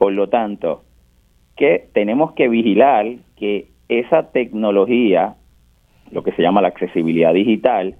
Por 0.00 0.14
lo 0.14 0.30
tanto, 0.30 0.80
que 1.58 1.90
tenemos 1.92 2.32
que 2.32 2.48
vigilar 2.48 3.04
que 3.36 3.66
esa 3.90 4.32
tecnología, 4.32 5.34
lo 6.10 6.22
que 6.22 6.32
se 6.32 6.40
llama 6.40 6.62
la 6.62 6.68
accesibilidad 6.68 7.34
digital, 7.34 7.96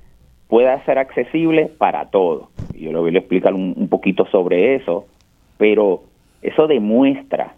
pueda 0.49 0.83
ser 0.87 0.97
accesible 0.97 1.71
para 1.77 2.07
todos. 2.07 2.49
Yo 2.75 2.91
le 2.91 2.99
voy 3.01 3.15
a 3.15 3.19
explicar 3.19 3.53
un, 3.53 3.75
un 3.77 3.89
poquito 3.91 4.25
sobre 4.33 4.77
eso, 4.77 5.09
pero 5.59 6.05
eso 6.41 6.67
demuestra 6.67 7.57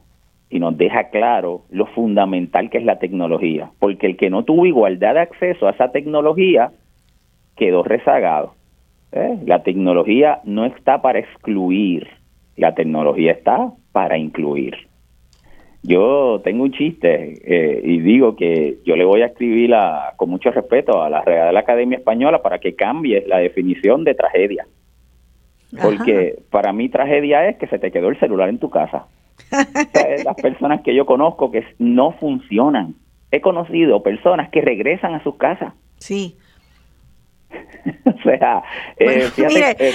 y 0.50 0.58
nos 0.58 0.76
deja 0.76 1.10
claro 1.10 1.60
lo 1.70 1.86
fundamental 1.86 2.68
que 2.68 2.78
es 2.78 2.84
la 2.84 2.98
tecnología, 2.98 3.70
porque 3.78 4.08
el 4.08 4.16
que 4.16 4.28
no 4.28 4.42
tuvo 4.42 4.66
igualdad 4.66 5.14
de 5.14 5.20
acceso 5.20 5.68
a 5.68 5.70
esa 5.70 5.92
tecnología 5.92 6.72
quedó 7.56 7.84
rezagado. 7.84 8.54
¿eh? 9.12 9.38
La 9.46 9.62
tecnología 9.62 10.40
no 10.42 10.64
está 10.64 11.00
para 11.00 11.20
excluir, 11.20 12.08
la 12.56 12.74
tecnología 12.74 13.30
está 13.30 13.72
para 13.92 14.18
incluir. 14.18 14.76
Yo 15.82 16.40
tengo 16.44 16.62
un 16.62 16.72
chiste 16.72 17.40
eh, 17.44 17.80
y 17.82 18.00
digo 18.00 18.36
que 18.36 18.78
yo 18.84 18.94
le 18.94 19.04
voy 19.04 19.22
a 19.22 19.26
escribir 19.26 19.72
con 20.16 20.30
mucho 20.30 20.50
respeto 20.52 21.02
a 21.02 21.10
la 21.10 21.22
Real 21.22 21.56
Academia 21.56 21.98
Española 21.98 22.40
para 22.40 22.60
que 22.60 22.74
cambie 22.74 23.24
la 23.26 23.38
definición 23.38 24.04
de 24.04 24.14
tragedia. 24.14 24.66
Porque 25.80 26.38
para 26.50 26.72
mí 26.72 26.88
tragedia 26.88 27.48
es 27.48 27.56
que 27.56 27.66
se 27.66 27.78
te 27.78 27.90
quedó 27.90 28.10
el 28.10 28.20
celular 28.20 28.48
en 28.48 28.58
tu 28.58 28.70
casa. 28.70 29.06
las 30.24 30.36
personas 30.36 30.82
que 30.82 30.94
yo 30.94 31.06
conozco 31.06 31.50
que 31.50 31.64
no 31.78 32.12
funcionan. 32.12 32.94
He 33.30 33.40
conocido 33.40 34.02
personas 34.02 34.50
que 34.50 34.60
regresan 34.60 35.14
a 35.14 35.22
sus 35.22 35.36
casas. 35.36 35.72
Sí. 35.98 36.36
o 38.04 38.22
sea, 38.22 38.62
eh, 38.96 39.30
mire, 39.48 39.76
eh, 39.78 39.94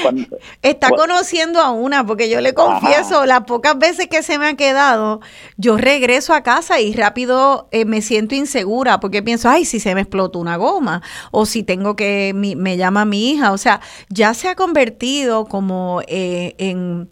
está 0.61 0.89
conociendo 0.89 1.59
a 1.59 1.71
una, 1.71 2.05
porque 2.05 2.29
yo 2.29 2.41
le 2.41 2.53
confieso, 2.53 3.25
las 3.25 3.41
pocas 3.41 3.77
veces 3.77 4.07
que 4.07 4.23
se 4.23 4.37
me 4.37 4.47
ha 4.47 4.55
quedado, 4.55 5.21
yo 5.57 5.77
regreso 5.77 6.33
a 6.33 6.41
casa 6.41 6.79
y 6.79 6.93
rápido 6.93 7.67
eh, 7.71 7.85
me 7.85 8.01
siento 8.01 8.35
insegura, 8.35 8.99
porque 8.99 9.23
pienso, 9.23 9.49
ay, 9.49 9.65
si 9.65 9.79
se 9.79 9.95
me 9.95 10.01
explotó 10.01 10.39
una 10.39 10.57
goma, 10.57 11.01
o 11.31 11.45
si 11.45 11.63
tengo 11.63 11.95
que, 11.95 12.33
me 12.33 12.77
llama 12.77 13.05
mi 13.05 13.31
hija, 13.31 13.51
o 13.51 13.57
sea, 13.57 13.79
ya 14.09 14.33
se 14.33 14.49
ha 14.49 14.55
convertido 14.55 15.45
como 15.45 16.01
en, 16.07 17.09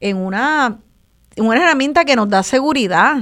en 0.00 0.16
una, 0.16 0.78
una 1.36 1.62
herramienta 1.62 2.04
que 2.04 2.16
nos 2.16 2.28
da 2.28 2.42
seguridad. 2.42 3.16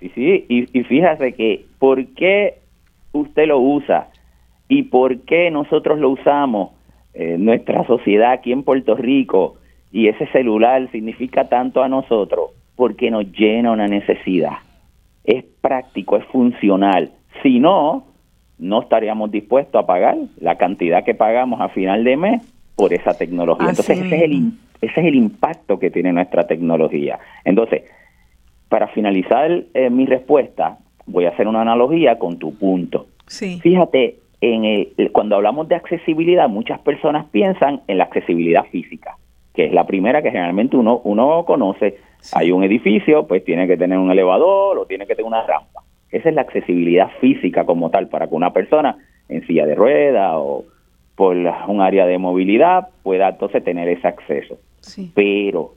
Sí, 0.00 0.10
sí, 0.14 0.46
y, 0.48 0.78
y 0.78 0.84
fíjate 0.84 1.32
que, 1.32 1.66
¿por 1.78 2.04
qué 2.14 2.60
usted 3.12 3.46
lo 3.46 3.58
usa? 3.60 4.08
Y 4.68 4.84
por 4.84 5.20
qué 5.20 5.50
nosotros 5.50 5.98
lo 5.98 6.10
usamos 6.10 6.70
nuestra 7.38 7.86
sociedad 7.86 8.32
aquí 8.32 8.52
en 8.52 8.62
Puerto 8.62 8.94
Rico 8.94 9.56
y 9.90 10.08
ese 10.08 10.26
celular 10.26 10.90
significa 10.92 11.48
tanto 11.48 11.82
a 11.82 11.88
nosotros 11.88 12.50
porque 12.76 13.10
nos 13.10 13.24
llena 13.32 13.72
una 13.72 13.88
necesidad. 13.88 14.58
Es 15.24 15.42
práctico, 15.62 16.18
es 16.18 16.24
funcional. 16.26 17.10
Si 17.42 17.58
no, 17.58 18.04
no 18.58 18.82
estaríamos 18.82 19.30
dispuestos 19.30 19.82
a 19.82 19.86
pagar 19.86 20.16
la 20.38 20.56
cantidad 20.56 21.04
que 21.04 21.14
pagamos 21.14 21.60
a 21.60 21.70
final 21.70 22.04
de 22.04 22.16
mes 22.16 22.42
por 22.76 22.92
esa 22.92 23.14
tecnología. 23.14 23.70
Entonces, 23.70 23.98
ese 23.98 24.16
es, 24.16 24.22
el, 24.22 24.52
ese 24.82 25.00
es 25.00 25.06
el 25.06 25.14
impacto 25.14 25.78
que 25.78 25.90
tiene 25.90 26.12
nuestra 26.12 26.46
tecnología. 26.46 27.18
Entonces, 27.44 27.84
para 28.68 28.88
finalizar 28.88 29.64
eh, 29.72 29.90
mi 29.90 30.06
respuesta, 30.06 30.78
voy 31.06 31.24
a 31.24 31.30
hacer 31.30 31.48
una 31.48 31.62
analogía 31.62 32.18
con 32.18 32.38
tu 32.38 32.54
punto. 32.54 33.06
Sí. 33.26 33.58
Fíjate, 33.62 34.18
en 34.40 35.10
cuando 35.12 35.36
hablamos 35.36 35.68
de 35.68 35.76
accesibilidad, 35.76 36.48
muchas 36.48 36.80
personas 36.80 37.26
piensan 37.30 37.82
en 37.86 37.98
la 37.98 38.04
accesibilidad 38.04 38.64
física, 38.66 39.16
que 39.54 39.66
es 39.66 39.72
la 39.72 39.86
primera 39.86 40.22
que 40.22 40.30
generalmente 40.30 40.76
uno, 40.76 41.00
uno 41.04 41.44
conoce. 41.46 41.98
Hay 42.32 42.50
un 42.50 42.64
edificio, 42.64 43.26
pues 43.26 43.44
tiene 43.44 43.66
que 43.66 43.76
tener 43.76 43.98
un 43.98 44.10
elevador 44.10 44.78
o 44.78 44.86
tiene 44.86 45.06
que 45.06 45.14
tener 45.14 45.26
una 45.26 45.46
rampa. 45.46 45.82
Esa 46.10 46.28
es 46.28 46.34
la 46.34 46.42
accesibilidad 46.42 47.10
física 47.20 47.64
como 47.64 47.90
tal, 47.90 48.08
para 48.08 48.26
que 48.26 48.34
una 48.34 48.52
persona 48.52 48.96
en 49.28 49.46
silla 49.46 49.66
de 49.66 49.74
rueda 49.74 50.38
o 50.38 50.64
por 51.14 51.36
un 51.36 51.80
área 51.80 52.06
de 52.06 52.18
movilidad 52.18 52.88
pueda 53.02 53.30
entonces 53.30 53.64
tener 53.64 53.88
ese 53.88 54.06
acceso. 54.06 54.58
Pero 55.14 55.74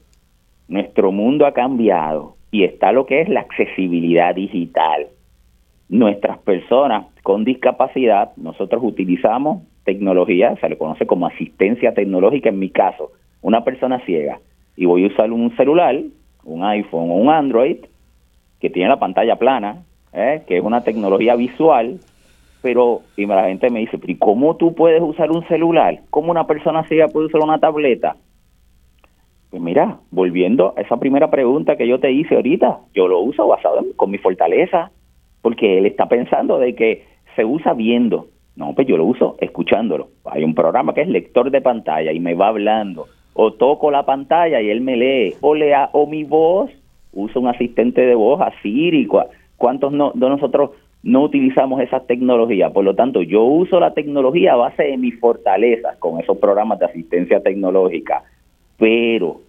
nuestro 0.68 1.12
mundo 1.12 1.46
ha 1.46 1.54
cambiado 1.54 2.36
y 2.52 2.64
está 2.64 2.92
lo 2.92 3.06
que 3.06 3.22
es 3.22 3.30
la 3.30 3.40
accesibilidad 3.40 4.36
digital 4.36 5.08
nuestras 5.90 6.38
personas 6.40 7.08
con 7.24 7.44
discapacidad, 7.44 8.32
nosotros 8.38 8.82
utilizamos 8.84 9.64
tecnología, 9.84 10.56
se 10.62 10.70
le 10.70 10.78
conoce 10.78 11.08
como 11.08 11.26
asistencia 11.26 11.94
tecnológica 11.94 12.50
en 12.50 12.60
mi 12.60 12.70
caso, 12.70 13.12
una 13.42 13.64
persona 13.64 14.00
ciega, 14.06 14.40
y 14.76 14.86
voy 14.86 15.04
a 15.04 15.08
usar 15.08 15.32
un 15.32 15.56
celular, 15.58 16.00
un 16.44 16.64
iPhone 16.64 17.10
o 17.10 17.16
un 17.16 17.30
Android, 17.30 17.78
que 18.60 18.70
tiene 18.70 18.90
la 18.90 19.00
pantalla 19.00 19.38
plana, 19.38 19.84
¿eh? 20.14 20.44
que 20.48 20.58
es 20.58 20.64
una 20.64 20.84
tecnología 20.84 21.36
visual, 21.36 22.00
pero 22.62 23.02
y 23.16 23.26
la 23.26 23.46
gente 23.46 23.70
me 23.70 23.80
dice, 23.80 23.98
¿y 24.06 24.16
cómo 24.16 24.58
tú 24.58 24.76
puedes 24.76 25.02
usar 25.02 25.32
un 25.32 25.48
celular? 25.48 26.02
¿Cómo 26.10 26.30
una 26.32 26.46
persona 26.46 26.84
ciega 26.84 27.08
puede 27.08 27.28
usar 27.28 27.42
una 27.42 27.60
tableta? 27.60 28.16
Pues 29.50 29.62
mira, 29.62 29.98
volviendo 30.12 30.76
a 30.78 30.82
esa 30.82 30.98
primera 30.98 31.32
pregunta 31.32 31.76
que 31.76 31.88
yo 31.88 32.00
te 32.00 32.12
hice 32.12 32.36
ahorita, 32.36 32.80
yo 32.94 33.08
lo 33.08 33.20
uso 33.20 33.48
basado 33.48 33.80
en, 33.80 33.94
con 33.94 34.12
mi 34.12 34.18
fortaleza, 34.18 34.92
porque 35.42 35.78
él 35.78 35.86
está 35.86 36.08
pensando 36.08 36.60
de 36.60 36.76
que 36.76 37.06
se 37.36 37.46
usa 37.46 37.74
viendo, 37.74 38.28
No, 38.56 38.74
pues 38.76 38.88
yo 38.88 38.98
lo 38.98 39.06
uso 39.06 39.38
escuchándolo. 39.40 40.10
Hay 40.26 40.44
un 40.44 40.54
programa 40.54 40.94
que 40.94 41.02
es 41.02 41.08
lector 41.08 41.50
de 41.50 41.62
pantalla 41.62 42.12
y 42.12 42.20
me 42.20 42.34
va 42.34 42.50
hablando. 42.50 43.06
O 43.34 43.54
toco 43.54 43.90
la 43.90 44.06
pantalla 44.06 44.60
y 44.62 44.70
él 44.70 44.82
me 44.82 44.98
lee. 44.98 45.34
O 45.40 45.56
lea, 45.56 45.90
o 45.94 46.08
mi 46.08 46.26
voz, 46.26 46.70
uso 47.14 47.40
un 47.40 47.48
asistente 47.48 48.02
de 48.02 48.16
voz, 48.16 48.42
a 48.42 48.52
Siri. 48.62 49.08
¿Cuántos 49.56 49.94
no, 49.94 50.12
de 50.14 50.28
nosotros 50.28 50.72
no 51.04 51.24
utilizamos 51.24 51.80
esas 51.80 52.06
tecnologías? 52.06 52.74
Por 52.74 52.84
lo 52.84 52.96
tanto, 52.96 53.22
yo 53.22 53.44
uso 53.44 53.80
la 53.80 53.94
tecnología 53.94 54.54
a 54.54 54.58
base 54.58 54.84
de 54.84 54.98
mis 54.98 55.18
fortalezas 55.22 55.96
con 55.98 56.20
esos 56.20 56.38
programas 56.38 56.80
de 56.80 56.88
asistencia 56.88 57.42
tecnológica. 57.42 58.24
Pero 58.78 59.40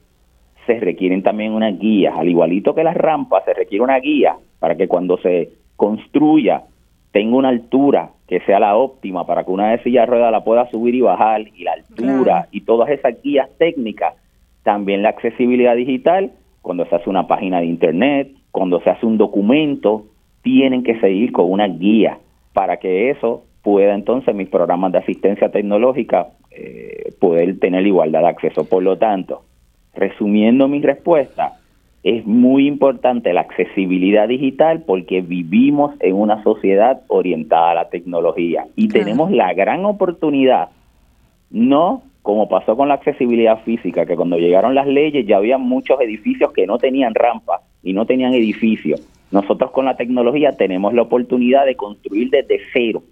se 0.67 0.79
requieren 0.79 1.25
también 1.25 1.53
unas 1.53 1.77
guías. 1.81 2.15
Al 2.17 2.29
igualito 2.29 2.77
que 2.77 2.85
las 2.85 2.97
rampas, 2.97 3.45
se 3.45 3.55
requiere 3.55 3.83
una 3.83 3.99
guía 3.99 4.37
para 4.61 4.77
que 4.77 4.87
cuando 4.87 5.19
se 5.19 5.51
construya 5.81 6.65
tenga 7.11 7.36
una 7.36 7.48
altura 7.48 8.11
que 8.28 8.40
sea 8.40 8.61
la 8.61 8.77
óptima 8.77 9.27
para 9.27 9.44
que 9.44 9.51
una 9.51 9.70
de 9.70 9.82
silla 9.82 10.02
de 10.02 10.09
ruedas 10.09 10.31
la 10.31 10.44
pueda 10.44 10.70
subir 10.70 10.94
y 10.94 11.01
bajar 11.01 11.40
y 11.40 11.65
la 11.65 11.73
altura 11.73 12.48
y 12.52 12.61
todas 12.61 12.90
esas 12.90 13.15
guías 13.23 13.48
técnicas, 13.57 14.12
también 14.62 15.02
la 15.02 15.09
accesibilidad 15.09 15.74
digital, 15.74 16.32
cuando 16.61 16.85
se 16.85 16.97
hace 16.97 17.09
una 17.09 17.27
página 17.27 17.61
de 17.61 17.65
internet, 17.65 18.31
cuando 18.52 18.82
se 18.82 18.90
hace 18.90 19.07
un 19.07 19.16
documento, 19.16 20.05
tienen 20.43 20.82
que 20.82 21.01
seguir 21.01 21.32
con 21.32 21.51
una 21.51 21.66
guía 21.66 22.19
para 22.52 22.77
que 22.77 23.09
eso 23.09 23.44
pueda 23.62 23.94
entonces 23.94 24.35
mis 24.35 24.51
programas 24.51 24.93
de 24.93 24.98
asistencia 24.98 25.48
tecnológica 25.48 26.28
eh, 26.51 27.15
poder 27.19 27.59
tener 27.59 27.86
igualdad 27.86 28.20
de 28.20 28.28
acceso. 28.28 28.69
Por 28.69 28.82
lo 28.82 28.98
tanto, 28.98 29.44
resumiendo 29.94 30.69
mi 30.69 30.82
respuesta, 30.82 31.55
es 32.02 32.24
muy 32.24 32.66
importante 32.66 33.32
la 33.32 33.43
accesibilidad 33.43 34.27
digital 34.28 34.82
porque 34.86 35.20
vivimos 35.20 35.94
en 36.01 36.14
una 36.14 36.43
sociedad 36.43 37.02
orientada 37.09 37.72
a 37.72 37.74
la 37.74 37.89
tecnología 37.90 38.66
y 38.74 38.89
tenemos 38.89 39.31
la 39.31 39.52
gran 39.52 39.85
oportunidad, 39.85 40.70
no 41.51 42.02
como 42.22 42.48
pasó 42.48 42.77
con 42.77 42.89
la 42.89 42.94
accesibilidad 42.94 43.62
física, 43.64 44.06
que 44.06 44.16
cuando 44.16 44.39
llegaron 44.39 44.74
las 44.74 44.86
leyes 44.86 45.27
ya 45.27 45.36
había 45.36 45.59
muchos 45.59 46.01
edificios 46.01 46.52
que 46.52 46.66
no 46.66 46.78
tenían 46.78 47.14
rampa 47.14 47.62
y 47.82 47.93
no 47.93 48.06
tenían 48.06 48.35
edificios. 48.35 49.01
Nosotros 49.31 49.70
con 49.70 49.85
la 49.85 49.97
tecnología 49.97 50.52
tenemos 50.52 50.93
la 50.93 51.02
oportunidad 51.02 51.64
de 51.64 51.77
construir 51.77 52.31
desde 52.31 52.60
cero 52.72 53.02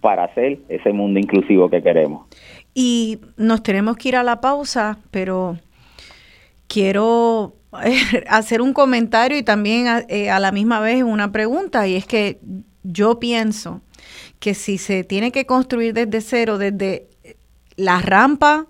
para 0.00 0.24
hacer 0.24 0.58
ese 0.68 0.92
mundo 0.92 1.18
inclusivo 1.18 1.68
que 1.70 1.82
queremos. 1.82 2.26
Y 2.74 3.18
nos 3.36 3.62
tenemos 3.62 3.96
que 3.96 4.10
ir 4.10 4.16
a 4.16 4.22
la 4.22 4.40
pausa, 4.40 4.98
pero 5.10 5.56
quiero 6.68 7.54
hacer 8.28 8.62
un 8.62 8.72
comentario 8.72 9.38
y 9.38 9.42
también 9.42 10.04
eh, 10.08 10.30
a, 10.30 10.38
la 10.40 10.52
misma 10.52 10.80
vez 10.80 11.02
una 11.02 11.32
pregunta, 11.32 11.86
y 11.86 11.96
es 11.96 12.06
que 12.06 12.40
yo 12.82 13.18
pienso 13.18 13.80
que 14.38 14.54
si 14.54 14.78
se 14.78 15.04
tiene 15.04 15.32
que 15.32 15.46
construir 15.46 15.94
desde 15.94 16.20
cero, 16.20 16.58
desde 16.58 17.08
la 17.76 18.00
rampa 18.00 18.66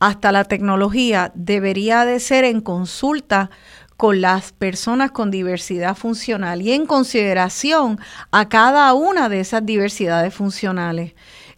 hasta 0.00 0.32
la 0.32 0.44
tecnología, 0.44 1.32
debería 1.34 2.04
de 2.04 2.20
ser 2.20 2.44
en 2.44 2.60
consulta 2.60 3.50
con 3.96 4.20
las 4.20 4.52
personas 4.52 5.10
con 5.10 5.32
diversidad 5.32 5.96
funcional 5.96 6.62
y 6.62 6.72
en 6.72 6.86
consideración 6.86 7.98
a 8.30 8.48
cada 8.48 8.94
una 8.94 9.28
de 9.28 9.40
esas 9.40 9.66
diversidades 9.66 10.32
funcionales. 10.32 11.14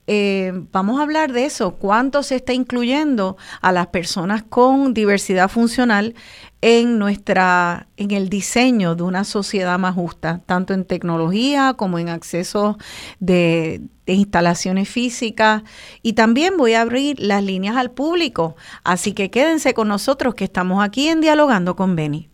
Eh, 0.06 0.50
vamos 0.72 0.98
a 0.98 1.02
hablar 1.02 1.32
de 1.32 1.44
eso, 1.44 1.76
cuánto 1.76 2.22
se 2.22 2.36
está 2.36 2.54
incluyendo 2.54 3.36
a 3.60 3.72
las 3.72 3.88
personas 3.88 4.42
con 4.42 4.94
diversidad 4.94 5.48
funcional 5.48 6.14
en 6.62 6.98
nuestra 6.98 7.88
en 7.96 8.10
el 8.10 8.28
diseño 8.28 8.94
de 8.94 9.02
una 9.02 9.24
sociedad 9.24 9.78
más 9.78 9.94
justa, 9.94 10.42
tanto 10.46 10.74
en 10.74 10.84
tecnología 10.84 11.74
como 11.74 11.98
en 11.98 12.08
acceso 12.08 12.78
de, 13.18 13.82
de, 14.06 14.12
instalaciones 14.14 14.88
físicas 14.88 15.62
y 16.02 16.14
también 16.14 16.56
voy 16.56 16.74
a 16.74 16.82
abrir 16.82 17.18
las 17.20 17.42
líneas 17.42 17.76
al 17.76 17.90
público, 17.90 18.56
así 18.84 19.12
que 19.12 19.30
quédense 19.30 19.74
con 19.74 19.88
nosotros 19.88 20.34
que 20.34 20.44
estamos 20.44 20.82
aquí 20.82 21.08
en 21.08 21.20
dialogando 21.20 21.76
con 21.76 21.96
Beni. 21.96 22.29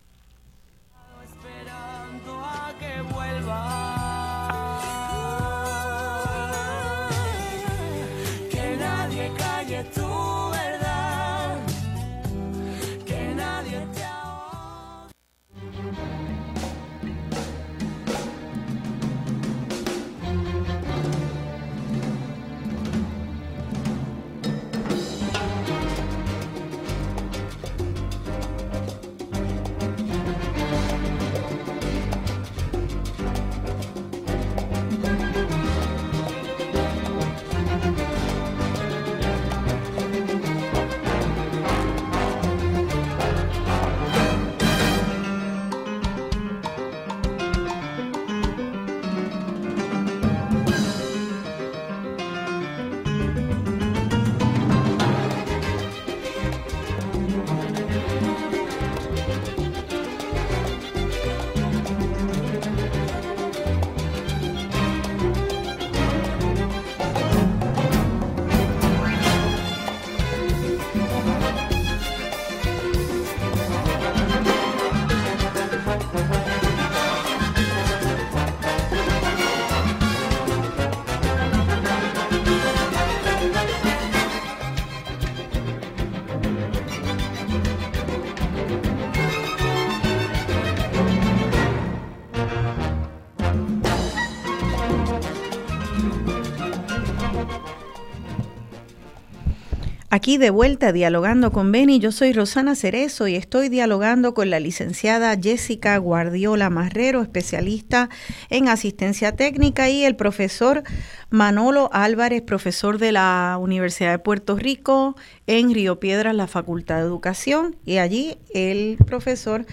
Aquí 100.27 100.37
de 100.37 100.49
vuelta 100.49 100.91
dialogando 100.91 101.53
con 101.53 101.71
Beni, 101.71 101.99
yo 101.99 102.11
soy 102.11 102.33
Rosana 102.33 102.75
Cerezo 102.75 103.29
y 103.29 103.35
estoy 103.37 103.69
dialogando 103.69 104.33
con 104.33 104.49
la 104.49 104.59
licenciada 104.59 105.33
Jessica 105.41 105.97
Guardiola 105.99 106.69
Marrero, 106.69 107.21
especialista 107.21 108.09
en 108.49 108.67
asistencia 108.67 109.37
técnica, 109.37 109.89
y 109.89 110.03
el 110.03 110.17
profesor 110.17 110.83
Manolo 111.29 111.89
Álvarez, 111.93 112.41
profesor 112.41 112.97
de 112.97 113.13
la 113.13 113.57
Universidad 113.57 114.11
de 114.11 114.19
Puerto 114.19 114.57
Rico 114.57 115.15
en 115.45 115.73
Río 115.73 116.01
Piedras, 116.01 116.35
la 116.35 116.47
Facultad 116.47 116.97
de 116.97 117.03
Educación, 117.03 117.77
y 117.85 117.99
allí 117.99 118.37
el 118.53 118.97
profesor 119.05 119.65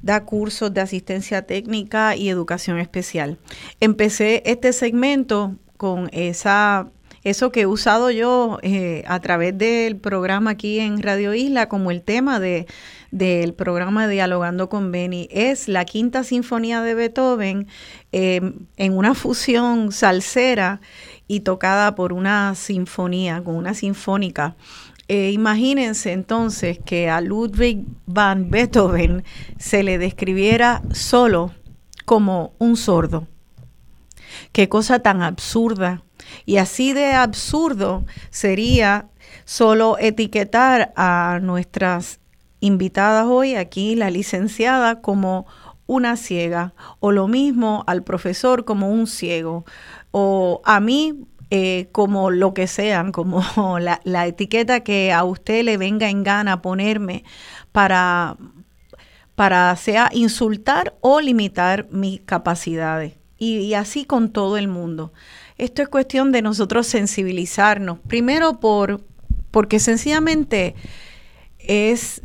da 0.00 0.24
cursos 0.24 0.72
de 0.72 0.80
asistencia 0.80 1.42
técnica 1.42 2.16
y 2.16 2.30
educación 2.30 2.78
especial. 2.78 3.36
Empecé 3.78 4.42
este 4.46 4.72
segmento 4.72 5.54
con 5.76 6.08
esa 6.12 6.88
eso 7.24 7.52
que 7.52 7.62
he 7.62 7.66
usado 7.66 8.10
yo 8.10 8.58
eh, 8.62 9.04
a 9.06 9.20
través 9.20 9.56
del 9.56 9.96
programa 9.96 10.50
aquí 10.50 10.78
en 10.80 11.02
Radio 11.02 11.34
Isla 11.34 11.68
como 11.68 11.90
el 11.90 12.02
tema 12.02 12.40
de, 12.40 12.66
del 13.10 13.54
programa 13.54 14.08
Dialogando 14.08 14.68
con 14.68 14.92
Beni, 14.92 15.28
es 15.30 15.68
la 15.68 15.84
quinta 15.84 16.24
sinfonía 16.24 16.82
de 16.82 16.94
Beethoven 16.94 17.66
em, 18.12 18.66
en 18.76 18.96
una 18.96 19.14
fusión 19.14 19.92
salsera 19.92 20.80
y 21.26 21.40
tocada 21.40 21.94
por 21.94 22.12
una 22.12 22.54
sinfonía, 22.54 23.42
con 23.42 23.56
una 23.56 23.74
sinfónica. 23.74 24.56
Eh, 25.08 25.30
imagínense 25.32 26.12
entonces 26.12 26.78
que 26.84 27.08
a 27.08 27.22
Ludwig 27.22 27.84
van 28.04 28.50
Beethoven 28.50 29.24
se 29.58 29.82
le 29.82 29.96
describiera 29.96 30.82
solo 30.92 31.52
como 32.04 32.52
un 32.58 32.76
sordo. 32.76 33.26
Qué 34.52 34.68
cosa 34.68 34.98
tan 34.98 35.22
absurda 35.22 36.02
y 36.46 36.58
así 36.58 36.92
de 36.92 37.12
absurdo 37.12 38.04
sería 38.30 39.06
solo 39.44 39.96
etiquetar 39.98 40.92
a 40.96 41.38
nuestras 41.42 42.20
invitadas 42.60 43.26
hoy 43.26 43.54
aquí, 43.54 43.94
la 43.94 44.10
licenciada, 44.10 45.00
como 45.00 45.46
una 45.86 46.16
ciega, 46.16 46.74
o 47.00 47.12
lo 47.12 47.28
mismo 47.28 47.84
al 47.86 48.02
profesor 48.02 48.64
como 48.64 48.90
un 48.90 49.06
ciego, 49.06 49.64
o 50.10 50.60
a 50.64 50.80
mí 50.80 51.24
eh, 51.50 51.88
como 51.92 52.30
lo 52.30 52.52
que 52.52 52.66
sean, 52.66 53.12
como 53.12 53.78
la, 53.78 54.00
la 54.04 54.26
etiqueta 54.26 54.80
que 54.80 55.12
a 55.12 55.24
usted 55.24 55.64
le 55.64 55.76
venga 55.76 56.10
en 56.10 56.24
gana 56.24 56.60
ponerme 56.62 57.24
para, 57.72 58.36
para 59.34 59.74
sea 59.76 60.10
insultar 60.12 60.96
o 61.00 61.20
limitar 61.20 61.86
mis 61.90 62.20
capacidades. 62.20 63.14
Y, 63.38 63.74
así 63.74 64.04
con 64.04 64.30
todo 64.30 64.56
el 64.56 64.66
mundo. 64.66 65.12
Esto 65.58 65.82
es 65.82 65.88
cuestión 65.88 66.32
de 66.32 66.42
nosotros 66.42 66.86
sensibilizarnos. 66.86 67.98
Primero 68.06 68.60
por 68.60 69.00
porque 69.50 69.78
sencillamente 69.80 70.74
es, 71.58 72.20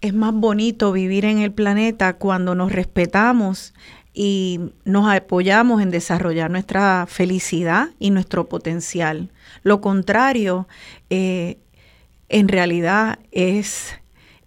es 0.00 0.14
más 0.14 0.34
bonito 0.34 0.92
vivir 0.92 1.24
en 1.24 1.38
el 1.38 1.52
planeta 1.52 2.14
cuando 2.14 2.54
nos 2.54 2.72
respetamos 2.72 3.74
y 4.12 4.60
nos 4.84 5.08
apoyamos 5.08 5.80
en 5.80 5.90
desarrollar 5.90 6.50
nuestra 6.50 7.06
felicidad 7.08 7.90
y 7.98 8.10
nuestro 8.10 8.48
potencial. 8.48 9.30
Lo 9.62 9.80
contrario, 9.80 10.66
eh, 11.08 11.58
en 12.28 12.48
realidad 12.48 13.20
es 13.30 13.94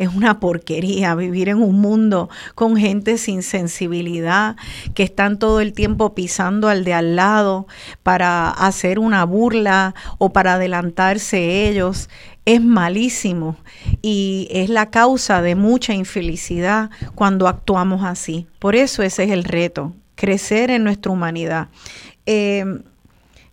es 0.02 0.10
una 0.16 0.40
porquería 0.40 1.14
vivir 1.14 1.48
en 1.48 1.62
un 1.62 1.80
mundo 1.80 2.28
con 2.56 2.76
gente 2.76 3.20
sin 3.20 3.44
sensibilidad, 3.44 4.56
que 4.96 5.04
están 5.04 5.38
todo 5.38 5.60
el 5.60 5.74
tiempo 5.74 6.16
pisando 6.16 6.70
al 6.70 6.84
de 6.84 6.96
al 6.96 7.16
lado 7.16 7.68
para 8.02 8.50
hacer 8.50 8.98
una 8.98 9.24
burla 9.26 9.94
o 10.18 10.34
para 10.34 10.56
adelantarse 10.56 11.68
ellos. 11.70 12.10
Es 12.46 12.64
malísimo 12.64 13.58
y 14.02 14.48
es 14.50 14.72
la 14.72 14.90
causa 14.90 15.44
de 15.44 15.54
mucha 15.54 15.94
infelicidad 15.94 16.90
cuando 17.14 17.48
actuamos 17.48 18.04
así. 18.04 18.48
Por 18.58 18.76
eso 18.76 19.04
ese 19.04 19.26
es 19.26 19.30
el 19.30 19.44
reto, 19.44 19.94
crecer 20.16 20.72
en 20.72 20.84
nuestra 20.84 21.12
humanidad. 21.12 21.68
Eh, 22.26 22.66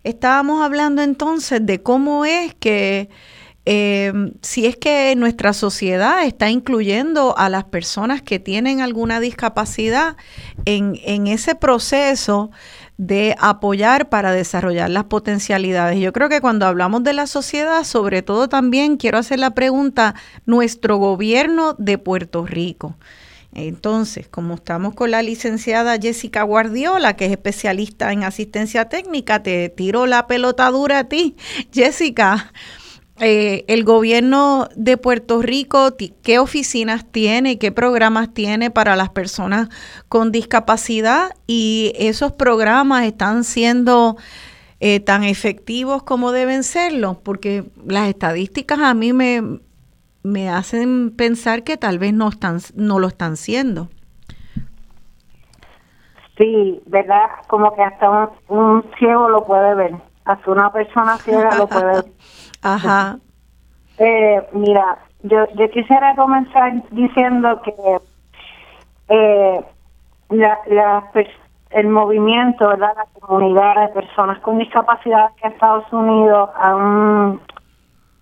estábamos 0.02 0.64
hablando 0.64 1.02
entonces 1.02 1.64
de 1.66 1.82
cómo 1.82 2.24
es 2.24 2.54
que 2.54 3.10
eh, 3.70 4.14
si 4.40 4.64
es 4.64 4.78
que 4.78 5.14
nuestra 5.14 5.52
sociedad 5.52 6.24
está 6.24 6.48
incluyendo 6.48 7.36
a 7.36 7.50
las 7.50 7.64
personas 7.64 8.22
que 8.22 8.38
tienen 8.38 8.80
alguna 8.80 9.20
discapacidad 9.20 10.16
en, 10.64 10.98
en 11.04 11.26
ese 11.26 11.54
proceso 11.54 12.50
de 12.96 13.36
apoyar 13.38 14.08
para 14.08 14.32
desarrollar 14.32 14.88
las 14.88 15.04
potencialidades. 15.04 16.00
Yo 16.00 16.14
creo 16.14 16.30
que 16.30 16.40
cuando 16.40 16.64
hablamos 16.64 17.04
de 17.04 17.12
la 17.12 17.26
sociedad, 17.26 17.84
sobre 17.84 18.22
todo 18.22 18.48
también 18.48 18.96
quiero 18.96 19.18
hacer 19.18 19.38
la 19.38 19.50
pregunta, 19.50 20.14
nuestro 20.46 20.96
gobierno 20.96 21.74
de 21.74 21.98
Puerto 21.98 22.46
Rico. 22.46 22.96
Entonces, 23.52 24.28
como 24.28 24.54
estamos 24.54 24.94
con 24.94 25.10
la 25.10 25.20
licenciada 25.20 25.98
Jessica 26.00 26.42
Guardiola, 26.42 27.16
que 27.16 27.26
es 27.26 27.32
especialista 27.32 28.12
en 28.12 28.24
asistencia 28.24 28.88
técnica, 28.88 29.42
te 29.42 29.68
tiro 29.68 30.06
la 30.06 30.26
pelota 30.26 30.70
dura 30.70 31.00
a 31.00 31.04
ti. 31.04 31.36
Jessica, 31.70 32.50
eh, 33.20 33.64
el 33.66 33.84
gobierno 33.84 34.68
de 34.76 34.96
Puerto 34.96 35.42
Rico, 35.42 35.96
qué 36.22 36.38
oficinas 36.38 37.04
tiene, 37.04 37.58
qué 37.58 37.72
programas 37.72 38.32
tiene 38.32 38.70
para 38.70 38.94
las 38.94 39.10
personas 39.10 39.68
con 40.08 40.30
discapacidad 40.30 41.30
y 41.46 41.92
esos 41.96 42.32
programas 42.32 43.04
están 43.04 43.42
siendo 43.44 44.16
eh, 44.80 45.00
tan 45.00 45.24
efectivos 45.24 46.04
como 46.04 46.30
deben 46.30 46.62
serlo, 46.62 47.18
porque 47.24 47.64
las 47.84 48.08
estadísticas 48.08 48.78
a 48.78 48.94
mí 48.94 49.12
me, 49.12 49.42
me 50.22 50.48
hacen 50.48 51.14
pensar 51.16 51.64
que 51.64 51.76
tal 51.76 51.98
vez 51.98 52.12
no, 52.12 52.28
están, 52.28 52.58
no 52.76 53.00
lo 53.00 53.08
están 53.08 53.36
siendo. 53.36 53.88
Sí, 56.36 56.80
¿verdad? 56.86 57.26
Como 57.48 57.74
que 57.74 57.82
hasta 57.82 58.30
un, 58.46 58.84
ciego 58.96 59.28
lo 59.28 59.44
puede 59.44 59.74
ver, 59.74 59.96
hasta 60.24 60.50
una 60.50 60.72
persona 60.72 61.18
ciega 61.18 61.56
lo 61.56 61.66
puede 61.66 61.84
ver. 61.84 62.04
Ajá. 62.62 63.18
Eh, 63.98 64.43
mira, 64.52 64.98
yo, 65.22 65.47
yo 65.55 65.70
quisiera 65.70 66.14
comenzar 66.14 66.72
diciendo 66.90 67.60
que 67.62 67.72
eh, 69.09 69.64
la, 70.30 70.59
la, 70.66 71.10
el 71.70 71.89
movimiento, 71.89 72.68
¿verdad? 72.68 72.93
la 72.97 73.20
comunidad 73.20 73.86
de 73.86 73.89
personas 73.89 74.39
con 74.40 74.59
discapacidad 74.59 75.30
que 75.40 75.48
Estados 75.48 75.93
Unidos 75.93 76.51
han 76.56 77.40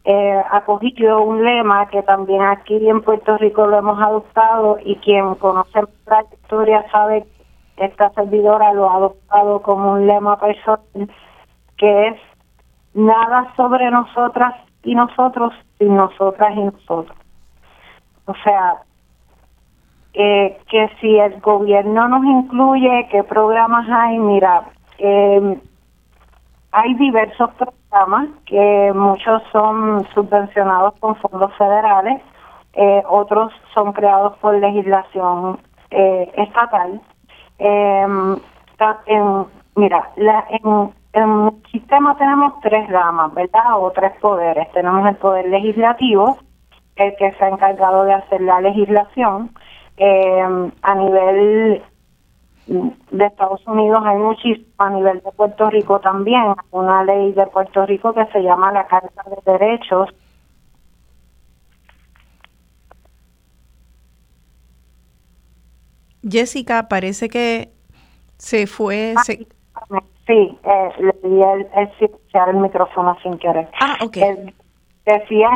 eh, 0.05 0.43
acogido 0.51 1.21
un 1.23 1.45
lema 1.45 1.89
que 1.89 2.03
también 2.03 2.43
aquí 2.43 2.89
en 2.89 3.03
Puerto 3.03 3.37
Rico 3.39 3.67
lo 3.67 3.79
hemos 3.79 4.01
adoptado 4.01 4.79
y 4.85 4.97
quien 4.97 5.35
conoce 5.35 5.81
la 5.81 5.89
trayectoria 6.05 6.91
sabe 6.91 7.27
que 7.77 7.85
esta 7.85 8.11
servidora 8.11 8.73
lo 8.73 8.89
ha 8.89 8.97
adoptado 8.97 9.63
como 9.63 9.93
un 9.93 10.07
lema 10.07 10.39
personal 10.39 10.81
que 11.77 12.09
es 12.09 12.21
nada 12.97 13.53
sobre 13.57 13.91
nosotras 13.91 14.55
y 14.83 14.95
nosotros 14.95 15.53
sin 15.79 15.95
nosotras 15.95 16.57
y 16.57 16.65
nosotros. 16.65 17.17
O 18.25 18.35
sea, 18.43 18.79
eh, 20.15 20.59
que 20.69 20.91
si 21.01 21.19
el 21.19 21.39
gobierno 21.41 22.09
nos 22.09 22.25
incluye, 22.25 23.07
qué 23.11 23.23
programas 23.23 23.87
hay, 23.91 24.19
mira, 24.19 24.65
eh, 24.99 25.61
hay 26.73 26.95
diversos 26.95 27.51
programas 27.55 28.29
que 28.47 28.93
muchos 28.95 29.43
son 29.53 30.07
subvencionados 30.15 30.95
con 31.01 31.17
fondos 31.17 31.53
federales, 31.57 32.23
eh, 32.73 33.03
otros 33.09 33.53
son 33.75 33.93
creados 33.93 34.37
por 34.39 34.55
legislación 34.55 35.59
estatal. 35.91 37.01
en, 37.59 39.47
mira, 39.77 40.11
la, 40.17 40.45
en 40.49 40.93
en 41.17 41.47
el 41.47 41.71
sistema 41.73 42.17
tenemos 42.19 42.61
tres 42.61 42.89
ramas, 42.91 43.33
¿verdad? 43.33 43.79
O 43.79 43.91
tres 43.91 44.13
poderes. 44.21 44.71
Tenemos 44.73 45.09
el 45.09 45.17
poder 45.17 45.49
legislativo, 45.49 46.39
el 46.97 47.17
que 47.17 47.33
se 47.33 47.45
ha 47.45 47.49
encargado 47.49 48.05
de 48.05 48.15
hacer 48.15 48.41
la 48.43 48.61
legislación. 48.61 49.51
Eh, 49.97 50.71
a 50.83 50.95
nivel 50.95 51.83
de 52.67 53.25
Estados 53.25 53.67
Unidos 53.67 54.03
hay 54.05 54.19
muchísimo, 54.19 54.67
a 54.77 54.91
nivel 54.91 55.23
de 55.23 55.33
Puerto 55.33 55.71
Rico 55.71 56.01
también, 56.01 56.55
una 56.71 57.03
ley 57.05 57.33
de 57.33 57.47
Puerto 57.47 57.87
Rico 57.87 58.13
que 58.13 58.27
se 58.27 58.43
llama 58.43 58.73
la 58.73 58.87
Carta 58.87 59.23
de 59.31 59.53
Derechos. 59.53 60.11
Jessica, 66.29 66.89
parece 66.89 67.31
que 67.31 67.71
se 68.37 68.67
fue... 68.67 69.15
Se... 69.25 69.47
Sí, 70.27 70.59
eh, 70.65 70.91
le 70.99 71.29
di 71.29 71.41
el, 71.41 71.69
el, 71.75 72.57
micrófono 72.57 73.17
sin 73.23 73.39
querer. 73.39 73.69
Ah, 73.81 73.97
ok. 74.03 74.17
decía, 75.05 75.51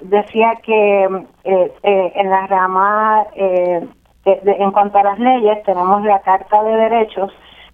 decía 0.00 0.54
que 0.64 1.04
eh, 1.44 1.72
eh, 1.84 2.12
en 2.16 2.28
la 2.28 2.46
rama, 2.48 3.24
eh, 3.36 3.88
en 4.24 4.70
cuanto 4.72 4.98
a 4.98 5.04
las 5.04 5.18
leyes, 5.20 5.62
tenemos 5.62 6.02
la 6.02 6.18
Carta 6.22 6.62
de 6.64 6.76
Derechos 6.76 7.32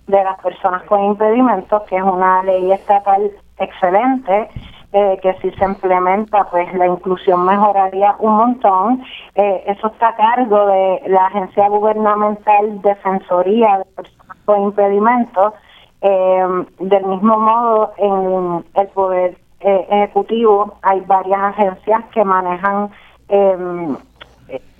de 0.09 0.23
las 0.23 0.39
Personas 0.41 0.83
con 0.85 1.03
Impedimentos, 1.05 1.83
que 1.85 1.97
es 1.97 2.03
una 2.03 2.43
ley 2.43 2.71
estatal 2.71 3.31
excelente, 3.59 4.49
que 4.93 5.37
si 5.43 5.51
se 5.51 5.65
implementa, 5.65 6.45
pues 6.45 6.73
la 6.73 6.87
inclusión 6.87 7.45
mejoraría 7.45 8.15
un 8.19 8.35
montón. 8.35 9.05
eso 9.35 9.89
está 9.89 10.09
a 10.09 10.17
cargo 10.17 10.67
de 10.69 11.03
la 11.09 11.27
Agencia 11.27 11.69
Gubernamental 11.69 12.81
Defensoría 12.81 13.79
de 13.79 13.85
Personas 13.95 14.37
con 14.47 14.63
Impedimentos, 14.63 15.53
eh, 16.01 16.65
del 16.79 17.05
mismo 17.07 17.39
modo, 17.39 17.93
en 17.97 18.65
el 18.75 18.89
Poder 18.89 19.37
eh, 19.61 19.87
Ejecutivo 19.91 20.75
hay 20.83 21.01
varias 21.01 21.41
agencias 21.41 22.05
que 22.13 22.25
manejan 22.25 22.91
em, 23.29 23.97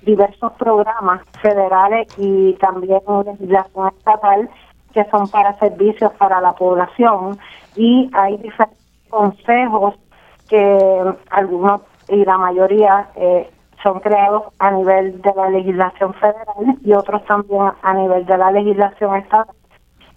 diversos 0.03 0.53
programas 0.53 1.21
federales 1.41 2.07
y 2.17 2.53
también 2.53 3.01
legislación 3.25 3.87
estatal 3.89 4.49
que 4.93 5.03
son 5.11 5.27
para 5.27 5.57
servicios 5.59 6.11
para 6.13 6.39
la 6.41 6.53
población. 6.53 7.37
Y 7.75 8.09
hay 8.13 8.37
diferentes 8.37 8.77
consejos 9.09 9.95
que 10.49 11.13
algunos 11.29 11.81
y 12.09 12.23
la 12.23 12.37
mayoría 12.37 13.09
eh, 13.15 13.49
son 13.83 13.99
creados 13.99 14.43
a 14.59 14.71
nivel 14.71 15.21
de 15.21 15.33
la 15.35 15.49
legislación 15.49 16.13
federal 16.13 16.77
y 16.83 16.93
otros 16.93 17.23
también 17.25 17.71
a 17.81 17.93
nivel 17.93 18.25
de 18.25 18.37
la 18.37 18.51
legislación 18.51 19.15
estatal 19.17 19.55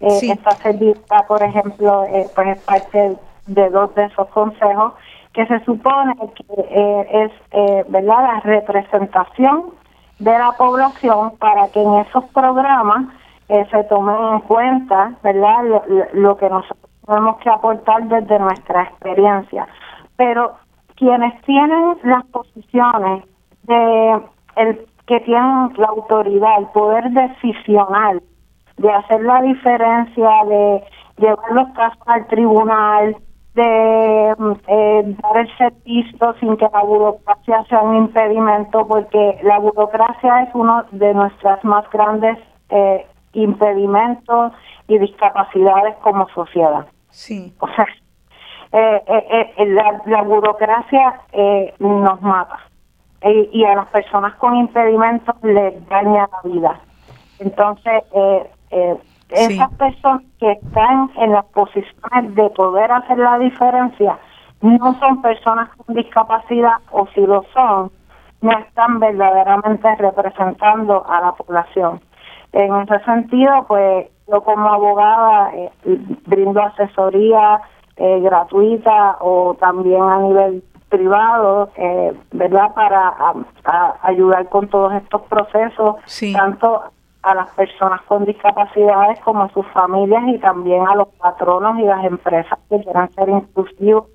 eh, 0.00 0.18
esta 0.22 0.52
servita, 0.52 1.26
por 1.28 1.42
ejemplo, 1.42 2.04
eh, 2.04 2.26
pues 2.34 2.56
es 2.56 2.62
parte 2.62 3.16
de 3.46 3.70
dos 3.70 3.94
de 3.94 4.04
esos 4.04 4.28
consejos 4.28 4.94
que 5.34 5.46
se 5.46 5.62
supone 5.64 6.14
que 6.34 6.60
eh, 6.60 7.06
es 7.24 7.32
eh, 7.52 7.84
verdad 7.88 8.22
la 8.22 8.40
representación 8.40 9.66
de 10.18 10.32
la 10.32 10.52
población 10.52 11.36
para 11.38 11.68
que 11.68 11.82
en 11.82 11.94
esos 11.98 12.24
programas 12.30 13.06
se 13.48 13.82
tomen 13.84 14.14
en 14.34 14.40
cuenta 14.42 15.12
verdad 15.24 15.64
lo, 16.12 16.36
que 16.36 16.48
nosotros 16.48 16.88
tenemos 17.04 17.38
que 17.38 17.50
aportar 17.50 18.04
desde 18.04 18.38
nuestra 18.38 18.84
experiencia. 18.84 19.66
Pero 20.16 20.52
quienes 20.94 21.40
tienen 21.42 21.96
las 22.04 22.24
posiciones 22.26 23.24
de 23.64 24.20
el 24.54 24.86
que 25.06 25.18
tienen 25.20 25.72
la 25.78 25.88
autoridad 25.88 26.58
el 26.60 26.66
poder 26.66 27.10
decisional 27.10 28.22
de 28.82 28.90
hacer 28.98 29.20
la 29.22 29.38
diferencia, 29.42 30.30
de 30.48 30.82
llevar 31.18 31.50
los 31.52 31.68
casos 31.80 32.02
al 32.06 32.26
tribunal, 32.34 33.16
de 33.54 34.34
eh, 34.66 35.16
dar 35.22 35.36
el 35.44 35.50
servicio 35.58 36.34
sin 36.40 36.56
que 36.56 36.68
la 36.72 36.82
burocracia 36.82 37.64
sea 37.68 37.82
un 37.82 37.96
impedimento, 37.96 38.86
porque 38.86 39.38
la 39.42 39.58
burocracia 39.58 40.42
es 40.44 40.50
uno 40.54 40.84
de 40.92 41.12
nuestras 41.14 41.62
más 41.64 41.84
grandes 41.90 42.38
eh, 42.70 43.06
impedimentos 43.34 44.52
y 44.88 44.98
discapacidades 44.98 45.94
como 46.02 46.28
sociedad. 46.28 46.86
Sí. 47.10 47.54
O 47.60 47.68
sea, 47.74 47.86
eh, 48.72 49.02
eh, 49.06 49.52
eh, 49.58 49.66
la, 49.66 50.00
la 50.06 50.22
burocracia 50.22 51.20
eh, 51.32 51.74
nos 51.78 52.20
mata 52.22 52.58
Eh, 53.22 53.50
y 53.52 53.60
a 53.70 53.74
las 53.74 53.88
personas 53.88 54.32
con 54.40 54.56
impedimentos 54.56 55.34
les 55.42 55.74
daña 55.90 56.26
la 56.34 56.40
vida. 56.50 56.72
Entonces, 57.38 58.02
eh, 58.14 58.42
eh, 58.70 58.96
Sí. 59.32 59.54
esas 59.54 59.70
personas 59.74 60.22
que 60.40 60.50
están 60.52 61.10
en 61.16 61.32
las 61.32 61.44
posiciones 61.46 62.34
de 62.34 62.50
poder 62.50 62.90
hacer 62.90 63.16
la 63.18 63.38
diferencia 63.38 64.18
no 64.60 64.94
son 64.98 65.22
personas 65.22 65.68
con 65.76 65.94
discapacidad 65.94 66.74
o 66.90 67.06
si 67.14 67.20
lo 67.20 67.44
son, 67.54 67.90
no 68.42 68.50
están 68.58 68.98
verdaderamente 68.98 69.94
representando 69.96 71.06
a 71.08 71.20
la 71.20 71.32
población. 71.32 72.00
En 72.52 72.74
ese 72.82 72.98
sentido, 73.04 73.64
pues 73.68 74.08
yo 74.26 74.42
como 74.42 74.68
abogada 74.68 75.52
eh, 75.54 75.70
brindo 76.26 76.60
asesoría 76.62 77.60
eh, 77.96 78.18
gratuita 78.20 79.16
o 79.20 79.54
también 79.60 80.02
a 80.02 80.18
nivel 80.18 80.64
privado, 80.88 81.70
eh, 81.76 82.12
¿verdad? 82.32 82.74
Para 82.74 83.08
a- 83.08 83.34
a 83.64 83.94
ayudar 84.02 84.48
con 84.48 84.66
todos 84.68 84.92
estos 84.94 85.22
procesos, 85.22 85.96
Sí. 86.06 86.32
tanto 86.32 86.82
a 87.22 87.34
las 87.34 87.50
personas 87.50 88.00
con 88.02 88.24
discapacidades 88.24 89.20
como 89.20 89.44
a 89.44 89.52
sus 89.52 89.66
familias 89.68 90.22
y 90.28 90.38
también 90.38 90.86
a 90.86 90.94
los 90.94 91.08
patronos 91.08 91.78
y 91.78 91.82
las 91.82 92.04
empresas 92.04 92.58
que 92.68 92.80
quieran 92.80 93.10
ser 93.12 93.28
inclusivos, 93.28 94.06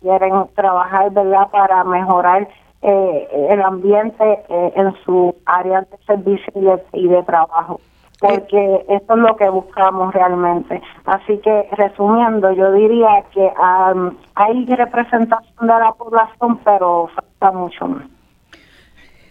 quieren 0.00 0.46
trabajar, 0.54 1.10
¿verdad? 1.10 1.48
Para 1.50 1.82
mejorar 1.84 2.48
eh, 2.82 3.48
el 3.50 3.62
ambiente 3.62 4.44
eh, 4.48 4.72
en 4.76 4.94
su 5.04 5.34
área 5.44 5.80
de 5.80 5.96
servicio 6.06 6.52
y 6.54 6.60
de, 6.60 6.82
y 6.92 7.08
de 7.08 7.22
trabajo 7.24 7.80
porque 8.20 8.86
eso 8.88 9.12
es 9.12 9.18
lo 9.18 9.36
que 9.36 9.48
buscamos 9.48 10.14
realmente. 10.14 10.80
Así 11.04 11.38
que, 11.38 11.68
resumiendo, 11.72 12.50
yo 12.52 12.72
diría 12.72 13.24
que 13.32 13.52
am, 13.56 14.16
hay 14.34 14.64
representación 14.66 15.66
de 15.66 15.66
la 15.66 15.92
población, 15.92 16.58
pero 16.64 17.08
falta 17.14 17.52
mucho 17.52 17.86
más. 17.86 18.04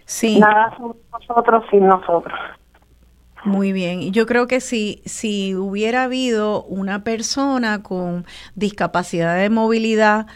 Sí. 0.04 0.38
Nada 0.38 0.72
sobre 0.76 0.98
nosotros 1.12 1.64
sin 1.70 1.86
nosotros. 1.86 2.38
Muy 3.46 3.70
bien, 3.72 4.02
y 4.02 4.10
yo 4.10 4.26
creo 4.26 4.48
que 4.48 4.60
si, 4.60 5.02
si 5.06 5.54
hubiera 5.54 6.02
habido 6.02 6.64
una 6.64 7.04
persona 7.04 7.80
con 7.80 8.26
discapacidad 8.56 9.36
de 9.38 9.50
movilidad 9.50 10.26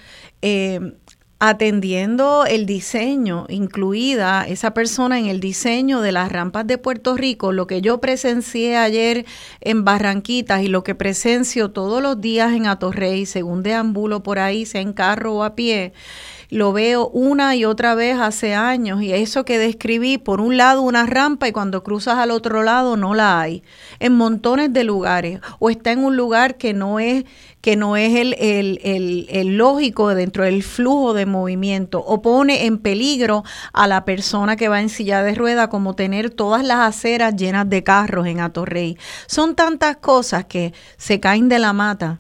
eh, 0.43 0.95
atendiendo 1.41 2.45
el 2.47 2.66
diseño, 2.66 3.47
incluida 3.49 4.47
esa 4.47 4.74
persona 4.74 5.19
en 5.19 5.27
el 5.27 5.41
diseño 5.41 6.03
de 6.03 6.12
las 6.12 6.31
rampas 6.31 6.69
de 6.69 6.78
Puerto 6.78 7.16
Rico, 7.16 7.51
lo 7.51 7.66
que 7.66 7.81
yo 7.81 8.01
presencié 8.01 8.77
ayer 8.77 9.27
en 9.61 9.85
Barranquitas 9.85 10.62
y 10.62 10.69
lo 10.69 10.85
que 10.85 10.95
presencio 10.95 11.73
todos 11.73 12.01
los 12.01 12.20
días 12.20 12.53
en 12.53 12.69
Atorrey, 12.69 13.27
según 13.27 13.65
deambulo 13.65 14.23
por 14.23 14.39
ahí, 14.39 14.66
sea 14.66 14.82
en 14.82 14.93
carro 14.93 15.35
o 15.35 15.43
a 15.43 15.57
pie, 15.57 15.95
lo 16.51 16.72
veo 16.72 17.09
una 17.09 17.55
y 17.55 17.64
otra 17.64 17.94
vez 17.94 18.18
hace 18.18 18.55
años 18.55 19.02
y 19.02 19.12
eso 19.12 19.44
que 19.44 19.59
describí, 19.59 20.18
por 20.18 20.40
un 20.40 20.56
lado 20.56 20.82
una 20.82 21.06
rampa 21.06 21.48
y 21.48 21.52
cuando 21.52 21.82
cruzas 21.82 22.18
al 22.18 22.31
otro 22.32 22.62
lado 22.62 22.97
no 22.97 23.14
la 23.14 23.40
hay, 23.40 23.62
en 24.01 24.16
montones 24.16 24.72
de 24.72 24.85
lugares, 24.85 25.40
o 25.60 25.70
está 25.70 25.93
en 25.93 26.05
un 26.05 26.16
lugar 26.16 26.56
que 26.56 26.74
no 26.74 26.98
es, 26.98 27.24
que 27.60 27.77
no 27.77 27.97
es 27.97 28.16
el, 28.16 28.35
el, 28.39 28.81
el, 28.82 29.27
el 29.31 29.56
lógico 29.56 30.09
dentro 30.14 30.44
del 30.44 30.62
flujo 30.62 31.14
de 31.14 31.27
movimiento, 31.27 32.05
o 32.05 32.20
pone 32.20 32.66
en 32.66 32.78
peligro 32.78 33.44
a 33.72 33.86
la 33.86 34.05
persona 34.05 34.56
que 34.56 34.68
va 34.68 34.81
en 34.81 34.89
silla 34.89 35.22
de 35.22 35.35
rueda, 35.35 35.68
como 35.68 35.94
tener 35.94 36.31
todas 36.31 36.64
las 36.64 36.78
aceras 36.78 37.36
llenas 37.36 37.68
de 37.68 37.85
carros 37.85 38.27
en 38.27 38.40
Atorrey. 38.40 38.98
Son 39.27 39.55
tantas 39.55 39.98
cosas 39.98 40.47
que 40.47 40.72
se 40.97 41.20
caen 41.20 41.48
de 41.48 41.59
la 41.59 41.72
mata 41.72 42.18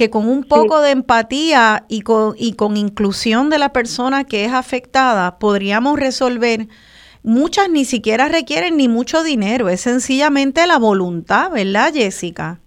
que 0.00 0.08
con 0.08 0.26
un 0.26 0.44
poco 0.44 0.80
de 0.80 0.92
empatía 0.92 1.84
y 1.86 2.00
con, 2.00 2.32
y 2.38 2.54
con 2.54 2.78
inclusión 2.78 3.50
de 3.50 3.58
la 3.58 3.68
persona 3.68 4.24
que 4.24 4.46
es 4.46 4.52
afectada 4.54 5.38
podríamos 5.38 6.00
resolver. 6.00 6.68
Muchas 7.22 7.68
ni 7.68 7.84
siquiera 7.84 8.26
requieren 8.28 8.78
ni 8.78 8.88
mucho 8.88 9.22
dinero, 9.22 9.68
es 9.68 9.82
sencillamente 9.82 10.66
la 10.66 10.78
voluntad, 10.78 11.50
¿verdad, 11.50 11.90
Jessica? 11.92 12.60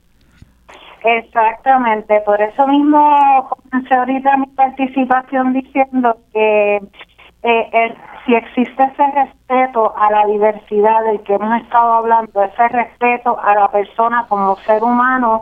Exactamente, 1.04 2.22
por 2.24 2.40
eso 2.40 2.68
mismo 2.68 3.50
comencé 3.50 3.96
ahorita 3.96 4.38
mi 4.38 4.46
participación 4.56 5.54
diciendo 5.54 6.16
que 6.34 6.76
eh, 6.76 7.70
el- 7.74 7.98
si 8.28 8.36
existe 8.36 8.84
ese 8.84 9.04
respeto 9.12 9.92
a 9.98 10.12
la 10.12 10.28
diversidad 10.28 11.04
del 11.06 11.20
que 11.24 11.34
hemos 11.34 11.62
estado 11.64 11.94
hablando, 11.94 12.44
ese 12.44 12.68
respeto 12.68 13.40
a 13.42 13.56
la 13.56 13.72
persona 13.72 14.28
como 14.30 14.56
ser 14.68 14.84
humano, 14.84 15.42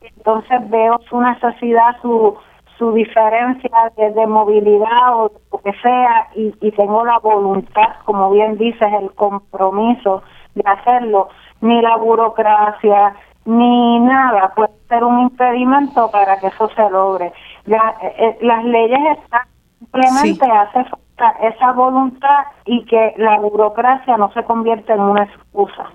entonces 0.00 0.70
veo 0.70 1.00
su 1.08 1.20
necesidad, 1.20 1.96
su 2.02 2.36
su 2.78 2.92
diferencia 2.94 3.70
de, 3.98 4.10
de 4.12 4.26
movilidad 4.26 5.14
o 5.14 5.30
lo 5.52 5.58
que 5.58 5.72
sea 5.82 6.28
y, 6.34 6.54
y 6.62 6.72
tengo 6.72 7.04
la 7.04 7.18
voluntad, 7.18 7.96
como 8.06 8.30
bien 8.30 8.56
dices, 8.56 8.88
el 9.02 9.12
compromiso 9.16 10.22
de 10.54 10.62
hacerlo, 10.64 11.28
ni 11.60 11.78
la 11.82 11.96
burocracia, 11.96 13.14
ni 13.44 14.00
nada 14.00 14.54
puede 14.56 14.72
ser 14.88 15.04
un 15.04 15.20
impedimento 15.20 16.10
para 16.10 16.40
que 16.40 16.46
eso 16.46 16.70
se 16.70 16.88
logre. 16.88 17.34
Ya, 17.66 17.96
eh, 18.00 18.14
eh, 18.18 18.38
las 18.40 18.64
leyes 18.64 19.18
están, 19.18 19.42
simplemente 19.78 20.46
Sí. 20.46 20.50
hace 20.50 20.84
falta 20.84 21.36
esa 21.42 21.72
voluntad 21.72 22.44
y 22.64 22.86
que 22.86 23.12
la 23.18 23.38
burocracia 23.40 24.16
no 24.16 24.32
se 24.32 24.42
convierta 24.44 24.94
en 24.94 25.00
una 25.00 25.24
excusa. 25.24 25.90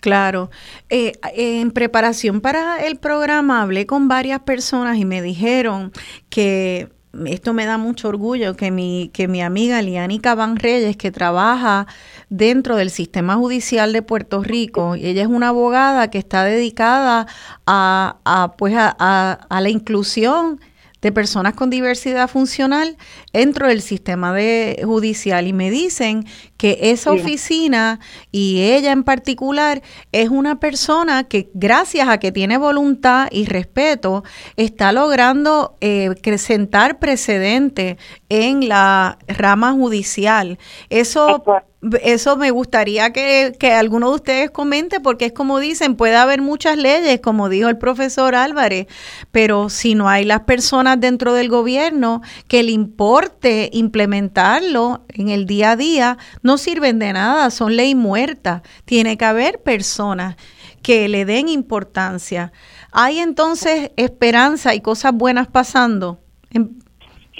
Claro. 0.00 0.50
Eh, 0.88 1.12
en 1.34 1.70
preparación 1.72 2.40
para 2.40 2.84
el 2.84 2.96
programa 2.96 3.62
hablé 3.62 3.86
con 3.86 4.08
varias 4.08 4.40
personas 4.40 4.98
y 4.98 5.04
me 5.04 5.22
dijeron 5.22 5.92
que 6.28 6.88
esto 7.26 7.52
me 7.52 7.66
da 7.66 7.76
mucho 7.76 8.08
orgullo 8.08 8.54
que 8.54 8.70
mi, 8.70 9.10
que 9.12 9.26
mi 9.26 9.42
amiga 9.42 9.82
Lianica 9.82 10.34
Van 10.34 10.56
Reyes, 10.56 10.96
que 10.96 11.10
trabaja 11.10 11.86
dentro 12.28 12.76
del 12.76 12.90
sistema 12.90 13.34
judicial 13.34 13.92
de 13.92 14.02
Puerto 14.02 14.42
Rico, 14.42 14.94
y 14.94 15.06
ella 15.06 15.22
es 15.22 15.28
una 15.28 15.48
abogada 15.48 16.08
que 16.08 16.18
está 16.18 16.44
dedicada 16.44 17.26
a, 17.66 18.54
pues 18.56 18.74
a 18.76 19.46
la 19.50 19.68
inclusión 19.68 20.60
de 21.00 21.12
personas 21.12 21.54
con 21.54 21.70
diversidad 21.70 22.28
funcional 22.28 22.96
dentro 23.32 23.68
del 23.68 23.82
sistema 23.82 24.32
de 24.34 24.82
judicial 24.84 25.46
y 25.46 25.52
me 25.52 25.70
dicen 25.70 26.26
que 26.60 26.76
esa 26.82 27.10
oficina 27.10 28.00
y 28.30 28.60
ella 28.60 28.92
en 28.92 29.02
particular 29.02 29.80
es 30.12 30.28
una 30.28 30.60
persona 30.60 31.24
que 31.24 31.48
gracias 31.54 32.06
a 32.06 32.18
que 32.18 32.32
tiene 32.32 32.58
voluntad 32.58 33.28
y 33.30 33.46
respeto 33.46 34.24
está 34.56 34.92
logrando 34.92 35.78
eh, 35.80 36.10
sentar 36.36 36.98
precedente 36.98 37.96
en 38.28 38.68
la 38.68 39.16
rama 39.26 39.72
judicial. 39.72 40.58
Eso 40.90 41.42
eso 42.02 42.36
me 42.36 42.50
gustaría 42.50 43.10
que, 43.12 43.54
que 43.58 43.72
alguno 43.72 44.10
de 44.10 44.16
ustedes 44.16 44.50
comente 44.50 45.00
porque 45.00 45.26
es 45.26 45.32
como 45.32 45.58
dicen, 45.58 45.96
puede 45.96 46.16
haber 46.16 46.42
muchas 46.42 46.76
leyes, 46.76 47.20
como 47.20 47.48
dijo 47.48 47.68
el 47.68 47.78
profesor 47.78 48.34
Álvarez, 48.34 48.86
pero 49.30 49.70
si 49.70 49.94
no 49.94 50.08
hay 50.08 50.24
las 50.24 50.40
personas 50.40 51.00
dentro 51.00 51.32
del 51.32 51.48
gobierno 51.48 52.20
que 52.48 52.62
le 52.62 52.72
importe 52.72 53.70
implementarlo 53.72 55.04
en 55.08 55.30
el 55.30 55.46
día 55.46 55.72
a 55.72 55.76
día, 55.76 56.18
no 56.42 56.49
sirven 56.58 56.98
de 56.98 57.12
nada, 57.12 57.50
son 57.50 57.76
ley 57.76 57.94
muerta. 57.94 58.62
Tiene 58.84 59.16
que 59.16 59.24
haber 59.24 59.62
personas 59.62 60.36
que 60.82 61.08
le 61.08 61.24
den 61.24 61.48
importancia. 61.48 62.52
Hay 62.92 63.18
entonces 63.18 63.92
esperanza 63.96 64.74
y 64.74 64.80
cosas 64.80 65.12
buenas 65.12 65.48
pasando. 65.48 66.18
Em- 66.52 66.80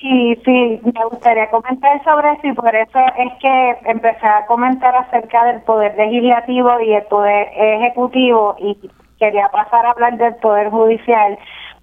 Sí, 0.01 0.35
sí, 0.47 0.81
me 0.83 1.05
gustaría 1.11 1.51
comentar 1.51 2.03
sobre 2.05 2.33
eso 2.33 2.47
y 2.47 2.53
por 2.55 2.75
eso 2.75 2.99
es 3.19 3.33
que 3.39 3.77
empecé 3.85 4.27
a 4.27 4.47
comentar 4.47 4.95
acerca 4.97 5.45
del 5.45 5.61
poder 5.61 5.95
legislativo 5.95 6.81
y 6.81 6.95
el 6.95 7.03
poder 7.03 7.49
ejecutivo 7.55 8.57
y 8.59 8.79
quería 9.19 9.49
pasar 9.49 9.85
a 9.85 9.91
hablar 9.91 10.17
del 10.17 10.37
poder 10.37 10.71
judicial 10.71 11.39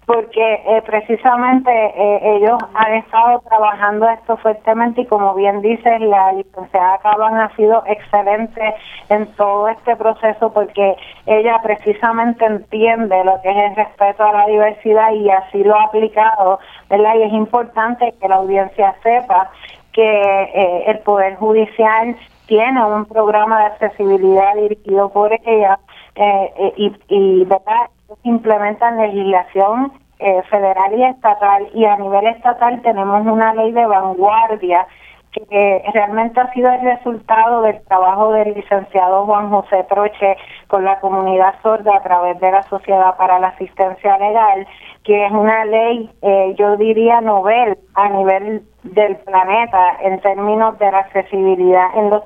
porque 0.07 0.53
eh, 0.65 0.81
precisamente 0.85 1.69
eh, 1.69 2.37
ellos 2.37 2.57
han 2.73 2.93
estado 2.93 3.41
trabajando 3.41 4.07
esto 4.07 4.37
fuertemente 4.37 5.01
y 5.01 5.05
como 5.05 5.35
bien 5.35 5.61
dices, 5.61 5.99
la 5.99 6.31
licenciada 6.31 6.97
Caban 6.99 7.35
ha 7.35 7.53
sido 7.57 7.83
excelente 7.85 8.73
en 9.09 9.27
todo 9.35 9.67
este 9.67 9.97
proceso 9.97 10.53
porque 10.53 10.95
ella 11.25 11.59
precisamente 11.61 12.45
entiende 12.45 13.21
lo 13.25 13.41
que 13.41 13.49
es 13.49 13.57
el 13.57 13.75
respeto 13.75 14.23
a 14.23 14.31
la 14.31 14.47
diversidad 14.47 15.11
y 15.11 15.29
así 15.29 15.61
lo 15.61 15.75
ha 15.75 15.83
aplicado, 15.83 16.59
¿verdad? 16.89 17.15
Y 17.15 17.23
es 17.23 17.33
importante 17.33 18.13
que 18.21 18.29
la 18.29 18.35
audiencia 18.35 18.95
sepa 19.03 19.51
que 19.91 20.03
eh, 20.03 20.83
el 20.87 20.99
Poder 20.99 21.35
Judicial 21.35 22.15
tiene 22.45 22.85
un 22.85 23.05
programa 23.07 23.59
de 23.59 23.65
accesibilidad 23.65 24.55
dirigido 24.55 25.09
por 25.09 25.33
ella 25.33 25.79
eh, 26.15 26.53
eh, 26.57 26.73
y, 26.77 26.95
y 27.09 27.43
¿verdad? 27.43 27.89
Implementan 28.23 28.97
legislación 28.97 29.91
eh, 30.19 30.41
federal 30.49 30.97
y 30.97 31.03
estatal, 31.03 31.67
y 31.73 31.85
a 31.85 31.97
nivel 31.97 32.27
estatal 32.27 32.81
tenemos 32.81 33.25
una 33.25 33.53
ley 33.53 33.71
de 33.71 33.85
vanguardia 33.85 34.87
que 35.31 35.83
realmente 35.93 36.39
ha 36.39 36.51
sido 36.53 36.71
el 36.71 36.81
resultado 36.81 37.61
del 37.61 37.81
trabajo 37.83 38.31
del 38.31 38.53
licenciado 38.53 39.25
Juan 39.25 39.49
José 39.49 39.85
Troche 39.89 40.37
con 40.67 40.83
la 40.83 40.99
comunidad 40.99 41.55
sorda 41.61 41.97
a 41.97 42.01
través 42.01 42.39
de 42.39 42.51
la 42.51 42.63
Sociedad 42.63 43.15
para 43.17 43.39
la 43.39 43.49
Asistencia 43.49 44.17
Legal, 44.17 44.67
que 45.03 45.25
es 45.25 45.31
una 45.31 45.65
ley, 45.65 46.09
eh, 46.21 46.55
yo 46.57 46.77
diría, 46.77 47.21
novel 47.21 47.77
a 47.93 48.09
nivel 48.09 48.63
del 48.83 49.17
planeta 49.17 49.97
en 50.01 50.19
términos 50.21 50.79
de 50.79 50.91
la 50.91 50.99
accesibilidad 50.99 51.95
en 51.95 52.09
los 52.09 52.23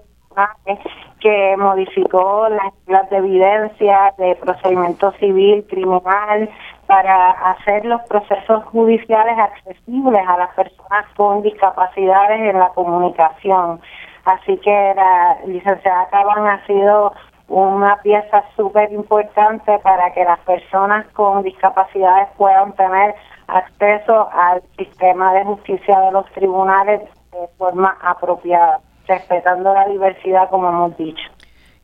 que 1.22 1.56
modificó 1.58 2.50
las 2.50 2.74
reglas 2.86 3.10
de 3.10 3.18
evidencia 3.18 4.14
de 4.18 4.36
procedimiento 4.36 5.12
civil, 5.14 5.66
criminal, 5.70 6.50
para 6.88 7.32
hacer 7.52 7.86
los 7.86 8.02
procesos 8.02 8.66
judiciales 8.66 9.38
accesibles 9.38 10.28
a 10.28 10.38
las 10.38 10.54
personas 10.56 11.06
con 11.16 11.42
discapacidades 11.42 12.42
en 12.42 12.60
la 12.60 12.70
comunicación. 12.70 13.80
Así 14.26 14.58
que 14.58 14.94
la 14.96 15.38
licenciada 15.46 16.10
Caban 16.10 16.48
ha 16.48 16.66
sido 16.66 17.14
una 17.48 17.98
pieza 18.02 18.44
súper 18.56 18.92
importante 18.92 19.78
para 19.80 20.12
que 20.14 20.24
las 20.24 20.40
personas 20.40 21.06
con 21.14 21.44
discapacidades 21.44 22.30
puedan 22.38 22.74
tener 22.74 23.16
acceso 23.48 24.30
al 24.32 24.62
sistema 24.78 25.34
de 25.34 25.44
justicia 25.44 26.00
de 26.00 26.12
los 26.12 26.26
tribunales 26.32 27.02
de 27.32 27.48
forma 27.58 27.98
apropiada 28.02 28.80
respetando 29.08 29.74
la 29.74 29.88
diversidad 29.88 30.50
como 30.50 30.70
hemos 30.70 30.98
dicho. 30.98 31.24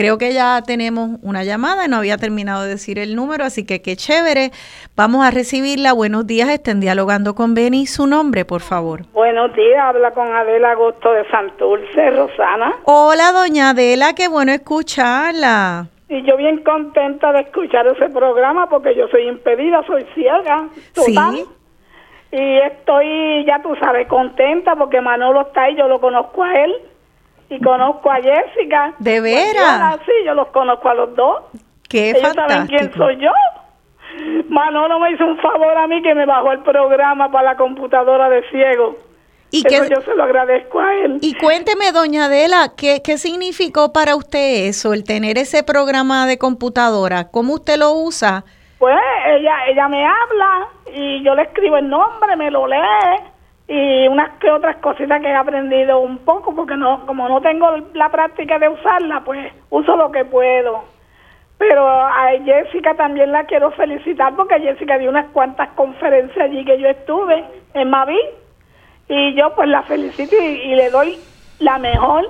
Creo 0.00 0.16
que 0.16 0.32
ya 0.32 0.62
tenemos 0.66 1.18
una 1.22 1.44
llamada, 1.44 1.86
no 1.86 1.96
había 1.96 2.16
terminado 2.16 2.62
de 2.62 2.70
decir 2.70 2.98
el 2.98 3.14
número, 3.14 3.44
así 3.44 3.66
que 3.66 3.82
qué 3.82 3.96
chévere. 3.96 4.50
Vamos 4.96 5.26
a 5.26 5.30
recibirla. 5.30 5.92
Buenos 5.92 6.26
días, 6.26 6.48
estén 6.48 6.80
dialogando 6.80 7.34
con 7.34 7.52
Beni. 7.52 7.84
Su 7.84 8.06
nombre, 8.06 8.46
por 8.46 8.62
favor. 8.62 9.02
Buenos 9.12 9.52
días, 9.54 9.78
habla 9.78 10.12
con 10.12 10.26
Adela 10.32 10.70
Agosto 10.70 11.12
de 11.12 11.28
Santurce, 11.28 12.12
Rosana. 12.12 12.76
Hola, 12.84 13.32
doña 13.32 13.70
Adela, 13.70 14.14
qué 14.14 14.28
bueno 14.28 14.52
escucharla. 14.52 15.88
Y 16.08 16.22
yo 16.22 16.38
bien 16.38 16.64
contenta 16.64 17.30
de 17.32 17.40
escuchar 17.40 17.86
ese 17.86 18.08
programa 18.08 18.70
porque 18.70 18.96
yo 18.96 19.06
soy 19.08 19.28
impedida, 19.28 19.84
soy 19.86 20.06
ciega. 20.14 20.66
Total. 20.94 21.34
Sí. 21.34 21.44
Y 22.32 22.58
estoy, 22.58 23.44
ya 23.44 23.60
tú 23.62 23.76
sabes, 23.78 24.08
contenta 24.08 24.76
porque 24.76 25.02
Manolo 25.02 25.42
está 25.42 25.64
ahí, 25.64 25.76
yo 25.76 25.88
lo 25.88 26.00
conozco 26.00 26.42
a 26.42 26.54
él 26.54 26.89
y 27.50 27.60
conozco 27.60 28.10
a 28.10 28.16
Jessica. 28.16 28.94
¿De 28.98 29.20
veras? 29.20 29.98
sí, 30.06 30.12
yo 30.24 30.34
los 30.34 30.48
conozco 30.48 30.88
a 30.88 30.94
los 30.94 31.14
dos. 31.16 31.42
Qué 31.88 32.10
Ellos 32.10 32.32
saben 32.34 32.68
quién 32.68 32.92
soy 32.94 33.16
yo. 33.18 33.32
Manolo 34.48 34.98
me 35.00 35.12
hizo 35.12 35.24
un 35.24 35.36
favor 35.38 35.76
a 35.76 35.86
mí 35.88 36.00
que 36.02 36.14
me 36.14 36.26
bajó 36.26 36.52
el 36.52 36.60
programa 36.60 37.30
para 37.30 37.52
la 37.52 37.56
computadora 37.56 38.28
de 38.28 38.42
ciego. 38.50 38.96
¿Y 39.50 39.66
eso 39.66 39.84
yo 39.84 40.00
se 40.02 40.14
lo 40.14 40.22
agradezco 40.22 40.78
a 40.78 40.94
él. 40.94 41.18
Y 41.22 41.34
cuénteme, 41.34 41.90
doña 41.90 42.26
Adela, 42.26 42.72
¿qué, 42.76 43.02
¿qué 43.02 43.18
significó 43.18 43.92
para 43.92 44.14
usted 44.14 44.68
eso, 44.68 44.94
el 44.94 45.02
tener 45.02 45.38
ese 45.38 45.64
programa 45.64 46.28
de 46.28 46.38
computadora? 46.38 47.30
¿Cómo 47.32 47.54
usted 47.54 47.76
lo 47.76 47.92
usa? 47.94 48.44
Pues 48.78 48.94
ella, 49.26 49.66
ella 49.66 49.88
me 49.88 50.06
habla 50.06 50.68
y 50.94 51.24
yo 51.24 51.34
le 51.34 51.42
escribo 51.42 51.78
el 51.78 51.88
nombre, 51.88 52.36
me 52.36 52.52
lo 52.52 52.68
lee 52.68 52.76
y 53.72 54.08
unas 54.08 54.30
que 54.40 54.50
otras 54.50 54.78
cositas 54.78 55.20
que 55.20 55.28
he 55.28 55.34
aprendido 55.34 56.00
un 56.00 56.18
poco 56.18 56.52
porque 56.56 56.76
no 56.76 57.06
como 57.06 57.28
no 57.28 57.40
tengo 57.40 57.68
la 57.94 58.08
práctica 58.08 58.58
de 58.58 58.68
usarla 58.68 59.22
pues 59.24 59.52
uso 59.70 59.96
lo 59.96 60.10
que 60.10 60.24
puedo. 60.24 60.82
Pero 61.56 61.88
a 61.88 62.30
Jessica 62.44 62.94
también 62.94 63.30
la 63.30 63.44
quiero 63.44 63.70
felicitar 63.72 64.34
porque 64.34 64.58
Jessica 64.58 64.98
dio 64.98 65.08
unas 65.08 65.26
cuantas 65.26 65.68
conferencias 65.76 66.46
allí 66.46 66.64
que 66.64 66.80
yo 66.80 66.88
estuve 66.88 67.44
en 67.74 67.90
Mavi 67.90 68.18
y 69.06 69.34
yo 69.36 69.54
pues 69.54 69.68
la 69.68 69.82
felicito 69.82 70.34
y, 70.34 70.74
le 70.74 70.90
doy 70.90 71.16
la 71.60 71.78
mejor 71.78 72.28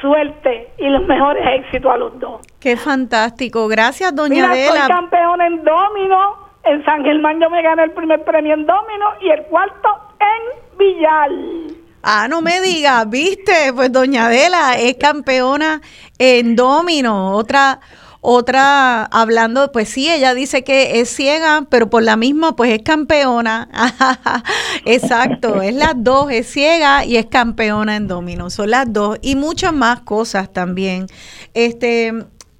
suerte 0.00 0.72
y 0.78 0.88
los 0.88 1.06
mejores 1.06 1.44
éxitos 1.60 1.92
a 1.92 1.98
los 1.98 2.18
dos. 2.18 2.40
Qué 2.58 2.76
fantástico, 2.76 3.68
gracias 3.68 4.12
doña 4.12 4.48
Mira, 4.48 4.72
Soy 4.72 4.88
campeón 4.88 5.40
en 5.40 5.62
domino, 5.62 6.47
en 6.70 6.84
San 6.84 7.04
Germán 7.04 7.40
yo 7.40 7.50
me 7.50 7.62
gané 7.62 7.84
el 7.84 7.92
primer 7.92 8.24
premio 8.24 8.54
en 8.54 8.66
domino 8.66 9.06
y 9.20 9.30
el 9.30 9.44
cuarto 9.44 9.88
en 10.20 10.78
Villal. 10.78 11.76
Ah, 12.02 12.28
no 12.28 12.42
me 12.42 12.60
diga, 12.60 13.04
viste, 13.04 13.72
pues 13.74 13.90
doña 13.90 14.26
Adela 14.26 14.78
es 14.78 14.96
campeona 14.96 15.80
en 16.18 16.56
domino, 16.56 17.32
otra 17.32 17.80
otra 18.20 19.04
hablando, 19.04 19.70
pues 19.70 19.88
sí, 19.88 20.10
ella 20.10 20.34
dice 20.34 20.64
que 20.64 21.00
es 21.00 21.08
ciega, 21.08 21.66
pero 21.70 21.88
por 21.88 22.02
la 22.02 22.16
misma, 22.16 22.56
pues 22.56 22.72
es 22.72 22.82
campeona. 22.82 23.68
Exacto, 24.84 25.62
es 25.62 25.74
las 25.74 25.94
dos, 25.96 26.30
es 26.30 26.50
ciega 26.50 27.04
y 27.04 27.16
es 27.16 27.26
campeona 27.26 27.96
en 27.96 28.08
domino, 28.08 28.50
son 28.50 28.70
las 28.70 28.92
dos 28.92 29.18
y 29.22 29.36
muchas 29.36 29.72
más 29.72 30.00
cosas 30.00 30.52
también. 30.52 31.06
Este, 31.54 32.12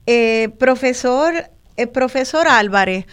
eh, 0.06 0.48
profesor, 0.58 1.34
eh, 1.76 1.86
profesor 1.88 2.46
Álvarez, 2.46 3.06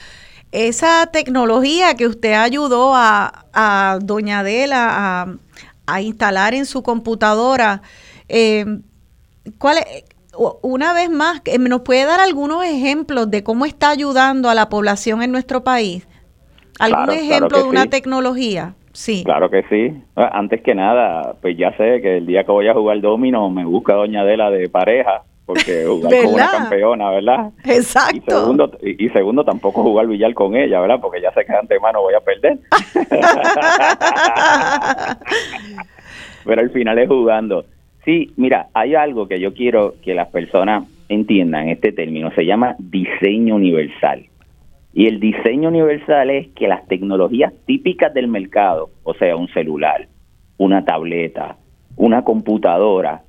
esa 0.56 1.07
tecnología 1.11 1.95
que 1.95 2.07
usted 2.07 2.34
ayudó 2.34 2.94
a, 2.95 3.99
doña 4.02 4.40
Adela 4.40 5.38
a, 5.88 6.02
instalar 6.02 6.53
en 6.53 6.65
su 6.65 6.82
computadora, 6.82 7.82
eh, 8.30 8.65
¿cuál 9.57 9.77
una 10.61 10.94
vez 10.94 11.10
más, 11.10 11.41
¿nos 11.60 11.82
puede 11.82 12.06
dar 12.06 12.19
algunos 12.19 12.65
ejemplos 12.65 13.30
de 13.30 13.44
cómo 13.44 13.65
está 13.65 13.90
ayudando 13.90 14.49
a 14.49 14.56
la 14.56 14.69
población 14.69 15.22
en 15.22 15.32
nuestro 15.32 15.64
país? 15.64 16.07
¿Algún 16.80 17.11
ejemplo 17.11 17.57
de 17.60 17.64
una 17.64 17.86
tecnología? 17.88 18.76
Sí. 18.91 19.23
Claro 19.26 19.49
que 19.49 19.64
sí. 19.69 20.02
Antes 20.15 20.61
que 20.61 20.73
nada, 20.73 21.36
pues 21.41 21.57
ya 21.57 21.72
sé 21.77 22.02
que 22.02 22.18
el 22.18 22.26
día 22.26 22.44
que 22.44 22.52
voy 22.52 22.68
a 22.68 22.73
jugar 22.73 22.99
domino 23.02 23.49
me 23.49 23.65
busca 23.65 23.94
Doña 23.94 24.22
Adela 24.22 24.49
de 24.49 24.69
pareja 24.69 25.23
porque 25.45 25.85
jugar 25.88 26.23
con 26.23 26.34
una 26.34 26.51
campeona, 26.51 27.11
¿verdad? 27.11 27.51
Exacto. 27.65 28.17
Y 28.17 28.31
segundo, 28.31 28.72
y, 28.81 29.09
segundo, 29.09 29.43
tampoco 29.43 29.84
jugar 29.84 30.07
billar 30.07 30.34
con 30.34 30.55
ella, 30.55 30.81
¿verdad? 30.81 30.99
Porque 31.01 31.22
ya 31.22 31.31
sé 31.34 31.45
que 31.45 31.51
de 31.51 31.59
antemano 31.59 32.01
voy 32.01 32.13
a 32.13 32.22
perder. 32.22 32.55
Pero 36.45 36.61
al 36.61 36.69
final 36.72 36.99
es 36.99 37.07
jugando. 37.07 37.65
Sí, 38.03 38.31
mira, 38.38 38.67
hay 38.73 38.95
algo 38.95 39.27
que 39.27 39.39
yo 39.39 39.53
quiero 39.53 39.95
que 40.03 40.13
las 40.13 40.30
personas 40.30 40.85
entiendan 41.09 41.69
este 41.69 41.91
término, 41.91 42.31
se 42.35 42.45
llama 42.45 42.76
diseño 42.77 43.55
universal. 43.55 44.26
Y 44.93 45.07
el 45.07 45.19
diseño 45.19 45.69
universal 45.69 46.30
es 46.30 46.47
que 46.49 46.67
las 46.67 46.88
tecnologías 46.88 47.51
típicas 47.65 48.13
del 48.13 48.27
mercado, 48.27 48.89
o 49.03 49.13
sea, 49.13 49.35
un 49.35 49.47
celular, 49.49 50.07
una 50.57 50.85
tableta, 50.85 51.57
una 51.97 52.23
computadora, 52.23 53.24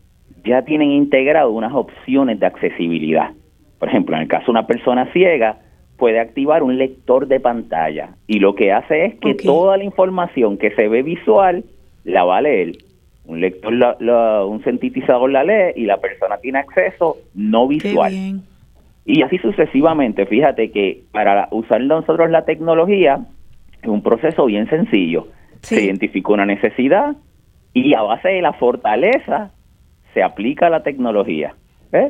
ya 0.47 0.62
tienen 0.62 0.93
integrado 0.93 1.51
unas 1.51 1.74
opciones 1.74 2.40
de 2.40 2.47
accesibilidad. 2.47 3.31
Por 3.78 3.89
ejemplo, 3.89 4.16
en 4.16 4.23
el 4.23 4.28
caso 4.28 4.47
de 4.47 4.52
una 4.52 4.66
persona 4.66 5.12
ciega, 5.12 5.59
puede 5.98 6.20
activar 6.20 6.62
un 6.62 6.78
lector 6.78 7.27
de 7.27 7.40
pantalla 7.40 8.10
y 8.27 8.39
lo 8.39 8.55
que 8.55 8.73
hace 8.73 9.06
es 9.06 9.14
que 9.16 9.35
toda 9.35 9.77
la 9.77 9.85
información 9.85 10.59
que 10.59 10.70
se 10.70 10.89
ve 10.89 11.02
visual 11.02 11.64
la 12.05 12.24
va 12.24 12.39
a 12.39 12.43
leer. 12.43 12.73
Un 13.24 13.40
lector, 13.40 13.73
un 13.73 14.62
sintetizador 14.62 15.31
la 15.31 15.43
lee 15.43 15.73
y 15.74 15.85
la 15.85 15.97
persona 15.97 16.39
tiene 16.39 16.60
acceso 16.60 17.16
no 17.35 17.66
visual. 17.66 18.40
Y 19.05 19.23
así 19.23 19.39
sucesivamente. 19.39 20.27
Fíjate 20.27 20.70
que 20.70 21.02
para 21.12 21.48
usar 21.51 21.81
nosotros 21.81 22.31
la 22.31 22.44
tecnología 22.44 23.20
es 23.82 23.89
un 23.89 24.02
proceso 24.02 24.47
bien 24.47 24.68
sencillo. 24.68 25.28
Se 25.60 25.82
identifica 25.82 26.32
una 26.32 26.47
necesidad 26.47 27.16
y 27.73 27.94
a 27.94 28.02
base 28.02 28.28
de 28.28 28.43
la 28.43 28.52
fortaleza 28.52 29.51
se 30.16 30.22
aplica 30.22 30.70
la 30.70 30.82
tecnología. 30.82 31.55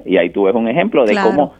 Y 0.04 0.16
ahí 0.16 0.30
tú 0.30 0.44
ves 0.44 0.54
un 0.54 0.68
ejemplo 0.68 1.04
de 1.04 1.16
cómo 1.20 1.54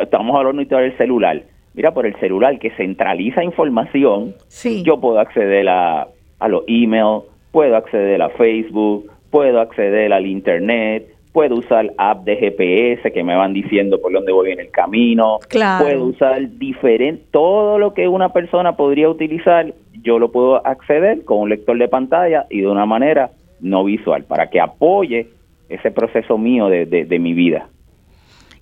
estamos 0.00 0.34
hablando 0.34 0.64
del 0.64 0.96
celular. 0.96 1.42
Mira, 1.74 1.94
por 1.94 2.06
el 2.06 2.16
celular 2.16 2.58
que 2.58 2.70
centraliza 2.70 3.44
información, 3.44 4.34
yo 4.82 5.00
puedo 5.00 5.20
acceder 5.20 5.68
a, 5.68 6.08
a 6.40 6.48
los 6.48 6.64
emails, 6.66 7.22
puedo 7.52 7.76
acceder 7.76 8.20
a 8.20 8.30
Facebook, 8.30 9.12
puedo 9.30 9.60
acceder 9.60 10.12
al 10.12 10.26
Internet, 10.26 11.06
puedo 11.32 11.54
usar 11.54 11.92
app 11.98 12.24
de 12.24 12.36
GPS 12.36 13.12
que 13.12 13.22
me 13.22 13.36
van 13.36 13.52
diciendo 13.52 14.00
por 14.00 14.12
dónde 14.12 14.32
voy 14.32 14.50
en 14.50 14.58
el 14.58 14.70
camino, 14.72 15.38
puedo 15.78 16.04
usar 16.06 16.58
diferente, 16.58 17.22
todo 17.30 17.78
lo 17.78 17.94
que 17.94 18.08
una 18.08 18.30
persona 18.30 18.76
podría 18.76 19.08
utilizar, 19.08 19.72
yo 20.02 20.18
lo 20.18 20.32
puedo 20.32 20.66
acceder 20.66 21.24
con 21.24 21.38
un 21.38 21.48
lector 21.48 21.78
de 21.78 21.86
pantalla 21.86 22.46
y 22.50 22.62
de 22.62 22.66
una 22.66 22.86
manera 22.86 23.30
no 23.60 23.84
visual, 23.84 24.24
para 24.24 24.50
que 24.50 24.60
apoye 24.60 25.28
ese 25.72 25.90
proceso 25.90 26.38
mío 26.38 26.68
de, 26.68 26.86
de, 26.86 27.18
mi 27.18 27.34
vida. 27.34 27.68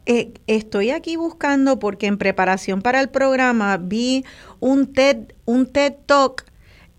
Eh, 0.06 0.32
estoy 0.46 0.90
aquí 0.90 1.16
buscando 1.16 1.78
porque 1.78 2.06
en 2.06 2.18
preparación 2.18 2.82
para 2.82 3.00
el 3.00 3.08
programa 3.08 3.76
vi 3.76 4.24
un 4.60 4.92
TED, 4.92 5.32
un 5.44 5.66
TED 5.66 5.94
Talk 6.06 6.49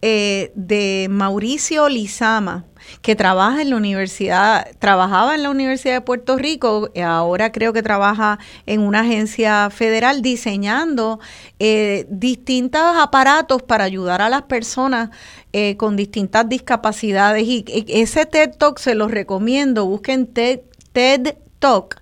eh, 0.04 0.52
de 0.56 1.08
Mauricio 1.12 1.88
Lizama, 1.88 2.66
que 3.04 3.16
trabaja 3.16 3.62
en 3.62 3.70
la 3.70 3.76
universidad, 3.76 4.68
trabajaba 4.80 5.36
en 5.36 5.44
la 5.44 5.52
Universidad 5.52 5.94
de 5.94 6.02
Puerto 6.02 6.38
Rico, 6.38 6.90
ahora 7.06 7.52
creo 7.52 7.72
que 7.72 7.84
trabaja 7.84 8.40
en 8.66 8.82
una 8.82 9.02
agencia 9.02 9.70
federal 9.70 10.24
diseñando 10.24 11.20
eh, 11.60 12.08
distintos 12.10 12.82
aparatos 12.82 13.62
para 13.62 13.84
ayudar 13.84 14.24
a 14.24 14.30
las 14.30 14.42
personas 14.44 15.12
eh, 15.54 15.78
con 15.78 15.96
distintas 15.96 16.50
discapacidades. 16.50 17.44
Y, 17.48 17.64
ese 17.88 18.26
TED 18.26 18.56
Talk 18.58 18.80
se 18.80 18.96
los 18.96 19.12
recomiendo, 19.12 19.86
busquen 19.86 20.26
TED, 20.26 20.62
TED 20.94 21.36
Talk, 21.60 22.02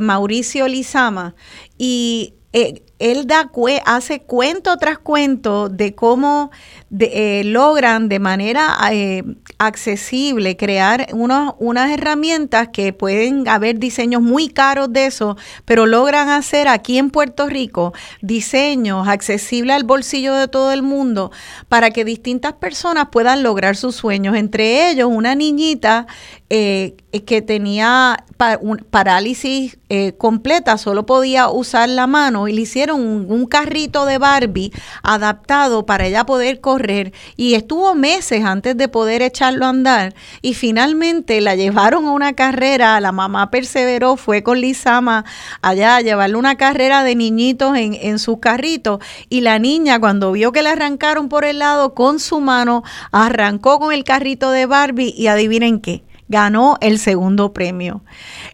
Mauricio 0.00 0.68
Lizama, 0.68 1.34
y 1.76 2.34
él 2.98 3.26
da 3.26 3.50
hace 3.84 4.20
cuento 4.22 4.76
tras 4.76 4.98
cuento 4.98 5.68
de 5.68 5.94
cómo 5.94 6.50
eh, 7.00 7.42
logran 7.44 8.08
de 8.08 8.20
manera 8.20 8.76
eh, 8.92 9.24
accesible 9.58 10.56
crear 10.56 11.08
unas 11.12 11.90
herramientas 11.90 12.68
que 12.68 12.92
pueden 12.92 13.48
haber 13.48 13.80
diseños 13.80 14.22
muy 14.22 14.48
caros 14.48 14.92
de 14.92 15.06
eso, 15.06 15.36
pero 15.64 15.86
logran 15.86 16.28
hacer 16.28 16.68
aquí 16.68 16.98
en 16.98 17.10
Puerto 17.10 17.48
Rico 17.48 17.94
diseños 18.20 19.08
accesibles 19.08 19.74
al 19.74 19.82
bolsillo 19.82 20.34
de 20.34 20.46
todo 20.46 20.70
el 20.70 20.82
mundo 20.82 21.32
para 21.68 21.90
que 21.90 22.04
distintas 22.04 22.52
personas 22.52 23.08
puedan 23.10 23.42
lograr 23.42 23.74
sus 23.76 23.96
sueños. 23.96 24.36
Entre 24.36 24.90
ellos, 24.90 25.08
una 25.10 25.34
niñita 25.34 26.06
eh, 26.48 26.94
que 27.26 27.42
tenía 27.42 28.24
parálisis 28.90 29.78
completa, 30.18 30.76
solo 30.76 31.06
podía 31.06 31.48
usar 31.48 31.88
la 31.88 32.08
mano 32.08 32.48
y 32.48 32.52
le 32.52 32.62
hicieron 32.62 33.00
un 33.00 33.46
carrito 33.46 34.04
de 34.06 34.18
Barbie 34.18 34.72
adaptado 35.02 35.86
para 35.86 36.06
ella 36.06 36.26
poder 36.26 36.60
correr 36.60 36.83
y 37.36 37.54
estuvo 37.54 37.94
meses 37.94 38.44
antes 38.44 38.76
de 38.76 38.88
poder 38.88 39.22
echarlo 39.22 39.66
a 39.66 39.70
andar. 39.70 40.14
Y 40.42 40.54
finalmente 40.54 41.40
la 41.40 41.54
llevaron 41.54 42.06
a 42.06 42.12
una 42.12 42.34
carrera, 42.34 43.00
la 43.00 43.12
mamá 43.12 43.50
perseveró, 43.50 44.16
fue 44.16 44.42
con 44.42 44.60
Lizama 44.60 45.24
allá 45.62 45.96
a 45.96 46.00
llevarle 46.00 46.36
una 46.36 46.56
carrera 46.56 47.04
de 47.04 47.14
niñitos 47.14 47.76
en, 47.76 47.94
en 47.94 48.18
su 48.18 48.38
carrito 48.38 49.00
y 49.28 49.40
la 49.40 49.58
niña 49.58 49.98
cuando 49.98 50.32
vio 50.32 50.52
que 50.52 50.62
le 50.62 50.70
arrancaron 50.70 51.28
por 51.28 51.44
el 51.44 51.58
lado 51.58 51.94
con 51.94 52.20
su 52.20 52.40
mano, 52.40 52.82
arrancó 53.12 53.78
con 53.78 53.92
el 53.92 54.04
carrito 54.04 54.50
de 54.50 54.66
Barbie. 54.66 55.14
Y 55.16 55.28
adivinen 55.28 55.80
qué 55.80 56.02
ganó 56.28 56.76
el 56.80 56.98
segundo 56.98 57.52
premio. 57.52 58.02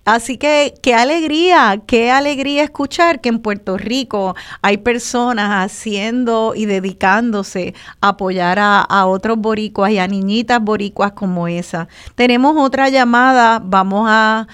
Así 0.04 0.38
que 0.38 0.74
qué 0.82 0.94
alegría, 0.94 1.82
qué 1.86 2.10
alegría 2.10 2.64
escuchar 2.64 3.20
que 3.20 3.28
en 3.28 3.40
Puerto 3.40 3.76
Rico 3.76 4.34
hay 4.62 4.78
personas 4.78 5.64
haciendo 5.64 6.54
y 6.56 6.66
dedicándose 6.66 7.74
a 8.00 8.08
apoyar 8.08 8.58
a, 8.60 9.06
otros 9.06 9.38
boricuas 9.38 9.92
y 9.92 9.98
a 9.98 10.06
niñitas 10.06 10.60
boricuas 10.60 11.12
como 11.12 11.48
esa. 11.48 11.88
Tenemos 12.14 12.56
otra 12.56 12.88
llamada, 12.88 13.60
vamos 13.64 14.06
a 14.08 14.46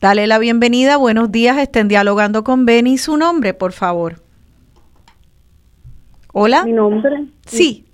darle 0.00 0.26
la 0.26 0.38
bienvenida. 0.38 0.96
Buenos 0.96 1.30
días, 1.30 1.58
estén 1.58 1.88
dialogando 1.88 2.42
con 2.42 2.66
Benny. 2.66 2.98
Su 2.98 3.16
nombre, 3.16 3.54
por 3.54 3.72
favor. 3.72 4.16
Hola. 6.32 6.64
Mi 6.64 6.72
nombre. 6.72 7.26
Sí. 7.46 7.86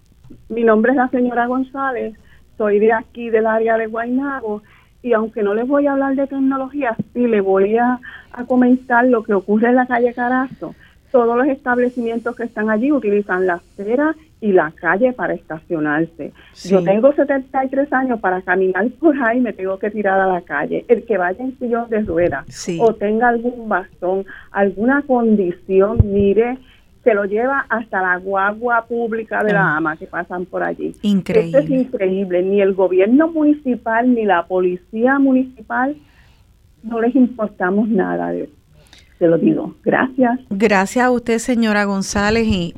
Mi, 0.48 0.62
nombre 0.62 0.92
es 0.92 0.96
la 0.96 1.08
señora 1.08 1.46
González. 1.46 2.16
Soy 2.58 2.80
de 2.80 2.92
aquí, 2.92 3.30
del 3.30 3.46
área 3.46 3.78
de 3.78 3.86
Guaynabo 3.86 4.62
y 5.02 5.12
aunque 5.12 5.42
no 5.42 5.54
les 5.54 5.66
voy 5.66 5.86
a 5.86 5.92
hablar 5.92 6.16
de 6.16 6.26
tecnología, 6.26 6.96
sí 7.14 7.26
le 7.26 7.40
voy 7.40 7.76
a, 7.76 8.00
comentar 8.46 9.04
lo 9.04 9.22
que 9.22 9.34
ocurre 9.34 9.68
en 9.68 9.76
la 9.76 9.86
calle 9.86 10.12
Carazo. 10.12 10.74
Todos 11.10 11.36
los 11.36 11.46
establecimientos 11.46 12.36
que 12.36 12.44
están 12.44 12.68
allí 12.68 12.92
utilizan 12.92 13.46
la 13.46 13.54
acera 13.54 14.14
y 14.40 14.52
la 14.52 14.70
calle 14.72 15.12
para 15.12 15.34
estacionarse. 15.34 16.32
Yo 16.64 16.82
tengo 16.84 17.12
73 17.12 17.92
años 17.92 18.20
para 18.20 18.42
caminar 18.42 18.88
por 19.00 19.20
ahí, 19.22 19.40
me 19.40 19.52
tengo 19.52 19.78
que 19.78 19.90
tirar 19.90 20.20
a 20.20 20.26
la 20.26 20.42
calle. 20.42 20.84
El 20.86 21.04
que 21.04 21.16
vaya 21.16 21.42
en 21.42 21.58
sillón 21.58 21.88
de 21.88 22.00
ruedas 22.00 22.44
o 22.78 22.94
tenga 22.94 23.28
algún 23.28 23.68
bastón, 23.68 24.26
alguna 24.50 25.02
condición, 25.02 25.98
mire, 26.04 26.58
se 27.08 27.14
lo 27.14 27.24
lleva 27.24 27.64
hasta 27.70 28.02
la 28.02 28.18
guagua 28.18 28.84
pública 28.86 29.42
de 29.42 29.54
la 29.54 29.62
ah. 29.62 29.76
ama 29.78 29.96
que 29.96 30.06
pasan 30.06 30.44
por 30.44 30.62
allí. 30.62 30.94
Increíble. 31.00 31.58
Esto 31.58 31.72
es 31.72 31.80
increíble. 31.80 32.42
Ni 32.42 32.60
el 32.60 32.74
gobierno 32.74 33.28
municipal 33.28 34.14
ni 34.14 34.26
la 34.26 34.46
policía 34.46 35.18
municipal 35.18 35.96
no 36.82 37.00
les 37.00 37.14
importamos 37.14 37.88
nada 37.88 38.30
de 38.30 38.50
Se 39.18 39.26
lo 39.26 39.38
digo. 39.38 39.74
Gracias. 39.82 40.38
Gracias 40.50 41.02
a 41.02 41.10
usted, 41.10 41.38
señora 41.38 41.84
González. 41.84 42.46
Y 42.46 42.74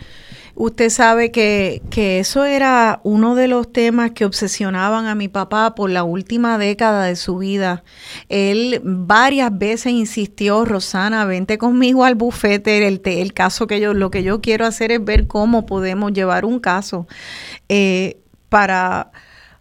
Usted 0.54 0.90
sabe 0.90 1.30
que, 1.30 1.82
que, 1.90 2.18
eso 2.18 2.44
era 2.44 3.00
uno 3.04 3.34
de 3.34 3.48
los 3.48 3.72
temas 3.72 4.10
que 4.10 4.24
obsesionaban 4.24 5.06
a 5.06 5.14
mi 5.14 5.28
papá 5.28 5.74
por 5.74 5.90
la 5.90 6.04
última 6.04 6.58
década 6.58 7.04
de 7.04 7.16
su 7.16 7.38
vida. 7.38 7.84
Él 8.28 8.80
varias 8.84 9.56
veces 9.56 9.92
insistió, 9.92 10.64
Rosana, 10.64 11.24
vente 11.24 11.58
conmigo 11.58 12.04
al 12.04 12.14
bufete. 12.14 12.86
El, 12.86 13.32
caso 13.32 13.66
que 13.66 13.80
yo, 13.80 13.94
lo 13.94 14.10
que 14.10 14.22
yo 14.22 14.40
quiero 14.40 14.66
hacer 14.66 14.92
es 14.92 15.04
ver 15.04 15.26
cómo 15.26 15.66
podemos 15.66 16.12
llevar 16.12 16.44
un 16.44 16.60
caso 16.60 17.06
eh, 17.68 18.18
para 18.48 19.12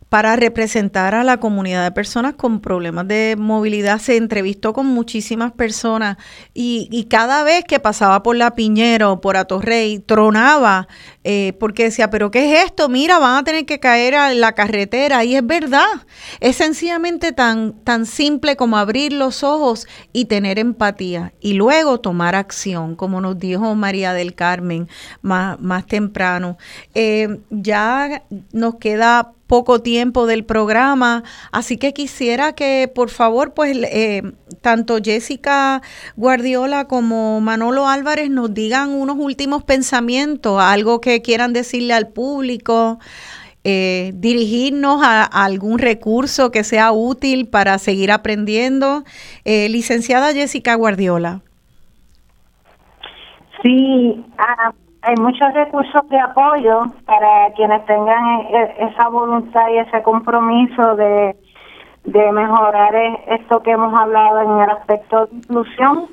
para 0.10 0.36
representar 0.36 1.14
a 1.14 1.24
la 1.24 1.38
comunidad 1.38 1.84
de 1.84 1.92
personas 1.92 2.34
con 2.34 2.60
problemas 2.60 3.08
de 3.08 3.36
movilidad. 3.38 4.00
Se 4.00 4.18
entrevistó 4.18 4.74
con 4.74 4.88
muchísimas 4.88 5.52
personas 5.52 6.18
y, 6.54 7.08
cada 7.10 7.44
vez 7.44 7.64
que 7.64 7.80
pasaba 7.80 8.24
por 8.24 8.36
La 8.36 8.56
Piñera 8.56 9.10
o 9.12 9.22
por 9.22 9.38
Atorrey, 9.38 10.00
tronaba 10.00 10.88
eh, 11.32 11.54
porque 11.60 11.84
decía, 11.84 12.10
pero 12.10 12.32
¿qué 12.32 12.52
es 12.52 12.66
esto? 12.66 12.90
Mira, 12.90 13.20
van 13.20 13.38
a 13.38 13.44
tener 13.44 13.68
que 13.68 13.80
caer 13.80 14.16
a 14.16 14.34
la 14.34 14.54
carretera. 14.54 15.24
Y 15.24 15.36
es 15.36 15.46
verdad, 15.46 15.86
es 16.40 16.56
sencillamente 16.56 17.34
tan, 17.34 17.74
tan 17.84 18.08
simple 18.08 18.56
como 18.56 18.78
abrir 18.78 19.14
los 19.14 19.44
ojos 19.44 19.86
y 20.12 20.26
tener 20.26 20.58
empatía 20.58 21.34
y 21.40 21.54
luego 21.54 22.00
tomar 22.00 22.34
acción, 22.34 22.96
como 22.96 23.22
nos 23.22 23.38
dijo 23.38 23.76
María 23.76 24.14
del 24.14 24.34
Carmen 24.34 24.90
más, 25.22 25.60
más 25.60 25.86
temprano. 25.86 26.58
Eh, 26.96 27.42
ya 27.52 28.24
nos 28.52 28.78
queda 28.78 29.34
poco 29.50 29.82
tiempo 29.82 30.28
del 30.28 30.46
programa, 30.46 31.24
así 31.52 31.78
que 31.78 31.92
quisiera 31.92 32.54
que 32.54 32.90
por 32.94 33.10
favor, 33.10 33.56
pues 33.56 33.76
eh, 33.82 34.22
tanto 34.62 35.00
Jessica 35.04 35.82
Guardiola 36.16 36.86
como 36.86 37.42
Manolo 37.42 37.88
Álvarez 37.88 38.30
nos 38.30 38.54
digan 38.54 38.92
unos 38.92 39.18
últimos 39.18 39.64
pensamientos, 39.64 40.62
algo 40.62 41.02
que 41.02 41.19
quieran 41.22 41.54
decirle 41.54 41.94
al 41.94 42.08
público, 42.10 43.00
eh, 43.64 44.12
dirigirnos 44.16 45.02
a, 45.04 45.24
algún 45.24 45.80
recurso 45.80 46.50
que 46.50 46.64
sea 46.64 46.92
útil 46.92 47.48
para 47.50 47.78
seguir 47.78 48.12
aprendiendo. 48.12 49.04
Eh, 49.46 49.68
licenciada 49.70 50.34
Jessica 50.34 50.76
Guardiola. 50.76 51.42
Sí, 53.62 54.26
ah, 54.38 54.72
hay 55.02 55.16
muchos 55.16 55.54
recursos 55.54 56.08
de 56.10 56.20
apoyo 56.20 56.84
para 57.06 57.54
quienes 57.56 57.86
tengan 57.86 58.40
e, 58.40 58.76
e, 58.80 58.86
esa 58.92 59.10
voluntad 59.10 59.68
y 59.70 59.78
ese 59.78 60.02
compromiso 60.04 60.96
de, 60.96 61.36
de 62.06 62.32
mejorar 62.32 62.96
es 62.96 63.42
esto 63.42 63.62
que 63.62 63.72
hemos 63.72 63.94
hablado 63.94 64.42
en 64.42 64.62
el 64.62 64.70
aspecto 64.70 65.26
de 65.26 65.36
inclusión, 65.36 66.08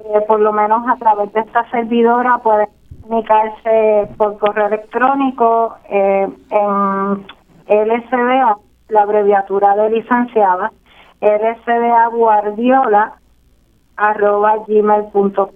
eh, 0.00 0.20
por 0.28 0.40
lo 0.40 0.52
menos 0.52 0.86
a 0.88 0.96
través 0.96 1.32
de 1.32 1.40
esta 1.40 1.68
servidora 1.70 2.38
puede 2.38 2.68
comunicarse 3.10 4.08
por 4.16 4.38
correo 4.38 4.68
electrónico 4.68 5.74
eh, 5.88 6.28
en 6.50 7.26
LSDA, 7.68 8.56
la 8.88 9.02
abreviatura 9.02 9.74
de 9.74 9.90
licenciada, 9.90 10.70
LSDA 11.20 12.06
Guardiola 12.06 13.14
arroba 13.96 14.58
gmail.com 14.66 15.50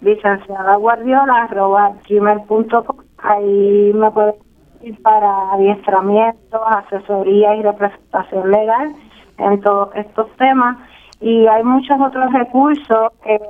licenciada 0.00 0.76
Guardiola 0.76 1.44
arroba 1.44 1.92
gmail.com 2.08 2.96
ahí 3.18 3.92
me 3.92 4.10
pueden 4.12 4.34
ir 4.82 5.02
para 5.02 5.52
adiestramiento, 5.54 6.66
asesoría 6.66 7.56
y 7.56 7.62
representación 7.62 8.50
legal 8.50 8.94
en 9.38 9.60
todos 9.60 9.94
estos 9.96 10.30
temas 10.36 10.78
y 11.24 11.46
hay 11.46 11.64
muchos 11.64 11.98
otros 11.98 12.30
recursos. 12.34 13.12
Eh, 13.24 13.40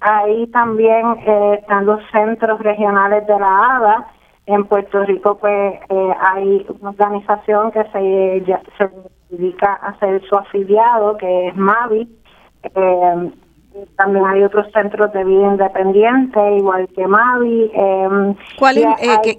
ahí 0.00 0.46
también 0.48 1.06
eh, 1.26 1.58
están 1.60 1.86
los 1.86 2.00
centros 2.12 2.60
regionales 2.60 3.26
de 3.26 3.38
la 3.38 3.76
ADA. 3.76 4.06
En 4.44 4.64
Puerto 4.66 5.04
Rico, 5.04 5.38
pues 5.38 5.74
eh, 5.88 6.12
hay 6.20 6.66
una 6.80 6.90
organización 6.90 7.70
que 7.72 7.82
se, 7.84 8.44
se 8.76 8.90
dedica 9.30 9.72
a 9.74 9.98
ser 9.98 10.22
su 10.28 10.36
afiliado, 10.36 11.16
que 11.16 11.48
es 11.48 11.56
MAVI. 11.56 12.08
también 13.96 14.26
hay 14.26 14.42
otros 14.42 14.66
centros 14.72 15.10
de 15.12 15.24
vida 15.24 15.48
independiente, 15.48 16.56
igual 16.56 16.88
que 16.94 17.06
MAVI. 17.06 17.72
¿Cuál 18.58 18.76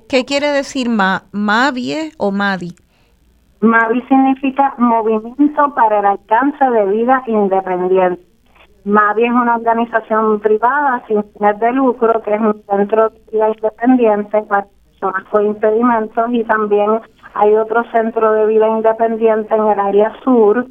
qué, 0.07 0.25
quiere 0.25 0.47
decir 0.47 0.89
Ma, 0.89 1.23
MAVI 1.31 2.13
o 2.17 2.31
MAVI? 2.31 2.75
MAVI 3.61 4.01
significa 4.03 4.73
Movimiento 4.77 5.73
para 5.75 5.99
el 5.99 6.05
Alcance 6.05 6.63
de 6.63 6.85
Vida 6.85 7.21
Independiente. 7.27 8.21
MAVI 8.85 9.25
es 9.25 9.31
una 9.31 9.57
organización 9.57 10.39
privada 10.39 11.03
sin 11.07 11.23
fines 11.33 11.59
de 11.59 11.73
lucro 11.73 12.21
que 12.21 12.35
es 12.35 12.39
un 12.39 12.63
centro 12.69 13.09
de 13.09 13.19
vida 13.31 13.49
independiente 13.49 14.41
para 14.43 14.65
personas 14.85 15.25
con 15.25 15.45
impedimentos 15.45 16.25
y 16.31 16.45
también 16.45 17.01
hay 17.33 17.53
otro 17.55 17.83
centro 17.91 18.31
de 18.31 18.45
vida 18.45 18.65
independiente 18.69 19.53
en 19.53 19.67
el 19.67 19.79
área 19.79 20.13
sur, 20.23 20.65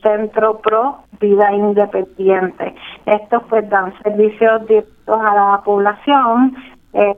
Centro 0.00 0.58
Pro 0.58 0.98
Vida 1.20 1.52
Independiente. 1.52 2.76
Estos 3.06 3.42
pues 3.48 3.68
dan 3.68 3.92
servicios 4.04 4.66
directos 4.68 5.18
a 5.18 5.34
la 5.34 5.62
población 5.64 6.54
eh, 6.92 7.16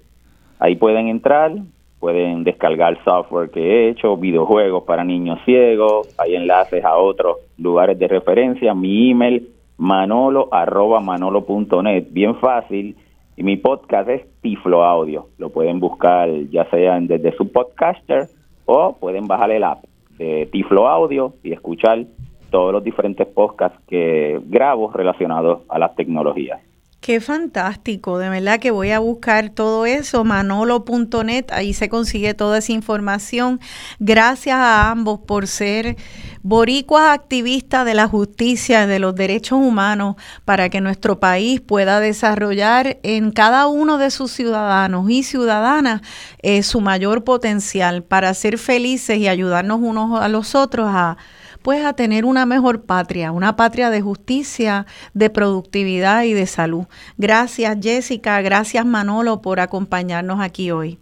Ahí 0.59 0.75
pueden 0.75 1.07
entrar, 1.07 1.53
pueden 1.99 2.43
descargar 2.43 3.03
software 3.03 3.49
que 3.49 3.61
he 3.61 3.89
hecho, 3.89 4.15
videojuegos 4.17 4.83
para 4.83 5.03
niños 5.03 5.39
ciegos, 5.45 6.07
hay 6.19 6.35
enlaces 6.35 6.85
a 6.85 6.97
otros 6.97 7.37
lugares 7.57 7.97
de 7.97 8.07
referencia, 8.07 8.75
mi 8.75 9.09
email 9.11 9.49
manolo 9.81 10.47
arroba 10.51 10.99
manolo.net, 10.99 12.05
bien 12.11 12.35
fácil. 12.35 12.95
Y 13.35 13.41
mi 13.41 13.57
podcast 13.57 14.07
es 14.09 14.21
Tiflo 14.41 14.83
Audio. 14.83 15.29
Lo 15.39 15.49
pueden 15.49 15.79
buscar 15.79 16.29
ya 16.51 16.69
sea 16.69 16.99
desde 16.99 17.35
su 17.35 17.51
podcaster 17.51 18.27
o 18.65 18.95
pueden 18.99 19.25
bajar 19.25 19.49
el 19.49 19.63
app 19.63 19.83
de 20.19 20.47
Tiflo 20.51 20.87
Audio 20.87 21.33
y 21.43 21.51
escuchar 21.51 22.05
todos 22.51 22.71
los 22.71 22.83
diferentes 22.83 23.25
podcasts 23.25 23.79
que 23.87 24.39
grabo 24.45 24.91
relacionados 24.91 25.63
a 25.67 25.79
las 25.79 25.95
tecnologías. 25.95 26.61
Qué 27.01 27.19
fantástico, 27.19 28.19
de 28.19 28.29
verdad 28.29 28.59
que 28.59 28.69
voy 28.69 28.91
a 28.91 28.99
buscar 28.99 29.49
todo 29.49 29.87
eso, 29.87 30.23
manolo.net, 30.23 31.45
ahí 31.51 31.73
se 31.73 31.89
consigue 31.89 32.35
toda 32.35 32.59
esa 32.59 32.73
información. 32.73 33.59
Gracias 33.97 34.55
a 34.55 34.91
ambos 34.91 35.21
por 35.21 35.47
ser 35.47 35.97
boricuas 36.43 37.09
activistas 37.09 37.85
de 37.85 37.95
la 37.95 38.07
justicia, 38.07 38.85
de 38.85 38.99
los 38.99 39.15
derechos 39.15 39.57
humanos, 39.57 40.15
para 40.45 40.69
que 40.69 40.79
nuestro 40.79 41.19
país 41.19 41.59
pueda 41.59 41.99
desarrollar 41.99 42.99
en 43.01 43.31
cada 43.31 43.65
uno 43.65 43.97
de 43.97 44.11
sus 44.11 44.31
ciudadanos 44.31 45.09
y 45.09 45.23
ciudadanas 45.23 46.01
eh, 46.43 46.61
su 46.61 46.81
mayor 46.81 47.23
potencial 47.23 48.03
para 48.03 48.31
ser 48.35 48.59
felices 48.59 49.17
y 49.17 49.27
ayudarnos 49.27 49.79
unos 49.81 50.21
a 50.21 50.27
los 50.27 50.53
otros 50.53 50.87
a 50.91 51.17
pues 51.61 51.85
a 51.85 51.93
tener 51.93 52.25
una 52.25 52.45
mejor 52.45 52.83
patria, 52.83 53.31
una 53.31 53.55
patria 53.55 53.89
de 53.89 54.01
justicia, 54.01 54.85
de 55.13 55.29
productividad 55.29 56.23
y 56.23 56.33
de 56.33 56.47
salud. 56.47 56.85
Gracias 57.17 57.77
Jessica, 57.81 58.41
gracias 58.41 58.85
Manolo 58.85 59.41
por 59.41 59.59
acompañarnos 59.59 60.39
aquí 60.39 60.71
hoy. 60.71 60.99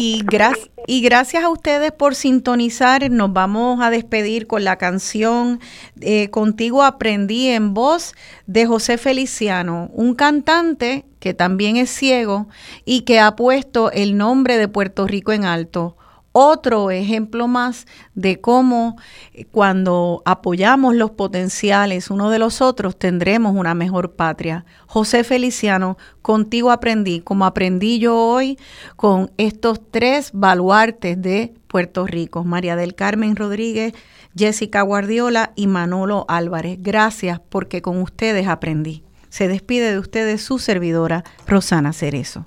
Y, 0.00 0.22
gracias 0.22 1.42
a 1.42 1.48
ustedes 1.48 1.90
por 1.90 2.14
sintonizar. 2.14 3.10
Nos 3.10 3.32
vamos 3.32 3.80
a 3.82 3.90
despedir 3.90 4.46
con 4.46 4.62
la 4.62 4.76
canción 4.76 5.58
eh, 6.00 6.30
Contigo 6.30 6.84
aprendí 6.84 7.48
en 7.48 7.74
voz 7.74 8.14
de 8.46 8.64
José 8.64 8.96
Feliciano, 8.96 9.90
un 9.92 10.14
cantante 10.14 11.04
que 11.18 11.34
también 11.34 11.76
es 11.76 11.90
ciego 11.90 12.46
y 12.84 13.00
que 13.00 13.18
ha 13.18 13.34
puesto 13.34 13.90
el 13.90 14.16
nombre 14.16 14.56
de 14.56 14.68
Puerto 14.68 15.08
Rico 15.08 15.32
en 15.32 15.44
alto 15.44 15.96
otro 16.38 16.92
ejemplo 16.92 17.48
más 17.48 17.86
de 18.14 18.40
cómo 18.40 18.96
eh, 19.34 19.44
cuando 19.46 20.22
apoyamos 20.24 20.94
los 20.94 21.10
potenciales 21.10 22.10
uno 22.10 22.30
de 22.30 22.38
los 22.38 22.60
otros 22.60 22.96
tendremos 22.96 23.56
una 23.56 23.74
mejor 23.74 24.12
patria. 24.12 24.64
José 24.86 25.24
Feliciano, 25.24 25.98
contigo 26.22 26.70
aprendí, 26.70 27.20
como 27.20 27.44
aprendí 27.44 27.98
yo 27.98 28.16
hoy 28.16 28.56
con 28.94 29.32
estos 29.36 29.80
tres 29.90 30.30
baluartes 30.32 31.20
de 31.20 31.54
Puerto 31.66 32.06
Rico, 32.06 32.44
María 32.44 32.76
del 32.76 32.94
Carmen 32.94 33.34
Rodríguez, 33.34 33.92
Jessica 34.36 34.82
Guardiola 34.82 35.52
y 35.56 35.66
Manolo 35.66 36.24
Álvarez. 36.28 36.78
Gracias 36.80 37.40
porque 37.48 37.82
con 37.82 38.00
ustedes 38.00 38.46
aprendí. 38.46 39.02
Se 39.28 39.48
despide 39.48 39.90
de 39.90 39.98
ustedes 39.98 40.40
su 40.40 40.60
servidora, 40.60 41.24
Rosana 41.46 41.92
Cerezo. 41.92 42.46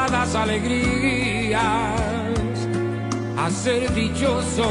contadas 0.00 0.34
alegrías, 0.34 1.60
a 3.36 3.50
ser 3.50 3.92
dichoso, 3.94 4.66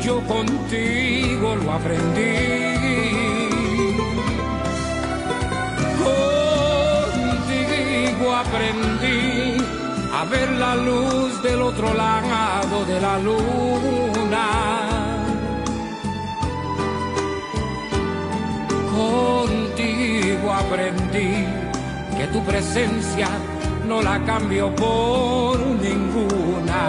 yo 0.00 0.20
contigo 0.26 1.56
lo 1.56 1.72
aprendí. 1.72 2.22
Contigo 7.28 8.34
aprendí 8.34 9.56
a 10.14 10.24
ver 10.24 10.50
la 10.52 10.76
luz 10.76 11.42
del 11.42 11.60
otro 11.62 11.92
lado 11.92 12.84
de 12.86 13.00
la 13.00 13.18
luna. 13.18 14.46
Contigo 18.96 20.52
aprendí 20.52 21.46
que 22.16 22.26
tu 22.32 22.42
presencia 22.44 23.28
no 23.92 24.00
la 24.00 24.18
cambio 24.24 24.74
por 24.74 25.58
ninguna. 25.86 26.80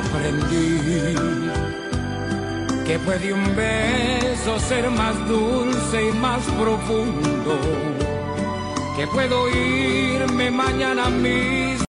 Aprendí 0.00 1.14
que 2.86 2.98
puede 3.04 3.32
un 3.32 3.46
beso 3.54 4.58
ser 4.70 4.84
más 4.90 5.16
dulce 5.28 5.98
y 6.08 6.12
más 6.26 6.42
profundo, 6.62 7.54
que 8.96 9.06
puedo 9.06 9.38
irme 9.50 10.50
mañana 10.50 11.04
mismo 11.10 11.72